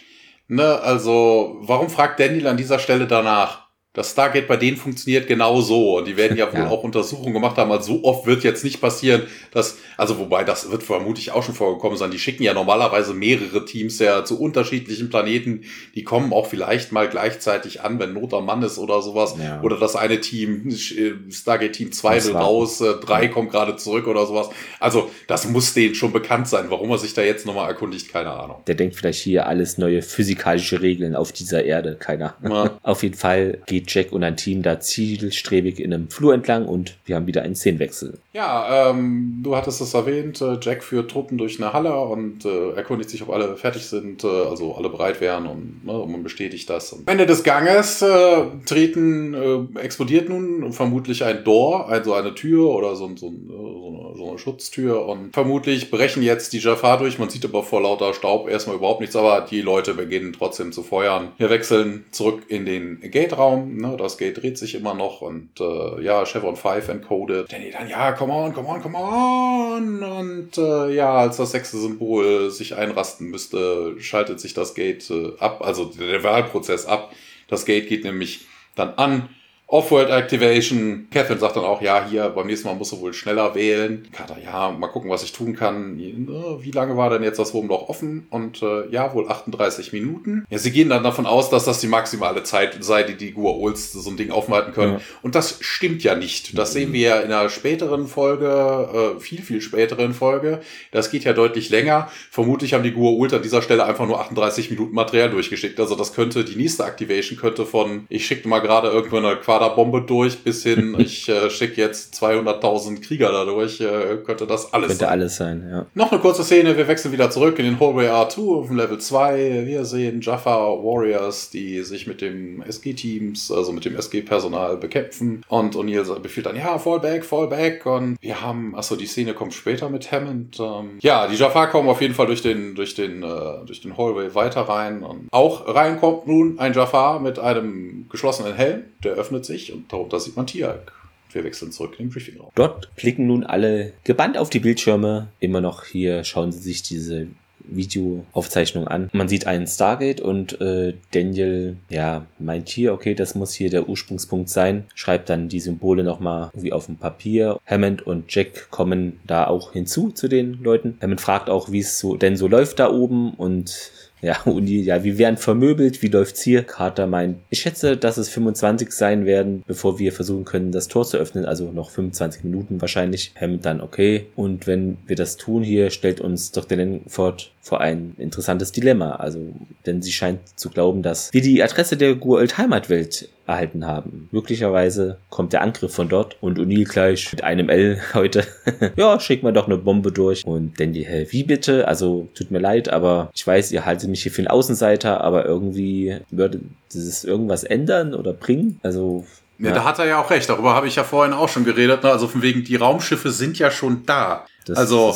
Ne, 0.47 0.79
also, 0.81 1.57
warum 1.61 1.89
fragt 1.89 2.19
Daniel 2.19 2.47
an 2.47 2.57
dieser 2.57 2.79
Stelle 2.79 3.07
danach? 3.07 3.64
Das 3.95 4.11
Stargate 4.11 4.47
bei 4.47 4.57
denen 4.57 4.77
funktioniert 4.77 5.27
genau 5.27 5.61
so. 5.61 5.97
Und 5.97 6.07
die 6.07 6.17
werden 6.17 6.37
ja 6.37 6.51
wohl 6.51 6.59
ja. 6.65 6.69
auch 6.69 6.83
Untersuchungen 6.83 7.33
gemacht 7.33 7.57
haben. 7.57 7.71
Also 7.71 7.95
so 7.95 8.03
oft 8.03 8.27
wird 8.27 8.43
jetzt 8.43 8.63
nicht 8.63 8.81
passieren, 8.81 9.23
dass, 9.51 9.77
also 9.97 10.19
wobei 10.19 10.43
das 10.43 10.69
wird 10.69 10.83
vermutlich 10.83 11.31
auch 11.31 11.43
schon 11.43 11.55
vorgekommen 11.55 11.97
sein. 11.97 12.11
Die 12.11 12.19
schicken 12.19 12.43
ja 12.43 12.53
normalerweise 12.53 13.13
mehrere 13.13 13.65
Teams 13.65 13.97
ja 13.99 14.23
zu 14.25 14.39
unterschiedlichen 14.39 15.09
Planeten. 15.09 15.61
Die 15.95 16.03
kommen 16.03 16.33
auch 16.33 16.47
vielleicht 16.47 16.91
mal 16.91 17.09
gleichzeitig 17.09 17.81
an, 17.81 17.97
wenn 17.99 18.13
Not 18.13 18.33
am 18.33 18.45
Mann 18.45 18.61
ist 18.63 18.77
oder 18.77 19.01
sowas. 19.01 19.35
Ja. 19.41 19.61
Oder 19.61 19.79
das 19.79 19.95
eine 19.95 20.19
Team, 20.19 20.67
äh, 20.69 21.31
Stargate 21.31 21.73
Team 21.73 21.91
2 21.91 22.25
will 22.25 22.35
raus, 22.35 22.81
äh, 22.81 22.95
3 22.95 23.29
kommt 23.29 23.51
gerade 23.51 23.77
zurück 23.77 24.07
oder 24.07 24.25
sowas. 24.25 24.49
Also 24.79 25.09
das 25.27 25.47
muss 25.47 25.73
denen 25.73 25.95
schon 25.95 26.11
bekannt 26.11 26.49
sein. 26.49 26.65
Warum 26.69 26.91
er 26.91 26.97
sich 26.97 27.13
da 27.13 27.21
jetzt 27.21 27.45
nochmal 27.45 27.69
erkundigt, 27.69 28.11
keine 28.11 28.31
Ahnung. 28.31 28.57
Der 28.67 28.75
denkt 28.75 28.95
vielleicht 28.95 29.21
hier 29.21 29.47
alles 29.47 29.77
neue 29.77 30.01
physikalische 30.01 30.81
Regeln 30.81 31.15
auf 31.15 31.31
dieser 31.31 31.63
Erde, 31.63 31.95
keiner. 31.95 32.35
Ja. 32.43 32.71
auf 32.83 33.03
jeden 33.03 33.15
Fall 33.15 33.59
geht 33.65 33.84
Jack 33.87 34.11
und 34.11 34.23
ein 34.23 34.37
Team 34.37 34.61
da 34.61 34.79
zielstrebig 34.79 35.79
in 35.79 35.93
einem 35.93 36.09
Flur 36.09 36.33
entlang 36.33 36.65
und 36.65 36.97
wir 37.05 37.15
haben 37.15 37.27
wieder 37.27 37.43
einen 37.43 37.55
Szenenwechsel. 37.55 38.19
Ja, 38.33 38.89
ähm, 38.89 39.41
du 39.43 39.55
hattest 39.55 39.81
es 39.81 39.93
erwähnt, 39.93 40.41
äh, 40.41 40.57
Jack 40.61 40.83
führt 40.83 41.11
Truppen 41.11 41.37
durch 41.37 41.61
eine 41.61 41.73
Halle 41.73 41.95
und 41.95 42.45
äh, 42.45 42.71
erkundigt 42.71 43.09
sich, 43.09 43.21
ob 43.21 43.29
alle 43.29 43.55
fertig 43.55 43.85
sind, 43.85 44.23
äh, 44.23 44.27
also 44.27 44.75
alle 44.75 44.89
bereit 44.89 45.21
wären 45.21 45.45
und, 45.45 45.85
ne, 45.85 45.93
und 45.93 46.11
man 46.11 46.23
bestätigt 46.23 46.69
das. 46.69 46.93
Am 46.93 47.03
Ende 47.05 47.25
des 47.25 47.43
Ganges 47.43 48.01
äh, 48.01 48.43
treten, 48.65 49.33
äh, 49.33 49.79
explodiert 49.79 50.29
nun 50.29 50.73
vermutlich 50.73 51.23
ein 51.23 51.43
Door, 51.43 51.89
also 51.89 52.13
eine 52.13 52.35
Tür 52.35 52.69
oder 52.69 52.95
so, 52.95 53.09
so, 53.15 53.15
so, 53.15 53.27
eine, 53.27 54.17
so 54.17 54.29
eine 54.29 54.37
Schutztür 54.37 55.05
und 55.05 55.33
vermutlich 55.33 55.91
brechen 55.91 56.23
jetzt 56.23 56.53
die 56.53 56.59
Jafar 56.59 56.97
durch. 56.97 57.19
Man 57.19 57.29
sieht 57.29 57.45
aber 57.45 57.63
vor 57.63 57.81
lauter 57.81 58.13
Staub 58.13 58.49
erstmal 58.49 58.77
überhaupt 58.77 59.01
nichts, 59.01 59.15
aber 59.15 59.45
die 59.49 59.61
Leute 59.61 59.93
beginnen 59.93 60.33
trotzdem 60.33 60.71
zu 60.71 60.83
feuern. 60.83 61.31
Wir 61.37 61.49
wechseln 61.49 62.05
zurück 62.11 62.43
in 62.47 62.65
den 62.65 62.99
Gate-Raum 63.01 63.74
ne, 63.75 63.95
das 63.97 64.17
Gate 64.17 64.41
dreht 64.41 64.57
sich 64.57 64.75
immer 64.75 64.93
noch 64.93 65.21
und 65.21 65.49
äh, 65.59 66.01
ja, 66.01 66.25
Chevron 66.25 66.55
5 66.55 66.89
encoded. 66.89 67.51
Danny 67.51 67.71
dann, 67.71 67.89
ja, 67.89 68.11
come 68.13 68.33
on, 68.33 68.53
come 68.53 68.67
on, 68.67 68.81
come 68.81 68.97
on. 68.97 70.03
Und 70.03 70.57
äh, 70.57 70.93
ja, 70.93 71.13
als 71.13 71.37
das 71.37 71.51
sechste 71.51 71.77
Symbol 71.77 72.49
sich 72.49 72.75
einrasten 72.75 73.29
müsste, 73.29 73.99
schaltet 73.99 74.39
sich 74.39 74.53
das 74.53 74.73
Gate 74.75 75.09
äh, 75.09 75.33
ab, 75.39 75.61
also 75.63 75.85
der 75.85 76.23
Wahlprozess 76.23 76.85
ab. 76.85 77.11
Das 77.47 77.65
Gate 77.65 77.87
geht 77.87 78.03
nämlich 78.03 78.47
dann 78.75 78.93
an 78.95 79.29
Off-World 79.67 80.11
Activation. 80.11 81.07
Catherine 81.09 81.39
sagt 81.39 81.55
dann 81.55 81.63
auch, 81.63 81.81
ja, 81.81 82.05
hier, 82.07 82.29
beim 82.29 82.45
nächsten 82.45 82.67
Mal 82.67 82.75
musst 82.75 82.91
du 82.91 83.01
wohl 83.01 83.13
schneller 83.13 83.55
wählen. 83.55 84.07
Carter, 84.11 84.37
ja, 84.43 84.69
mal 84.69 84.87
gucken, 84.87 85.09
was 85.09 85.23
ich 85.23 85.31
tun 85.31 85.55
kann. 85.55 85.97
Wie 85.97 86.71
lange 86.71 86.95
war 86.97 87.09
denn 87.09 87.23
jetzt 87.23 87.39
das 87.39 87.53
Wurmloch 87.53 87.89
offen? 87.89 88.27
Und 88.29 88.61
äh, 88.61 88.87
ja, 88.89 89.11
wohl 89.15 89.27
38 89.27 89.91
Minuten. 89.91 90.45
Ja, 90.51 90.59
sie 90.59 90.71
gehen 90.71 90.89
dann 90.89 91.03
davon 91.03 91.25
aus, 91.25 91.49
dass 91.49 91.65
das 91.65 91.79
die 91.79 91.87
maximale 91.87 92.43
Zeit 92.43 92.77
sei, 92.83 93.01
die 93.01 93.15
die 93.15 93.33
Gua'uls 93.33 93.99
so 93.99 94.07
ein 94.07 94.17
Ding 94.17 94.29
aufhalten 94.29 94.71
können. 94.71 94.93
Ja. 94.93 95.01
Und 95.23 95.33
das 95.33 95.57
stimmt 95.61 96.03
ja 96.03 96.13
nicht. 96.15 96.55
Das 96.55 96.73
sehen 96.73 96.93
wir 96.93 97.01
ja 97.01 97.19
in 97.21 97.31
einer 97.31 97.49
späteren 97.49 98.05
Folge, 98.05 99.15
äh, 99.17 99.19
viel, 99.19 99.41
viel 99.41 99.61
späteren 99.61 100.13
Folge. 100.13 100.61
Das 100.91 101.09
geht 101.09 101.23
ja 101.23 101.33
deutlich 101.33 101.69
länger. 101.69 102.07
Vermutlich 102.29 102.75
haben 102.75 102.83
die 102.83 102.93
Gua'uls 102.93 103.35
an 103.35 103.41
dieser 103.41 103.63
Stelle 103.63 103.85
einfach 103.85 104.05
nur 104.05 104.19
38 104.19 104.69
Minuten 104.69 104.93
Material 104.93 105.31
durchgeschickt. 105.31 105.79
Also 105.79 105.95
das 105.95 106.13
könnte, 106.13 106.45
die 106.45 106.55
nächste 106.55 106.83
Activation 106.83 107.39
könnte 107.39 107.65
von, 107.65 108.05
ich 108.09 108.27
schicke 108.27 108.47
mal 108.47 108.59
gerade 108.59 108.89
irgendwo 108.89 109.17
eine 109.17 109.37
Quaderbombe 109.65 110.01
durch, 110.01 110.43
bis 110.43 110.63
hin, 110.63 110.95
ich 110.99 111.27
äh, 111.29 111.49
schicke 111.49 111.81
jetzt 111.81 112.15
200.000 112.15 113.01
Krieger 113.01 113.31
dadurch, 113.31 113.81
äh, 113.81 114.17
könnte 114.25 114.47
das 114.47 114.73
alles 114.73 114.89
könnte 114.89 115.05
sein. 115.05 115.09
alles 115.09 115.35
sein, 115.35 115.67
ja. 115.69 115.85
Noch 115.93 116.11
eine 116.11 116.21
kurze 116.21 116.43
Szene, 116.43 116.77
wir 116.77 116.87
wechseln 116.87 117.11
wieder 117.11 117.29
zurück 117.29 117.57
in 117.59 117.65
den 117.65 117.79
Hallway 117.79 118.07
R2 118.07 118.59
auf 118.59 118.67
dem 118.67 118.77
Level 118.77 118.97
2. 118.97 119.65
Wir 119.65 119.85
sehen 119.85 120.21
Jaffa 120.21 120.55
Warriors, 120.55 121.49
die 121.49 121.81
sich 121.81 122.07
mit 122.07 122.21
dem 122.21 122.61
SG-Teams, 122.61 123.51
also 123.51 123.71
mit 123.71 123.85
dem 123.85 123.95
SG-Personal 123.95 124.77
bekämpfen. 124.77 125.43
Und 125.47 125.75
O'Neill 125.75 126.19
befiehlt 126.19 126.45
dann, 126.45 126.55
ja, 126.55 126.77
Fallback, 126.77 127.25
Fallback. 127.25 127.85
Und 127.85 128.17
wir 128.21 128.41
haben, 128.41 128.75
achso, 128.75 128.95
die 128.95 129.07
Szene 129.07 129.33
kommt 129.33 129.53
später 129.53 129.89
mit 129.89 130.11
Hammond. 130.11 130.59
Ähm, 130.59 130.99
ja, 131.01 131.27
die 131.27 131.35
Jaffa 131.35 131.67
kommen 131.67 131.89
auf 131.89 132.01
jeden 132.01 132.13
Fall 132.13 132.27
durch 132.27 132.41
den, 132.41 132.75
durch 132.75 132.95
den, 132.95 133.23
äh, 133.23 133.65
durch 133.65 133.81
den 133.81 133.97
Hallway 133.97 134.33
weiter 134.35 134.61
rein. 134.61 135.03
Und 135.03 135.27
auch 135.31 135.67
rein 135.73 135.99
kommt 135.99 136.27
nun 136.27 136.59
ein 136.59 136.73
Jafar 136.73 137.19
mit 137.19 137.39
einem 137.39 138.07
geschlossenen 138.09 138.53
Helm, 138.55 138.83
der 139.03 139.13
öffnet 139.13 139.44
sich 139.45 139.73
und 139.73 139.91
darunter 139.91 140.19
sieht 140.19 140.35
man 140.35 140.47
Tiag. 140.47 140.91
Wir 141.31 141.43
wechseln 141.43 141.71
zurück 141.71 141.95
in 141.99 142.05
den 142.05 142.13
Briefingraum. 142.13 142.51
Dort 142.55 142.95
blicken 142.95 143.27
nun 143.27 143.43
alle 143.43 143.91
gebannt 144.05 144.37
auf 144.37 144.49
die 144.49 144.59
Bildschirme. 144.59 145.27
Immer 145.39 145.59
noch 145.59 145.83
hier 145.83 146.23
schauen 146.23 146.53
sie 146.53 146.59
sich 146.59 146.81
diese 146.81 147.27
Videoaufzeichnung 147.67 148.87
an. 148.87 149.09
Man 149.13 149.27
sieht 149.27 149.47
einen 149.47 149.67
Stargate 149.67 150.21
und 150.21 150.59
äh, 150.61 150.93
Daniel, 151.11 151.77
ja, 151.89 152.25
meint 152.39 152.69
hier, 152.69 152.93
okay, 152.93 153.15
das 153.15 153.35
muss 153.35 153.53
hier 153.53 153.69
der 153.69 153.89
Ursprungspunkt 153.89 154.49
sein, 154.49 154.85
schreibt 154.93 155.29
dann 155.29 155.49
die 155.49 155.59
Symbole 155.59 156.03
nochmal 156.03 156.49
irgendwie 156.53 156.73
auf 156.73 156.85
dem 156.85 156.97
Papier. 156.97 157.59
Hammond 157.65 158.05
und 158.05 158.33
Jack 158.33 158.69
kommen 158.71 159.19
da 159.25 159.47
auch 159.47 159.73
hinzu 159.73 160.11
zu 160.11 160.27
den 160.27 160.61
Leuten. 160.63 160.97
Hammond 161.01 161.21
fragt 161.21 161.49
auch, 161.49 161.71
wie 161.71 161.79
es 161.79 161.99
so 161.99 162.15
denn 162.15 162.37
so 162.37 162.47
läuft 162.47 162.79
da 162.79 162.91
oben 162.91 163.33
und 163.33 163.91
ja, 164.25 164.41
Uni, 164.45 164.81
ja, 164.81 165.03
wir 165.03 165.17
werden 165.17 165.37
vermöbelt. 165.37 166.01
Wie 166.01 166.07
läuft's 166.07 166.41
hier? 166.41 166.63
Carter 166.63 167.07
meint, 167.07 167.37
ich 167.49 167.61
schätze, 167.61 167.95
dass 167.95 168.17
es 168.17 168.29
25 168.29 168.91
sein 168.91 169.25
werden, 169.25 169.63
bevor 169.67 169.99
wir 169.99 170.11
versuchen 170.11 170.45
können, 170.45 170.71
das 170.71 170.87
Tor 170.87 171.05
zu 171.05 171.17
öffnen. 171.17 171.45
Also 171.45 171.71
noch 171.71 171.91
25 171.91 172.43
Minuten 172.43 172.81
wahrscheinlich. 172.81 173.33
Hammond 173.39 173.65
dann 173.65 173.81
okay. 173.81 174.25
Und 174.35 174.67
wenn 174.67 174.97
wir 175.05 175.15
das 175.15 175.37
tun 175.37 175.63
hier, 175.63 175.91
stellt 175.91 176.19
uns 176.21 176.51
Dr. 176.51 176.77
Langford 176.77 177.51
vor 177.65 177.81
ein 177.81 178.13
interessantes 178.19 178.71
Dilemma. 178.71 179.15
Also, 179.15 179.39
denn 179.87 180.03
sie 180.03 180.11
scheint 180.11 180.39
zu 180.55 180.69
glauben, 180.69 181.01
dass 181.01 181.33
wir 181.33 181.41
die 181.41 181.63
Adresse 181.63 181.97
der 181.97 182.13
Gua'uld 182.13 182.59
Heimatwelt 182.59 183.29
erhalten 183.47 183.85
haben. 183.85 184.29
Möglicherweise 184.31 185.17
kommt 185.29 185.53
der 185.53 185.61
Angriff 185.61 185.93
von 185.93 186.07
dort 186.09 186.37
und 186.41 186.59
O'Neill 186.59 186.87
gleich 186.87 187.31
mit 187.31 187.43
einem 187.43 187.69
L 187.69 187.99
heute. 188.13 188.43
ja, 188.95 189.19
schickt 189.19 189.41
mal 189.41 189.51
doch 189.51 189.65
eine 189.65 189.77
Bombe 189.77 190.11
durch. 190.11 190.45
Und 190.45 190.79
Dandy, 190.79 191.05
hä, 191.05 191.25
wie 191.31 191.43
bitte? 191.43 191.87
Also, 191.87 192.27
tut 192.35 192.51
mir 192.51 192.59
leid, 192.59 192.89
aber 192.89 193.31
ich 193.33 193.45
weiß, 193.45 193.71
ihr 193.71 193.85
haltet 193.85 194.09
mich 194.09 194.14
hier 194.23 194.31
für 194.31 194.41
einen 194.41 194.47
Außenseiter, 194.47 195.21
aber 195.21 195.45
irgendwie 195.45 196.17
würde 196.29 196.61
dieses 196.93 197.23
irgendwas 197.23 197.63
ändern 197.63 198.13
oder 198.13 198.33
bringen. 198.33 198.79
Also, 198.83 199.25
ja, 199.57 199.69
ja, 199.69 199.75
da 199.75 199.83
hat 199.83 199.99
er 199.99 200.05
ja 200.05 200.21
auch 200.21 200.29
recht. 200.29 200.49
Darüber 200.49 200.73
habe 200.73 200.87
ich 200.87 200.95
ja 200.95 201.03
vorhin 201.03 201.33
auch 201.33 201.49
schon 201.49 201.63
geredet. 201.63 202.03
Ne? 202.03 202.11
Also 202.11 202.27
von 202.27 202.41
wegen, 202.41 202.63
die 202.63 202.75
Raumschiffe 202.75 203.31
sind 203.31 203.57
ja 203.57 203.71
schon 203.71 204.05
da. 204.05 204.45
Das 204.65 204.77
also 204.77 205.13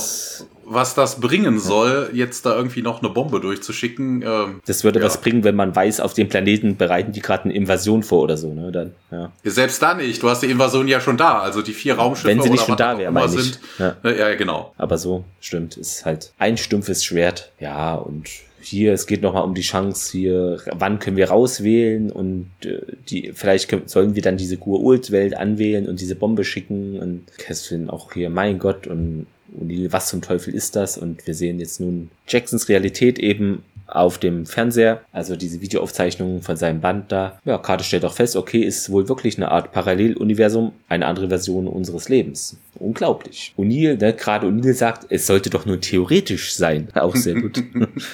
was 0.69 0.93
das 0.93 1.19
bringen 1.19 1.59
soll, 1.59 2.11
jetzt 2.13 2.45
da 2.45 2.55
irgendwie 2.55 2.83
noch 2.83 3.01
eine 3.01 3.09
Bombe 3.09 3.39
durchzuschicken. 3.39 4.21
Ähm, 4.21 4.61
das 4.65 4.83
würde 4.83 4.99
ja. 4.99 5.05
was 5.05 5.19
bringen, 5.19 5.43
wenn 5.43 5.55
man 5.55 5.75
weiß, 5.75 5.99
auf 5.99 6.13
dem 6.13 6.29
Planeten 6.29 6.77
bereiten 6.77 7.11
die 7.11 7.21
gerade 7.21 7.45
eine 7.45 7.53
Invasion 7.53 8.03
vor 8.03 8.21
oder 8.21 8.37
so, 8.37 8.53
ne? 8.53 8.71
Dann, 8.71 8.93
ja. 9.11 9.31
Selbst 9.43 9.81
da 9.81 9.95
nicht. 9.95 10.21
Du 10.21 10.29
hast 10.29 10.43
die 10.43 10.51
Invasion 10.51 10.87
ja 10.87 11.01
schon 11.01 11.17
da. 11.17 11.39
Also 11.39 11.63
die 11.63 11.73
vier 11.73 11.95
Raumschiffe. 11.95 12.27
Wenn 12.27 12.41
sie 12.41 12.51
nicht 12.51 12.65
schon 12.65 12.77
da 12.77 12.97
wäre, 12.97 13.11
meine 13.11 13.33
ich. 13.35 13.57
Ja. 13.79 13.95
ja, 14.03 14.35
genau. 14.35 14.73
Aber 14.77 14.97
so, 14.97 15.25
stimmt. 15.41 15.75
Ist 15.75 16.05
halt 16.05 16.31
ein 16.37 16.57
stumpfes 16.57 17.03
Schwert. 17.03 17.51
Ja, 17.59 17.95
und 17.95 18.29
hier, 18.61 18.93
es 18.93 19.07
geht 19.07 19.21
nochmal 19.21 19.43
um 19.43 19.55
die 19.55 19.61
Chance 19.61 20.11
hier, 20.11 20.61
wann 20.73 20.99
können 20.99 21.17
wir 21.17 21.29
rauswählen 21.29 22.11
und 22.11 22.49
äh, 22.63 22.81
die, 23.09 23.31
vielleicht 23.33 23.69
können, 23.69 23.87
sollen 23.87 24.15
wir 24.15 24.21
dann 24.21 24.37
diese 24.37 24.57
Gur-Ult-Welt 24.57 25.35
anwählen 25.35 25.87
und 25.87 26.01
diese 26.01 26.15
Bombe 26.15 26.43
schicken 26.43 26.99
und 26.99 27.25
Kesslin 27.37 27.89
auch 27.89 28.13
hier, 28.13 28.29
mein 28.29 28.59
Gott, 28.59 28.87
und 28.87 29.27
O'Neill, 29.57 29.91
was 29.91 30.09
zum 30.09 30.21
Teufel 30.21 30.53
ist 30.53 30.75
das? 30.75 30.97
Und 30.97 31.25
wir 31.25 31.33
sehen 31.33 31.59
jetzt 31.59 31.79
nun 31.79 32.11
Jacksons 32.27 32.69
Realität 32.69 33.19
eben 33.19 33.63
auf 33.91 34.17
dem 34.17 34.45
Fernseher, 34.45 35.01
also 35.11 35.35
diese 35.35 35.61
Videoaufzeichnungen 35.61 36.41
von 36.41 36.55
seinem 36.55 36.81
Band 36.81 37.11
da. 37.11 37.39
Ja, 37.45 37.57
Karte 37.57 37.83
stellt 37.83 38.05
auch 38.05 38.13
fest, 38.13 38.35
okay, 38.35 38.59
ist 38.59 38.89
wohl 38.91 39.09
wirklich 39.09 39.37
eine 39.37 39.51
Art 39.51 39.71
Paralleluniversum, 39.71 40.73
eine 40.87 41.05
andere 41.05 41.29
Version 41.29 41.67
unseres 41.67 42.09
Lebens. 42.09 42.57
Unglaublich. 42.75 43.53
O'Neill, 43.57 43.97
ne, 43.97 44.13
gerade 44.13 44.47
O'Neill 44.47 44.73
sagt, 44.73 45.07
es 45.09 45.27
sollte 45.27 45.49
doch 45.49 45.65
nur 45.65 45.81
theoretisch 45.81 46.53
sein. 46.53 46.87
Auch 46.93 47.15
sehr 47.15 47.35
gut. 47.35 47.63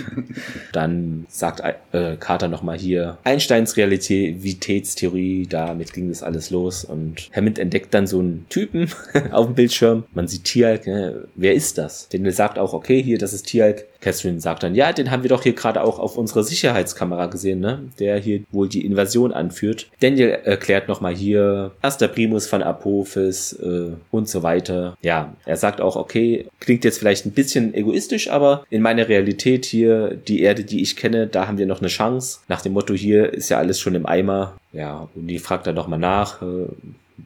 Dann 0.71 1.25
sagt 1.29 1.61
äh, 1.91 2.15
Carter 2.17 2.47
nochmal 2.47 2.77
hier 2.77 3.17
Einsteins 3.23 3.77
Realitätstheorie, 3.77 5.47
damit 5.47 5.93
ging 5.93 6.09
das 6.09 6.23
alles 6.23 6.49
los 6.49 6.85
und 6.85 7.29
Hammond 7.35 7.59
entdeckt 7.59 7.93
dann 7.93 8.07
so 8.07 8.19
einen 8.19 8.45
Typen 8.49 8.89
auf 9.31 9.45
dem 9.47 9.55
Bildschirm. 9.55 10.03
Man 10.13 10.27
sieht 10.27 10.45
Tialk, 10.45 10.87
ne? 10.87 11.27
wer 11.35 11.53
ist 11.53 11.77
das? 11.77 12.09
Denn 12.09 12.25
er 12.25 12.31
sagt 12.31 12.59
auch, 12.59 12.73
okay, 12.73 13.01
hier, 13.01 13.17
das 13.17 13.33
ist 13.33 13.47
Tialk. 13.47 13.85
Catherine 14.05 14.39
sagt 14.39 14.61
dann, 14.61 14.75
ja, 14.75 14.93
den 14.93 15.09
haben 15.09 15.23
wir 15.23 15.31
doch 15.31 15.41
hier 15.41 15.53
gerade 15.53 15.81
auch 15.81 15.97
auf 15.97 16.15
unserer 16.15 16.43
Sicherheitskamera 16.43 17.25
gesehen, 17.25 17.59
ne? 17.59 17.89
Der 17.97 18.19
hier 18.19 18.41
wohl 18.51 18.69
die 18.69 18.85
Invasion 18.85 19.33
anführt. 19.33 19.87
Daniel 19.99 20.29
erklärt 20.29 20.87
nochmal 20.87 21.15
hier, 21.15 21.71
erster 21.81 22.07
Primus 22.07 22.45
von 22.45 22.61
Apophis 22.61 23.53
äh, 23.53 23.93
und 24.11 24.29
so 24.29 24.43
weiter. 24.43 24.95
Ja, 25.01 25.33
er 25.45 25.57
sagt 25.57 25.81
auch, 25.81 25.95
okay, 25.95 26.45
klingt 26.59 26.83
jetzt 26.83 26.99
vielleicht 26.99 27.25
ein 27.25 27.31
bisschen 27.31 27.73
egoistisch, 27.73 28.29
aber 28.29 28.63
in 28.69 28.83
meiner 28.83 29.09
Realität 29.09 29.65
hier, 29.65 30.15
die 30.15 30.41
Erde, 30.41 30.63
die 30.63 30.83
ich 30.83 30.95
kenne, 30.95 31.25
da 31.25 31.47
haben 31.47 31.57
wir 31.57 31.65
noch 31.65 31.79
eine 31.79 31.87
Chance. 31.87 32.41
Nach 32.47 32.61
dem 32.61 32.73
Motto 32.73 32.93
hier 32.93 33.33
ist 33.33 33.49
ja 33.49 33.57
alles 33.57 33.79
schon 33.79 33.95
im 33.95 34.05
Eimer. 34.05 34.55
Ja, 34.71 35.09
und 35.15 35.25
die 35.25 35.39
fragt 35.39 35.65
dann 35.65 35.73
nochmal 35.73 35.97
nach, 35.97 36.43
äh, 36.43 36.67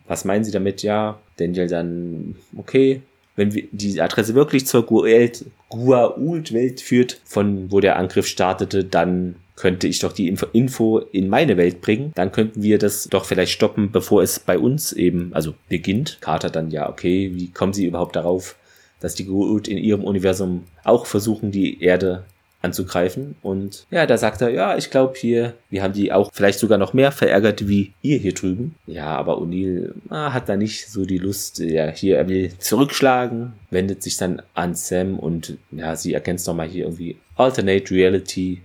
was 0.08 0.24
meinen 0.24 0.46
Sie 0.46 0.52
damit? 0.52 0.82
Ja, 0.82 1.20
Daniel 1.36 1.68
dann, 1.68 2.36
okay, 2.56 3.02
wenn 3.40 3.50
die 3.72 4.02
Adresse 4.02 4.36
wirklich 4.36 4.68
zur 4.68 4.86
Gua'uld-Welt 4.86 6.82
führt, 6.82 7.22
von 7.24 7.72
wo 7.72 7.80
der 7.80 7.98
Angriff 7.98 8.28
startete, 8.28 8.84
dann 8.84 9.36
könnte 9.56 9.88
ich 9.88 10.00
doch 10.00 10.12
die 10.12 10.28
Info 10.52 10.98
in 10.98 11.30
meine 11.30 11.56
Welt 11.56 11.80
bringen. 11.80 12.12
Dann 12.16 12.34
könnten 12.34 12.62
wir 12.62 12.78
das 12.78 13.06
doch 13.06 13.24
vielleicht 13.24 13.54
stoppen, 13.54 13.92
bevor 13.92 14.22
es 14.22 14.40
bei 14.40 14.60
uns 14.60 14.92
eben, 14.92 15.34
also 15.34 15.54
beginnt. 15.70 16.18
Carter 16.20 16.50
dann, 16.50 16.70
ja, 16.70 16.90
okay, 16.90 17.32
wie 17.34 17.50
kommen 17.50 17.72
Sie 17.72 17.86
überhaupt 17.86 18.18
darauf, 18.18 18.58
dass 19.00 19.16
die 19.16 19.26
Gua'uld 19.26 19.70
in 19.70 19.78
ihrem 19.78 20.04
Universum 20.04 20.66
auch 20.84 21.06
versuchen, 21.06 21.52
die 21.52 21.82
Erde 21.82 22.26
anzugreifen. 22.62 23.36
Und 23.42 23.86
ja, 23.90 24.06
da 24.06 24.18
sagt 24.18 24.42
er, 24.42 24.50
ja, 24.50 24.78
ich 24.78 24.90
glaube 24.90 25.16
hier, 25.18 25.54
wir 25.70 25.84
haben 25.84 25.94
die 25.94 26.12
auch 26.12 26.30
vielleicht 26.34 26.60
sogar 26.60 26.78
noch 26.78 26.94
mehr 26.94 27.12
verärgert 27.12 27.68
wie 27.68 27.94
ihr 28.02 28.18
hier 28.18 28.34
drüben. 28.34 28.76
Ja, 28.86 29.16
aber 29.16 29.38
O'Neill 29.38 29.94
ah, 30.10 30.34
hat 30.34 30.50
da 30.50 30.58
nicht 30.58 30.90
so 30.90 31.06
die 31.06 31.18
Lust. 31.18 31.60
Ja, 31.60 31.90
hier, 31.90 32.18
er 32.18 32.28
will 32.28 32.52
zurückschlagen, 32.58 33.54
wendet 33.70 34.04
sich 34.04 34.18
dann 34.18 34.42
an 34.54 34.76
Sam 34.76 35.18
und 35.18 35.58
ja, 35.72 35.96
sie 35.96 36.14
erkennt 36.14 36.46
nochmal 36.46 36.68
hier 36.68 36.86
irgendwie 36.86 37.18
Alternate 37.36 37.92
Reality. 37.92 38.62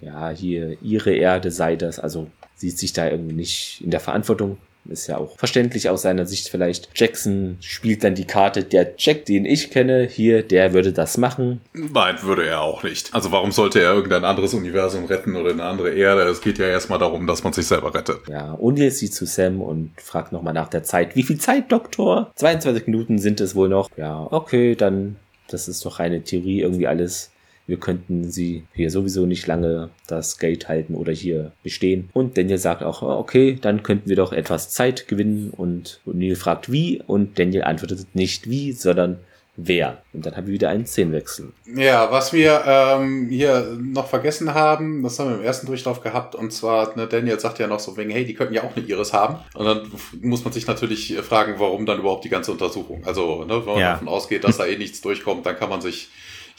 Ja, 0.00 0.30
hier, 0.30 0.76
ihre 0.82 1.12
Erde 1.12 1.50
sei 1.50 1.76
das. 1.76 1.98
Also 1.98 2.28
sieht 2.54 2.78
sich 2.78 2.92
da 2.92 3.08
irgendwie 3.08 3.34
nicht 3.34 3.80
in 3.82 3.90
der 3.90 4.00
Verantwortung 4.00 4.58
ist 4.86 5.06
ja 5.06 5.18
auch 5.18 5.38
verständlich 5.38 5.88
aus 5.88 6.02
seiner 6.02 6.26
Sicht 6.26 6.48
vielleicht. 6.48 6.88
Jackson 6.94 7.56
spielt 7.60 8.04
dann 8.04 8.14
die 8.14 8.26
Karte, 8.26 8.64
der 8.64 8.94
Jack, 8.96 9.26
den 9.26 9.44
ich 9.44 9.70
kenne, 9.70 10.06
hier, 10.10 10.42
der 10.42 10.72
würde 10.72 10.92
das 10.92 11.18
machen. 11.18 11.60
Nein, 11.72 12.16
würde 12.22 12.46
er 12.46 12.60
auch 12.60 12.82
nicht. 12.82 13.12
Also 13.14 13.32
warum 13.32 13.52
sollte 13.52 13.80
er 13.80 13.92
irgendein 13.92 14.24
anderes 14.24 14.54
Universum 14.54 15.04
retten 15.04 15.36
oder 15.36 15.50
eine 15.50 15.64
andere 15.64 15.90
Erde? 15.90 16.22
Es 16.22 16.40
geht 16.40 16.58
ja 16.58 16.66
erstmal 16.66 16.98
darum, 16.98 17.26
dass 17.26 17.44
man 17.44 17.52
sich 17.52 17.66
selber 17.66 17.94
rettet. 17.94 18.20
Ja, 18.28 18.52
und 18.52 18.78
jetzt 18.78 18.98
sieht 18.98 19.14
zu 19.14 19.26
Sam 19.26 19.60
und 19.60 19.92
fragt 19.96 20.32
nochmal 20.32 20.54
nach 20.54 20.68
der 20.68 20.82
Zeit. 20.82 21.16
Wie 21.16 21.22
viel 21.22 21.38
Zeit, 21.38 21.70
Doktor? 21.70 22.32
22 22.36 22.86
Minuten 22.86 23.18
sind 23.18 23.40
es 23.40 23.54
wohl 23.54 23.68
noch. 23.68 23.90
Ja, 23.96 24.26
okay, 24.30 24.74
dann, 24.74 25.16
das 25.48 25.68
ist 25.68 25.84
doch 25.84 25.98
eine 25.98 26.22
Theorie 26.22 26.60
irgendwie 26.60 26.86
alles 26.86 27.29
wir 27.70 27.78
könnten 27.78 28.30
sie 28.30 28.64
hier 28.74 28.90
sowieso 28.90 29.24
nicht 29.24 29.46
lange 29.46 29.90
das 30.06 30.38
Gate 30.38 30.68
halten 30.68 30.94
oder 30.94 31.12
hier 31.12 31.52
bestehen. 31.62 32.10
Und 32.12 32.36
Daniel 32.36 32.58
sagt 32.58 32.82
auch, 32.82 33.02
oh, 33.02 33.18
okay, 33.18 33.56
dann 33.60 33.82
könnten 33.82 34.08
wir 34.08 34.16
doch 34.16 34.32
etwas 34.32 34.70
Zeit 34.70 35.08
gewinnen. 35.08 35.52
Und 35.56 36.00
Neil 36.04 36.36
fragt 36.36 36.70
wie 36.70 37.00
und 37.06 37.38
Daniel 37.38 37.62
antwortet 37.62 38.08
nicht 38.12 38.50
wie, 38.50 38.72
sondern 38.72 39.20
wer. 39.56 40.02
Und 40.12 40.26
dann 40.26 40.36
haben 40.36 40.46
wir 40.46 40.54
wieder 40.54 40.70
einen 40.70 40.86
Szenenwechsel. 40.86 41.52
Ja, 41.76 42.10
was 42.10 42.32
wir 42.32 42.62
ähm, 42.66 43.28
hier 43.28 43.76
noch 43.80 44.08
vergessen 44.08 44.54
haben, 44.54 45.02
das 45.02 45.18
haben 45.18 45.30
wir 45.30 45.36
im 45.36 45.44
ersten 45.44 45.66
Durchlauf 45.66 46.00
gehabt, 46.00 46.34
und 46.34 46.52
zwar, 46.52 46.96
ne, 46.96 47.06
Daniel 47.06 47.38
sagt 47.38 47.58
ja 47.58 47.66
noch 47.66 47.80
so 47.80 47.96
wegen, 47.96 48.10
hey, 48.10 48.24
die 48.24 48.34
könnten 48.34 48.54
ja 48.54 48.62
auch 48.62 48.74
eine 48.74 48.84
Iris 48.84 49.12
haben. 49.12 49.36
Und 49.54 49.64
dann 49.66 49.92
muss 50.22 50.44
man 50.44 50.52
sich 50.52 50.66
natürlich 50.66 51.16
fragen, 51.18 51.54
warum 51.58 51.86
dann 51.86 51.98
überhaupt 52.00 52.24
die 52.24 52.30
ganze 52.30 52.52
Untersuchung. 52.52 53.04
Also, 53.04 53.44
ne, 53.44 53.64
wenn 53.64 53.72
man 53.72 53.80
ja. 53.80 53.92
davon 53.92 54.08
ausgeht, 54.08 54.44
dass 54.44 54.56
da 54.56 54.66
eh 54.66 54.76
nichts 54.76 55.00
durchkommt, 55.00 55.46
dann 55.46 55.56
kann 55.56 55.70
man 55.70 55.80
sich 55.80 56.08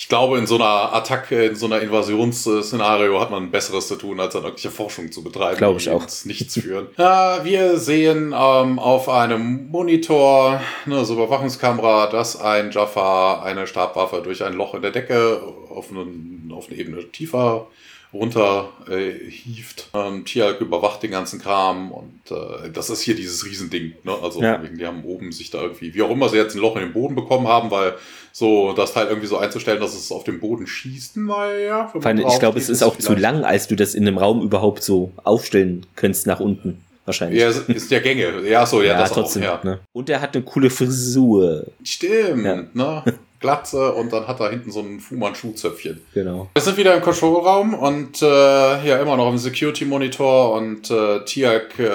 ich 0.01 0.07
glaube, 0.07 0.39
in 0.39 0.47
so 0.47 0.55
einer 0.55 0.95
Attacke, 0.95 1.45
in 1.45 1.55
so 1.55 1.67
einer 1.67 1.79
Invasionsszenario 1.79 3.21
hat 3.21 3.29
man 3.29 3.51
Besseres 3.51 3.87
zu 3.87 3.97
tun, 3.97 4.19
als 4.19 4.33
dann 4.33 4.41
irgendwelche 4.41 4.71
Forschung 4.71 5.11
zu 5.11 5.23
betreiben. 5.23 5.57
Glaube 5.57 5.79
ich 5.79 5.91
auch. 5.91 6.03
Nichts 6.25 6.59
führen. 6.59 6.87
ja, 6.97 7.45
wir 7.45 7.77
sehen 7.77 8.33
ähm, 8.35 8.79
auf 8.79 9.07
einem 9.07 9.69
Monitor, 9.69 10.59
ne, 10.87 11.05
so 11.05 11.13
Überwachungskamera, 11.13 12.07
dass 12.07 12.41
ein 12.41 12.71
Jafar 12.71 13.43
eine 13.43 13.67
Stabwaffe 13.67 14.23
durch 14.23 14.43
ein 14.43 14.53
Loch 14.53 14.73
in 14.73 14.81
der 14.81 14.89
Decke 14.89 15.39
auf, 15.69 15.91
einen, 15.91 16.51
auf 16.51 16.67
eine 16.67 16.79
Ebene 16.79 17.03
tiefer 17.11 17.67
runter 18.14 18.70
äh, 18.89 19.12
hieft. 19.30 19.89
Ähm, 19.93 20.26
Tialk 20.26 20.59
überwacht 20.62 21.01
den 21.03 21.12
ganzen 21.12 21.39
Kram 21.39 21.91
und 21.91 22.20
äh, 22.30 22.70
das 22.72 22.89
ist 22.89 23.01
hier 23.01 23.16
dieses 23.16 23.45
Riesending. 23.45 23.93
Ne? 24.03 24.14
Also 24.22 24.41
ja. 24.41 24.57
die 24.57 24.86
haben 24.86 25.03
oben 25.05 25.32
sich 25.32 25.49
da 25.49 25.62
irgendwie, 25.62 25.93
wie 25.93 26.01
auch 26.01 26.09
immer 26.09 26.30
sie 26.30 26.38
jetzt 26.38 26.55
ein 26.55 26.62
Loch 26.62 26.76
in 26.76 26.84
den 26.84 26.93
Boden 26.93 27.16
bekommen 27.16 27.47
haben, 27.47 27.72
weil 27.72 27.93
so 28.34 28.74
das 28.74 28.93
Teil 28.93 29.07
irgendwie 29.07 29.28
so 29.28 29.38
einzustellen, 29.38 29.80
dass 29.80 29.93
es 29.93 30.12
auf 30.12 30.24
dem 30.24 30.39
Boden 30.39 30.68
schießt, 30.68 31.18
naja. 31.18 31.91
Ich 31.93 32.39
glaube, 32.39 32.59
es 32.59 32.70
ist 32.70 32.84
auch 32.84 32.97
zu 32.97 33.14
lang, 33.14 33.43
als 33.43 33.68
du 33.68 33.76
das 33.76 33.93
in 33.93 34.07
einem 34.07 34.18
Raum 34.18 34.41
überhaupt 34.41 34.84
so 34.84 35.12
aufstellen 35.24 35.86
könntest 35.95 36.28
nach 36.28 36.39
unten. 36.39 36.84
Wahrscheinlich. 37.05 37.41
Ja, 37.41 37.49
ist 37.68 37.91
ja 37.91 37.99
Gänge. 37.99 38.47
Ja, 38.47 38.66
so, 38.66 38.82
ja, 38.82 38.93
ja 38.93 38.99
das 38.99 39.12
trotzdem. 39.12 39.43
Auch, 39.43 39.64
ja. 39.64 39.72
Ne? 39.72 39.80
Und 39.91 40.09
er 40.09 40.22
hat 40.22 40.36
eine 40.36 40.43
coole 40.45 40.70
Frisur. 40.70 41.66
Stimmt, 41.84 42.45
ja. 42.45 42.64
ne? 42.74 43.03
Glatze 43.41 43.93
und 43.93 44.13
dann 44.13 44.27
hat 44.27 44.39
er 44.39 44.51
hinten 44.51 44.71
so 44.71 44.79
ein 44.79 44.99
Fuhmann-Schuhzöpfchen. 44.99 46.01
Genau. 46.13 46.49
Wir 46.53 46.61
sind 46.61 46.77
wieder 46.77 46.95
im 46.95 47.01
Control-Raum 47.01 47.73
und 47.73 48.21
äh, 48.21 48.25
ja, 48.25 49.01
immer 49.01 49.17
noch 49.17 49.29
im 49.29 49.37
Security-Monitor 49.37 50.53
und 50.53 50.89
äh, 50.89 51.25
Tiak 51.25 51.77
äh, 51.79 51.89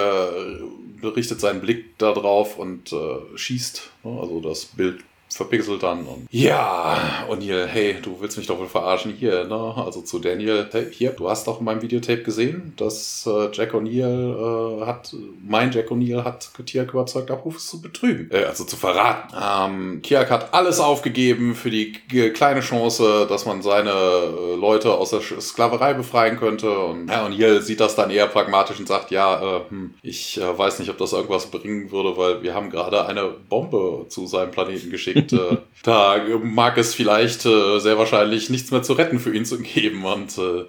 richtet 1.07 1.39
seinen 1.39 1.61
Blick 1.61 1.97
da 1.97 2.13
drauf 2.13 2.59
und 2.59 2.91
äh, 2.91 3.37
schießt. 3.37 3.89
Ne? 4.03 4.19
Also 4.19 4.41
das 4.41 4.65
Bild 4.65 4.99
verpixelt 5.35 5.83
dann 5.83 6.05
und 6.05 6.27
ja, 6.31 7.25
und 7.27 7.41
hier, 7.41 7.67
hey, 7.67 7.97
du 8.01 8.19
willst 8.19 8.37
mich 8.37 8.47
doch 8.47 8.59
wohl 8.59 8.67
verarschen 8.67 9.13
hier, 9.13 9.45
ne? 9.45 9.73
Also 9.75 10.01
zu 10.01 10.19
Daniel, 10.19 10.67
hey, 10.71 10.87
hier, 10.91 11.11
du 11.11 11.29
hast 11.29 11.47
doch 11.47 11.59
in 11.59 11.65
meinem 11.65 11.81
Videotape 11.81 12.23
gesehen, 12.23 12.73
dass 12.77 13.27
äh, 13.27 13.49
Jack 13.51 13.73
O'Neill 13.73 14.81
äh, 14.81 14.85
hat, 14.85 15.15
mein 15.45 15.71
Jack 15.71 15.91
O'Neill 15.91 16.23
hat 16.23 16.49
Kiak 16.65 16.93
überzeugt, 16.93 17.29
Abrufes 17.29 17.67
zu 17.67 17.81
betrügen, 17.81 18.29
äh, 18.31 18.45
also 18.45 18.63
zu 18.63 18.75
verraten. 18.77 19.35
Ähm, 19.39 20.01
Kiak 20.01 20.29
hat 20.29 20.53
alles 20.53 20.79
aufgegeben 20.79 21.55
für 21.55 21.69
die 21.69 21.93
kleine 22.33 22.61
Chance, 22.61 23.25
dass 23.27 23.45
man 23.45 23.61
seine 23.61 23.91
äh, 23.91 24.55
Leute 24.55 24.93
aus 24.93 25.09
der 25.09 25.21
Sklaverei 25.21 25.93
befreien 25.93 26.37
könnte 26.37 26.77
und 26.79 27.09
Herr 27.09 27.27
O'Neill 27.27 27.61
sieht 27.61 27.79
das 27.79 27.95
dann 27.95 28.09
eher 28.09 28.27
pragmatisch 28.27 28.79
und 28.79 28.87
sagt, 28.87 29.11
ja, 29.11 29.57
äh, 29.57 29.61
hm, 29.69 29.93
ich 30.01 30.39
äh, 30.39 30.57
weiß 30.57 30.79
nicht, 30.79 30.89
ob 30.89 30.97
das 30.97 31.13
irgendwas 31.13 31.47
bringen 31.47 31.91
würde, 31.91 32.17
weil 32.17 32.43
wir 32.43 32.53
haben 32.53 32.69
gerade 32.69 33.05
eine 33.05 33.29
Bombe 33.49 34.05
zu 34.09 34.25
seinem 34.27 34.51
Planeten 34.51 34.89
geschickt 34.89 35.16
und 35.17 35.33
äh, 35.33 35.57
da 35.83 36.17
mag 36.43 36.77
es 36.77 36.93
vielleicht 36.93 37.45
äh, 37.45 37.79
sehr 37.79 37.97
wahrscheinlich 37.97 38.49
nichts 38.49 38.71
mehr 38.71 38.83
zu 38.83 38.93
retten 38.93 39.19
für 39.19 39.33
ihn 39.35 39.45
zu 39.45 39.59
geben. 39.59 40.05
Und 40.05 40.37
äh, 40.37 40.65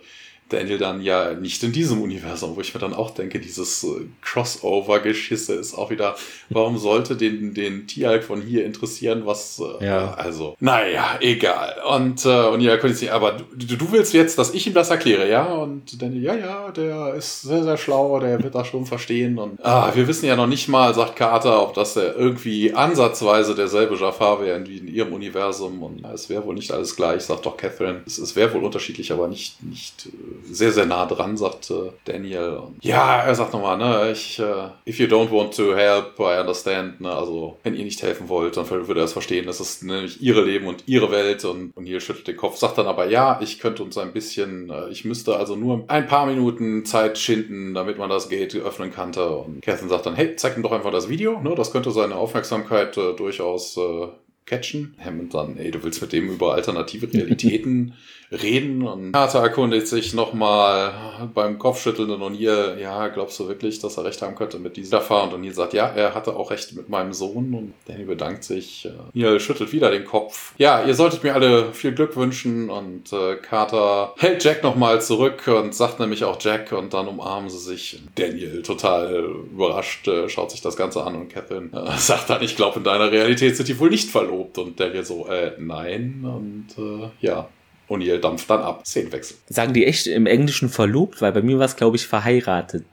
Daniel 0.49 0.79
dann 0.79 1.01
ja 1.03 1.35
nicht 1.35 1.63
in 1.63 1.73
diesem 1.73 2.01
Universum, 2.01 2.57
wo 2.57 2.61
ich 2.61 2.75
mir 2.75 2.81
dann 2.81 2.95
auch 2.95 3.11
denke, 3.11 3.39
dieses 3.41 3.85
äh, 3.85 4.07
Crossover-Geschisse 4.23 5.55
ist 5.55 5.75
auch 5.75 5.91
wieder, 5.91 6.17
warum 6.49 6.79
sollte 6.79 7.17
den, 7.17 7.55
den 7.55 7.87
Tialk 7.87 8.25
von 8.25 8.41
hier 8.41 8.65
interessieren, 8.65 9.23
was, 9.25 9.61
äh, 9.61 9.85
ja. 9.85 10.15
also, 10.15 10.57
naja, 10.61 11.19
egal. 11.21 11.77
Und, 11.89 12.25
äh, 12.25 12.47
und 12.49 12.61
ja, 12.61 12.77
könnte 12.77 13.05
ich 13.05 13.13
aber 13.13 13.33
du, 13.33 13.77
du 13.77 13.93
willst 13.93 14.15
jetzt, 14.15 14.39
dass 14.39 14.55
ich 14.55 14.67
ihm 14.67 14.75
das 14.75 14.91
erkläre, 14.91 15.29
ja? 15.29 15.45
Und 15.45 16.01
Daniel, 16.01 16.23
ja, 16.23 16.35
ja, 16.35 16.71
der 16.71 17.15
ist 17.15 17.43
sehr, 17.43 17.63
sehr 17.63 17.77
schlau, 17.77 18.19
der 18.21 18.43
wird 18.43 18.55
das 18.55 18.67
schon 18.67 18.87
verstehen 18.87 19.39
und, 19.39 19.65
ah, 19.65 19.93
wir 19.95 20.07
wissen 20.09 20.27
ja 20.27 20.37
noch 20.37 20.47
nicht 20.47 20.69
mal, 20.69 20.95
sagt 20.95 21.17
Carter, 21.17 21.63
ob 21.63 21.75
das 21.75 21.95
der 21.95 22.17
irgendwie 22.17 22.73
ansatzweise 22.73 23.55
derselbe 23.55 23.97
Jafar 23.97 24.41
wäre 24.43 24.67
wie 24.67 24.79
in 24.79 24.89
ihrem 24.89 25.13
Universum 25.13 25.83
und 25.83 26.05
es 26.13 26.29
wäre 26.29 26.45
wohl 26.45 26.55
nicht 26.55 26.73
alles 26.73 26.97
gleich, 26.97 27.23
sagt 27.23 27.47
doch 27.47 27.57
Catherine. 27.57 28.03
Es, 28.07 28.19
es 28.19 28.37
wäre 28.37 28.53
wohl 28.55 28.65
unterschiedlich, 28.65 29.13
aber 29.13 29.29
nicht, 29.29 29.63
nicht, 29.63 30.07
äh, 30.07 30.11
sehr, 30.45 30.73
sehr 30.73 30.87
nah 30.87 31.07
dran, 31.07 31.37
sagt 31.37 31.71
äh, 31.71 31.91
Daniel. 32.05 32.59
Und 32.67 32.85
ja, 32.85 33.23
er 33.23 33.35
sagt 33.35 33.53
nochmal, 33.53 33.77
ne, 33.79 34.11
ich, 34.13 34.39
äh, 34.39 34.69
if 34.87 34.99
you 34.99 35.07
don't 35.07 35.31
want 35.31 35.55
to 35.57 35.75
help, 35.75 36.19
I 36.19 36.41
understand, 36.41 37.01
ne, 37.01 37.11
also 37.11 37.57
wenn 37.63 37.75
ihr 37.75 37.85
nicht 37.85 38.03
helfen 38.03 38.29
wollt, 38.29 38.57
dann 38.57 38.69
würde 38.69 39.01
er 39.01 39.05
es 39.05 39.13
verstehen, 39.13 39.47
das 39.47 39.61
ist 39.61 39.83
nämlich 39.83 40.21
ihre 40.23 40.45
Leben 40.45 40.67
und 40.67 40.85
ihre 40.87 41.11
Welt 41.11 41.45
und, 41.45 41.73
und 41.77 41.87
hier 41.87 42.01
schüttelt 42.01 42.29
den 42.29 42.37
Kopf, 42.37 42.57
sagt 42.57 42.79
dann 42.79 42.87
aber, 42.87 43.09
ja, 43.09 43.39
ich 43.43 43.59
könnte 43.59 43.83
uns 43.83 43.99
ein 43.99 44.13
bisschen, 44.13 44.71
äh, 44.71 44.89
ich 44.91 45.05
müsste 45.05 45.37
also 45.37 45.57
nur 45.57 45.85
ein 45.89 46.07
paar 46.07 46.27
Minuten 46.27 46.85
Zeit 46.85 47.19
schinden, 47.19 47.75
damit 47.75 47.99
man 47.99 48.11
das 48.11 48.29
Gate 48.29 48.55
öffnen 48.57 48.93
könnte 48.93 49.29
und 49.29 49.61
Catherine 49.63 49.91
sagt 49.91 50.07
dann, 50.07 50.15
hey, 50.15 50.37
zeig 50.37 50.57
ihm 50.57 50.63
doch 50.63 50.73
einfach 50.73 50.93
das 50.93 51.09
Video, 51.09 51.41
ne, 51.41 51.55
das 51.55 51.73
könnte 51.73 51.91
seine 51.91 52.17
Aufmerksamkeit 52.17 52.97
äh, 52.97 53.15
durchaus 53.15 53.77
äh, 53.77 54.09
catchen. 54.49 54.97
Hammond 54.99 55.35
dann, 55.35 55.57
ey, 55.59 55.71
du 55.71 55.83
willst 55.85 56.01
mit 56.01 56.13
dem 56.13 56.29
über 56.29 56.55
alternative 56.55 57.13
Realitäten 57.13 57.95
reden. 58.31 58.83
Und 58.83 59.13
Carter 59.13 59.41
erkundigt 59.41 59.87
sich 59.87 60.15
nochmal 60.15 60.93
beim 61.35 61.59
Kopfschütteln 61.59 62.11
und 62.11 62.35
hier, 62.35 62.77
ja, 62.79 63.09
glaubst 63.09 63.39
du 63.41 63.49
wirklich, 63.49 63.79
dass 63.81 63.97
er 63.97 64.05
recht 64.05 64.21
haben 64.23 64.35
könnte 64.35 64.59
mit 64.59 64.77
dieser 64.77 65.01
Fahrt? 65.01 65.33
Und 65.33 65.43
Neil 65.43 65.55
sagt, 65.55 65.73
ja, 65.73 65.87
er 65.87 66.15
hatte 66.15 66.37
auch 66.37 66.51
recht 66.51 66.75
mit 66.75 66.89
meinem 66.89 67.13
Sohn. 67.13 67.55
Und 67.55 67.75
Danny 67.87 68.05
bedankt 68.05 68.45
sich. 68.45 68.89
Neil 69.15 69.41
schüttelt 69.41 69.73
wieder 69.73 69.91
den 69.91 70.05
Kopf. 70.05 70.55
Ja, 70.59 70.85
ihr 70.85 70.95
solltet 70.95 71.25
mir 71.25 71.35
alle 71.35 71.73
viel 71.73 71.93
Glück 71.93 72.17
wünschen. 72.17 72.71
Und 72.71 73.13
äh, 73.13 73.37
Carter 73.37 74.15
hält 74.19 74.45
Jack 74.45 74.63
nochmal 74.63 75.01
zurück 75.01 75.47
und 75.49 75.75
sagt 75.75 76.01
nämlich 76.01 76.25
auch 76.25 76.39
Jack. 76.41 76.73
Und 76.73 76.95
dann 76.95 77.09
umarmen 77.09 77.49
sie 77.49 77.59
sich. 77.59 78.03
Daniel, 78.15 78.63
total 78.63 79.25
überrascht, 79.53 80.07
äh, 80.09 80.29
schaut 80.29 80.51
sich 80.51 80.61
das 80.61 80.77
Ganze 80.77 81.03
an. 81.05 81.17
Und 81.17 81.29
Catherine 81.29 81.71
äh, 81.73 81.97
sagt 81.97 82.31
dann, 82.31 82.43
ich 82.43 82.57
glaube, 82.57 82.79
in 82.79 82.85
deiner 82.85 83.11
Realität 83.11 83.57
sind 83.57 83.69
die 83.69 83.79
wohl 83.79 83.91
nicht 83.91 84.11
verlobt. 84.11 84.59
Und 84.59 84.79
Daniel 84.79 85.05
so, 85.05 85.27
äh, 85.27 85.53
nein. 85.59 86.25
Und 86.25 86.83
äh, 86.83 87.09
ja, 87.21 87.49
O'Neill 87.89 88.19
dampft 88.19 88.49
dann 88.51 88.61
ab. 88.61 88.87
Szenenwechsel. 88.87 89.37
Sagen 89.49 89.73
die 89.73 89.87
echt 89.87 90.07
im 90.07 90.27
Englischen 90.27 90.69
verlobt? 90.69 91.21
Weil 91.21 91.33
bei 91.33 91.43
mir 91.43 91.59
war 91.59 91.67
es, 91.67 91.77
glaube 91.77 91.97
ich, 91.97 92.07
verheiratet. 92.07 92.85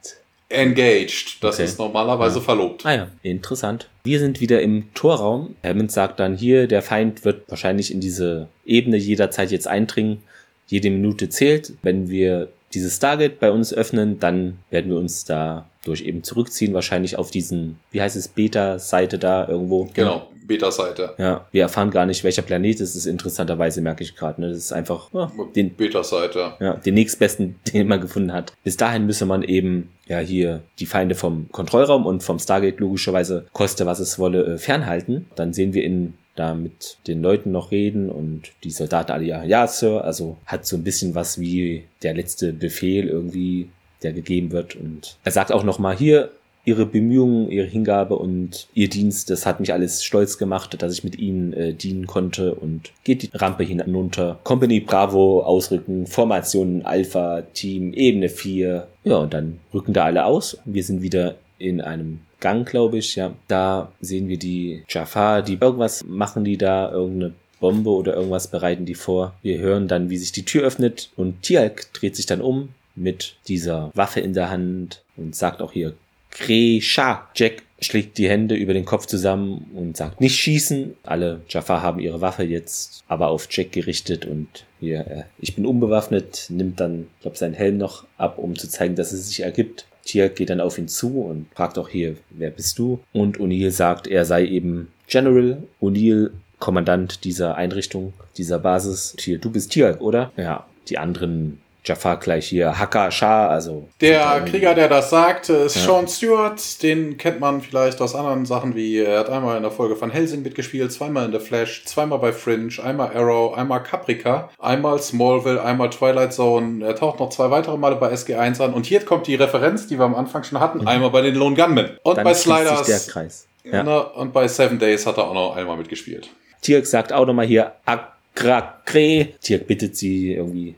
Engaged. 0.49 1.37
Das 1.41 1.55
okay. 1.55 1.65
ist 1.65 1.79
normalerweise 1.79 2.37
ja. 2.39 2.45
verlobt. 2.45 2.85
Ah 2.85 2.93
ja, 2.93 3.07
interessant. 3.23 3.89
Wir 4.03 4.19
sind 4.19 4.39
wieder 4.39 4.61
im 4.61 4.93
Torraum. 4.93 5.55
Hammond 5.63 5.91
sagt 5.91 6.19
dann 6.19 6.35
hier, 6.35 6.67
der 6.67 6.81
Feind 6.81 7.25
wird 7.25 7.49
wahrscheinlich 7.49 7.91
in 7.91 7.99
diese 7.99 8.47
Ebene 8.65 8.97
jederzeit 8.97 9.51
jetzt 9.51 9.67
eindringen. 9.67 10.23
Jede 10.67 10.89
Minute 10.89 11.29
zählt. 11.29 11.73
Wenn 11.81 12.09
wir 12.09 12.49
dieses 12.73 12.97
Stargate 12.97 13.39
bei 13.39 13.51
uns 13.51 13.73
öffnen, 13.73 14.19
dann 14.19 14.59
werden 14.69 14.91
wir 14.91 14.97
uns 14.97 15.25
da 15.25 15.67
durch 15.83 16.01
eben 16.01 16.23
zurückziehen, 16.23 16.73
wahrscheinlich 16.73 17.17
auf 17.17 17.31
diesen, 17.31 17.79
wie 17.91 18.01
heißt 18.01 18.15
es, 18.15 18.27
Beta-Seite 18.27 19.17
da 19.17 19.47
irgendwo. 19.47 19.89
Genau, 19.93 20.27
Beta-Seite. 20.47 21.13
Ja, 21.17 21.45
wir 21.51 21.63
erfahren 21.63 21.91
gar 21.91 22.05
nicht, 22.05 22.23
welcher 22.23 22.41
Planet 22.41 22.79
es 22.79 22.95
ist, 22.95 23.05
interessanterweise 23.05 23.81
merke 23.81 24.03
ich 24.03 24.15
gerade. 24.15 24.41
Ne? 24.41 24.49
Das 24.49 24.57
ist 24.57 24.71
einfach 24.71 25.09
ja, 25.13 25.31
den 25.55 25.75
Beta-Seite. 25.75 26.53
Ja, 26.59 26.73
den 26.75 26.93
nächstbesten, 26.93 27.59
den 27.73 27.87
man 27.87 28.01
gefunden 28.01 28.33
hat. 28.33 28.53
Bis 28.63 28.77
dahin 28.77 29.05
müsse 29.05 29.25
man 29.25 29.43
eben 29.43 29.91
ja 30.07 30.19
hier 30.19 30.61
die 30.79 30.85
Feinde 30.85 31.15
vom 31.15 31.49
Kontrollraum 31.51 32.05
und 32.05 32.23
vom 32.23 32.39
Stargate 32.39 32.79
logischerweise 32.79 33.47
koste 33.53 33.85
was 33.85 33.99
es 33.99 34.19
wolle 34.19 34.45
äh, 34.45 34.57
fernhalten. 34.57 35.27
Dann 35.35 35.53
sehen 35.53 35.73
wir 35.73 35.83
in 35.83 36.13
da 36.35 36.53
mit 36.53 36.97
den 37.07 37.21
Leuten 37.21 37.51
noch 37.51 37.71
reden 37.71 38.09
und 38.09 38.51
die 38.63 38.71
Soldaten 38.71 39.11
alle 39.11 39.25
ja, 39.25 39.43
ja, 39.43 39.67
Sir, 39.67 40.03
also 40.03 40.37
hat 40.45 40.65
so 40.65 40.75
ein 40.75 40.83
bisschen 40.83 41.15
was 41.15 41.39
wie 41.39 41.85
der 42.03 42.13
letzte 42.13 42.53
Befehl 42.53 43.07
irgendwie, 43.07 43.69
der 44.03 44.11
gegeben 44.13 44.51
wird 44.51 44.75
und 44.75 45.17
er 45.23 45.31
sagt 45.31 45.51
auch 45.51 45.63
noch 45.63 45.79
mal 45.79 45.95
hier, 45.95 46.31
ihre 46.65 46.85
Bemühungen, 46.85 47.49
ihre 47.49 47.67
Hingabe 47.67 48.17
und 48.17 48.67
ihr 48.73 48.89
Dienst, 48.89 49.29
das 49.29 49.45
hat 49.45 49.59
mich 49.59 49.71
alles 49.71 50.03
stolz 50.03 50.37
gemacht, 50.37 50.81
dass 50.81 50.93
ich 50.93 51.03
mit 51.03 51.17
ihnen 51.17 51.53
äh, 51.53 51.73
dienen 51.73 52.07
konnte 52.07 52.55
und 52.55 52.91
geht 53.03 53.21
die 53.21 53.29
Rampe 53.33 53.63
hinunter. 53.63 54.39
Company 54.43 54.79
Bravo 54.79 55.43
ausrücken, 55.43 56.07
Formation 56.07 56.81
Alpha, 56.83 57.43
Team, 57.53 57.93
Ebene 57.93 58.29
4. 58.29 58.87
Ja, 59.03 59.17
und 59.17 59.33
dann 59.33 59.59
rücken 59.73 59.93
da 59.93 60.05
alle 60.05 60.25
aus. 60.25 60.57
Wir 60.65 60.83
sind 60.83 61.01
wieder 61.01 61.35
in 61.59 61.79
einem 61.79 62.19
Gang, 62.39 62.67
glaube 62.67 62.97
ich, 62.97 63.15
ja. 63.15 63.33
Da 63.47 63.91
sehen 64.01 64.27
wir 64.27 64.37
die 64.37 64.83
Jafar, 64.89 65.41
die 65.41 65.57
irgendwas 65.61 66.03
machen 66.05 66.43
die 66.43 66.57
da, 66.57 66.91
irgendeine 66.91 67.33
Bombe 67.59 67.91
oder 67.91 68.15
irgendwas 68.15 68.49
bereiten 68.49 68.85
die 68.85 68.95
vor. 68.95 69.33
Wir 69.41 69.59
hören 69.59 69.87
dann, 69.87 70.09
wie 70.09 70.17
sich 70.17 70.31
die 70.31 70.45
Tür 70.45 70.63
öffnet 70.63 71.11
und 71.15 71.41
Tialk 71.43 71.93
dreht 71.93 72.15
sich 72.15 72.25
dann 72.25 72.41
um 72.41 72.69
mit 72.95 73.35
dieser 73.47 73.91
Waffe 73.93 74.19
in 74.19 74.33
der 74.33 74.49
Hand 74.49 75.01
und 75.17 75.35
sagt 75.35 75.61
auch 75.61 75.71
hier 75.71 75.93
Kresha. 76.35 77.27
Jack 77.35 77.63
schlägt 77.79 78.17
die 78.17 78.29
Hände 78.29 78.55
über 78.55 78.73
den 78.73 78.85
Kopf 78.85 79.05
zusammen 79.05 79.69
und 79.73 79.97
sagt 79.97 80.21
nicht 80.21 80.37
schießen. 80.37 80.95
Alle 81.03 81.41
Jafar 81.49 81.81
haben 81.81 81.99
ihre 81.99 82.21
Waffe 82.21 82.43
jetzt 82.43 83.03
aber 83.07 83.27
auf 83.27 83.47
Jack 83.49 83.71
gerichtet 83.71 84.25
und 84.25 84.65
hier, 84.79 84.99
äh, 85.07 85.23
ich 85.39 85.55
bin 85.55 85.65
unbewaffnet, 85.65 86.47
nimmt 86.49 86.79
dann, 86.79 87.07
ich 87.15 87.21
glaube, 87.21 87.37
seinen 87.37 87.53
Helm 87.53 87.77
noch 87.77 88.05
ab, 88.17 88.37
um 88.37 88.55
zu 88.55 88.69
zeigen, 88.69 88.95
dass 88.95 89.11
es 89.11 89.27
sich 89.27 89.41
ergibt. 89.41 89.85
Tier 90.03 90.29
geht 90.29 90.49
dann 90.49 90.61
auf 90.61 90.77
ihn 90.77 90.87
zu 90.87 91.21
und 91.21 91.47
fragt 91.55 91.77
auch 91.77 91.89
hier, 91.89 92.15
wer 92.29 92.51
bist 92.51 92.77
du? 92.77 92.99
Und 93.11 93.39
O'Neill 93.39 93.71
sagt, 93.71 94.07
er 94.07 94.25
sei 94.25 94.45
eben 94.45 94.91
General 95.07 95.63
O'Neill 95.81 96.31
Kommandant 96.59 97.23
dieser 97.25 97.55
Einrichtung, 97.55 98.13
dieser 98.37 98.59
Basis. 98.59 99.15
Hier, 99.19 99.39
du 99.39 99.51
bist 99.51 99.73
hier, 99.73 99.97
oder? 99.99 100.31
Ja, 100.37 100.65
die 100.87 100.97
anderen 100.97 101.59
Jafar 101.85 102.17
gleich 102.17 102.47
hier, 102.47 102.77
Hakka 102.77 103.11
Shah, 103.11 103.47
also. 103.47 103.87
Der 104.01 104.43
Krieger, 104.45 104.73
der 104.73 104.89
das 104.89 105.09
sagt, 105.09 105.49
ist 105.49 105.75
ja. 105.75 105.81
Sean 105.83 106.07
Stewart. 106.07 106.81
Den 106.81 107.17
kennt 107.17 107.39
man 107.39 107.61
vielleicht 107.61 108.01
aus 108.01 108.15
anderen 108.15 108.45
Sachen 108.45 108.75
wie, 108.75 108.99
er 108.99 109.19
hat 109.19 109.29
einmal 109.29 109.57
in 109.57 109.63
der 109.63 109.71
Folge 109.71 109.95
von 109.95 110.09
Helsing 110.09 110.41
mitgespielt, 110.41 110.91
zweimal 110.91 111.25
in 111.25 111.31
The 111.31 111.39
Flash, 111.39 111.85
zweimal 111.85 112.19
bei 112.19 112.33
Fringe, 112.33 112.71
einmal 112.83 113.15
Arrow, 113.15 113.55
einmal 113.55 113.83
Caprica, 113.83 114.49
einmal 114.59 114.99
Smallville, 114.99 115.63
einmal 115.63 115.89
Twilight 115.89 116.33
Zone. 116.33 116.85
Er 116.85 116.95
taucht 116.95 117.19
noch 117.19 117.29
zwei 117.29 117.51
weitere 117.51 117.77
Male 117.77 117.95
bei 117.95 118.11
SG1 118.11 118.61
an. 118.61 118.73
Und 118.73 118.85
hier 118.85 119.01
kommt 119.01 119.27
die 119.27 119.35
Referenz, 119.35 119.87
die 119.87 119.97
wir 119.97 120.05
am 120.05 120.15
Anfang 120.15 120.43
schon 120.43 120.59
hatten, 120.59 120.79
mhm. 120.79 120.87
einmal 120.87 121.11
bei 121.11 121.21
den 121.21 121.35
Lone 121.35 121.55
Gunmen. 121.55 121.97
Und 122.03 122.17
Dann 122.17 122.23
bei 122.23 122.33
Sliders. 122.33 122.87
Der 122.87 122.99
Kreis. 122.99 123.47
Ja. 123.63 123.83
Na, 123.83 123.97
und 123.99 124.31
bei 124.31 124.47
Seven 124.47 124.77
Days 124.77 125.05
hat 125.05 125.17
er 125.17 125.27
auch 125.27 125.33
noch 125.33 125.55
einmal 125.55 125.77
mitgespielt. 125.77 126.29
Tirk 126.61 126.85
sagt 126.85 127.13
auch 127.13 127.25
nochmal 127.25 127.45
hier, 127.45 127.73
Akrakre. 127.85 129.29
Tirk 129.41 129.67
bittet 129.67 129.95
sie 129.95 130.33
irgendwie 130.33 130.75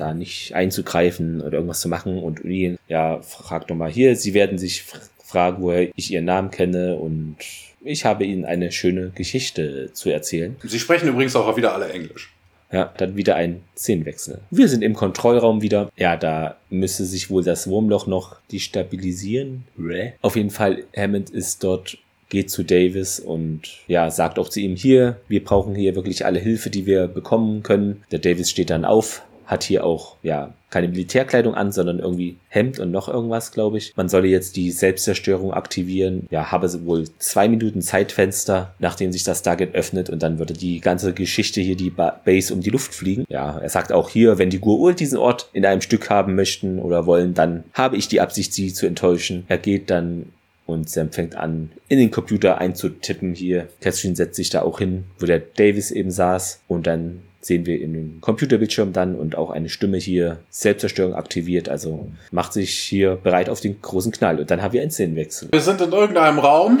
da 0.00 0.14
nicht 0.14 0.54
einzugreifen 0.54 1.40
oder 1.40 1.54
irgendwas 1.54 1.80
zu 1.80 1.88
machen 1.88 2.18
und 2.18 2.44
Uli, 2.44 2.78
ja, 2.88 3.20
fragt 3.22 3.70
nochmal 3.70 3.90
hier, 3.90 4.16
sie 4.16 4.34
werden 4.34 4.58
sich 4.58 4.84
fragen, 5.22 5.62
woher 5.62 5.90
ich 5.94 6.12
ihren 6.12 6.24
Namen 6.24 6.50
kenne 6.50 6.96
und 6.96 7.36
ich 7.82 8.04
habe 8.04 8.24
ihnen 8.24 8.44
eine 8.44 8.72
schöne 8.72 9.10
Geschichte 9.14 9.90
zu 9.92 10.10
erzählen. 10.10 10.56
Sie 10.64 10.78
sprechen 10.78 11.08
übrigens 11.08 11.36
auch 11.36 11.56
wieder 11.56 11.74
alle 11.74 11.90
Englisch. 11.90 12.32
Ja, 12.72 12.92
dann 12.98 13.16
wieder 13.16 13.34
ein 13.34 13.62
Szenenwechsel. 13.76 14.40
Wir 14.50 14.68
sind 14.68 14.82
im 14.82 14.94
Kontrollraum 14.94 15.60
wieder. 15.60 15.90
Ja, 15.96 16.16
da 16.16 16.56
müsste 16.68 17.04
sich 17.04 17.28
wohl 17.28 17.42
das 17.42 17.66
Wurmloch 17.66 18.06
noch 18.06 18.36
destabilisieren. 18.52 19.64
Auf 20.22 20.36
jeden 20.36 20.50
Fall, 20.50 20.84
Hammond 20.96 21.30
ist 21.30 21.64
dort 21.64 21.98
geht 22.30 22.48
zu 22.48 22.62
Davis 22.62 23.20
und 23.20 23.62
ja, 23.88 24.08
sagt 24.10 24.38
auch 24.38 24.48
zu 24.48 24.60
ihm 24.60 24.76
hier, 24.76 25.20
wir 25.28 25.44
brauchen 25.44 25.74
hier 25.74 25.96
wirklich 25.96 26.24
alle 26.24 26.38
Hilfe, 26.38 26.70
die 26.70 26.86
wir 26.86 27.08
bekommen 27.08 27.62
können. 27.62 28.04
Der 28.12 28.20
Davis 28.20 28.50
steht 28.50 28.70
dann 28.70 28.84
auf, 28.84 29.22
hat 29.50 29.64
hier 29.64 29.84
auch, 29.84 30.16
ja, 30.22 30.54
keine 30.70 30.86
Militärkleidung 30.86 31.54
an, 31.56 31.72
sondern 31.72 31.98
irgendwie 31.98 32.36
Hemd 32.48 32.78
und 32.78 32.92
noch 32.92 33.08
irgendwas, 33.08 33.50
glaube 33.50 33.78
ich. 33.78 33.96
Man 33.96 34.08
solle 34.08 34.28
jetzt 34.28 34.54
die 34.54 34.70
Selbstzerstörung 34.70 35.52
aktivieren. 35.52 36.28
Ja, 36.30 36.52
habe 36.52 36.70
wohl 36.86 37.08
zwei 37.18 37.48
Minuten 37.48 37.82
Zeitfenster, 37.82 38.72
nachdem 38.78 39.10
sich 39.10 39.24
das 39.24 39.42
Target 39.42 39.74
öffnet 39.74 40.08
und 40.08 40.22
dann 40.22 40.38
würde 40.38 40.54
die 40.54 40.80
ganze 40.80 41.12
Geschichte 41.12 41.60
hier 41.60 41.76
die 41.76 41.90
ba 41.90 42.20
Base 42.24 42.54
um 42.54 42.60
die 42.60 42.70
Luft 42.70 42.94
fliegen. 42.94 43.24
Ja, 43.28 43.58
er 43.58 43.68
sagt 43.68 43.92
auch 43.92 44.08
hier, 44.08 44.38
wenn 44.38 44.50
die 44.50 44.60
Gurul 44.60 44.94
diesen 44.94 45.18
Ort 45.18 45.48
in 45.52 45.66
einem 45.66 45.80
Stück 45.80 46.08
haben 46.08 46.36
möchten 46.36 46.78
oder 46.78 47.06
wollen, 47.06 47.34
dann 47.34 47.64
habe 47.72 47.96
ich 47.96 48.06
die 48.06 48.20
Absicht, 48.20 48.54
sie 48.54 48.72
zu 48.72 48.86
enttäuschen. 48.86 49.44
Er 49.48 49.58
geht 49.58 49.90
dann 49.90 50.26
und 50.66 50.88
Sam 50.88 51.10
fängt 51.10 51.34
an, 51.34 51.72
in 51.88 51.98
den 51.98 52.12
Computer 52.12 52.58
einzutippen 52.58 53.34
hier. 53.34 53.66
Catherine 53.80 54.14
setzt 54.14 54.36
sich 54.36 54.50
da 54.50 54.62
auch 54.62 54.78
hin, 54.78 55.04
wo 55.18 55.26
der 55.26 55.40
Davis 55.40 55.90
eben 55.90 56.12
saß. 56.12 56.60
Und 56.68 56.86
dann 56.86 57.22
sehen 57.40 57.66
wir 57.66 57.80
in 57.80 57.92
dem 57.94 58.20
Computerbildschirm 58.20 58.92
dann 58.92 59.14
und 59.14 59.36
auch 59.36 59.50
eine 59.50 59.68
Stimme 59.68 59.96
hier 59.96 60.38
Selbstzerstörung 60.50 61.14
aktiviert, 61.14 61.68
also 61.68 62.10
macht 62.30 62.52
sich 62.52 62.78
hier 62.78 63.16
bereit 63.16 63.48
auf 63.48 63.60
den 63.60 63.80
großen 63.80 64.12
Knall 64.12 64.40
und 64.40 64.50
dann 64.50 64.62
haben 64.62 64.72
wir 64.72 64.82
einen 64.82 64.90
Szenenwechsel. 64.90 65.48
Wir 65.50 65.60
sind 65.60 65.80
in 65.80 65.92
irgendeinem 65.92 66.38
Raum 66.38 66.80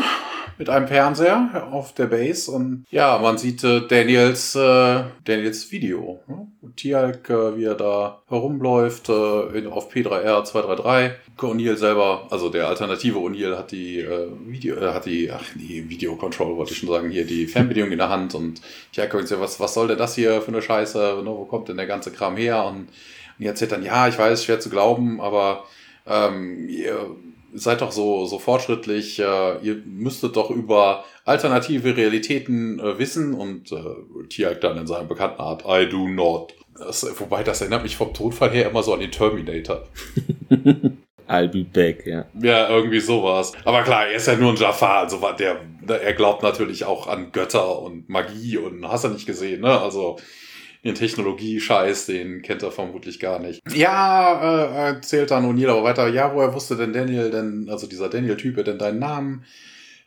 mit 0.60 0.68
einem 0.68 0.88
Fernseher 0.88 1.68
auf 1.72 1.94
der 1.94 2.04
Base 2.04 2.50
und 2.50 2.84
ja, 2.90 3.16
man 3.16 3.38
sieht 3.38 3.64
äh, 3.64 3.80
Daniels 3.88 4.54
äh, 4.54 5.04
Daniels 5.24 5.72
Video. 5.72 6.20
Ne? 6.26 6.48
Tialk, 6.76 7.30
äh, 7.30 7.56
wie 7.56 7.64
er 7.64 7.74
da 7.74 8.20
herumläuft 8.28 9.08
äh, 9.08 9.58
in, 9.58 9.66
auf 9.66 9.90
P3R 9.90 10.44
233. 10.44 11.12
O'Neill 11.38 11.76
selber, 11.76 12.26
also 12.28 12.50
der 12.50 12.68
alternative 12.68 13.18
O'Neill 13.18 13.56
hat 13.56 13.72
die 13.72 14.00
äh, 14.00 14.28
Video, 14.44 14.76
äh, 14.76 14.92
hat 14.92 15.06
die, 15.06 15.30
ach 15.32 15.42
nee, 15.54 15.82
Video 15.88 16.14
Control 16.16 16.54
wollte 16.54 16.72
ich 16.72 16.78
schon 16.78 16.90
sagen, 16.90 17.08
hier 17.08 17.24
die 17.24 17.46
Fernbedienung 17.46 17.92
in 17.92 17.98
der 17.98 18.10
Hand 18.10 18.34
und 18.34 18.60
Tialk 18.92 19.12
sagt, 19.26 19.40
was, 19.40 19.60
was 19.60 19.72
soll 19.72 19.88
denn 19.88 19.96
das 19.96 20.14
hier 20.14 20.42
für 20.42 20.48
eine 20.48 20.60
Scheiße? 20.60 21.22
Ne? 21.24 21.30
Wo 21.30 21.46
kommt 21.46 21.70
denn 21.70 21.78
der 21.78 21.86
ganze 21.86 22.10
Kram 22.10 22.36
her? 22.36 22.66
Und, 22.66 22.80
und 22.80 22.88
die 23.38 23.46
erzählt 23.46 23.72
dann, 23.72 23.82
ja, 23.82 24.08
ich 24.08 24.18
weiß, 24.18 24.44
schwer 24.44 24.60
zu 24.60 24.68
glauben, 24.68 25.22
aber 25.22 25.64
ähm, 26.06 26.68
ihr 26.68 27.16
seid 27.54 27.80
doch 27.80 27.92
so, 27.92 28.26
so 28.26 28.38
fortschrittlich, 28.38 29.18
äh, 29.18 29.58
ihr 29.62 29.82
müsstet 29.84 30.36
doch 30.36 30.50
über 30.50 31.04
alternative 31.24 31.96
Realitäten 31.96 32.78
äh, 32.78 32.98
wissen 32.98 33.34
und 33.34 33.72
äh, 33.72 34.26
Tiag 34.28 34.60
dann 34.60 34.78
in 34.78 34.86
seiner 34.86 35.04
bekannten 35.04 35.40
Art, 35.40 35.64
I 35.66 35.88
do 35.88 36.08
not. 36.08 36.54
Das, 36.78 37.06
wobei, 37.18 37.42
das 37.42 37.60
erinnert 37.60 37.82
mich 37.82 37.96
vom 37.96 38.14
Tonfall 38.14 38.50
her 38.50 38.70
immer 38.70 38.82
so 38.82 38.94
an 38.94 39.00
den 39.00 39.10
Terminator. 39.10 39.86
I'll 41.28 41.48
be 41.48 41.62
back, 41.62 42.06
ja. 42.06 42.24
Ja, 42.40 42.68
irgendwie 42.68 42.98
sowas. 42.98 43.52
Aber 43.64 43.82
klar, 43.82 44.08
er 44.08 44.16
ist 44.16 44.26
ja 44.26 44.34
nur 44.34 44.50
ein 44.50 44.56
Jafar, 44.56 45.02
also 45.02 45.20
der, 45.38 45.60
er 45.86 46.12
glaubt 46.14 46.42
natürlich 46.42 46.84
auch 46.84 47.06
an 47.06 47.30
Götter 47.30 47.80
und 47.80 48.08
Magie 48.08 48.56
und 48.56 48.86
hast 48.88 49.04
er 49.04 49.10
nicht 49.10 49.26
gesehen, 49.26 49.60
ne? 49.60 49.80
Also 49.80 50.16
den 50.84 50.94
Technologie-Scheiß, 50.94 52.06
den 52.06 52.42
kennt 52.42 52.62
er 52.62 52.72
vermutlich 52.72 53.20
gar 53.20 53.38
nicht. 53.38 53.60
Ja, 53.74 54.40
äh, 54.42 54.86
erzählt 54.94 55.30
dann 55.30 55.44
O'Neill 55.44 55.70
aber 55.70 55.84
weiter, 55.84 56.08
ja, 56.08 56.34
woher 56.34 56.54
wusste 56.54 56.76
denn 56.76 56.92
Daniel 56.92 57.30
denn, 57.30 57.68
also 57.70 57.86
dieser 57.86 58.08
Daniel-Typ, 58.08 58.64
denn 58.64 58.78
deinen 58.78 58.98
Namen? 58.98 59.44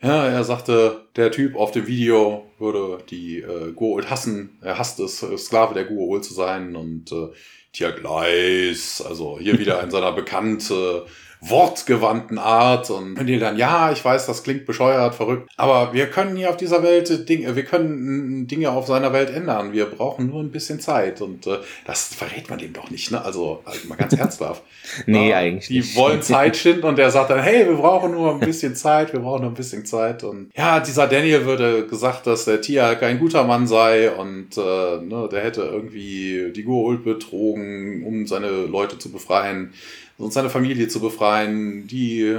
Ja, 0.02 0.28
er 0.28 0.44
sagte, 0.44 1.06
der 1.16 1.32
Typ 1.32 1.56
auf 1.56 1.72
dem 1.72 1.88
Video 1.88 2.46
würde 2.60 2.98
die 3.10 3.40
äh, 3.40 3.72
Goa'uld 3.74 4.10
hassen. 4.10 4.58
Er 4.62 4.78
hasst 4.78 5.00
es, 5.00 5.20
Sklave 5.38 5.74
der 5.74 5.90
Goa'uld 5.90 6.24
zu 6.24 6.34
sein 6.34 6.76
und 6.76 7.12
äh, 7.12 7.30
Tia 7.72 7.92
Gleis, 7.92 9.02
also 9.02 9.40
hier 9.40 9.58
wieder 9.58 9.82
in 9.82 9.92
seiner 9.92 10.12
bekannte 10.12 11.06
wortgewandten 11.50 12.38
Art 12.38 12.90
und 12.90 13.26
die 13.26 13.40
dann, 13.40 13.58
ja, 13.58 13.92
ich 13.92 14.04
weiß, 14.04 14.26
das 14.26 14.44
klingt 14.44 14.66
bescheuert, 14.66 15.16
verrückt, 15.16 15.50
aber 15.58 15.94
wir 15.94 16.08
können 16.08 16.36
hier 16.36 16.50
auf 16.50 16.58
dieser 16.58 16.84
Welt 16.84 17.28
Dinge, 17.28 17.56
wir 17.56 17.64
können 17.64 18.48
Dinge 18.48 18.72
auf 18.72 18.88
seiner 18.88 19.14
Welt 19.14 19.30
ändern. 19.30 19.74
Wir 19.74 19.86
brauchen 19.86 20.28
nur 20.28 20.42
ein 20.42 20.52
bisschen 20.52 20.80
Zeit 20.80 21.22
und 21.22 21.46
äh, 21.48 21.58
das 21.86 22.14
verrät 22.14 22.50
man 22.50 22.60
dem 22.60 22.74
doch 22.74 22.90
nicht, 22.90 23.12
ne? 23.12 23.24
Also, 23.24 23.62
also 23.66 23.88
mal 23.88 23.96
ganz 23.96 24.14
ernsthaft. 24.14 24.64
nee, 25.06 25.30
ja, 25.30 25.38
eigentlich 25.38 25.68
Die 25.68 25.80
nicht. 25.80 25.96
wollen 25.96 26.22
Zeit 26.34 26.56
schinden 26.56 26.86
und 26.86 26.98
der 26.98 27.12
sagt 27.12 27.30
dann, 27.30 27.42
hey, 27.42 27.68
wir 27.68 27.76
brauchen 27.76 28.12
nur 28.12 28.34
ein 28.34 28.40
bisschen 28.40 28.76
Zeit, 28.76 29.14
wir 29.14 29.20
brauchen 29.20 29.42
nur 29.42 29.52
ein 29.52 29.56
bisschen 29.56 29.86
Zeit 29.86 30.24
und 30.24 30.50
ja, 30.56 30.80
dieser 30.80 31.08
Daniel 31.08 31.46
würde 31.46 31.88
gesagt, 31.88 32.28
dass 32.28 32.46
der 32.46 32.62
Tiag 32.62 33.04
ein 33.04 33.20
guter 33.20 33.44
Mann 33.44 33.68
sei 33.68 34.12
und 34.12 34.58
äh, 34.58 34.98
ne, 35.02 35.28
der 35.32 35.44
hätte 35.44 35.62
irgendwie 35.62 36.52
die 36.56 36.66
Goa'uld 36.66 37.04
betrogen, 37.04 38.04
um 38.06 38.26
seine 38.28 38.50
Leute 38.50 38.98
zu 38.98 39.12
befreien 39.12 39.74
und 40.18 40.34
seine 40.34 40.50
Familie 40.50 40.88
zu 40.88 41.00
befreien. 41.00 41.88
Die 41.88 42.38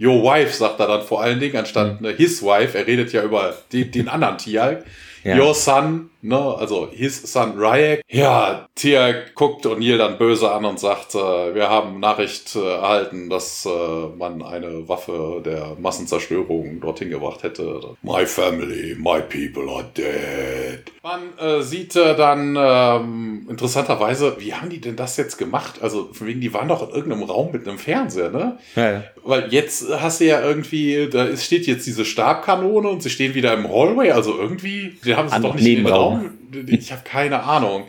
Your 0.00 0.22
Wife 0.22 0.52
sagt 0.52 0.80
er 0.80 0.86
dann 0.86 1.02
vor 1.02 1.22
allen 1.22 1.40
Dingen, 1.40 1.56
anstatt 1.56 2.00
mhm. 2.00 2.08
His 2.16 2.42
Wife. 2.42 2.76
Er 2.76 2.86
redet 2.86 3.12
ja 3.12 3.22
über 3.22 3.56
den, 3.72 3.90
den 3.90 4.08
anderen 4.08 4.38
Tial. 4.38 4.84
Ja. 5.24 5.38
Your 5.38 5.54
Son 5.54 6.10
ne, 6.26 6.56
also 6.58 6.88
his 6.92 7.22
son 7.22 7.58
Ryek. 7.58 8.02
Ja, 8.08 8.68
Tia 8.74 9.14
guckt 9.34 9.66
O'Neill 9.66 9.98
dann 9.98 10.18
böse 10.18 10.50
an 10.50 10.64
und 10.64 10.80
sagt, 10.80 11.14
äh, 11.14 11.54
wir 11.54 11.68
haben 11.68 12.00
Nachricht 12.00 12.54
äh, 12.56 12.60
erhalten, 12.60 13.30
dass 13.30 13.66
äh, 13.66 14.16
man 14.16 14.42
eine 14.42 14.88
Waffe 14.88 15.42
der 15.44 15.76
Massenzerstörung 15.78 16.80
dorthin 16.80 17.10
gebracht 17.10 17.42
hätte. 17.42 17.80
My 18.02 18.26
family, 18.26 18.96
my 18.98 19.20
people 19.20 19.70
are 19.72 19.84
dead. 19.96 20.84
Man 21.02 21.38
äh, 21.38 21.62
sieht 21.62 21.94
äh, 21.94 22.16
dann 22.16 22.56
ähm, 22.58 23.46
interessanterweise, 23.48 24.36
wie 24.40 24.54
haben 24.54 24.70
die 24.70 24.80
denn 24.80 24.96
das 24.96 25.16
jetzt 25.16 25.38
gemacht? 25.38 25.80
Also 25.80 26.08
von 26.12 26.26
wegen, 26.26 26.40
die 26.40 26.52
waren 26.52 26.68
doch 26.68 26.88
in 26.88 26.94
irgendeinem 26.94 27.22
Raum 27.22 27.52
mit 27.52 27.66
einem 27.66 27.78
Fernseher, 27.78 28.30
ne? 28.30 28.58
Ja, 28.74 28.92
ja. 28.92 29.04
Weil 29.22 29.52
jetzt 29.52 29.86
hast 30.00 30.20
du 30.20 30.24
ja 30.24 30.40
irgendwie, 30.40 31.08
da 31.08 31.36
steht 31.36 31.66
jetzt 31.66 31.86
diese 31.86 32.04
Stabkanone 32.04 32.88
und 32.88 33.02
sie 33.02 33.10
stehen 33.10 33.34
wieder 33.34 33.54
im 33.54 33.68
Hallway, 33.68 34.10
also 34.10 34.36
irgendwie, 34.36 34.98
die 35.04 35.14
haben 35.14 35.28
sie 35.28 35.40
doch 35.40 35.54
nicht 35.54 35.66
in 35.66 35.84
den 35.84 35.86
Raum 36.16 36.66
ich 36.66 36.92
habe 36.92 37.02
keine 37.04 37.42
Ahnung. 37.42 37.84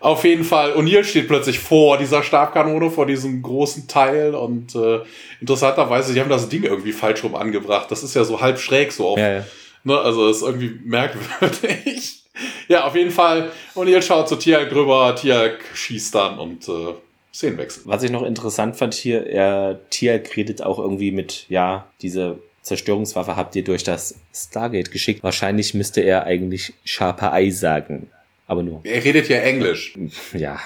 Auf 0.00 0.24
jeden 0.24 0.44
Fall, 0.44 0.74
O'Neill 0.74 1.04
steht 1.04 1.26
plötzlich 1.26 1.58
vor 1.58 1.96
dieser 1.96 2.22
Stabkanone, 2.22 2.90
vor 2.90 3.06
diesem 3.06 3.42
großen 3.42 3.88
Teil 3.88 4.34
und 4.34 4.74
äh, 4.74 5.00
interessanterweise, 5.40 6.12
sie 6.12 6.20
haben 6.20 6.28
das 6.28 6.48
Ding 6.48 6.64
irgendwie 6.64 6.92
falsch 6.92 7.24
rum 7.24 7.34
angebracht. 7.34 7.90
Das 7.90 8.02
ist 8.02 8.14
ja 8.14 8.22
so 8.24 8.40
halb 8.40 8.58
schräg 8.58 8.92
so 8.92 9.08
auf. 9.08 9.18
Ja, 9.18 9.36
ja. 9.36 9.44
Ne, 9.84 9.98
also 9.98 10.28
ist 10.28 10.42
irgendwie 10.42 10.78
merkwürdig. 10.84 12.24
ja, 12.68 12.84
auf 12.84 12.94
jeden 12.94 13.10
Fall, 13.10 13.50
O'Neill 13.74 14.02
schaut 14.02 14.28
zu 14.28 14.36
Tiag 14.36 14.68
drüber, 14.68 15.14
Tiag 15.16 15.60
schießt 15.74 16.14
dann 16.14 16.38
und 16.38 16.68
äh, 16.68 16.94
Szenenwechsel. 17.32 17.82
Was 17.86 18.02
ich 18.02 18.10
noch 18.10 18.22
interessant 18.22 18.76
fand 18.76 18.94
hier, 18.94 19.26
er, 19.26 19.80
Tiag 19.90 20.36
redet 20.36 20.62
auch 20.62 20.78
irgendwie 20.78 21.12
mit, 21.12 21.46
ja, 21.48 21.86
diese 22.02 22.38
Zerstörungswaffe 22.66 23.36
habt 23.36 23.54
ihr 23.54 23.62
durch 23.62 23.84
das 23.84 24.16
Stargate 24.34 24.90
geschickt. 24.90 25.22
Wahrscheinlich 25.22 25.72
müsste 25.74 26.00
er 26.00 26.24
eigentlich 26.24 26.74
Sharper 26.84 27.32
Eye 27.32 27.52
sagen. 27.52 28.10
Aber 28.48 28.64
nur. 28.64 28.80
Er 28.82 29.04
redet 29.04 29.28
ja 29.28 29.38
Englisch. 29.38 29.96
Ja. 30.32 30.58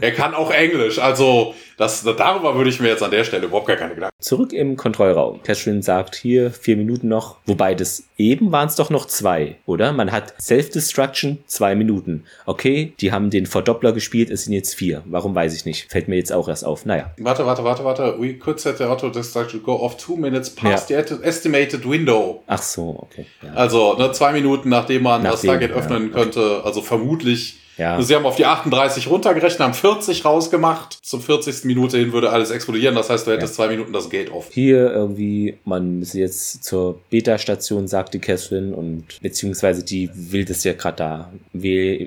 er 0.00 0.12
kann 0.12 0.32
auch 0.32 0.52
Englisch. 0.52 1.00
Also 1.00 1.56
Das, 1.76 2.04
darüber 2.04 2.54
würde 2.54 2.70
ich 2.70 2.80
mir 2.80 2.88
jetzt 2.88 3.02
an 3.02 3.10
der 3.10 3.24
Stelle 3.24 3.46
überhaupt 3.46 3.66
gar 3.66 3.76
keine 3.76 3.94
Gedanken. 3.94 4.14
Zurück 4.20 4.52
im 4.52 4.76
Kontrollraum. 4.76 5.42
Catherine 5.42 5.82
sagt 5.82 6.14
hier 6.14 6.50
vier 6.50 6.76
Minuten 6.76 7.08
noch, 7.08 7.36
wobei 7.46 7.74
das 7.74 8.04
eben 8.16 8.52
waren 8.52 8.68
es 8.68 8.76
doch 8.76 8.90
noch 8.90 9.06
zwei, 9.06 9.56
oder? 9.66 9.92
Man 9.92 10.12
hat 10.12 10.34
Self-Destruction 10.40 11.38
zwei 11.46 11.74
Minuten. 11.74 12.24
Okay, 12.46 12.94
die 13.00 13.12
haben 13.12 13.30
den 13.30 13.46
Verdoppler 13.46 13.92
gespielt, 13.92 14.30
es 14.30 14.44
sind 14.44 14.52
jetzt 14.52 14.74
vier. 14.74 15.02
Warum 15.06 15.34
weiß 15.34 15.54
ich 15.54 15.64
nicht. 15.64 15.90
Fällt 15.90 16.08
mir 16.08 16.16
jetzt 16.16 16.32
auch 16.32 16.48
erst 16.48 16.64
auf. 16.64 16.86
Naja. 16.86 17.12
Warte, 17.18 17.44
warte, 17.46 17.64
warte, 17.64 17.84
warte. 17.84 18.16
We 18.20 18.34
could 18.34 18.60
set 18.60 18.78
the 18.78 18.84
auto-destruction 18.84 19.62
go 19.62 19.72
off 19.72 19.96
two 19.96 20.16
minutes 20.16 20.50
past 20.50 20.90
ja. 20.90 21.02
the 21.02 21.22
estimated 21.22 21.88
window. 21.88 22.42
Ach 22.46 22.62
so, 22.62 23.08
okay. 23.10 23.26
Ja. 23.42 23.52
Also, 23.54 23.96
ne, 23.96 24.12
zwei 24.12 24.32
Minuten 24.32 24.68
nachdem 24.68 25.02
man 25.02 25.22
nachdem, 25.22 25.32
das 25.32 25.42
Target 25.42 25.72
öffnen 25.72 26.08
ja, 26.08 26.14
könnte, 26.14 26.62
also 26.64 26.82
vermutlich 26.82 27.58
ja. 27.76 28.00
Sie 28.00 28.14
haben 28.14 28.26
auf 28.26 28.36
die 28.36 28.44
38 28.44 29.08
runtergerechnet, 29.08 29.60
haben 29.60 29.74
40 29.74 30.24
rausgemacht. 30.24 30.98
Zur 31.02 31.20
40. 31.20 31.64
Minute 31.64 31.98
hin 31.98 32.12
würde 32.12 32.30
alles 32.30 32.50
explodieren. 32.50 32.94
Das 32.94 33.10
heißt, 33.10 33.26
du 33.26 33.32
hättest 33.32 33.58
ja. 33.58 33.64
zwei 33.64 33.68
Minuten 33.70 33.92
das 33.92 34.10
Gate 34.10 34.30
offen. 34.30 34.50
Hier 34.52 34.90
irgendwie, 34.90 35.58
man 35.64 36.02
ist 36.02 36.14
jetzt 36.14 36.64
zur 36.64 37.00
Beta-Station, 37.10 37.88
sagt 37.88 38.14
die 38.14 38.20
Catherine, 38.20 38.74
und 38.74 39.20
beziehungsweise 39.20 39.84
die 39.84 40.10
will 40.14 40.44
das 40.44 40.62
ja 40.64 40.74
gerade 40.74 40.96
da 40.96 41.32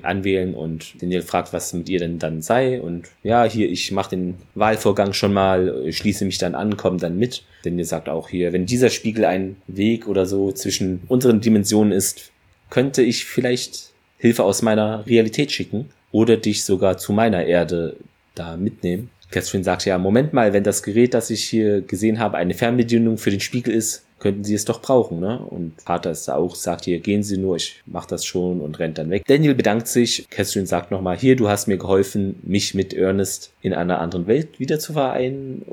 anwählen 0.04 0.54
und 0.54 1.02
Daniel 1.02 1.22
fragt, 1.22 1.54
was 1.54 1.74
mit 1.74 1.90
ihr 1.90 2.00
denn 2.00 2.20
dann 2.20 2.42
sei. 2.42 2.82
Und 2.82 3.08
ja, 3.24 3.44
hier, 3.44 3.70
ich 3.70 3.92
mache 3.92 4.12
den 4.12 4.36
Wahlvorgang 4.56 5.14
schon 5.14 5.34
mal, 5.34 5.92
schließe 5.92 6.26
mich 6.26 6.38
dann 6.38 6.56
an, 6.56 6.78
komme 6.78 6.98
dann 6.98 7.18
mit. 7.18 7.44
Daniel 7.64 7.86
sagt 7.86 8.08
auch 8.08 8.30
hier, 8.30 8.54
wenn 8.54 8.66
dieser 8.66 8.90
Spiegel 8.90 9.26
ein 9.26 9.58
Weg 9.68 10.08
oder 10.08 10.26
so 10.26 10.52
zwischen 10.52 11.02
unseren 11.08 11.42
Dimensionen 11.42 11.92
ist, 11.92 12.32
könnte 12.70 13.02
ich 13.02 13.26
vielleicht 13.26 13.87
Hilfe 14.18 14.44
aus 14.44 14.62
meiner 14.62 15.06
Realität 15.06 15.52
schicken 15.52 15.90
oder 16.12 16.38
dich 16.38 16.64
sogar 16.64 16.98
zu 16.98 17.14
meiner 17.14 17.46
Erde 17.46 17.98
da 18.36 18.58
mitnehmen. 18.58 19.10
Catherine 19.32 19.64
sagt 19.64 19.86
ja, 19.86 19.98
Moment 19.98 20.34
mal, 20.34 20.54
wenn 20.54 20.64
das 20.64 20.84
Gerät, 20.84 21.14
das 21.14 21.30
ich 21.30 21.44
hier 21.44 21.82
gesehen 21.82 22.20
habe, 22.20 22.38
eine 22.38 22.54
Fernbedienung 22.54 23.18
für 23.18 23.30
den 23.30 23.42
Spiegel 23.42 23.74
ist, 23.74 24.06
könnten 24.20 24.44
sie 24.44 24.56
es 24.56 24.66
doch 24.66 24.82
brauchen, 24.82 25.20
ne? 25.20 25.40
Und 25.40 25.80
Vater 25.82 26.12
ist 26.12 26.28
da 26.28 26.36
auch, 26.36 26.56
sagt 26.56 26.86
hier, 26.86 27.00
gehen 27.00 27.22
Sie 27.22 27.38
nur, 27.38 27.58
ich 27.58 27.84
mach 27.86 28.06
das 28.06 28.26
schon 28.26 28.62
und 28.62 28.80
rennt 28.80 28.98
dann 28.98 29.10
weg. 29.10 29.24
Daniel 29.28 29.54
bedankt 29.54 29.88
sich, 29.88 30.28
Catherine 30.30 30.66
sagt 30.66 30.90
nochmal, 30.90 31.18
hier, 31.18 31.36
du 31.36 31.50
hast 31.50 31.68
mir 31.68 31.78
geholfen, 31.78 32.40
mich 32.42 32.74
mit 32.74 32.94
Ernest 32.94 33.54
in 33.62 33.74
einer 33.74 34.00
anderen 34.00 34.26
Welt 34.26 34.60
wieder 34.60 34.80
zu 34.80 34.94
vereinen. 34.94 35.66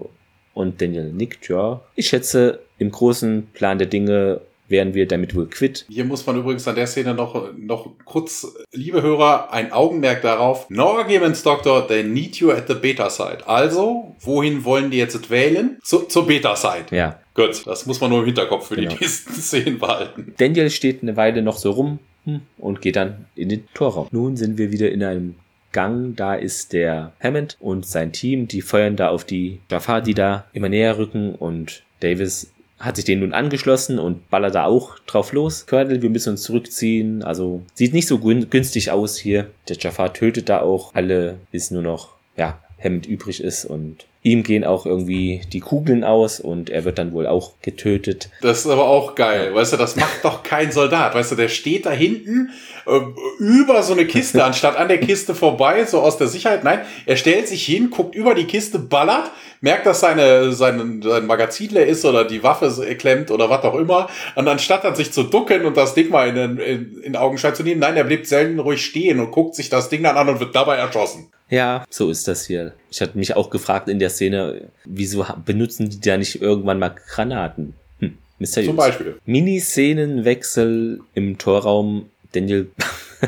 Und 0.52 0.82
Daniel 0.82 1.10
nickt, 1.12 1.48
ja. 1.48 1.80
Ich 1.94 2.08
schätze, 2.08 2.60
im 2.78 2.90
großen 2.90 3.48
Plan 3.54 3.78
der 3.78 3.86
Dinge 3.86 4.40
wären 4.68 4.94
wir 4.94 5.06
damit 5.06 5.34
wohl 5.34 5.48
quitt. 5.48 5.84
Hier 5.88 6.04
muss 6.04 6.26
man 6.26 6.38
übrigens 6.38 6.66
an 6.66 6.74
der 6.74 6.86
Szene 6.86 7.14
noch, 7.14 7.52
noch 7.56 7.92
kurz, 8.04 8.46
liebe 8.72 9.02
Hörer, 9.02 9.52
ein 9.52 9.72
Augenmerk 9.72 10.22
darauf. 10.22 10.68
No 10.70 10.98
arguments, 10.98 11.42
Doctor, 11.42 11.86
they 11.86 12.02
need 12.02 12.36
you 12.36 12.50
at 12.50 12.68
the 12.68 12.74
beta 12.74 13.10
side. 13.10 13.46
Also, 13.46 14.14
wohin 14.20 14.64
wollen 14.64 14.90
die 14.90 14.98
jetzt 14.98 15.30
wählen? 15.30 15.78
Zu, 15.82 16.00
zur 16.00 16.26
beta 16.26 16.56
side. 16.56 16.86
Ja. 16.90 17.20
Gut, 17.34 17.66
das 17.66 17.86
muss 17.86 18.00
man 18.00 18.10
nur 18.10 18.20
im 18.20 18.26
Hinterkopf 18.26 18.68
für 18.68 18.76
genau. 18.76 18.94
die 18.94 19.00
nächsten 19.00 19.32
Szenen 19.40 19.78
behalten. 19.78 20.34
Daniel 20.36 20.70
steht 20.70 21.02
eine 21.02 21.16
Weile 21.16 21.42
noch 21.42 21.56
so 21.56 21.72
rum 21.72 21.98
hm, 22.24 22.42
und 22.58 22.80
geht 22.80 22.96
dann 22.96 23.26
in 23.34 23.48
den 23.48 23.68
Torraum. 23.74 24.08
Nun 24.12 24.36
sind 24.36 24.56
wir 24.56 24.72
wieder 24.72 24.90
in 24.90 25.02
einem 25.02 25.34
Gang, 25.72 26.14
da 26.14 26.34
ist 26.34 26.72
der 26.72 27.12
Hammond 27.20 27.56
und 27.58 27.84
sein 27.84 28.12
Team, 28.12 28.46
die 28.46 28.62
feuern 28.62 28.94
da 28.94 29.08
auf 29.08 29.24
die 29.24 29.58
Jafar, 29.68 30.02
die 30.02 30.14
da 30.14 30.46
immer 30.52 30.68
näher 30.68 30.96
rücken 30.98 31.34
und 31.34 31.82
Davis 31.98 32.53
hat 32.78 32.96
sich 32.96 33.04
den 33.04 33.20
nun 33.20 33.32
angeschlossen 33.32 33.98
und 33.98 34.28
ballert 34.30 34.54
da 34.54 34.64
auch 34.64 34.98
drauf 35.06 35.32
los. 35.32 35.66
Colonel, 35.66 36.02
wir 36.02 36.10
müssen 36.10 36.30
uns 36.30 36.42
zurückziehen. 36.42 37.22
Also 37.22 37.62
sieht 37.74 37.94
nicht 37.94 38.08
so 38.08 38.18
günstig 38.18 38.90
aus 38.90 39.16
hier. 39.16 39.50
Der 39.68 39.76
Jafar 39.76 40.12
tötet 40.12 40.48
da 40.48 40.60
auch 40.60 40.94
alle, 40.94 41.38
bis 41.50 41.70
nur 41.70 41.82
noch, 41.82 42.10
ja, 42.36 42.58
Hemd 42.76 43.06
übrig 43.06 43.42
ist 43.42 43.64
und 43.64 44.04
ihm 44.24 44.42
gehen 44.42 44.64
auch 44.64 44.86
irgendwie 44.86 45.42
die 45.52 45.60
Kugeln 45.60 46.02
aus 46.02 46.40
und 46.40 46.70
er 46.70 46.84
wird 46.84 46.98
dann 46.98 47.12
wohl 47.12 47.26
auch 47.26 47.52
getötet. 47.60 48.30
Das 48.40 48.60
ist 48.60 48.66
aber 48.66 48.86
auch 48.86 49.14
geil, 49.14 49.54
weißt 49.54 49.74
du, 49.74 49.76
das 49.76 49.96
macht 49.96 50.24
doch 50.24 50.42
kein 50.42 50.72
Soldat, 50.72 51.14
weißt 51.14 51.32
du, 51.32 51.36
der 51.36 51.48
steht 51.48 51.86
da 51.86 51.90
hinten 51.92 52.50
äh, 52.86 53.00
über 53.38 53.82
so 53.82 53.92
eine 53.92 54.06
Kiste, 54.06 54.42
anstatt 54.44 54.76
an 54.76 54.88
der 54.88 54.98
Kiste 54.98 55.34
vorbei, 55.34 55.84
so 55.84 56.00
aus 56.00 56.16
der 56.16 56.26
Sicherheit. 56.26 56.64
Nein, 56.64 56.80
er 57.04 57.16
stellt 57.16 57.48
sich 57.48 57.64
hin, 57.64 57.90
guckt 57.90 58.14
über 58.14 58.34
die 58.34 58.46
Kiste, 58.46 58.78
ballert, 58.78 59.30
merkt, 59.64 59.86
dass 59.86 60.00
seine, 60.00 60.52
sein, 60.52 61.00
sein 61.02 61.26
Magazin 61.26 61.70
leer 61.70 61.86
ist 61.86 62.04
oder 62.04 62.24
die 62.24 62.42
Waffe 62.42 62.70
klemmt 62.96 63.30
oder 63.30 63.48
was 63.48 63.64
auch 63.64 63.74
immer. 63.74 64.08
Und 64.36 64.46
anstatt 64.46 64.84
dann 64.84 64.94
sich 64.94 65.10
zu 65.10 65.24
ducken 65.24 65.64
und 65.64 65.76
das 65.76 65.94
Ding 65.94 66.10
mal 66.10 66.28
in, 66.28 66.58
in, 66.58 67.02
in 67.02 67.16
Augenschein 67.16 67.54
zu 67.54 67.62
nehmen, 67.62 67.80
nein, 67.80 67.96
er 67.96 68.04
bleibt 68.04 68.26
selten 68.26 68.60
ruhig 68.60 68.84
stehen 68.84 69.18
und 69.20 69.32
guckt 69.32 69.54
sich 69.54 69.70
das 69.70 69.88
Ding 69.88 70.02
dann 70.02 70.16
an 70.16 70.28
und 70.28 70.38
wird 70.38 70.54
dabei 70.54 70.76
erschossen. 70.76 71.28
Ja, 71.48 71.84
so 71.88 72.10
ist 72.10 72.28
das 72.28 72.46
hier. 72.46 72.74
Ich 72.90 73.00
hatte 73.00 73.16
mich 73.16 73.34
auch 73.36 73.48
gefragt 73.48 73.88
in 73.88 73.98
der 73.98 74.10
Szene, 74.10 74.68
wieso 74.84 75.26
benutzen 75.44 75.88
die 75.88 76.00
da 76.00 76.18
nicht 76.18 76.42
irgendwann 76.42 76.78
mal 76.78 76.94
Granaten? 77.08 77.72
Hm, 78.00 78.18
mysteriös. 78.38 78.68
Zum 78.68 78.76
Beispiel. 78.76 79.16
Mini-Szenenwechsel 79.24 81.00
im 81.14 81.38
Torraum. 81.38 82.10
Daniel, 82.32 82.70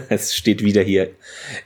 es 0.09 0.35
steht 0.35 0.63
wieder 0.63 0.83
hier. 0.83 1.11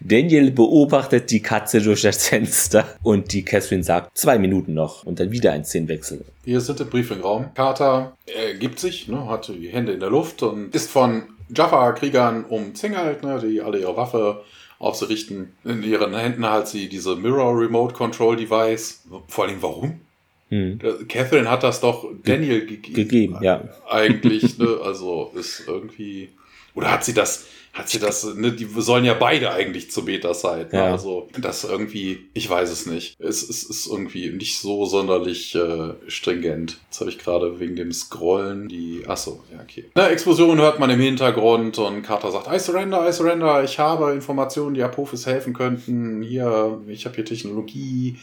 Daniel 0.01 0.51
beobachtet 0.51 1.31
die 1.31 1.40
Katze 1.40 1.81
durch 1.81 2.02
das 2.02 2.28
Fenster 2.28 2.86
und 3.02 3.32
die 3.32 3.44
Catherine 3.44 3.82
sagt, 3.82 4.16
zwei 4.16 4.39
Minuten 4.39 4.74
noch 4.74 5.05
und 5.05 5.20
dann 5.20 5.31
wieder 5.31 5.52
ein 5.52 5.65
Szenenwechsel. 5.65 6.24
Wir 6.44 6.61
sind 6.61 6.81
im 6.81 6.89
Briefingraum. 6.89 7.55
Carter 7.55 8.16
äh, 8.27 8.55
gibt 8.59 8.78
sich, 8.81 9.09
ne, 9.09 9.27
hat 9.28 9.48
die 9.48 9.69
Hände 9.69 9.93
in 9.93 10.01
der 10.01 10.11
Luft 10.11 10.43
und 10.43 10.74
ist 10.74 10.90
von 10.90 11.24
Jaffa-Kriegern 11.55 12.44
umzingelt, 12.44 13.23
ne, 13.23 13.40
die 13.43 13.61
alle 13.61 13.78
ihre 13.78 13.97
Waffe 13.97 14.43
auf 14.78 14.97
sie 14.97 15.09
richten. 15.09 15.52
In 15.65 15.82
ihren 15.82 16.15
Händen 16.15 16.48
hat 16.48 16.69
sie 16.69 16.89
diese 16.89 17.16
Mirror 17.16 17.59
Remote 17.59 17.94
Control 17.94 18.36
Device. 18.36 19.02
Vor 19.28 19.44
allem 19.44 19.61
warum? 19.61 20.01
Hm. 20.48 20.81
Catherine 21.07 21.48
hat 21.48 21.62
das 21.62 21.81
doch 21.81 22.07
Daniel 22.24 22.66
ge 22.66 22.78
gegeben. 22.78 23.39
Ja. 23.40 23.62
Eigentlich, 23.89 24.59
ne? 24.59 24.81
Also 24.85 25.32
ist 25.35 25.65
irgendwie. 25.66 26.31
Oder 26.74 26.90
hat 26.90 27.05
sie 27.05 27.15
das, 27.15 27.47
hat 27.72 27.88
sie 27.88 28.01
das, 28.01 28.24
ne, 28.34 28.51
die 28.52 28.64
sollen 28.64 29.05
ja 29.05 29.14
beide 29.14 29.52
eigentlich 29.52 29.90
zur 29.90 30.05
Beta-Side. 30.05 30.68
Ne? 30.72 30.78
Ja. 30.78 30.92
Also 30.92 31.28
das 31.38 31.62
irgendwie, 31.64 32.28
ich 32.34 32.51
weiß 32.51 32.68
es 32.70 32.86
nicht. 32.86 33.14
Es, 33.20 33.48
es 33.48 33.62
ist 33.62 33.86
irgendwie 33.86 34.30
nicht 34.30 34.59
so 34.59 34.86
sonderlich 34.86 35.55
äh, 35.55 35.94
stringent. 36.09 36.78
Jetzt 36.86 37.01
habe 37.01 37.10
ich 37.10 37.18
gerade 37.18 37.60
wegen 37.60 37.76
dem 37.76 37.92
Scrollen 37.92 38.68
die. 38.68 39.05
Achso, 39.06 39.44
ja, 39.52 39.60
okay. 39.62 39.84
Eine 39.94 40.09
Explosion 40.09 40.59
hört 40.59 40.80
man 40.80 40.90
im 40.90 41.01
Hintergrund 41.01 41.78
und 41.78 42.02
Carter 42.02 42.32
sagt, 42.32 42.48
I 42.52 42.59
surrender, 42.59 43.09
I 43.09 43.12
surrender, 43.12 43.62
ich 43.62 43.78
habe 43.78 44.12
Informationen, 44.12 44.74
die 44.74 44.82
Apophis 44.82 45.26
helfen 45.26 45.52
könnten. 45.52 46.22
Hier, 46.22 46.80
ich 46.88 47.05
habe 47.05 47.14
hier 47.14 47.24
Technologie. 47.24 48.18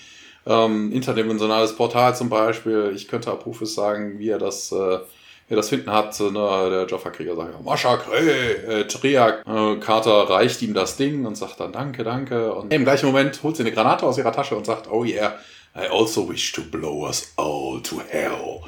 Ähm, 0.45 0.93
interdimensionales 0.93 1.75
Portal 1.75 2.15
zum 2.15 2.29
Beispiel. 2.29 2.93
Ich 2.95 3.09
könnte 3.09 3.31
Apophis 3.31 3.73
sagen, 3.73 4.17
wie 4.19 4.29
er 4.29 4.37
das 4.37 4.71
äh, 4.71 4.99
ja, 5.49 5.55
das 5.55 5.69
finden 5.69 5.91
hat, 5.91 6.19
ne, 6.19 6.29
der 6.69 6.87
Jaffa-Krieger 6.89 7.35
sagt, 7.35 7.63
Maschakre, 7.63 8.17
äh, 8.17 8.87
Triak. 8.87 9.45
Äh, 9.47 9.77
Carter 9.77 10.29
reicht 10.29 10.61
ihm 10.61 10.73
das 10.73 10.97
Ding 10.97 11.25
und 11.25 11.35
sagt 11.35 11.59
dann 11.59 11.71
Danke, 11.71 12.03
danke. 12.03 12.53
Und 12.53 12.73
im 12.73 12.83
gleichen 12.83 13.05
Moment 13.05 13.41
holt 13.43 13.55
sie 13.55 13.63
eine 13.63 13.71
Granate 13.71 14.05
aus 14.05 14.17
ihrer 14.17 14.33
Tasche 14.33 14.55
und 14.55 14.65
sagt, 14.65 14.91
oh 14.91 15.05
yeah, 15.05 15.39
I 15.75 15.87
also 15.87 16.27
wish 16.29 16.51
to 16.51 16.61
blow 16.61 17.05
us 17.05 17.33
all 17.37 17.81
to 17.81 18.01
hell. 18.09 18.61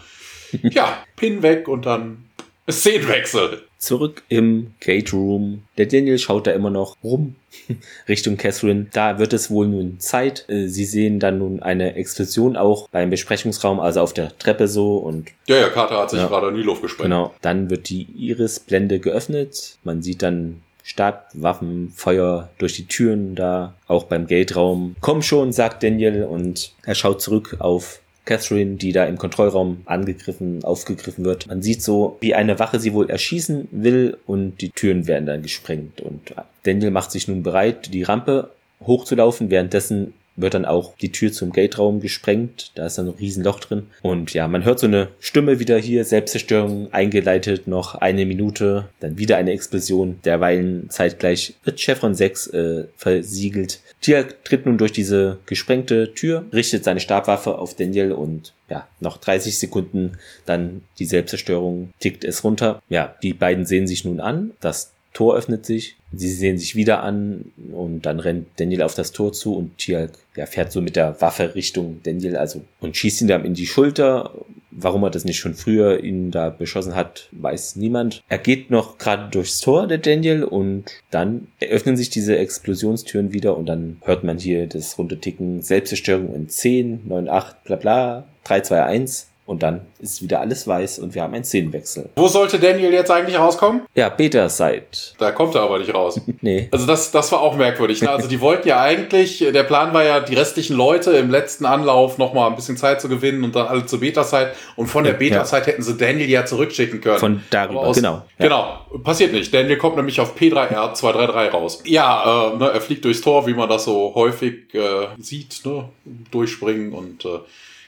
ja, 0.71 1.03
Pin 1.17 1.41
weg 1.41 1.67
und 1.67 1.85
dann 1.85 2.29
Szenenwechsel. 2.69 3.68
Zurück 3.79 4.23
im 4.27 4.73
Gate 4.81 5.13
Room. 5.13 5.63
Der 5.77 5.85
Daniel 5.85 6.19
schaut 6.19 6.47
da 6.47 6.51
immer 6.51 6.69
noch 6.69 6.97
rum 7.01 7.35
Richtung 8.09 8.35
Catherine. 8.35 8.87
Da 8.91 9.19
wird 9.19 9.31
es 9.31 9.49
wohl 9.49 9.67
nun 9.67 9.99
Zeit. 10.01 10.45
Äh, 10.49 10.67
sie 10.67 10.83
sehen 10.83 11.19
dann 11.19 11.39
nun 11.39 11.61
eine 11.61 11.95
Explosion 11.95 12.57
auch 12.57 12.89
beim 12.89 13.09
Besprechungsraum, 13.09 13.79
also 13.79 14.01
auf 14.01 14.13
der 14.13 14.37
Treppe 14.37 14.67
so 14.67 14.97
und. 14.97 15.29
Ja, 15.47 15.55
ja, 15.55 15.69
Carter 15.69 15.97
hat 15.97 16.09
sich 16.09 16.19
ja, 16.19 16.27
gerade 16.27 16.49
in 16.49 16.55
die 16.55 16.61
Luft 16.61 16.81
gesprengt. 16.81 17.05
Genau. 17.05 17.33
Dann 17.41 17.69
wird 17.69 17.89
die 17.89 18.03
Iris-Blende 18.17 18.99
geöffnet. 18.99 19.77
Man 19.85 20.01
sieht 20.01 20.23
dann 20.23 20.61
Stabwaffen, 20.83 21.93
Feuer 21.95 22.49
durch 22.57 22.75
die 22.75 22.87
Türen 22.87 23.35
da, 23.35 23.75
auch 23.87 24.05
beim 24.05 24.27
Gate-Raum. 24.27 24.97
Komm 24.99 25.21
schon, 25.21 25.53
sagt 25.53 25.83
Daniel 25.83 26.23
und 26.23 26.73
er 26.83 26.95
schaut 26.95 27.21
zurück 27.21 27.57
auf 27.59 28.01
Catherine, 28.29 28.75
die 28.75 28.91
da 28.91 29.05
im 29.05 29.17
Kontrollraum 29.17 29.81
angegriffen, 29.85 30.63
aufgegriffen 30.63 31.25
wird. 31.25 31.47
Man 31.47 31.63
sieht 31.63 31.81
so, 31.81 32.17
wie 32.21 32.35
eine 32.35 32.59
Wache 32.59 32.79
sie 32.79 32.93
wohl 32.93 33.09
erschießen 33.09 33.69
will 33.71 34.17
und 34.27 34.61
die 34.61 34.69
Türen 34.69 35.07
werden 35.07 35.25
dann 35.25 35.41
gesprengt. 35.41 35.99
Und 36.01 36.35
Daniel 36.61 36.91
macht 36.91 37.09
sich 37.09 37.27
nun 37.27 37.41
bereit, 37.41 37.91
die 37.91 38.03
Rampe 38.03 38.51
hochzulaufen. 38.85 39.49
Währenddessen 39.49 40.13
wird 40.35 40.53
dann 40.53 40.65
auch 40.65 40.95
die 40.97 41.11
Tür 41.11 41.33
zum 41.33 41.51
Gate-Raum 41.51 42.01
gesprengt. 42.01 42.71
Da 42.75 42.85
ist 42.85 42.99
dann 42.99 43.07
ein 43.07 43.15
Riesenloch 43.19 43.59
drin. 43.61 43.87
Und 44.03 44.31
ja, 44.33 44.47
man 44.47 44.63
hört 44.63 44.79
so 44.79 44.85
eine 44.85 45.07
Stimme 45.19 45.59
wieder 45.59 45.79
hier, 45.79 46.05
Selbstzerstörung 46.05 46.93
eingeleitet, 46.93 47.67
noch 47.67 47.95
eine 47.95 48.27
Minute, 48.27 48.89
dann 48.99 49.17
wieder 49.17 49.37
eine 49.37 49.51
Explosion. 49.51 50.19
Derweilen 50.23 50.87
zeitgleich 50.91 51.55
wird 51.63 51.79
Chevron 51.79 52.13
6 52.13 52.47
äh, 52.47 52.83
versiegelt. 52.95 53.79
Tia 54.01 54.23
tritt 54.23 54.65
nun 54.65 54.77
durch 54.77 54.91
diese 54.91 55.39
gesprengte 55.45 56.13
Tür, 56.13 56.45
richtet 56.53 56.83
seine 56.83 56.99
Stabwaffe 56.99 57.57
auf 57.57 57.75
Daniel 57.75 58.13
und 58.13 58.53
ja, 58.69 58.87
noch 58.99 59.17
30 59.17 59.57
Sekunden 59.57 60.17
dann 60.45 60.81
die 60.99 61.05
Selbstzerstörung 61.05 61.91
tickt 61.99 62.23
es 62.23 62.43
runter. 62.43 62.81
Ja, 62.87 63.15
die 63.21 63.33
beiden 63.33 63.65
sehen 63.65 63.87
sich 63.87 64.05
nun 64.05 64.19
an. 64.19 64.51
Das 64.61 64.93
Tor 65.13 65.35
öffnet 65.35 65.65
sich, 65.65 65.97
sie 66.13 66.31
sehen 66.31 66.57
sich 66.57 66.75
wieder 66.75 67.03
an 67.03 67.51
und 67.73 68.05
dann 68.05 68.19
rennt 68.19 68.47
Daniel 68.57 68.83
auf 68.83 68.93
das 68.93 69.11
Tor 69.11 69.33
zu 69.33 69.55
und 69.55 69.77
Tialk 69.77 70.11
ja, 70.35 70.45
fährt 70.45 70.71
so 70.71 70.81
mit 70.81 70.95
der 70.95 71.19
Waffe 71.19 71.55
Richtung 71.55 71.99
Daniel 72.03 72.37
also 72.37 72.61
und 72.79 72.95
schießt 72.95 73.21
ihn 73.21 73.27
dann 73.27 73.43
in 73.43 73.53
die 73.53 73.67
Schulter. 73.67 74.31
Warum 74.71 75.03
er 75.03 75.09
das 75.09 75.25
nicht 75.25 75.39
schon 75.39 75.55
früher 75.55 76.03
ihn 76.03 76.31
da 76.31 76.49
beschossen 76.49 76.95
hat, 76.95 77.29
weiß 77.31 77.75
niemand. 77.75 78.23
Er 78.29 78.37
geht 78.37 78.69
noch 78.69 78.97
gerade 78.97 79.29
durchs 79.31 79.59
Tor, 79.61 79.87
der 79.87 79.97
Daniel, 79.97 80.43
und 80.43 80.85
dann 81.11 81.47
öffnen 81.61 81.97
sich 81.97 82.09
diese 82.09 82.37
Explosionstüren 82.37 83.33
wieder 83.33 83.57
und 83.57 83.65
dann 83.65 83.97
hört 84.03 84.23
man 84.23 84.37
hier 84.37 84.67
das 84.67 84.97
runde 84.97 85.19
Ticken 85.19 85.61
Selbstzerstörung 85.61 86.33
in 86.35 86.49
10, 86.49 87.07
9, 87.07 87.29
8, 87.29 87.63
bla 87.63 87.75
bla, 87.75 88.23
3, 88.43 88.61
2, 88.61 88.83
1. 88.83 89.27
Und 89.49 89.63
dann 89.63 89.81
ist 89.97 90.21
wieder 90.21 90.41
alles 90.41 90.67
weiß 90.67 90.99
und 90.99 91.15
wir 91.15 91.23
haben 91.23 91.33
einen 91.33 91.43
Szenenwechsel. 91.43 92.09
Wo 92.17 92.27
sollte 92.27 92.59
Daniel 92.59 92.93
jetzt 92.93 93.09
eigentlich 93.09 93.39
rauskommen? 93.39 93.81
Ja, 93.95 94.09
Beta-Side. 94.09 94.83
Da 95.17 95.31
kommt 95.31 95.55
er 95.55 95.61
aber 95.61 95.79
nicht 95.79 95.91
raus. 95.91 96.21
nee. 96.41 96.69
Also 96.71 96.85
das, 96.85 97.09
das 97.09 97.31
war 97.31 97.41
auch 97.41 97.55
merkwürdig. 97.55 98.03
Ne? 98.03 98.11
Also 98.11 98.27
die 98.27 98.41
wollten 98.41 98.67
ja 98.67 98.79
eigentlich, 98.79 99.39
der 99.39 99.63
Plan 99.63 99.91
war 99.91 100.03
ja, 100.03 100.19
die 100.19 100.35
restlichen 100.35 100.77
Leute 100.77 101.13
im 101.13 101.31
letzten 101.31 101.65
Anlauf 101.65 102.19
nochmal 102.19 102.47
ein 102.47 102.55
bisschen 102.57 102.77
Zeit 102.77 103.01
zu 103.01 103.09
gewinnen 103.09 103.43
und 103.43 103.55
dann 103.55 103.65
alle 103.65 103.87
zur 103.87 104.01
Beta-Side. 104.01 104.51
Und 104.75 104.85
von 104.85 105.03
der 105.03 105.13
Beta-Side 105.13 105.61
ja. 105.61 105.65
hätten 105.65 105.81
sie 105.81 105.97
Daniel 105.97 106.29
ja 106.29 106.45
zurückschicken 106.45 107.01
können. 107.01 107.17
Von 107.17 107.43
darüber, 107.49 107.79
aus, 107.79 107.95
genau. 107.95 108.21
Ja. 108.37 108.45
Genau, 108.45 108.99
passiert 109.03 109.33
nicht. 109.33 109.51
Daniel 109.51 109.79
kommt 109.79 109.95
nämlich 109.95 110.21
auf 110.21 110.37
P3R233 110.37 111.49
raus. 111.49 111.81
Ja, 111.85 112.51
äh, 112.53 112.55
ne, 112.55 112.69
er 112.69 112.81
fliegt 112.81 113.03
durchs 113.03 113.21
Tor, 113.21 113.47
wie 113.47 113.55
man 113.55 113.67
das 113.67 113.85
so 113.85 114.13
häufig 114.13 114.75
äh, 114.75 115.07
sieht, 115.17 115.65
ne? 115.65 115.89
durchspringen 116.29 116.93
und 116.93 117.25
äh, 117.25 117.39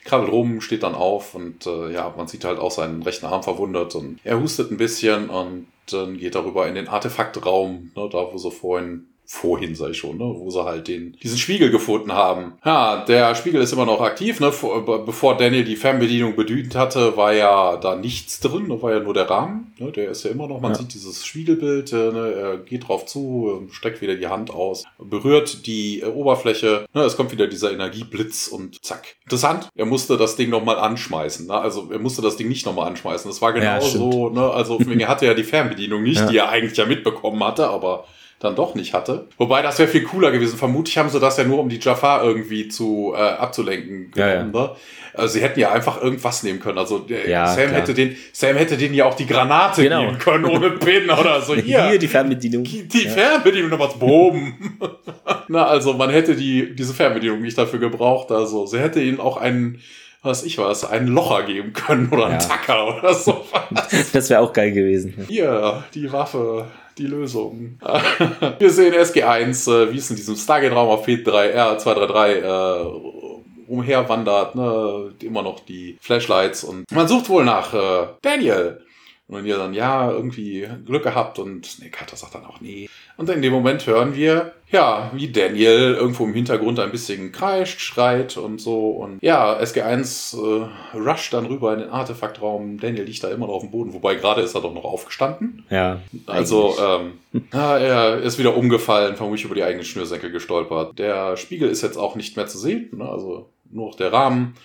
krabbelt 0.03 0.31
rum, 0.31 0.61
steht 0.61 0.83
dann 0.83 0.95
auf 0.95 1.35
und 1.35 1.65
äh, 1.65 1.91
ja, 1.91 2.13
man 2.15 2.27
sieht 2.27 2.43
halt 2.43 2.59
auch 2.59 2.71
seinen 2.71 3.03
rechten 3.03 3.25
Arm 3.25 3.43
verwundert 3.43 3.95
und 3.95 4.19
er 4.23 4.39
hustet 4.39 4.71
ein 4.71 4.77
bisschen 4.77 5.29
und 5.29 5.67
dann 5.91 6.17
geht 6.17 6.35
er 6.35 6.45
rüber 6.45 6.67
in 6.67 6.75
den 6.75 6.87
Artefaktraum, 6.87 7.91
ne, 7.95 8.09
da 8.11 8.31
wo 8.31 8.37
sie 8.37 8.51
vorhin 8.51 9.07
vorhin 9.31 9.75
sei 9.75 9.93
schon, 9.93 10.17
ne, 10.17 10.25
wo 10.25 10.51
sie 10.51 10.65
halt 10.65 10.89
den, 10.89 11.15
diesen 11.23 11.37
Spiegel 11.37 11.71
gefunden 11.71 12.11
haben. 12.11 12.53
Ja, 12.65 13.05
der 13.05 13.33
Spiegel 13.33 13.61
ist 13.61 13.71
immer 13.71 13.85
noch 13.85 14.01
aktiv, 14.01 14.41
ne, 14.41 14.51
vor, 14.51 14.85
bevor 15.05 15.37
Daniel 15.37 15.63
die 15.63 15.77
Fernbedienung 15.77 16.35
bedient 16.35 16.75
hatte, 16.75 17.15
war 17.15 17.31
ja 17.31 17.77
da 17.77 17.95
nichts 17.95 18.41
drin, 18.41 18.67
da 18.67 18.81
war 18.81 18.91
ja 18.91 18.99
nur 18.99 19.13
der 19.13 19.29
Rahmen, 19.29 19.73
ne, 19.79 19.89
der 19.93 20.11
ist 20.11 20.25
ja 20.25 20.31
immer 20.31 20.47
noch, 20.47 20.59
man 20.59 20.73
ja. 20.73 20.79
sieht 20.79 20.93
dieses 20.93 21.25
Spiegelbild, 21.25 21.93
äh, 21.93 22.11
ne, 22.11 22.33
er 22.33 22.57
geht 22.57 22.89
drauf 22.89 23.05
zu, 23.05 23.69
streckt 23.71 24.01
wieder 24.01 24.15
die 24.15 24.27
Hand 24.27 24.51
aus, 24.51 24.83
berührt 24.99 25.65
die 25.65 26.01
äh, 26.01 26.07
Oberfläche, 26.07 26.85
ne, 26.93 27.01
es 27.03 27.15
kommt 27.15 27.31
wieder 27.31 27.47
dieser 27.47 27.71
Energieblitz 27.71 28.49
und 28.49 28.83
zack. 28.83 29.15
Interessant, 29.23 29.69
er 29.75 29.85
musste 29.85 30.17
das 30.17 30.35
Ding 30.35 30.49
nochmal 30.49 30.77
anschmeißen, 30.77 31.47
ne, 31.47 31.55
also 31.55 31.89
er 31.89 31.99
musste 31.99 32.21
das 32.21 32.35
Ding 32.35 32.49
nicht 32.49 32.65
nochmal 32.65 32.89
anschmeißen, 32.89 33.31
das 33.31 33.41
war 33.41 33.53
genau 33.53 33.65
ja, 33.65 33.81
so, 33.81 34.29
ne, 34.29 34.51
also 34.51 34.77
er 34.77 35.07
hatte 35.07 35.25
ja 35.25 35.33
die 35.33 35.45
Fernbedienung 35.45 36.03
nicht, 36.03 36.19
ja. 36.19 36.27
die 36.27 36.37
er 36.37 36.49
eigentlich 36.49 36.77
ja 36.77 36.85
mitbekommen 36.85 37.41
hatte, 37.45 37.69
aber 37.69 38.03
dann 38.41 38.55
doch 38.55 38.73
nicht 38.73 38.93
hatte. 38.93 39.27
Wobei 39.37 39.61
das 39.61 39.77
wäre 39.77 39.87
viel 39.87 40.03
cooler 40.03 40.31
gewesen. 40.31 40.57
Vermutlich 40.57 40.97
haben 40.97 41.09
sie 41.09 41.19
das 41.19 41.37
ja 41.37 41.43
nur, 41.43 41.59
um 41.59 41.69
die 41.69 41.79
Jafar 41.79 42.23
irgendwie 42.23 42.67
zu 42.67 43.13
äh, 43.15 43.19
abzulenken. 43.19 44.11
Ja, 44.15 44.33
ja. 44.33 44.43
Ne? 44.43 44.71
Also 45.13 45.33
sie 45.35 45.41
hätten 45.41 45.59
ja 45.59 45.71
einfach 45.71 46.01
irgendwas 46.01 46.41
nehmen 46.41 46.59
können. 46.59 46.79
Also 46.79 47.05
ja, 47.07 47.45
Sam 47.47 47.67
klar. 47.67 47.81
hätte 47.81 47.93
den, 47.93 48.17
Sam 48.33 48.55
hätte 48.55 48.77
denen 48.77 48.95
ja 48.95 49.05
auch 49.05 49.13
die 49.13 49.27
Granate 49.27 49.83
genau. 49.83 50.05
geben 50.05 50.17
können 50.17 50.45
ohne 50.45 50.69
Pin 50.79 51.09
oder 51.11 51.41
so. 51.41 51.53
Hier, 51.53 51.89
Hier 51.89 51.99
die 51.99 52.07
Fernbedienung. 52.07 52.63
Die, 52.63 52.87
die 52.87 53.03
ja. 53.03 53.11
Fernbedienung 53.11 53.69
nochmal 53.69 53.89
boom. 53.99 54.53
Na, 55.47 55.67
also 55.67 55.93
man 55.93 56.09
hätte 56.09 56.35
die, 56.35 56.75
diese 56.75 56.95
Fernbedienung 56.95 57.41
nicht 57.41 57.57
dafür 57.57 57.79
gebraucht. 57.79 58.31
Also 58.31 58.65
sie 58.65 58.79
hätte 58.79 59.01
ihnen 59.01 59.19
auch 59.19 59.37
einen 59.37 59.81
was 60.23 60.43
ich 60.43 60.59
weiß, 60.59 60.85
einen 60.85 61.07
Locher 61.07 61.43
geben 61.43 61.73
können 61.73 62.09
oder 62.11 62.25
einen 62.25 62.39
ja. 62.39 62.39
Tacker 62.39 62.99
oder 62.99 63.11
so. 63.11 63.43
das 64.13 64.29
wäre 64.29 64.41
auch 64.41 64.53
geil 64.53 64.71
gewesen. 64.71 65.25
Hier, 65.27 65.83
die 65.95 66.11
Waffe 66.11 66.67
die 66.97 67.07
Lösung. 67.07 67.77
Wir 68.59 68.69
sehen 68.69 68.93
SG1, 68.93 69.71
äh, 69.71 69.93
wie 69.93 69.97
es 69.97 70.09
in 70.09 70.15
diesem 70.15 70.35
Stargate-Raum 70.35 70.89
auf 70.89 71.07
P3R233 71.07 72.27
äh, 72.27 73.31
umherwandert, 73.67 74.55
ne? 74.55 75.13
immer 75.21 75.41
noch 75.43 75.61
die 75.61 75.97
Flashlights 76.01 76.63
und 76.63 76.91
man 76.91 77.07
sucht 77.07 77.29
wohl 77.29 77.45
nach 77.45 77.73
äh, 77.73 78.07
Daniel. 78.21 78.81
Und 79.31 79.45
ihr 79.45 79.57
dann, 79.57 79.73
ja, 79.73 80.11
irgendwie 80.11 80.67
Glück 80.85 81.03
gehabt 81.03 81.39
und 81.39 81.79
nee, 81.79 81.87
Carter 81.87 82.17
sagt 82.17 82.35
dann 82.35 82.45
auch 82.45 82.59
nee. 82.59 82.89
Und 83.15 83.29
in 83.29 83.41
dem 83.41 83.53
Moment 83.53 83.87
hören 83.87 84.13
wir, 84.13 84.51
ja, 84.69 85.09
wie 85.13 85.31
Daniel 85.31 85.95
irgendwo 85.97 86.25
im 86.25 86.33
Hintergrund 86.33 86.79
ein 86.79 86.91
bisschen 86.91 87.31
kreischt, 87.31 87.79
schreit 87.79 88.35
und 88.35 88.59
so. 88.59 88.89
Und 88.89 89.23
ja, 89.23 89.57
SG1 89.57 90.35
äh, 90.35 90.97
rusht 90.97 91.33
dann 91.33 91.45
rüber 91.45 91.73
in 91.73 91.79
den 91.79 91.89
Artefaktraum. 91.89 92.77
Daniel 92.77 93.05
liegt 93.05 93.23
da 93.23 93.29
immer 93.29 93.47
noch 93.47 93.53
auf 93.53 93.61
dem 93.61 93.71
Boden, 93.71 93.93
wobei 93.93 94.15
gerade 94.15 94.41
ist 94.41 94.53
er 94.53 94.61
doch 94.61 94.73
noch 94.73 94.83
aufgestanden. 94.83 95.63
Ja. 95.69 96.01
Also, 96.25 96.75
ähm, 96.77 97.13
ja, 97.53 97.77
er 97.79 98.17
ist 98.17 98.37
wieder 98.37 98.57
umgefallen, 98.57 99.15
vermutlich 99.15 99.45
über 99.45 99.55
die 99.55 99.63
eigenen 99.63 99.85
Schnürsenkel 99.85 100.31
gestolpert. 100.31 100.99
Der 100.99 101.37
Spiegel 101.37 101.69
ist 101.69 101.83
jetzt 101.83 101.97
auch 101.97 102.15
nicht 102.15 102.35
mehr 102.35 102.47
zu 102.47 102.57
sehen, 102.57 102.89
ne? 102.97 103.07
also 103.07 103.49
nur 103.71 103.87
noch 103.87 103.95
der 103.95 104.11
Rahmen. 104.11 104.55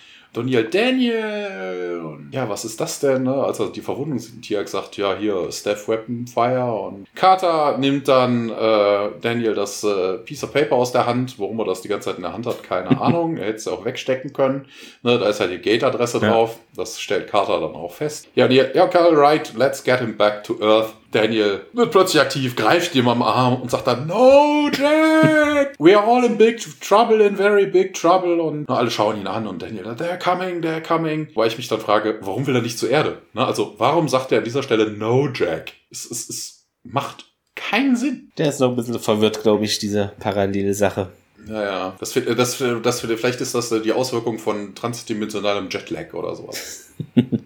Daniel 0.43 0.63
Daniel. 0.69 2.01
Und 2.03 2.29
ja, 2.31 2.49
was 2.49 2.65
ist 2.65 2.79
das 2.79 2.99
denn? 2.99 3.23
Ne? 3.23 3.33
Also 3.33 3.67
die 3.67 3.81
Verwundung 3.81 4.19
sind 4.19 4.45
hier 4.45 4.61
gesagt, 4.61 4.97
ja, 4.97 5.15
hier 5.15 5.51
Steph 5.51 5.87
Weapon 5.87 6.27
Fire. 6.27 6.73
Und 6.73 7.07
Carter 7.15 7.77
nimmt 7.77 8.07
dann 8.07 8.49
äh, 8.49 9.09
Daniel 9.21 9.53
das 9.53 9.83
äh, 9.83 10.17
Piece 10.19 10.43
of 10.43 10.53
Paper 10.53 10.75
aus 10.75 10.91
der 10.91 11.05
Hand. 11.05 11.39
Warum 11.39 11.59
er 11.59 11.65
das 11.65 11.81
die 11.81 11.87
ganze 11.87 12.09
Zeit 12.09 12.17
in 12.17 12.23
der 12.23 12.33
Hand 12.33 12.45
hat, 12.45 12.63
keine 12.63 12.99
Ahnung. 13.01 13.37
Er 13.37 13.47
hätte 13.47 13.57
es 13.57 13.67
auch 13.67 13.85
wegstecken 13.85 14.33
können. 14.33 14.65
Ne? 15.03 15.17
Da 15.17 15.29
ist 15.29 15.39
halt 15.39 15.51
die 15.51 15.59
Gate-Adresse 15.59 16.19
ja. 16.19 16.29
drauf. 16.29 16.57
Das 16.75 16.99
stellt 16.99 17.27
Carter 17.27 17.59
dann 17.59 17.75
auch 17.75 17.91
fest. 17.91 18.27
Ja, 18.35 18.47
die, 18.47 18.57
ja, 18.57 18.85
okay, 18.85 18.99
right, 19.11 19.53
let's 19.55 19.83
get 19.83 19.99
him 19.99 20.17
back 20.17 20.43
to 20.43 20.59
Earth. 20.61 20.93
Daniel 21.11 21.61
wird 21.73 21.91
plötzlich 21.91 22.21
aktiv, 22.21 22.55
greift 22.55 22.93
ihm 22.95 23.07
am 23.07 23.21
Arm 23.21 23.61
und 23.61 23.71
sagt 23.71 23.87
dann, 23.87 24.07
No, 24.07 24.69
Jack! 24.71 25.75
We 25.79 25.97
are 25.97 26.05
all 26.05 26.23
in 26.25 26.37
big 26.37 26.59
trouble, 26.81 27.21
in 27.25 27.35
very 27.35 27.65
big 27.65 27.93
trouble. 27.93 28.41
Und 28.41 28.69
alle 28.69 28.91
schauen 28.91 29.19
ihn 29.19 29.27
an 29.27 29.47
und 29.47 29.61
Daniel, 29.61 29.85
they're 29.85 30.17
coming, 30.17 30.61
they're 30.61 30.81
coming. 30.81 31.29
Weil 31.35 31.47
ich 31.47 31.57
mich 31.57 31.67
dann 31.67 31.79
frage, 31.79 32.19
warum 32.21 32.45
will 32.47 32.55
er 32.55 32.61
nicht 32.61 32.77
zur 32.77 32.89
Erde? 32.89 33.21
Also, 33.35 33.75
warum 33.77 34.09
sagt 34.09 34.31
er 34.31 34.39
an 34.39 34.43
dieser 34.43 34.63
Stelle 34.63 34.91
No, 34.91 35.29
Jack? 35.33 35.73
Es, 35.89 36.09
es, 36.09 36.29
es 36.29 36.65
macht 36.83 37.25
keinen 37.55 37.95
Sinn. 37.95 38.31
Der 38.37 38.49
ist 38.49 38.59
noch 38.59 38.69
ein 38.69 38.75
bisschen 38.75 38.99
verwirrt, 38.99 39.43
glaube 39.43 39.65
ich, 39.65 39.79
diese 39.79 40.13
parallele 40.19 40.73
Sache. 40.73 41.09
Ja, 41.47 41.63
ja. 41.63 41.95
Das, 41.99 42.13
das, 42.13 42.57
das, 42.83 43.01
vielleicht 43.01 43.41
ist 43.41 43.55
das 43.55 43.73
die 43.83 43.93
Auswirkung 43.93 44.39
von 44.39 44.75
transdimensionalem 44.75 45.69
Jetlag 45.69 46.13
oder 46.13 46.35
sowas. 46.35 46.91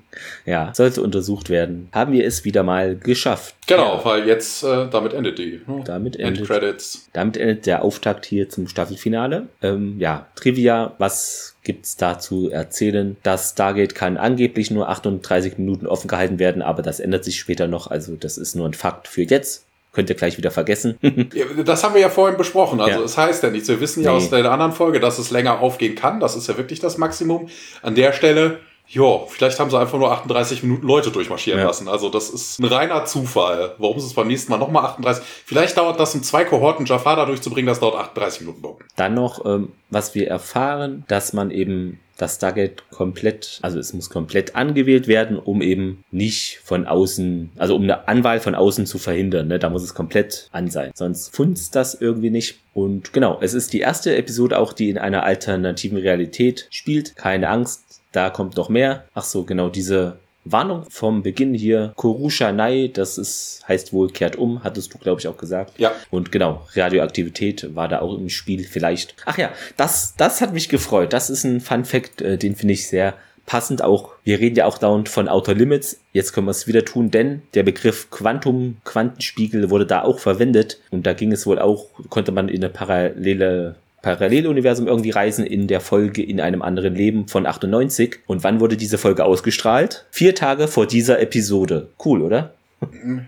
ja, 0.46 0.72
sollte 0.74 1.02
untersucht 1.02 1.50
werden. 1.50 1.90
Haben 1.92 2.14
wir 2.14 2.26
es 2.26 2.46
wieder 2.46 2.64
mal 2.64 2.96
geschafft. 2.96 3.56
Genau, 3.68 3.98
ja. 3.98 4.06
weil 4.06 4.28
jetzt, 4.28 4.64
äh, 4.64 4.88
damit 4.90 5.14
endet 5.14 5.40
die. 5.40 5.62
Hm? 5.66 5.84
Damit 5.84 6.18
endet, 6.18 6.48
Credits. 6.48 7.10
damit 7.14 7.38
endet 7.38 7.66
der 7.66 7.84
Auftakt 7.84 8.26
hier 8.26 8.50
zum 8.50 8.68
Staffelfinale. 8.68 9.48
Ähm, 9.62 9.96
ja, 10.00 10.28
Trivia, 10.36 10.94
was 10.98 11.56
gibt's 11.64 11.96
da 11.96 12.20
zu 12.20 12.50
erzählen? 12.50 13.18
Das 13.24 13.52
Stargate 13.52 13.96
kann 13.96 14.18
angeblich 14.18 14.72
nur 14.72 14.90
38 14.90 15.58
Minuten 15.58 15.88
offen 15.88 16.08
gehalten 16.08 16.40
werden, 16.40 16.62
aber 16.62 16.82
das 16.82 17.00
ändert 17.00 17.24
sich 17.24 17.40
später 17.40 17.68
noch. 17.68 17.88
Also 17.88 18.16
das 18.16 18.38
ist 18.38 18.56
nur 18.56 18.68
ein 18.68 18.74
Fakt 18.74 19.08
für 19.08 19.24
jetzt. 19.24 19.66
Könnt 19.94 20.10
ihr 20.10 20.16
gleich 20.16 20.38
wieder 20.38 20.52
vergessen. 20.52 20.98
das 21.66 21.84
haben 21.84 21.94
wir 21.94 22.02
ja 22.02 22.10
vorhin 22.10 22.38
besprochen. 22.38 22.80
Also 22.80 23.00
ja. 23.00 23.06
es 23.06 23.18
heißt 23.18 23.44
ja 23.44 23.50
nichts. 23.50 23.68
Wir 23.68 23.82
wissen 23.82 24.04
ja 24.04 24.12
nee. 24.12 24.18
aus 24.18 24.30
der 24.30 24.50
anderen 24.50 24.72
Folge, 24.72 25.02
dass 25.02 25.20
es 25.20 25.32
länger 25.32 25.60
aufgehen 25.60 25.96
kann. 25.96 26.22
Das 26.22 26.38
ist 26.38 26.48
ja 26.48 26.58
wirklich 26.58 26.80
das 26.80 26.98
Maximum. 26.98 27.50
An 27.82 27.96
der 27.96 28.14
Stelle 28.14 28.60
ja, 28.94 29.20
vielleicht 29.28 29.58
haben 29.58 29.70
sie 29.70 29.80
einfach 29.80 29.98
nur 29.98 30.12
38 30.12 30.64
Minuten 30.64 30.86
Leute 30.86 31.12
durchmarschieren 31.12 31.62
ja. 31.62 31.68
lassen. 31.68 31.88
Also 31.88 32.10
das 32.10 32.30
ist 32.30 32.60
ein 32.60 32.66
reiner 32.66 33.06
Zufall. 33.06 33.74
Warum 33.78 34.00
sie 34.00 34.08
es 34.08 34.14
beim 34.14 34.28
nächsten 34.28 34.52
Mal 34.52 34.58
nochmal 34.58 34.84
38? 34.86 35.24
Vielleicht 35.46 35.78
dauert 35.78 35.98
das, 35.98 36.14
um 36.14 36.24
zwei 36.24 36.44
Kohorten 36.44 36.86
Jafar 36.86 37.26
durchzubringen, 37.26 37.68
das 37.68 37.80
dauert 37.80 37.96
38 37.96 38.42
Minuten. 38.42 38.62
Dann 38.98 39.14
noch, 39.14 39.46
ähm, 39.46 39.70
was 39.90 40.14
wir 40.14 40.28
erfahren, 40.28 41.06
dass 41.08 41.32
man 41.32 41.52
eben 41.52 42.00
das 42.18 42.36
Stargate 42.36 42.84
komplett, 42.92 43.60
also 43.62 43.80
es 43.80 43.94
muss 43.94 44.10
komplett 44.10 44.56
angewählt 44.56 45.08
werden, 45.08 45.40
um 45.40 45.62
eben 45.62 46.04
nicht 46.12 46.60
von 46.64 46.86
außen, 46.86 47.52
also 47.58 47.76
um 47.76 47.84
eine 47.84 48.08
Anwahl 48.08 48.40
von 48.40 48.54
außen 48.54 48.86
zu 48.86 49.00
verhindern. 49.00 49.48
Ne? 49.48 49.58
Da 49.58 49.70
muss 49.70 49.84
es 49.84 49.96
komplett 49.96 50.50
an 50.52 50.70
sein. 50.70 50.92
Sonst 50.94 51.36
funzt 51.36 51.76
das 51.76 51.96
irgendwie 51.96 52.30
nicht. 52.30 52.60
Und 52.74 53.12
genau, 53.12 53.40
es 53.42 53.54
ist 53.54 53.74
die 53.74 53.80
erste 53.80 54.16
Episode 54.16 54.60
auch, 54.60 54.74
die 54.74 54.90
in 54.90 54.98
einer 54.98 55.24
alternativen 55.24 55.98
Realität 55.98 56.68
spielt. 56.70 57.16
Keine 57.16 57.50
Angst, 57.50 57.91
da 58.12 58.30
kommt 58.30 58.58
noch 58.58 58.70
mehr. 58.70 59.06
Ach 59.14 59.24
so, 59.24 59.44
genau, 59.44 59.70
diese 59.70 60.18
Warnung 60.44 60.86
vom 60.90 61.22
Beginn 61.22 61.54
hier, 61.54 61.94
Korusha 61.96 62.52
Nai, 62.52 62.90
das 62.92 63.18
ist, 63.18 63.64
heißt 63.68 63.94
wohl 63.94 64.10
kehrt 64.10 64.36
um, 64.36 64.64
hattest 64.64 64.94
du, 64.94 64.98
glaube 64.98 65.22
ich, 65.22 65.28
auch 65.28 65.38
gesagt. 65.38 65.78
Ja. 65.78 65.92
Und 66.10 66.32
genau, 66.32 66.66
Radioaktivität 66.74 67.76
war 67.76 67.88
da 67.88 68.00
auch 68.02 68.18
im 68.18 68.30
Spiel 68.30 68.64
vielleicht. 68.64 69.16
Ach 69.26 69.38
ja, 69.38 69.52
das, 69.78 70.16
das 70.18 70.42
hat 70.42 70.54
mich 70.54 70.70
gefreut. 70.70 71.14
Das 71.14 71.30
ist 71.30 71.44
ein 71.44 71.62
Fun 71.62 71.86
Fact, 71.86 72.22
äh, 72.22 72.38
den 72.38 72.56
finde 72.56 72.74
ich 72.74 72.88
sehr 72.88 73.14
passend 73.46 73.84
auch. 73.84 74.12
Wir 74.24 74.40
reden 74.40 74.56
ja 74.56 74.66
auch 74.66 74.78
dauernd 74.78 75.10
von 75.10 75.28
Outer 75.28 75.54
Limits. 75.54 76.00
Jetzt 76.14 76.34
können 76.34 76.48
wir 76.48 76.52
es 76.52 76.68
wieder 76.68 76.86
tun, 76.86 77.12
denn 77.12 77.42
der 77.54 77.64
Begriff 77.64 78.10
Quantum, 78.10 78.78
Quantenspiegel 78.86 79.70
wurde 79.70 79.86
da 79.86 80.04
auch 80.04 80.20
verwendet. 80.20 80.80
Und 80.90 81.06
da 81.06 81.14
ging 81.14 81.32
es 81.32 81.46
wohl 81.46 81.60
auch, 81.60 81.88
konnte 82.10 82.32
man 82.32 82.50
in 82.50 82.64
eine 82.64 82.74
parallele 82.74 83.76
Paralleluniversum 84.02 84.88
irgendwie 84.88 85.11
reisen 85.11 85.45
in 85.45 85.68
der 85.68 85.80
Folge 85.82 86.23
in 86.23 86.41
einem 86.41 86.61
anderen 86.61 86.95
Leben 86.95 87.28
von 87.28 87.45
98. 87.45 88.19
Und 88.28 88.44
wann 88.44 88.60
wurde 88.60 88.78
diese 88.78 88.98
Folge 88.98 89.23
ausgestrahlt? 89.26 90.06
Vier 90.11 90.34
Tage 90.36 90.68
vor 90.68 90.88
dieser 90.88 91.19
Episode. 91.19 91.88
Cool, 92.03 92.22
oder? 92.22 92.53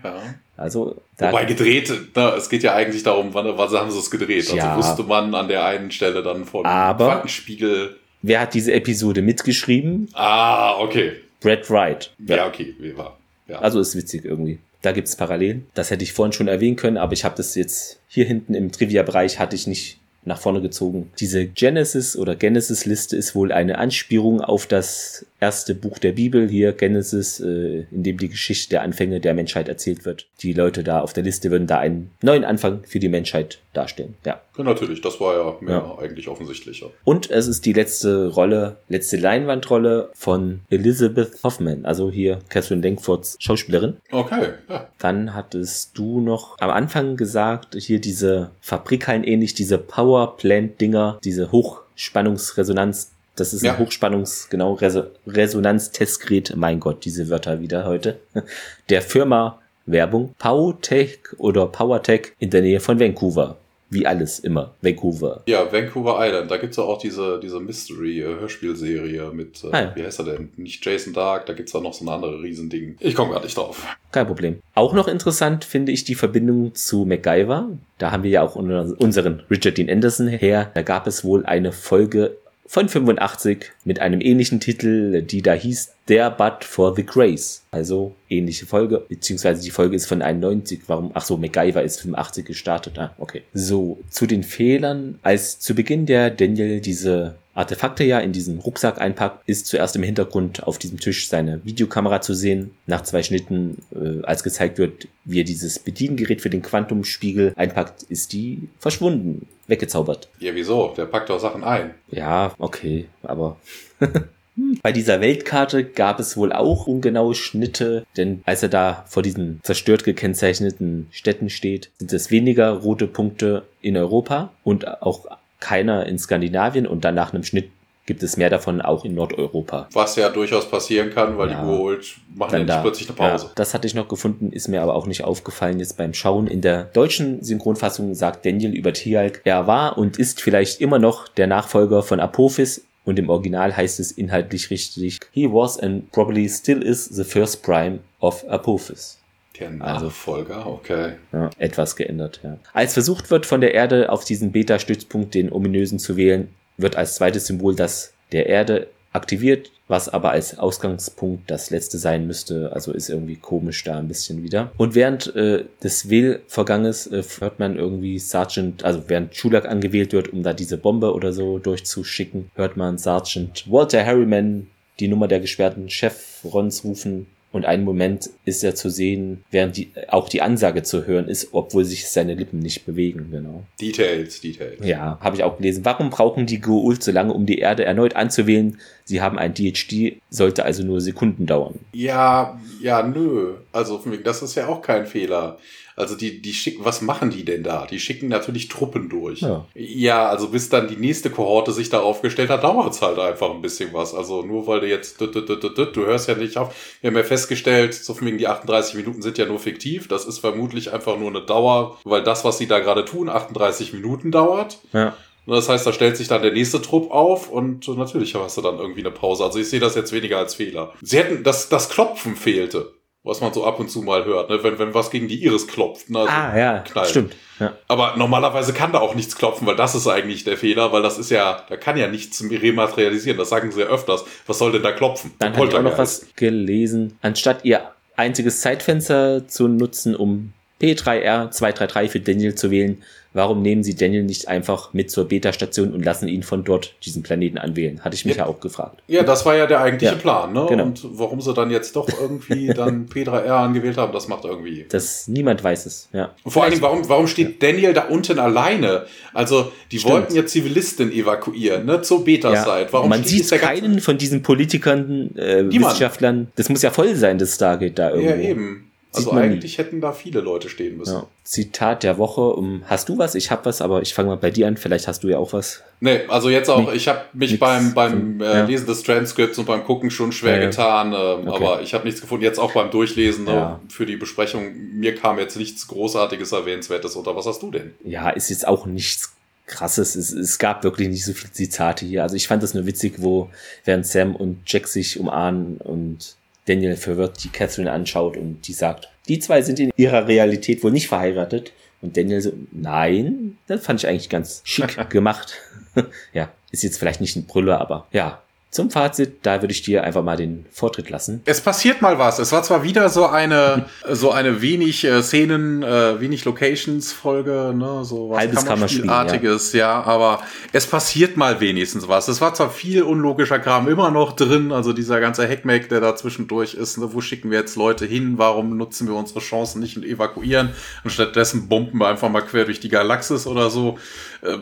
Ja. 0.02 0.22
Also, 0.56 0.96
da 1.16 1.28
Wobei 1.32 1.44
gedreht, 1.46 1.92
na, 2.14 2.36
es 2.36 2.48
geht 2.48 2.62
ja 2.62 2.74
eigentlich 2.74 3.02
darum, 3.02 3.34
wann, 3.34 3.46
wann 3.56 3.70
haben 3.70 3.90
sie 3.90 3.98
es 3.98 4.10
gedreht. 4.10 4.44
Also 4.44 4.56
Ja. 4.56 4.76
wusste 4.76 5.02
man 5.02 5.34
an 5.34 5.48
der 5.48 5.64
einen 5.64 5.90
Stelle 5.90 6.22
dann 6.22 6.44
von 6.44 6.64
Aber- 6.64 7.06
Quantenspiegel. 7.06 7.96
wer 8.22 8.40
hat 8.40 8.54
diese 8.54 8.72
Episode 8.72 9.22
mitgeschrieben? 9.22 10.08
Ah, 10.12 10.78
okay. 10.78 11.12
Brad 11.40 11.68
Wright. 11.70 12.12
Ja, 12.26 12.46
okay, 12.46 12.74
wie 12.78 12.96
war. 12.96 13.18
Ja. 13.48 13.58
Also 13.58 13.80
ist 13.80 13.94
witzig 13.96 14.24
irgendwie. 14.24 14.58
Da 14.82 14.92
gibt's 14.92 15.16
Parallelen. 15.16 15.66
Das 15.74 15.90
hätte 15.90 16.04
ich 16.04 16.12
vorhin 16.12 16.32
schon 16.32 16.48
erwähnen 16.48 16.76
können, 16.76 16.96
aber 16.98 17.12
ich 17.14 17.24
habe 17.24 17.36
das 17.36 17.54
jetzt 17.54 17.98
hier 18.08 18.24
hinten 18.24 18.54
im 18.54 18.70
Trivia-Bereich 18.70 19.38
hatte 19.38 19.56
ich 19.56 19.66
nicht 19.66 19.98
nach 20.24 20.40
vorne 20.40 20.60
gezogen. 20.60 21.10
Diese 21.18 21.46
Genesis 21.46 22.16
oder 22.16 22.34
Genesis-Liste 22.36 23.16
ist 23.16 23.34
wohl 23.34 23.52
eine 23.52 23.78
Anspielung 23.78 24.40
auf 24.40 24.66
das 24.66 25.26
erste 25.40 25.74
Buch 25.74 25.98
der 25.98 26.12
Bibel 26.12 26.48
hier, 26.48 26.72
Genesis, 26.72 27.40
äh, 27.40 27.86
in 27.90 28.02
dem 28.02 28.18
die 28.18 28.28
Geschichte 28.28 28.70
der 28.70 28.82
Anfänge 28.82 29.20
der 29.20 29.34
Menschheit 29.34 29.68
erzählt 29.68 30.04
wird. 30.04 30.26
Die 30.40 30.52
Leute 30.52 30.82
da 30.84 31.00
auf 31.00 31.12
der 31.12 31.24
Liste 31.24 31.50
würden 31.50 31.66
da 31.66 31.78
einen 31.78 32.10
neuen 32.22 32.44
Anfang 32.44 32.82
für 32.84 32.98
die 32.98 33.08
Menschheit 33.08 33.58
darstellen. 33.76 34.14
Ja. 34.24 34.40
ja, 34.56 34.64
natürlich, 34.64 35.00
das 35.00 35.20
war 35.20 35.34
ja 35.36 35.56
mehr 35.60 35.74
Ja. 35.76 35.98
eigentlich 35.98 36.28
offensichtlicher. 36.28 36.86
Und 37.04 37.30
es 37.30 37.46
ist 37.46 37.66
die 37.66 37.72
letzte 37.72 38.28
Rolle, 38.28 38.76
letzte 38.88 39.16
Leinwandrolle 39.16 40.10
von 40.14 40.60
Elizabeth 40.70 41.42
Hoffman, 41.42 41.84
also 41.84 42.10
hier 42.10 42.38
Catherine 42.48 42.80
Langfords 42.86 43.36
Schauspielerin. 43.40 43.96
Okay, 44.10 44.48
ja. 44.68 44.88
Dann 44.98 45.34
hattest 45.34 45.98
du 45.98 46.20
noch 46.20 46.56
am 46.60 46.70
Anfang 46.70 47.16
gesagt, 47.16 47.74
hier 47.78 48.00
diese 48.00 48.50
Fabrikhallen 48.60 49.24
ähnlich, 49.24 49.54
diese 49.54 49.78
Power 49.78 50.36
Plant 50.36 50.80
Dinger, 50.80 51.18
diese 51.24 51.52
Hochspannungsresonanz. 51.52 53.10
Das 53.36 53.52
ist 53.52 53.62
Ja. 53.62 53.72
ein 53.72 53.78
Hochspannungs, 53.80 54.48
genau, 54.48 54.74
Res 54.74 54.96
Resonanztestgerät. 55.26 56.54
Mein 56.56 56.78
Gott, 56.80 57.04
diese 57.04 57.28
Wörter 57.28 57.60
wieder 57.60 57.84
heute. 57.84 58.20
Der 58.88 59.02
Firma 59.02 59.60
Werbung. 59.86 60.34
Powtech 60.38 61.18
oder 61.38 61.66
PowerTech 61.66 62.32
in 62.38 62.50
der 62.50 62.62
Nähe 62.62 62.80
von 62.80 62.98
Vancouver. 62.98 63.56
Wie 63.90 64.06
alles 64.06 64.38
immer. 64.40 64.74
Vancouver. 64.80 65.42
Ja, 65.46 65.70
Vancouver 65.72 66.16
Island, 66.20 66.50
da 66.50 66.56
gibt's 66.56 66.76
ja 66.78 66.82
auch 66.84 66.98
diese, 66.98 67.38
diese 67.40 67.60
Mystery-Hörspielserie 67.60 69.30
mit, 69.32 69.62
äh, 69.64 69.68
Ah, 69.72 69.80
ja. 69.82 69.92
wie 69.96 70.02
heißt 70.04 70.18
er 70.20 70.24
denn? 70.24 70.48
Nicht 70.56 70.84
Jason 70.84 71.12
Dark, 71.12 71.46
da 71.46 71.52
gibt's 71.52 71.72
da 71.72 71.80
noch 71.80 71.94
so 71.94 72.04
ein 72.04 72.08
andere 72.08 72.42
Riesending. 72.42 72.96
Ich 73.00 73.14
komme 73.14 73.32
gar 73.32 73.42
nicht 73.42 73.56
drauf. 73.56 73.86
Kein 74.12 74.26
Problem. 74.26 74.60
Auch 74.74 74.92
noch 74.94 75.08
interessant 75.08 75.64
finde 75.64 75.92
ich 75.92 76.04
die 76.04 76.14
Verbindung 76.14 76.74
zu 76.74 77.04
MacGyver. 77.04 77.68
Da 77.98 78.10
haben 78.10 78.22
wir 78.22 78.30
ja 78.30 78.42
auch 78.42 78.56
unser- 78.56 78.94
unseren 79.00 79.42
Richard 79.50 79.78
Dean 79.78 79.88
Anderson 79.90 80.28
her. 80.28 80.70
Da 80.74 80.82
gab 80.82 81.06
es 81.06 81.24
wohl 81.24 81.44
eine 81.46 81.72
Folge 81.72 82.36
von 82.66 82.88
85 82.88 83.72
mit 83.84 84.00
einem 84.00 84.20
ähnlichen 84.20 84.60
Titel, 84.60 85.22
die 85.22 85.42
da 85.42 85.52
hieß 85.52 85.92
Der 86.08 86.30
But 86.30 86.64
for 86.64 86.94
the 86.96 87.04
Grace. 87.04 87.62
Also 87.70 88.14
ähnliche 88.28 88.66
Folge, 88.66 89.04
beziehungsweise 89.08 89.62
die 89.62 89.70
Folge 89.70 89.96
ist 89.96 90.06
von 90.06 90.22
91. 90.22 90.82
Warum? 90.86 91.10
Ach 91.14 91.24
so, 91.24 91.36
MacGyver 91.36 91.82
ist 91.82 92.00
85 92.00 92.44
gestartet. 92.46 92.98
Ah, 92.98 93.14
okay. 93.18 93.42
So, 93.52 93.98
zu 94.10 94.26
den 94.26 94.42
Fehlern. 94.42 95.18
Als 95.22 95.58
zu 95.60 95.74
Beginn 95.74 96.06
der 96.06 96.30
Daniel 96.30 96.80
diese 96.80 97.36
Artefakte 97.54 98.04
ja 98.04 98.18
in 98.18 98.32
diesen 98.32 98.58
Rucksack 98.58 99.00
einpackt, 99.00 99.48
ist 99.48 99.66
zuerst 99.66 99.96
im 99.96 100.02
Hintergrund 100.02 100.64
auf 100.64 100.78
diesem 100.78 100.98
Tisch 100.98 101.28
seine 101.28 101.64
Videokamera 101.64 102.20
zu 102.20 102.34
sehen. 102.34 102.72
Nach 102.86 103.02
zwei 103.02 103.22
Schnitten, 103.22 103.78
äh, 103.94 104.24
als 104.24 104.42
gezeigt 104.42 104.78
wird, 104.78 105.08
wie 105.24 105.40
er 105.40 105.44
dieses 105.44 105.78
Bediengerät 105.78 106.40
für 106.40 106.50
den 106.50 106.62
Quantumspiegel 106.62 107.52
einpackt, 107.56 108.02
ist 108.04 108.32
die 108.32 108.68
verschwunden, 108.78 109.46
weggezaubert. 109.66 110.28
Ja, 110.40 110.54
wieso? 110.54 110.92
Der 110.96 111.06
packt 111.06 111.30
doch 111.30 111.40
Sachen 111.40 111.64
ein. 111.64 111.94
Ja, 112.10 112.52
okay, 112.58 113.06
aber 113.22 113.56
bei 114.82 114.92
dieser 114.92 115.20
Weltkarte 115.20 115.84
gab 115.84 116.20
es 116.20 116.36
wohl 116.36 116.52
auch 116.52 116.86
ungenaue 116.86 117.34
Schnitte, 117.34 118.04
denn 118.16 118.42
als 118.44 118.62
er 118.62 118.68
da 118.68 119.04
vor 119.08 119.22
diesen 119.22 119.60
zerstört 119.62 120.04
gekennzeichneten 120.04 121.08
Städten 121.10 121.50
steht, 121.50 121.90
sind 121.98 122.12
es 122.12 122.30
weniger 122.30 122.70
rote 122.70 123.06
Punkte 123.06 123.64
in 123.80 123.96
Europa 123.96 124.52
und 124.62 125.02
auch 125.02 125.26
keiner 125.64 126.06
in 126.06 126.18
Skandinavien 126.18 126.86
und 126.86 127.04
dann 127.04 127.14
nach 127.14 127.32
einem 127.32 127.42
Schnitt 127.42 127.70
gibt 128.06 128.22
es 128.22 128.36
mehr 128.36 128.50
davon 128.50 128.82
auch 128.82 129.02
in 129.06 129.14
Nordeuropa. 129.14 129.88
Was 129.94 130.16
ja 130.16 130.28
durchaus 130.28 130.68
passieren 130.68 131.08
kann, 131.10 131.38
weil 131.38 131.50
Ja. 131.50 131.62
die 131.64 131.66
Goa'uld 131.70 132.16
machen 132.34 132.50
ja 132.52 132.58
Dann 132.58 132.60
nicht 132.60 132.68
da. 132.68 132.82
plötzlich 132.82 133.08
eine 133.08 133.16
Pause. 133.16 133.46
Ja, 133.46 133.52
das 133.54 133.72
hatte 133.72 133.86
ich 133.86 133.94
noch 133.94 134.08
gefunden, 134.08 134.52
ist 134.52 134.68
mir 134.68 134.82
aber 134.82 134.94
auch 134.94 135.06
nicht 135.06 135.24
aufgefallen 135.24 135.78
jetzt 135.80 135.96
beim 135.96 136.12
Schauen. 136.12 136.46
In 136.46 136.60
der 136.60 136.84
deutschen 136.84 137.42
Synchronfassung 137.42 138.14
sagt 138.14 138.44
Daniel 138.44 138.74
über 138.74 138.92
Tialk, 138.92 139.40
er 139.44 139.66
war 139.66 139.96
und 139.96 140.18
ist 140.18 140.42
vielleicht 140.42 140.82
immer 140.82 140.98
noch 140.98 141.28
der 141.28 141.46
Nachfolger 141.46 142.02
von 142.02 142.20
Apophis 142.20 142.84
und 143.06 143.18
im 143.18 143.30
Original 143.30 143.74
heißt 143.74 143.98
es 144.00 144.12
inhaltlich 144.12 144.68
richtig, 144.70 145.20
he 145.32 145.46
was 145.50 145.78
and 145.78 146.12
probably 146.12 146.46
still 146.48 146.82
is 146.82 147.06
the 147.06 147.24
first 147.24 147.62
prime 147.62 148.00
of 148.20 148.44
Apophis. 148.50 149.18
Der 149.60 149.68
Also- 149.80 150.06
Nachfolger, 150.06 150.66
okay. 150.66 151.12
Ja, 151.32 151.50
etwas 151.58 151.96
geändert, 151.96 152.40
ja. 152.42 152.58
Als 152.72 152.94
versucht 152.94 153.30
wird, 153.30 153.46
von 153.46 153.60
der 153.60 153.74
Erde 153.74 154.10
auf 154.10 154.24
diesen 154.24 154.50
Beta-Stützpunkt 154.52 155.34
den 155.34 155.52
ominösen 155.52 155.98
zu 155.98 156.16
wählen, 156.16 156.48
wird 156.76 156.96
als 156.96 157.14
zweites 157.16 157.46
Symbol 157.46 157.74
das 157.76 158.12
der 158.32 158.46
Erde 158.46 158.88
aktiviert, 159.12 159.70
was 159.86 160.08
aber 160.08 160.30
als 160.32 160.58
Ausgangspunkt 160.58 161.48
das 161.48 161.70
letzte 161.70 161.98
sein 161.98 162.26
müsste. 162.26 162.72
Also 162.72 162.90
ist 162.92 163.08
irgendwie 163.08 163.36
komisch 163.36 163.84
da 163.84 163.96
ein 163.98 164.08
bisschen 164.08 164.42
wieder. 164.42 164.72
Und 164.76 164.96
während 164.96 165.34
äh, 165.36 165.64
des 165.84 166.08
Wählvorganges 166.10 167.06
äh, 167.06 167.22
hört 167.38 167.60
man 167.60 167.76
irgendwie 167.76 168.18
Sergeant, 168.18 168.82
also 168.84 169.04
während 169.06 169.36
Schulak 169.36 169.66
angewählt 169.68 170.12
wird, 170.12 170.32
um 170.32 170.42
da 170.42 170.52
diese 170.52 170.78
Bombe 170.78 171.14
oder 171.14 171.32
so 171.32 171.58
durchzuschicken, 171.60 172.50
hört 172.56 172.76
man 172.76 172.98
Sergeant 172.98 173.70
Walter 173.70 174.04
Harriman 174.04 174.66
die 174.98 175.06
Nummer 175.08 175.28
der 175.28 175.38
gesperrten 175.40 175.88
Chevrons 175.88 176.82
rufen. 176.84 177.26
Und 177.54 177.66
einen 177.66 177.84
Moment 177.84 178.30
ist 178.44 178.64
er 178.64 178.74
zu 178.74 178.90
sehen, 178.90 179.44
während 179.52 179.76
die, 179.76 179.92
auch 180.08 180.28
die 180.28 180.42
Ansage 180.42 180.82
zu 180.82 181.06
hören 181.06 181.28
ist, 181.28 181.50
obwohl 181.52 181.84
sich 181.84 182.08
seine 182.08 182.34
Lippen 182.34 182.58
nicht 182.58 182.84
bewegen, 182.84 183.28
genau. 183.30 183.62
Details, 183.80 184.40
Details. 184.40 184.84
Ja, 184.84 185.18
habe 185.20 185.36
ich 185.36 185.44
auch 185.44 185.58
gelesen. 185.58 185.84
Warum 185.84 186.10
brauchen 186.10 186.46
die 186.46 186.60
Goa'uld 186.60 187.04
so 187.04 187.12
lange, 187.12 187.32
um 187.32 187.46
die 187.46 187.58
Erde 187.58 187.84
erneut 187.84 188.16
anzuwählen? 188.16 188.80
Sie 189.04 189.20
haben 189.20 189.38
ein 189.38 189.54
DHD, 189.54 190.20
sollte 190.30 190.64
also 190.64 190.82
nur 190.82 191.00
Sekunden 191.00 191.46
dauern. 191.46 191.78
Ja, 191.92 192.60
ja, 192.82 193.06
nö. 193.06 193.54
Also 193.70 194.02
das 194.24 194.42
ist 194.42 194.56
ja 194.56 194.66
auch 194.66 194.82
kein 194.82 195.06
Fehler. 195.06 195.58
Also 195.96 196.16
die, 196.16 196.42
die 196.42 196.52
schicken, 196.52 196.84
was 196.84 197.02
machen 197.02 197.30
die 197.30 197.44
denn 197.44 197.62
da? 197.62 197.86
Die 197.86 198.00
schicken 198.00 198.28
natürlich 198.28 198.68
Truppen 198.68 199.08
durch. 199.08 199.40
Ja. 199.40 199.66
ja 199.74 200.28
also 200.28 200.48
bis 200.48 200.68
dann 200.68 200.88
die 200.88 200.96
nächste 200.96 201.30
Kohorte 201.30 201.72
sich 201.72 201.88
darauf 201.88 202.20
gestellt 202.22 202.50
hat, 202.50 202.64
dauert's 202.64 203.00
halt 203.00 203.18
einfach 203.18 203.50
ein 203.50 203.62
bisschen 203.62 203.92
was. 203.92 204.14
Also 204.14 204.42
nur 204.42 204.66
weil 204.66 204.80
du 204.80 204.88
jetzt, 204.88 205.20
du, 205.20 205.26
du, 205.26 205.40
du, 205.40 205.56
du, 205.56 205.70
du, 205.70 206.06
hörst 206.06 206.28
ja 206.28 206.34
nicht 206.34 206.56
auf. 206.56 206.74
Wir 207.00 207.10
haben 207.10 207.16
ja 207.16 207.22
festgestellt, 207.22 207.94
so 207.94 208.14
von 208.14 208.26
wegen 208.26 208.38
die 208.38 208.48
38 208.48 208.94
Minuten 208.94 209.22
sind 209.22 209.38
ja 209.38 209.46
nur 209.46 209.58
fiktiv. 209.58 210.08
Das 210.08 210.24
ist 210.24 210.40
vermutlich 210.40 210.92
einfach 210.92 211.18
nur 211.18 211.30
eine 211.30 211.42
Dauer, 211.42 211.98
weil 212.04 212.22
das, 212.22 212.44
was 212.44 212.58
sie 212.58 212.66
da 212.66 212.80
gerade 212.80 213.04
tun, 213.04 213.28
38 213.28 213.92
Minuten 213.92 214.32
dauert. 214.32 214.78
Ja. 214.92 215.14
Das 215.46 215.68
heißt, 215.68 215.86
da 215.86 215.92
stellt 215.92 216.16
sich 216.16 216.28
dann 216.28 216.42
der 216.42 216.52
nächste 216.52 216.80
Trupp 216.80 217.10
auf 217.10 217.50
und 217.50 217.86
natürlich 217.86 218.34
hast 218.34 218.56
du 218.56 218.62
dann 218.62 218.78
irgendwie 218.78 219.00
eine 219.00 219.10
Pause. 219.10 219.44
Also 219.44 219.58
ich 219.58 219.68
sehe 219.68 219.80
das 219.80 219.94
jetzt 219.94 220.12
weniger 220.12 220.38
als 220.38 220.54
Fehler. 220.54 220.94
Sie 221.02 221.18
hätten, 221.18 221.44
das, 221.44 221.68
das 221.68 221.90
Klopfen 221.90 222.36
fehlte, 222.36 222.93
was 223.24 223.40
man 223.40 223.52
so 223.54 223.64
ab 223.64 223.80
und 223.80 223.90
zu 223.90 224.02
mal 224.02 224.24
hört, 224.24 224.50
ne? 224.50 224.62
wenn, 224.62 224.78
wenn 224.78 224.92
was 224.94 225.10
gegen 225.10 225.28
die 225.28 225.42
Iris 225.42 225.66
klopft. 225.66 226.10
Ne? 226.10 226.20
Also 226.20 226.30
Ah, 226.30 226.56
ja, 226.56 226.78
knallt. 226.80 227.08
stimmt. 227.08 227.34
Ja. 227.58 227.72
Aber 227.88 228.14
normalerweise 228.16 228.72
kann 228.72 228.92
da 228.92 228.98
auch 229.00 229.14
nichts 229.14 229.34
klopfen, 229.36 229.66
weil 229.66 229.76
das 229.76 229.94
ist 229.94 230.06
eigentlich 230.06 230.44
der 230.44 230.56
Fehler, 230.58 230.92
weil 230.92 231.02
das 231.02 231.18
ist 231.18 231.30
ja, 231.30 231.64
da 231.68 231.76
kann 231.76 231.96
ja 231.96 232.06
nichts 232.08 232.44
rematerialisieren. 232.48 233.38
Das 233.38 233.48
sagen 233.48 233.72
sie 233.72 233.80
ja 233.80 233.86
öfters. 233.86 234.24
Was 234.46 234.58
soll 234.58 234.72
denn 234.72 234.82
da 234.82 234.92
klopfen? 234.92 235.32
Dann 235.38 235.56
habe 235.56 235.66
ich 235.66 235.74
auch 235.74 235.82
noch 235.82 235.96
was 235.98 236.26
gelesen. 236.36 237.18
Anstatt 237.22 237.64
ihr 237.64 237.80
einziges 238.16 238.60
Zeitfenster 238.60 239.48
zu 239.48 239.68
nutzen, 239.68 240.14
um 240.14 240.52
P3R233 240.80 242.08
für 242.08 242.20
Daniel 242.20 242.54
zu 242.54 242.70
wählen, 242.70 243.02
warum 243.32 243.62
nehmen 243.62 243.82
sie 243.82 243.96
Daniel 243.96 244.22
nicht 244.22 244.46
einfach 244.48 244.92
mit 244.92 245.10
zur 245.10 245.26
Beta-Station 245.26 245.92
und 245.92 246.04
lassen 246.04 246.28
ihn 246.28 246.42
von 246.44 246.62
dort 246.62 246.94
diesen 247.04 247.22
Planeten 247.24 247.58
anwählen? 247.58 248.00
Hatte 248.04 248.14
ich 248.14 248.24
mich 248.24 248.36
ja, 248.36 248.44
Ja. 248.44 248.48
auch 248.48 248.60
gefragt. 248.60 249.02
Ja, 249.08 249.24
das 249.24 249.44
war 249.44 249.56
ja 249.56 249.66
der 249.66 249.80
eigentliche 249.80 250.12
Ja, 250.14 250.18
Plan, 250.18 250.52
ne? 250.52 250.66
genau. 250.68 250.84
Und 250.84 251.00
warum 251.18 251.40
sie 251.40 251.52
dann 251.52 251.70
jetzt 251.72 251.96
doch 251.96 252.08
irgendwie 252.20 252.66
dann 252.74 253.06
P3R 253.08 253.48
angewählt 253.50 253.96
haben, 253.96 254.12
das 254.12 254.28
macht 254.28 254.44
irgendwie 254.44 254.86
Das 254.88 255.26
niemand 255.26 255.64
weiß 255.64 255.86
es, 255.86 256.08
ja. 256.12 256.30
Und 256.44 256.52
vor 256.52 256.62
allen 256.62 256.70
Dingen, 256.72 256.82
warum, 256.82 257.08
warum 257.08 257.26
steht 257.26 257.60
Daniel 257.62 257.92
da 257.92 258.02
unten 258.04 258.38
alleine? 258.38 259.06
Also, 259.32 259.72
die 259.90 259.98
Stimmt. 259.98 260.14
wollten 260.14 260.34
ja 260.36 260.46
Zivilisten 260.46 261.10
evakuieren, 261.10 261.86
ne, 261.86 262.02
zur 262.02 262.24
Beta-Site. 262.24 262.88
Warum 262.92 263.08
man 263.08 263.24
sieht 263.24 263.50
keinen 263.50 264.00
von 264.00 264.16
diesen 264.16 264.42
Politikern, 264.42 265.34
äh, 265.36 265.62
Niemand. 265.62 265.72
Wissenschaftlern. 265.94 266.48
Das 266.54 266.68
muss 266.68 266.82
ja 266.82 266.90
voll 266.92 267.14
sein, 267.16 267.38
das 267.38 267.54
Stargate 267.56 267.98
da 267.98 268.10
irgendwo. 268.10 268.30
Ja, 268.30 268.36
eben. 268.36 268.90
Also 269.16 269.32
man 269.32 269.46
nie. 269.48 269.54
eigentlich 269.54 269.78
hätten 269.78 270.00
da 270.00 270.12
viele 270.12 270.40
Leute 270.40 270.68
stehen 270.68 270.96
müssen. 270.98 271.14
Ja. 271.14 271.26
Zitat 271.44 272.02
der 272.02 272.18
Woche. 272.18 272.40
Um, 272.40 272.82
hast 272.86 273.08
du 273.08 273.18
was? 273.18 273.34
Ich 273.34 273.50
hab 273.50 273.66
was, 273.66 273.80
aber 273.82 274.02
ich 274.02 274.14
fange 274.14 274.28
mal 274.28 274.36
bei 274.36 274.50
dir 274.50 274.66
an. 274.66 274.76
Vielleicht 274.76 275.08
hast 275.08 275.22
du 275.24 275.28
ja 275.28 275.38
auch 275.38 275.52
was. 275.52 275.82
Nee, 276.00 276.20
also 276.28 276.50
jetzt 276.50 276.68
auch, 276.68 276.90
Nee, 276.90 276.96
ich 276.96 277.08
habe 277.08 277.20
mich 277.32 277.52
nix 277.52 277.60
beim, 277.60 277.94
beim 277.94 278.40
äh, 278.40 278.44
ja. 278.44 278.64
Lesen 278.64 278.86
des 278.86 279.02
Transcripts 279.02 279.58
und 279.58 279.66
beim 279.66 279.84
Gucken 279.84 280.10
schon 280.10 280.32
schwer 280.32 280.58
Ja, 280.60 280.66
getan, 280.66 281.08
ähm, 281.12 281.48
Okay. 281.48 281.64
aber 281.64 281.82
ich 281.82 281.94
habe 281.94 282.04
nichts 282.04 282.20
gefunden. 282.20 282.44
Jetzt 282.44 282.58
auch 282.58 282.72
beim 282.72 282.90
Durchlesen 282.90 283.44
ne, 283.44 283.78
für 283.88 284.06
die 284.06 284.16
Besprechung, 284.16 284.72
mir 284.94 285.14
kam 285.14 285.38
jetzt 285.38 285.56
nichts 285.56 285.86
Großartiges, 285.88 286.52
Erwähnenswertes 286.52 287.16
unter. 287.16 287.36
Was 287.36 287.46
hast 287.46 287.62
du 287.62 287.70
denn? 287.70 287.94
Ja, 288.04 288.30
ist 288.30 288.50
jetzt 288.50 288.66
auch 288.66 288.86
nichts 288.86 289.32
krasses. 289.66 290.14
Es, 290.14 290.30
es 290.32 290.58
gab 290.58 290.84
wirklich 290.84 291.08
nicht 291.08 291.24
so 291.24 291.32
viele 291.32 291.52
Zitate 291.52 292.04
hier. 292.04 292.22
Also 292.22 292.36
ich 292.36 292.48
fand 292.48 292.62
das 292.62 292.74
nur 292.74 292.84
witzig, 292.86 293.14
wo 293.18 293.48
während 293.84 294.06
Sam 294.06 294.36
und 294.36 294.58
Jack 294.66 294.86
sich 294.88 295.18
umarmen 295.18 295.78
und 295.78 296.36
Daniel 296.66 296.96
verwirrt 296.96 297.42
die 297.44 297.48
Catherine 297.48 297.92
anschaut 297.92 298.36
und 298.36 298.66
die 298.66 298.72
sagt, 298.72 299.08
die 299.28 299.38
zwei 299.38 299.62
sind 299.62 299.80
in 299.80 299.92
ihrer 299.96 300.26
Realität 300.28 300.82
wohl 300.82 300.92
nicht 300.92 301.08
verheiratet. 301.08 301.72
Und 302.00 302.16
Daniel 302.16 302.40
so, 302.40 302.52
nein, 302.72 303.56
das 303.66 303.84
fand 303.84 304.00
ich 304.00 304.08
eigentlich 304.08 304.28
ganz 304.28 304.60
schick 304.64 304.98
gemacht. 305.10 305.54
ja, 306.32 306.50
ist 306.70 306.82
jetzt 306.82 306.98
vielleicht 306.98 307.20
nicht 307.20 307.36
ein 307.36 307.46
Brüller, 307.46 307.80
aber 307.80 308.06
ja, 308.12 308.42
zum 308.74 308.90
Fazit, 308.90 309.36
da 309.42 309.62
würde 309.62 309.70
ich 309.70 309.82
dir 309.82 310.02
einfach 310.02 310.24
mal 310.24 310.36
den 310.36 310.66
Vortritt 310.72 311.08
lassen. 311.08 311.42
Es 311.44 311.60
passiert 311.60 312.02
mal 312.02 312.18
was. 312.18 312.40
Es 312.40 312.50
war 312.50 312.64
zwar 312.64 312.82
wieder 312.82 313.08
so 313.08 313.26
eine, 313.26 313.86
so 314.10 314.32
eine 314.32 314.62
wenig 314.62 315.04
äh, 315.04 315.22
Szenen, 315.22 315.84
äh, 315.84 316.18
wenig 316.18 316.44
Locations-Folge, 316.44 317.72
ne, 317.72 318.04
so 318.04 318.30
was 318.30 318.38
Halbes 318.38 318.66
Kammerspielartiges, 318.66 319.74
ja. 319.74 319.78
ja, 319.78 320.02
aber 320.02 320.40
es 320.72 320.88
passiert 320.88 321.36
mal 321.36 321.60
wenigstens 321.60 322.08
was. 322.08 322.26
Es 322.26 322.40
war 322.40 322.52
zwar 322.52 322.68
viel 322.68 323.04
unlogischer 323.04 323.60
Kram 323.60 323.86
immer 323.86 324.10
noch 324.10 324.32
drin, 324.32 324.72
also 324.72 324.92
dieser 324.92 325.20
ganze 325.20 325.46
Heckmeck, 325.46 325.88
der 325.88 326.00
da 326.00 326.16
zwischendurch 326.16 326.74
ist, 326.74 326.98
ne, 326.98 327.14
wo 327.14 327.20
schicken 327.20 327.52
wir 327.52 327.60
jetzt 327.60 327.76
Leute 327.76 328.06
hin, 328.06 328.38
warum 328.38 328.76
nutzen 328.76 329.06
wir 329.06 329.14
unsere 329.14 329.38
Chancen 329.38 329.78
nicht 329.82 329.96
und 329.96 330.04
evakuieren 330.04 330.70
und 331.04 331.10
stattdessen 331.10 331.68
bomben 331.68 331.98
wir 331.98 332.08
einfach 332.08 332.28
mal 332.28 332.42
quer 332.42 332.64
durch 332.64 332.80
die 332.80 332.88
Galaxis 332.88 333.46
oder 333.46 333.70
so. 333.70 333.98
Äh, 334.44 334.58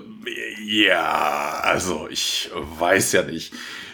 ja, 0.65 1.61
also 1.63 2.09
ich 2.11 2.51
weiß 2.55 3.13
ja 3.13 3.23
nicht. 3.23 3.53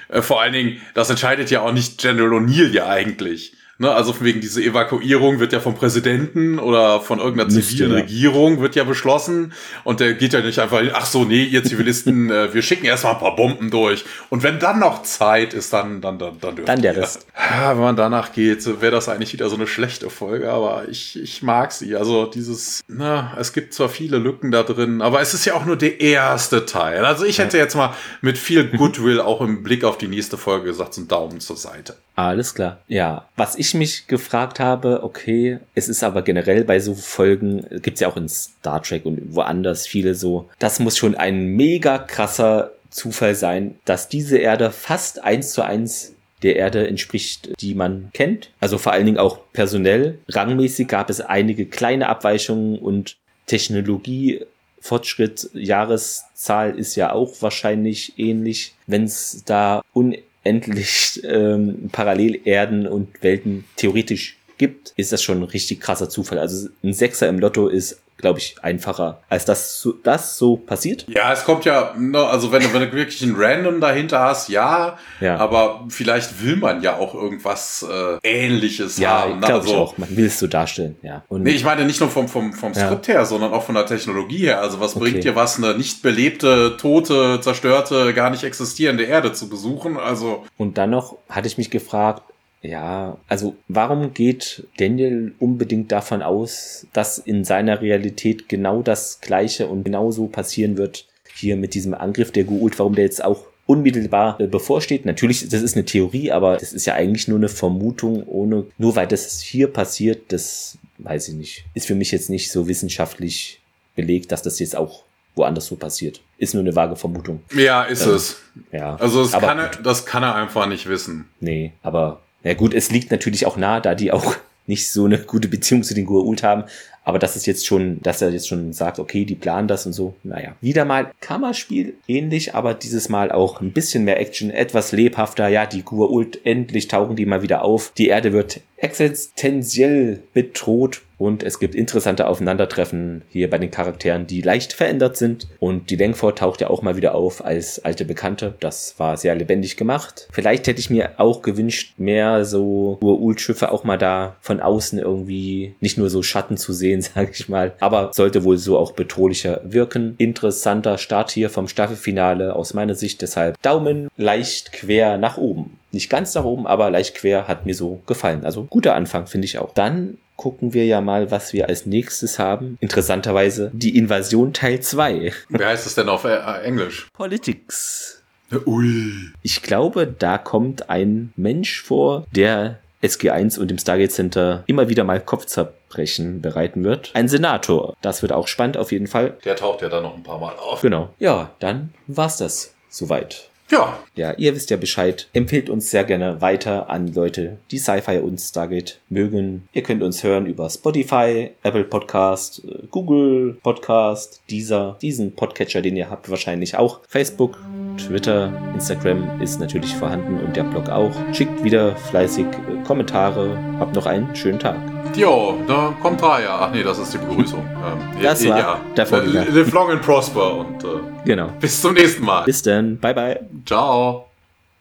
Äh, 0.09 0.23
vor 0.23 0.41
allen 0.41 0.53
Dingen, 0.53 0.81
das 0.95 1.11
entscheidet 1.11 1.51
ja 1.51 1.63
auch 1.63 1.73
nicht 1.73 1.99
General 1.99 2.31
O'Neill 2.31 2.71
ja 2.71 2.89
eigentlich. 2.89 3.55
Ne, 3.81 3.93
also 3.93 4.13
wegen 4.21 4.41
diese 4.41 4.61
Evakuierung 4.61 5.39
wird 5.39 5.53
ja 5.53 5.61
vom 5.61 5.77
Präsidenten 5.77 6.59
oder 6.59 7.01
von 7.01 7.21
irgendeiner 7.21 7.49
zivilen 7.49 7.93
Regierung 7.93 8.61
wird 8.61 8.75
ja 8.75 8.83
beschlossen 8.83 9.53
und 9.85 10.01
der 10.01 10.15
geht 10.15 10.33
ja 10.33 10.41
nicht 10.41 10.59
einfach, 10.59 10.83
ach 10.95 11.07
so, 11.07 11.25
nee, 11.25 11.45
ihr 11.45 11.63
Zivilisten, 11.63 12.29
äh, 12.33 12.53
wir 12.53 12.63
schicken 12.63 12.87
erstmal 12.87 13.13
ein 13.13 13.21
paar 13.21 13.37
Bomben 13.37 13.71
durch 13.71 14.05
und 14.31 14.43
wenn 14.43 14.59
dann 14.59 14.81
noch 14.81 15.05
Zeit 15.05 15.55
ist, 15.55 15.73
dann 15.73 16.01
dann 16.01 16.19
dann 16.19 16.41
dann, 16.41 16.57
dann 16.65 16.83
der 16.83 16.97
Rest. 16.97 17.29
Ja, 17.39 17.71
wenn 17.77 17.85
man 17.85 17.95
danach 17.95 18.33
geht, 18.33 18.67
wäre 18.81 18.91
das 18.91 19.09
eigentlich 19.09 19.33
wieder 19.33 19.49
so 19.49 19.55
eine 19.55 19.69
schlechte 19.69 20.11
Folge, 20.11 20.51
aber 20.51 20.89
ich 20.89 21.17
ich 21.17 21.45
mag 21.45 21.71
sie. 21.71 21.95
Also 21.95 22.27
dieses, 22.27 22.83
na, 22.89 23.37
es 23.39 23.53
gibt 23.53 23.75
zwar 23.75 23.89
viele 23.89 24.19
Lücken 24.19 24.51
da 24.51 24.65
drin, 24.65 25.03
aber 25.03 25.21
es 25.21 25.35
ist 25.35 25.45
ja 25.45 25.55
auch 25.55 25.65
nur 25.65 25.77
der 25.77 26.01
erste 26.01 26.67
Teil. 26.67 27.05
Also 27.05 27.25
ich 27.25 27.39
hätte 27.39 27.59
jetzt 27.59 27.77
mal 27.77 27.95
mit 28.23 28.39
viel 28.39 28.65
Goodwill 28.77 29.21
auch 29.21 29.41
im 29.41 29.63
Blick 29.63 29.85
auf 29.85 29.99
die 29.99 30.09
nächste 30.09 30.37
Folge 30.37 30.67
gesagt, 30.67 30.95
so 30.95 31.01
einen 31.01 31.09
Daumen 31.09 31.39
zur 31.39 31.57
Seite. 31.57 31.95
Alles 32.19 32.53
klar. 32.53 32.81
Ja, 32.89 33.29
was 33.37 33.55
ich 33.55 33.75
mich 33.75 34.09
gefragt 34.09 34.59
habe, 34.59 35.05
okay, 35.05 35.61
es 35.77 35.89
ist 35.89 36.03
aber 36.03 36.23
generell 36.23 36.65
bei 36.65 36.81
so 36.81 36.97
Folgen, 36.97 37.65
gibt's 37.81 38.01
ja 38.01 38.09
auch 38.09 38.17
in 38.17 38.29
Star 38.29 38.83
Trek 38.83 39.07
und 39.07 39.37
woanders 39.37 39.87
viele 39.87 40.17
so, 40.17 40.49
das 40.59 40.81
muss 40.81 40.99
schon 40.99 41.15
ein 41.15 41.47
mega 41.47 41.99
krasser 41.99 42.73
Zufall 42.91 43.37
sein, 43.37 43.77
dass 43.85 44.09
diese 44.09 44.39
Erde 44.39 44.73
fast 44.73 45.23
eins 45.23 45.53
zu 45.53 45.63
eins 45.63 46.17
der 46.43 46.57
Erde 46.57 46.89
entspricht, 46.89 47.51
die 47.61 47.77
man 47.77 48.11
kennt. 48.13 48.51
Also 48.59 48.79
vor 48.79 48.91
allen 48.91 49.07
Dingen 49.07 49.19
auch 49.19 49.39
personell. 49.53 50.19
Rangmäßig 50.29 50.89
gab 50.89 51.11
es 51.11 51.21
einige 51.21 51.67
kleine 51.67 52.09
Abweichungen 52.09 52.81
und 52.81 53.17
Technologie 53.47 54.45
Fortschritt, 54.81 55.51
Jahreszahl 55.55 56.79
ist 56.79 56.95
ja 56.97 57.13
auch 57.13 57.43
wahrscheinlich 57.43 58.19
ähnlich. 58.19 58.75
Wenn 58.87 59.05
es 59.05 59.43
da 59.45 59.83
un 59.93 60.17
endlich 60.45 61.21
ähm, 61.25 61.89
Parallelerden 61.93 62.87
und 62.87 63.23
Welten 63.23 63.65
theoretisch 63.77 64.37
gibt, 64.59 64.93
ist 64.97 65.13
das 65.13 65.23
schon 65.23 65.39
ein 65.39 65.45
richtig 65.45 65.81
krasser 65.81 66.09
Zufall. 66.09 66.39
Also 66.39 66.69
ein 66.83 66.93
Sechser 66.93 67.29
im 67.29 67.39
Lotto 67.39 67.69
ist 67.69 68.01
glaube 68.19 68.41
ich, 68.41 68.57
einfacher, 68.63 69.21
als 69.29 69.45
dass 69.45 69.81
so, 69.81 69.93
das 69.93 70.37
so 70.37 70.57
passiert. 70.57 71.07
Ja, 71.09 71.33
es 71.33 71.45
kommt 71.45 71.65
ja, 71.65 71.95
ne, 71.97 72.19
also 72.19 72.53
wenn 72.53 72.63
du, 72.63 72.73
wenn 72.73 72.83
du 72.83 72.93
wirklich 72.93 73.23
ein 73.23 73.35
Random 73.37 73.81
dahinter 73.81 74.21
hast, 74.21 74.49
ja, 74.49 74.99
ja. 75.21 75.37
aber 75.37 75.87
vielleicht 75.89 76.43
will 76.43 76.57
man 76.57 76.83
ja 76.83 76.97
auch 76.97 77.15
irgendwas 77.15 77.87
äh, 77.89 78.19
Ähnliches 78.23 78.99
ja, 78.99 79.21
haben. 79.21 79.41
Glaube 79.41 79.55
also, 79.55 79.69
ich 79.69 79.77
auch. 79.77 79.99
Man 79.99 80.17
will 80.17 80.27
es 80.27 80.39
so 80.39 80.49
darstellen, 80.49 80.97
ja. 81.03 81.23
Und 81.29 81.45
nee, 81.45 81.53
ich 81.53 81.65
meine 81.65 81.85
nicht 81.85 82.01
nur 82.01 82.11
vom, 82.11 82.29
vom, 82.29 82.53
vom 82.53 82.75
Skript 82.75 83.07
ja. 83.07 83.15
her, 83.15 83.25
sondern 83.25 83.53
auch 83.53 83.63
von 83.63 83.77
der 83.77 83.87
Technologie 83.87 84.39
her. 84.39 84.61
Also 84.61 84.81
was 84.81 84.97
okay. 84.97 85.11
bringt 85.11 85.25
dir 85.25 85.37
was, 85.37 85.57
eine 85.59 85.75
nicht 85.75 86.03
belebte, 86.03 86.77
tote, 86.77 87.41
zerstörte, 87.41 88.13
gar 88.15 88.31
nicht 88.31 88.43
existierende 88.43 89.05
Erde 89.05 89.33
zu 89.33 89.49
besuchen? 89.49 89.97
Also. 89.97 90.45
Und 90.57 90.77
dann 90.77 90.91
noch 90.91 91.19
hatte 91.29 91.47
ich 91.47 91.57
mich 91.57 91.71
gefragt, 91.71 92.23
ja, 92.61 93.19
also 93.29 93.57
warum 93.69 94.15
geht 94.15 94.67
Daniel 94.79 95.35
unbedingt 95.39 95.93
davon 95.93 96.23
aus, 96.23 96.87
dass 96.93 97.19
in 97.19 97.45
seiner 97.45 97.81
Realität 97.81 98.49
genau 98.49 98.83
das 98.83 99.21
Gleiche 99.21 99.69
und 99.69 99.85
genauso 99.85 100.27
passieren 100.27 100.77
wird 100.77 101.07
hier 101.35 101.57
mit 101.57 101.75
diesem 101.75 101.95
Angriff 101.95 102.33
der 102.33 102.45
Geult, 102.45 102.79
warum 102.79 102.95
der 102.95 103.05
jetzt 103.05 103.23
auch 103.23 103.45
unmittelbar 103.67 104.41
äh, 104.41 104.47
bevorsteht. 104.47 105.05
Natürlich, 105.05 105.49
das 105.49 105.63
ist 105.63 105.77
eine 105.77 105.85
Theorie, 105.85 106.33
aber 106.33 106.57
das 106.57 106.73
ist 106.73 106.87
ja 106.87 106.95
eigentlich 106.95 107.29
nur 107.29 107.39
eine 107.39 107.49
Vermutung, 107.49 108.25
ohne, 108.27 108.67
nur 108.79 108.97
weil 108.97 109.07
das 109.07 109.41
hier 109.41 109.69
passiert, 109.69 110.33
das 110.33 110.79
weiß 110.99 111.29
ich 111.29 111.35
nicht. 111.35 111.65
Ist 111.75 111.87
für 111.87 111.95
mich 111.95 112.11
jetzt 112.11 112.31
nicht 112.31 112.51
so 112.51 112.67
wissenschaftlich 112.67 113.61
belegt, 113.95 114.33
dass 114.33 114.43
das 114.43 114.59
jetzt 114.59 114.75
auch 114.75 115.05
woanders 115.37 115.67
so 115.67 115.77
passiert. 115.77 116.21
Ist 116.39 116.55
nur 116.55 116.63
eine 116.63 116.75
vage 116.75 116.97
Vermutung. 116.97 117.43
Ja, 117.55 117.85
ist 117.85 118.07
ähm, 118.07 118.15
es. 118.15 118.37
Ja. 118.73 118.97
Also 118.97 119.23
das, 119.23 119.33
kann 119.41 119.59
er, 119.59 119.69
das 119.69 120.07
kann 120.07 120.23
er 120.23 120.35
einfach 120.35 120.67
nicht 120.67 120.89
wissen. 120.89 121.29
Nee, 121.39 121.73
aber 121.83 122.21
ja 122.45 122.55
gut, 122.55 122.75
es 122.75 122.91
liegt 122.91 123.11
natürlich 123.11 123.47
auch 123.47 123.57
nahe, 123.57 123.81
da 123.81 123.95
die 123.95 124.13
auch 124.13 124.37
nicht 124.67 124.91
so 124.91 125.07
eine 125.07 125.19
gute 125.19 125.49
Beziehung 125.49 125.83
zu 125.83 125.95
den 125.95 126.07
Gua'uld 126.07 126.43
haben. 126.43 126.65
Aber 127.09 127.19
das 127.19 127.37
ist 127.37 127.47
jetzt 127.47 127.67
schon, 127.67 128.03
dass 128.03 128.21
er 128.21 128.29
jetzt 128.29 128.49
schon 128.49 128.75
sagt, 128.75 128.99
okay, 128.99 129.25
die 129.25 129.35
planen 129.35 129.67
das 129.67 129.87
und 129.87 129.95
so. 129.95 130.15
Naja, 130.25 130.55
wieder 130.61 130.85
mal 130.85 131.11
Kammerspiel 131.23 131.95
ähnlich, 132.07 132.55
aber 132.55 132.75
dieses 132.75 133.09
Mal 133.09 133.33
auch 133.33 133.63
ein 133.63 133.73
bisschen 133.73 134.05
mehr 134.05 134.21
Action, 134.21 134.51
etwas 134.51 134.93
lebhafter. 134.93 135.49
Ja, 135.49 135.65
die 135.65 135.83
Gua'uld, 135.83 136.41
endlich 136.45 136.87
tauchen 136.87 137.17
die 137.17 137.25
mal 137.25 137.41
wieder 137.41 137.65
auf. 137.65 137.93
Die 137.97 138.09
Erde 138.09 138.35
wird 138.35 138.61
existenziell 138.79 140.23
bedroht 140.33 141.03
und 141.19 141.43
es 141.43 141.59
gibt 141.59 141.75
interessante 141.75 142.29
Aufeinandertreffen 142.29 143.23
hier 143.29 143.51
bei 143.51 143.59
den 143.59 143.73
Charakteren, 143.73 144.27
die 144.27 144.41
leicht 144.41 144.73
verändert 144.73 145.17
sind. 145.17 145.49
Und 145.59 145.91
die 145.91 145.97
Langford 145.97 146.39
taucht 146.39 146.61
ja 146.61 146.71
auch 146.71 146.83
mal 146.83 146.97
wieder 146.97 147.15
auf 147.15 147.45
als 147.45 147.85
alte 147.85 148.05
Bekannte. 148.05 148.55
Das 148.61 148.95
war 148.99 149.17
sehr 149.17 149.35
lebendig 149.35 149.77
gemacht. 149.77 150.29
Vielleicht 150.31 150.69
hätte 150.69 150.81
ich 150.81 150.91
mir 150.91 151.19
auch 151.19 151.43
gewünscht, 151.43 151.95
mehr 151.99 152.45
so 152.45 152.99
Ur-Ult-Schiffe 153.03 153.73
auch 153.73 153.83
mal 153.83 153.99
da 153.99 154.37
von 154.41 154.61
außen 154.61 154.99
irgendwie 154.99 155.75
nicht 155.81 155.99
nur 155.99 156.09
so 156.09 156.23
Schatten 156.23 156.57
zu 156.57 156.73
sehen, 156.73 157.01
sage 157.15 157.33
ich 157.33 157.49
mal. 157.49 157.75
Aber 157.81 158.13
sollte 158.15 158.45
wohl 158.45 158.57
so 158.57 158.79
auch 158.79 158.93
bedrohlicher 158.93 159.61
wirken. 159.65 160.15
Interessanter 160.19 160.99
Start 160.99 161.33
hier 161.33 161.51
vom 161.51 161.67
Staffelfinale 161.67 162.55
aus 162.55 162.75
meiner 162.75 162.95
Sicht. 162.95 163.23
Deshalb 163.23 163.61
Daumen 163.63 164.09
leicht 164.17 164.73
quer 164.73 165.19
nach 165.19 165.37
oben. 165.37 165.79
Nicht 165.93 166.11
ganz 166.11 166.35
nach 166.35 166.45
oben, 166.45 166.67
aber 166.67 166.91
leicht 166.91 167.15
quer 167.15 167.49
hat 167.49 167.67
mir 167.67 167.75
so 167.75 168.01
gefallen. 168.07 168.45
Also 168.45 168.65
guter 168.65 168.95
Anfang, 168.95 169.27
finde 169.27 169.47
ich 169.47 169.59
auch. 169.59 169.73
Dann 169.75 170.19
gucken 170.37 170.73
wir 170.73 170.87
ja 170.87 171.01
mal, 171.01 171.31
was 171.31 171.53
wir 171.53 171.69
als 171.69 171.87
nächstes 171.87 172.39
haben. 172.39 172.79
Interessanterweise 172.81 173.71
die 173.75 173.97
Invasion 173.97 174.53
Teil 174.53 174.81
2. 174.81 175.33
Wie 175.49 175.65
heißt 175.65 175.87
es 175.87 175.95
denn 175.95 176.09
auf 176.09 176.25
äh, 176.25 176.39
Englisch? 176.63 177.09
Politics. 177.13 178.23
Ui. 178.67 179.31
Ich 179.43 179.63
glaube, 179.63 180.07
da 180.07 180.39
kommt 180.39 180.89
ein 180.89 181.33
Mensch 181.37 181.83
vor, 181.83 182.27
der 182.35 182.79
SG1 183.03 183.59
und 183.59 183.71
dem 183.71 183.79
Stargate 183.79 184.13
Center 184.13 184.65
immer 184.67 184.89
wieder 184.89 185.05
mal 185.05 185.21
Kopfzerbrechen 185.21 186.41
bereiten 186.41 186.85
wird. 186.85 187.11
Ein 187.15 187.29
Senator. 187.29 187.95
Das 188.01 188.23
wird 188.23 188.33
auch 188.33 188.49
spannend 188.49 188.77
auf 188.77 188.91
jeden 188.91 189.07
Fall. 189.07 189.37
Der 189.45 189.57
taucht 189.57 189.83
ja 189.83 189.89
dann 189.89 190.03
noch 190.03 190.17
ein 190.17 190.23
paar 190.23 190.39
Mal 190.39 190.55
auf. 190.57 190.81
Genau. 190.81 191.11
Ja, 191.19 191.51
dann 191.61 191.93
war's 192.07 192.39
das 192.39 192.75
soweit. 192.89 193.48
Ja. 193.71 193.99
Ja, 194.15 194.33
ihr 194.33 194.55
wisst 194.55 194.71
ja 194.71 194.77
Bescheid. 194.77 195.29
Empfehlt 195.33 195.69
uns 195.69 195.91
sehr 195.91 196.05
gerne 196.05 196.41
weiter 196.41 196.89
an 196.89 197.13
Leute, 197.13 197.59
die 197.71 197.79
Sci-Fi 197.79 198.19
und 198.19 198.39
Stargate 198.39 198.99
mögen. 199.11 199.69
Ihr 199.73 199.83
könnt 199.83 200.03
uns 200.03 200.25
hören 200.25 200.47
über 200.47 200.69
Spotify, 200.71 201.51
Apple 201.63 201.85
Podcast, 201.85 202.65
äh, 202.65 202.87
Google 202.91 203.59
Podcast, 203.63 204.43
dieser, 204.49 204.97
diesen 205.03 205.35
Podcatcher, 205.35 205.83
den 205.83 205.97
ihr 205.97 206.11
habt, 206.11 206.31
wahrscheinlich 206.31 206.77
auch. 206.77 207.01
Facebook, 207.09 207.59
Twitter, 207.99 208.53
Instagram 208.75 209.41
ist 209.41 209.61
natürlich 209.61 209.95
vorhanden 209.95 210.41
und 210.41 210.57
der 210.57 210.65
Blog 210.65 210.89
auch. 210.89 211.13
Schickt 211.33 211.63
wieder 211.63 211.95
fleißig 211.97 212.47
äh, 212.47 212.83
Kommentare. 212.85 213.59
Habt 213.79 213.95
noch 213.95 214.07
einen 214.07 214.35
schönen 214.35 214.59
Tag. 214.59 214.98
Jo, 215.15 215.59
da 215.67 215.95
kommt 216.01 216.21
ja. 216.21 216.59
Ach 216.61 216.71
nee, 216.73 216.83
das 216.83 216.99
ist 216.99 217.13
die 217.13 217.19
Begrüßung. 217.19 217.61
Ähm, 217.61 218.23
das 218.23 218.47
war 218.47 218.59
ja. 218.59 218.81
der 218.97 219.07
Vorgänger. 219.07 219.47
Live 219.51 219.73
long 219.73 219.91
and 219.91 220.03
prosper 220.03 220.55
und 220.55 220.85
äh, 220.85 220.87
genau. 221.25 221.49
bis 221.61 221.81
zum 221.81 221.95
nächsten 221.95 222.25
Mal. 222.25 222.45
Bis 222.45 222.63
dann. 222.63 222.99
Bye, 222.99 223.15
bye. 223.15 223.41
Ciao. 223.67 224.28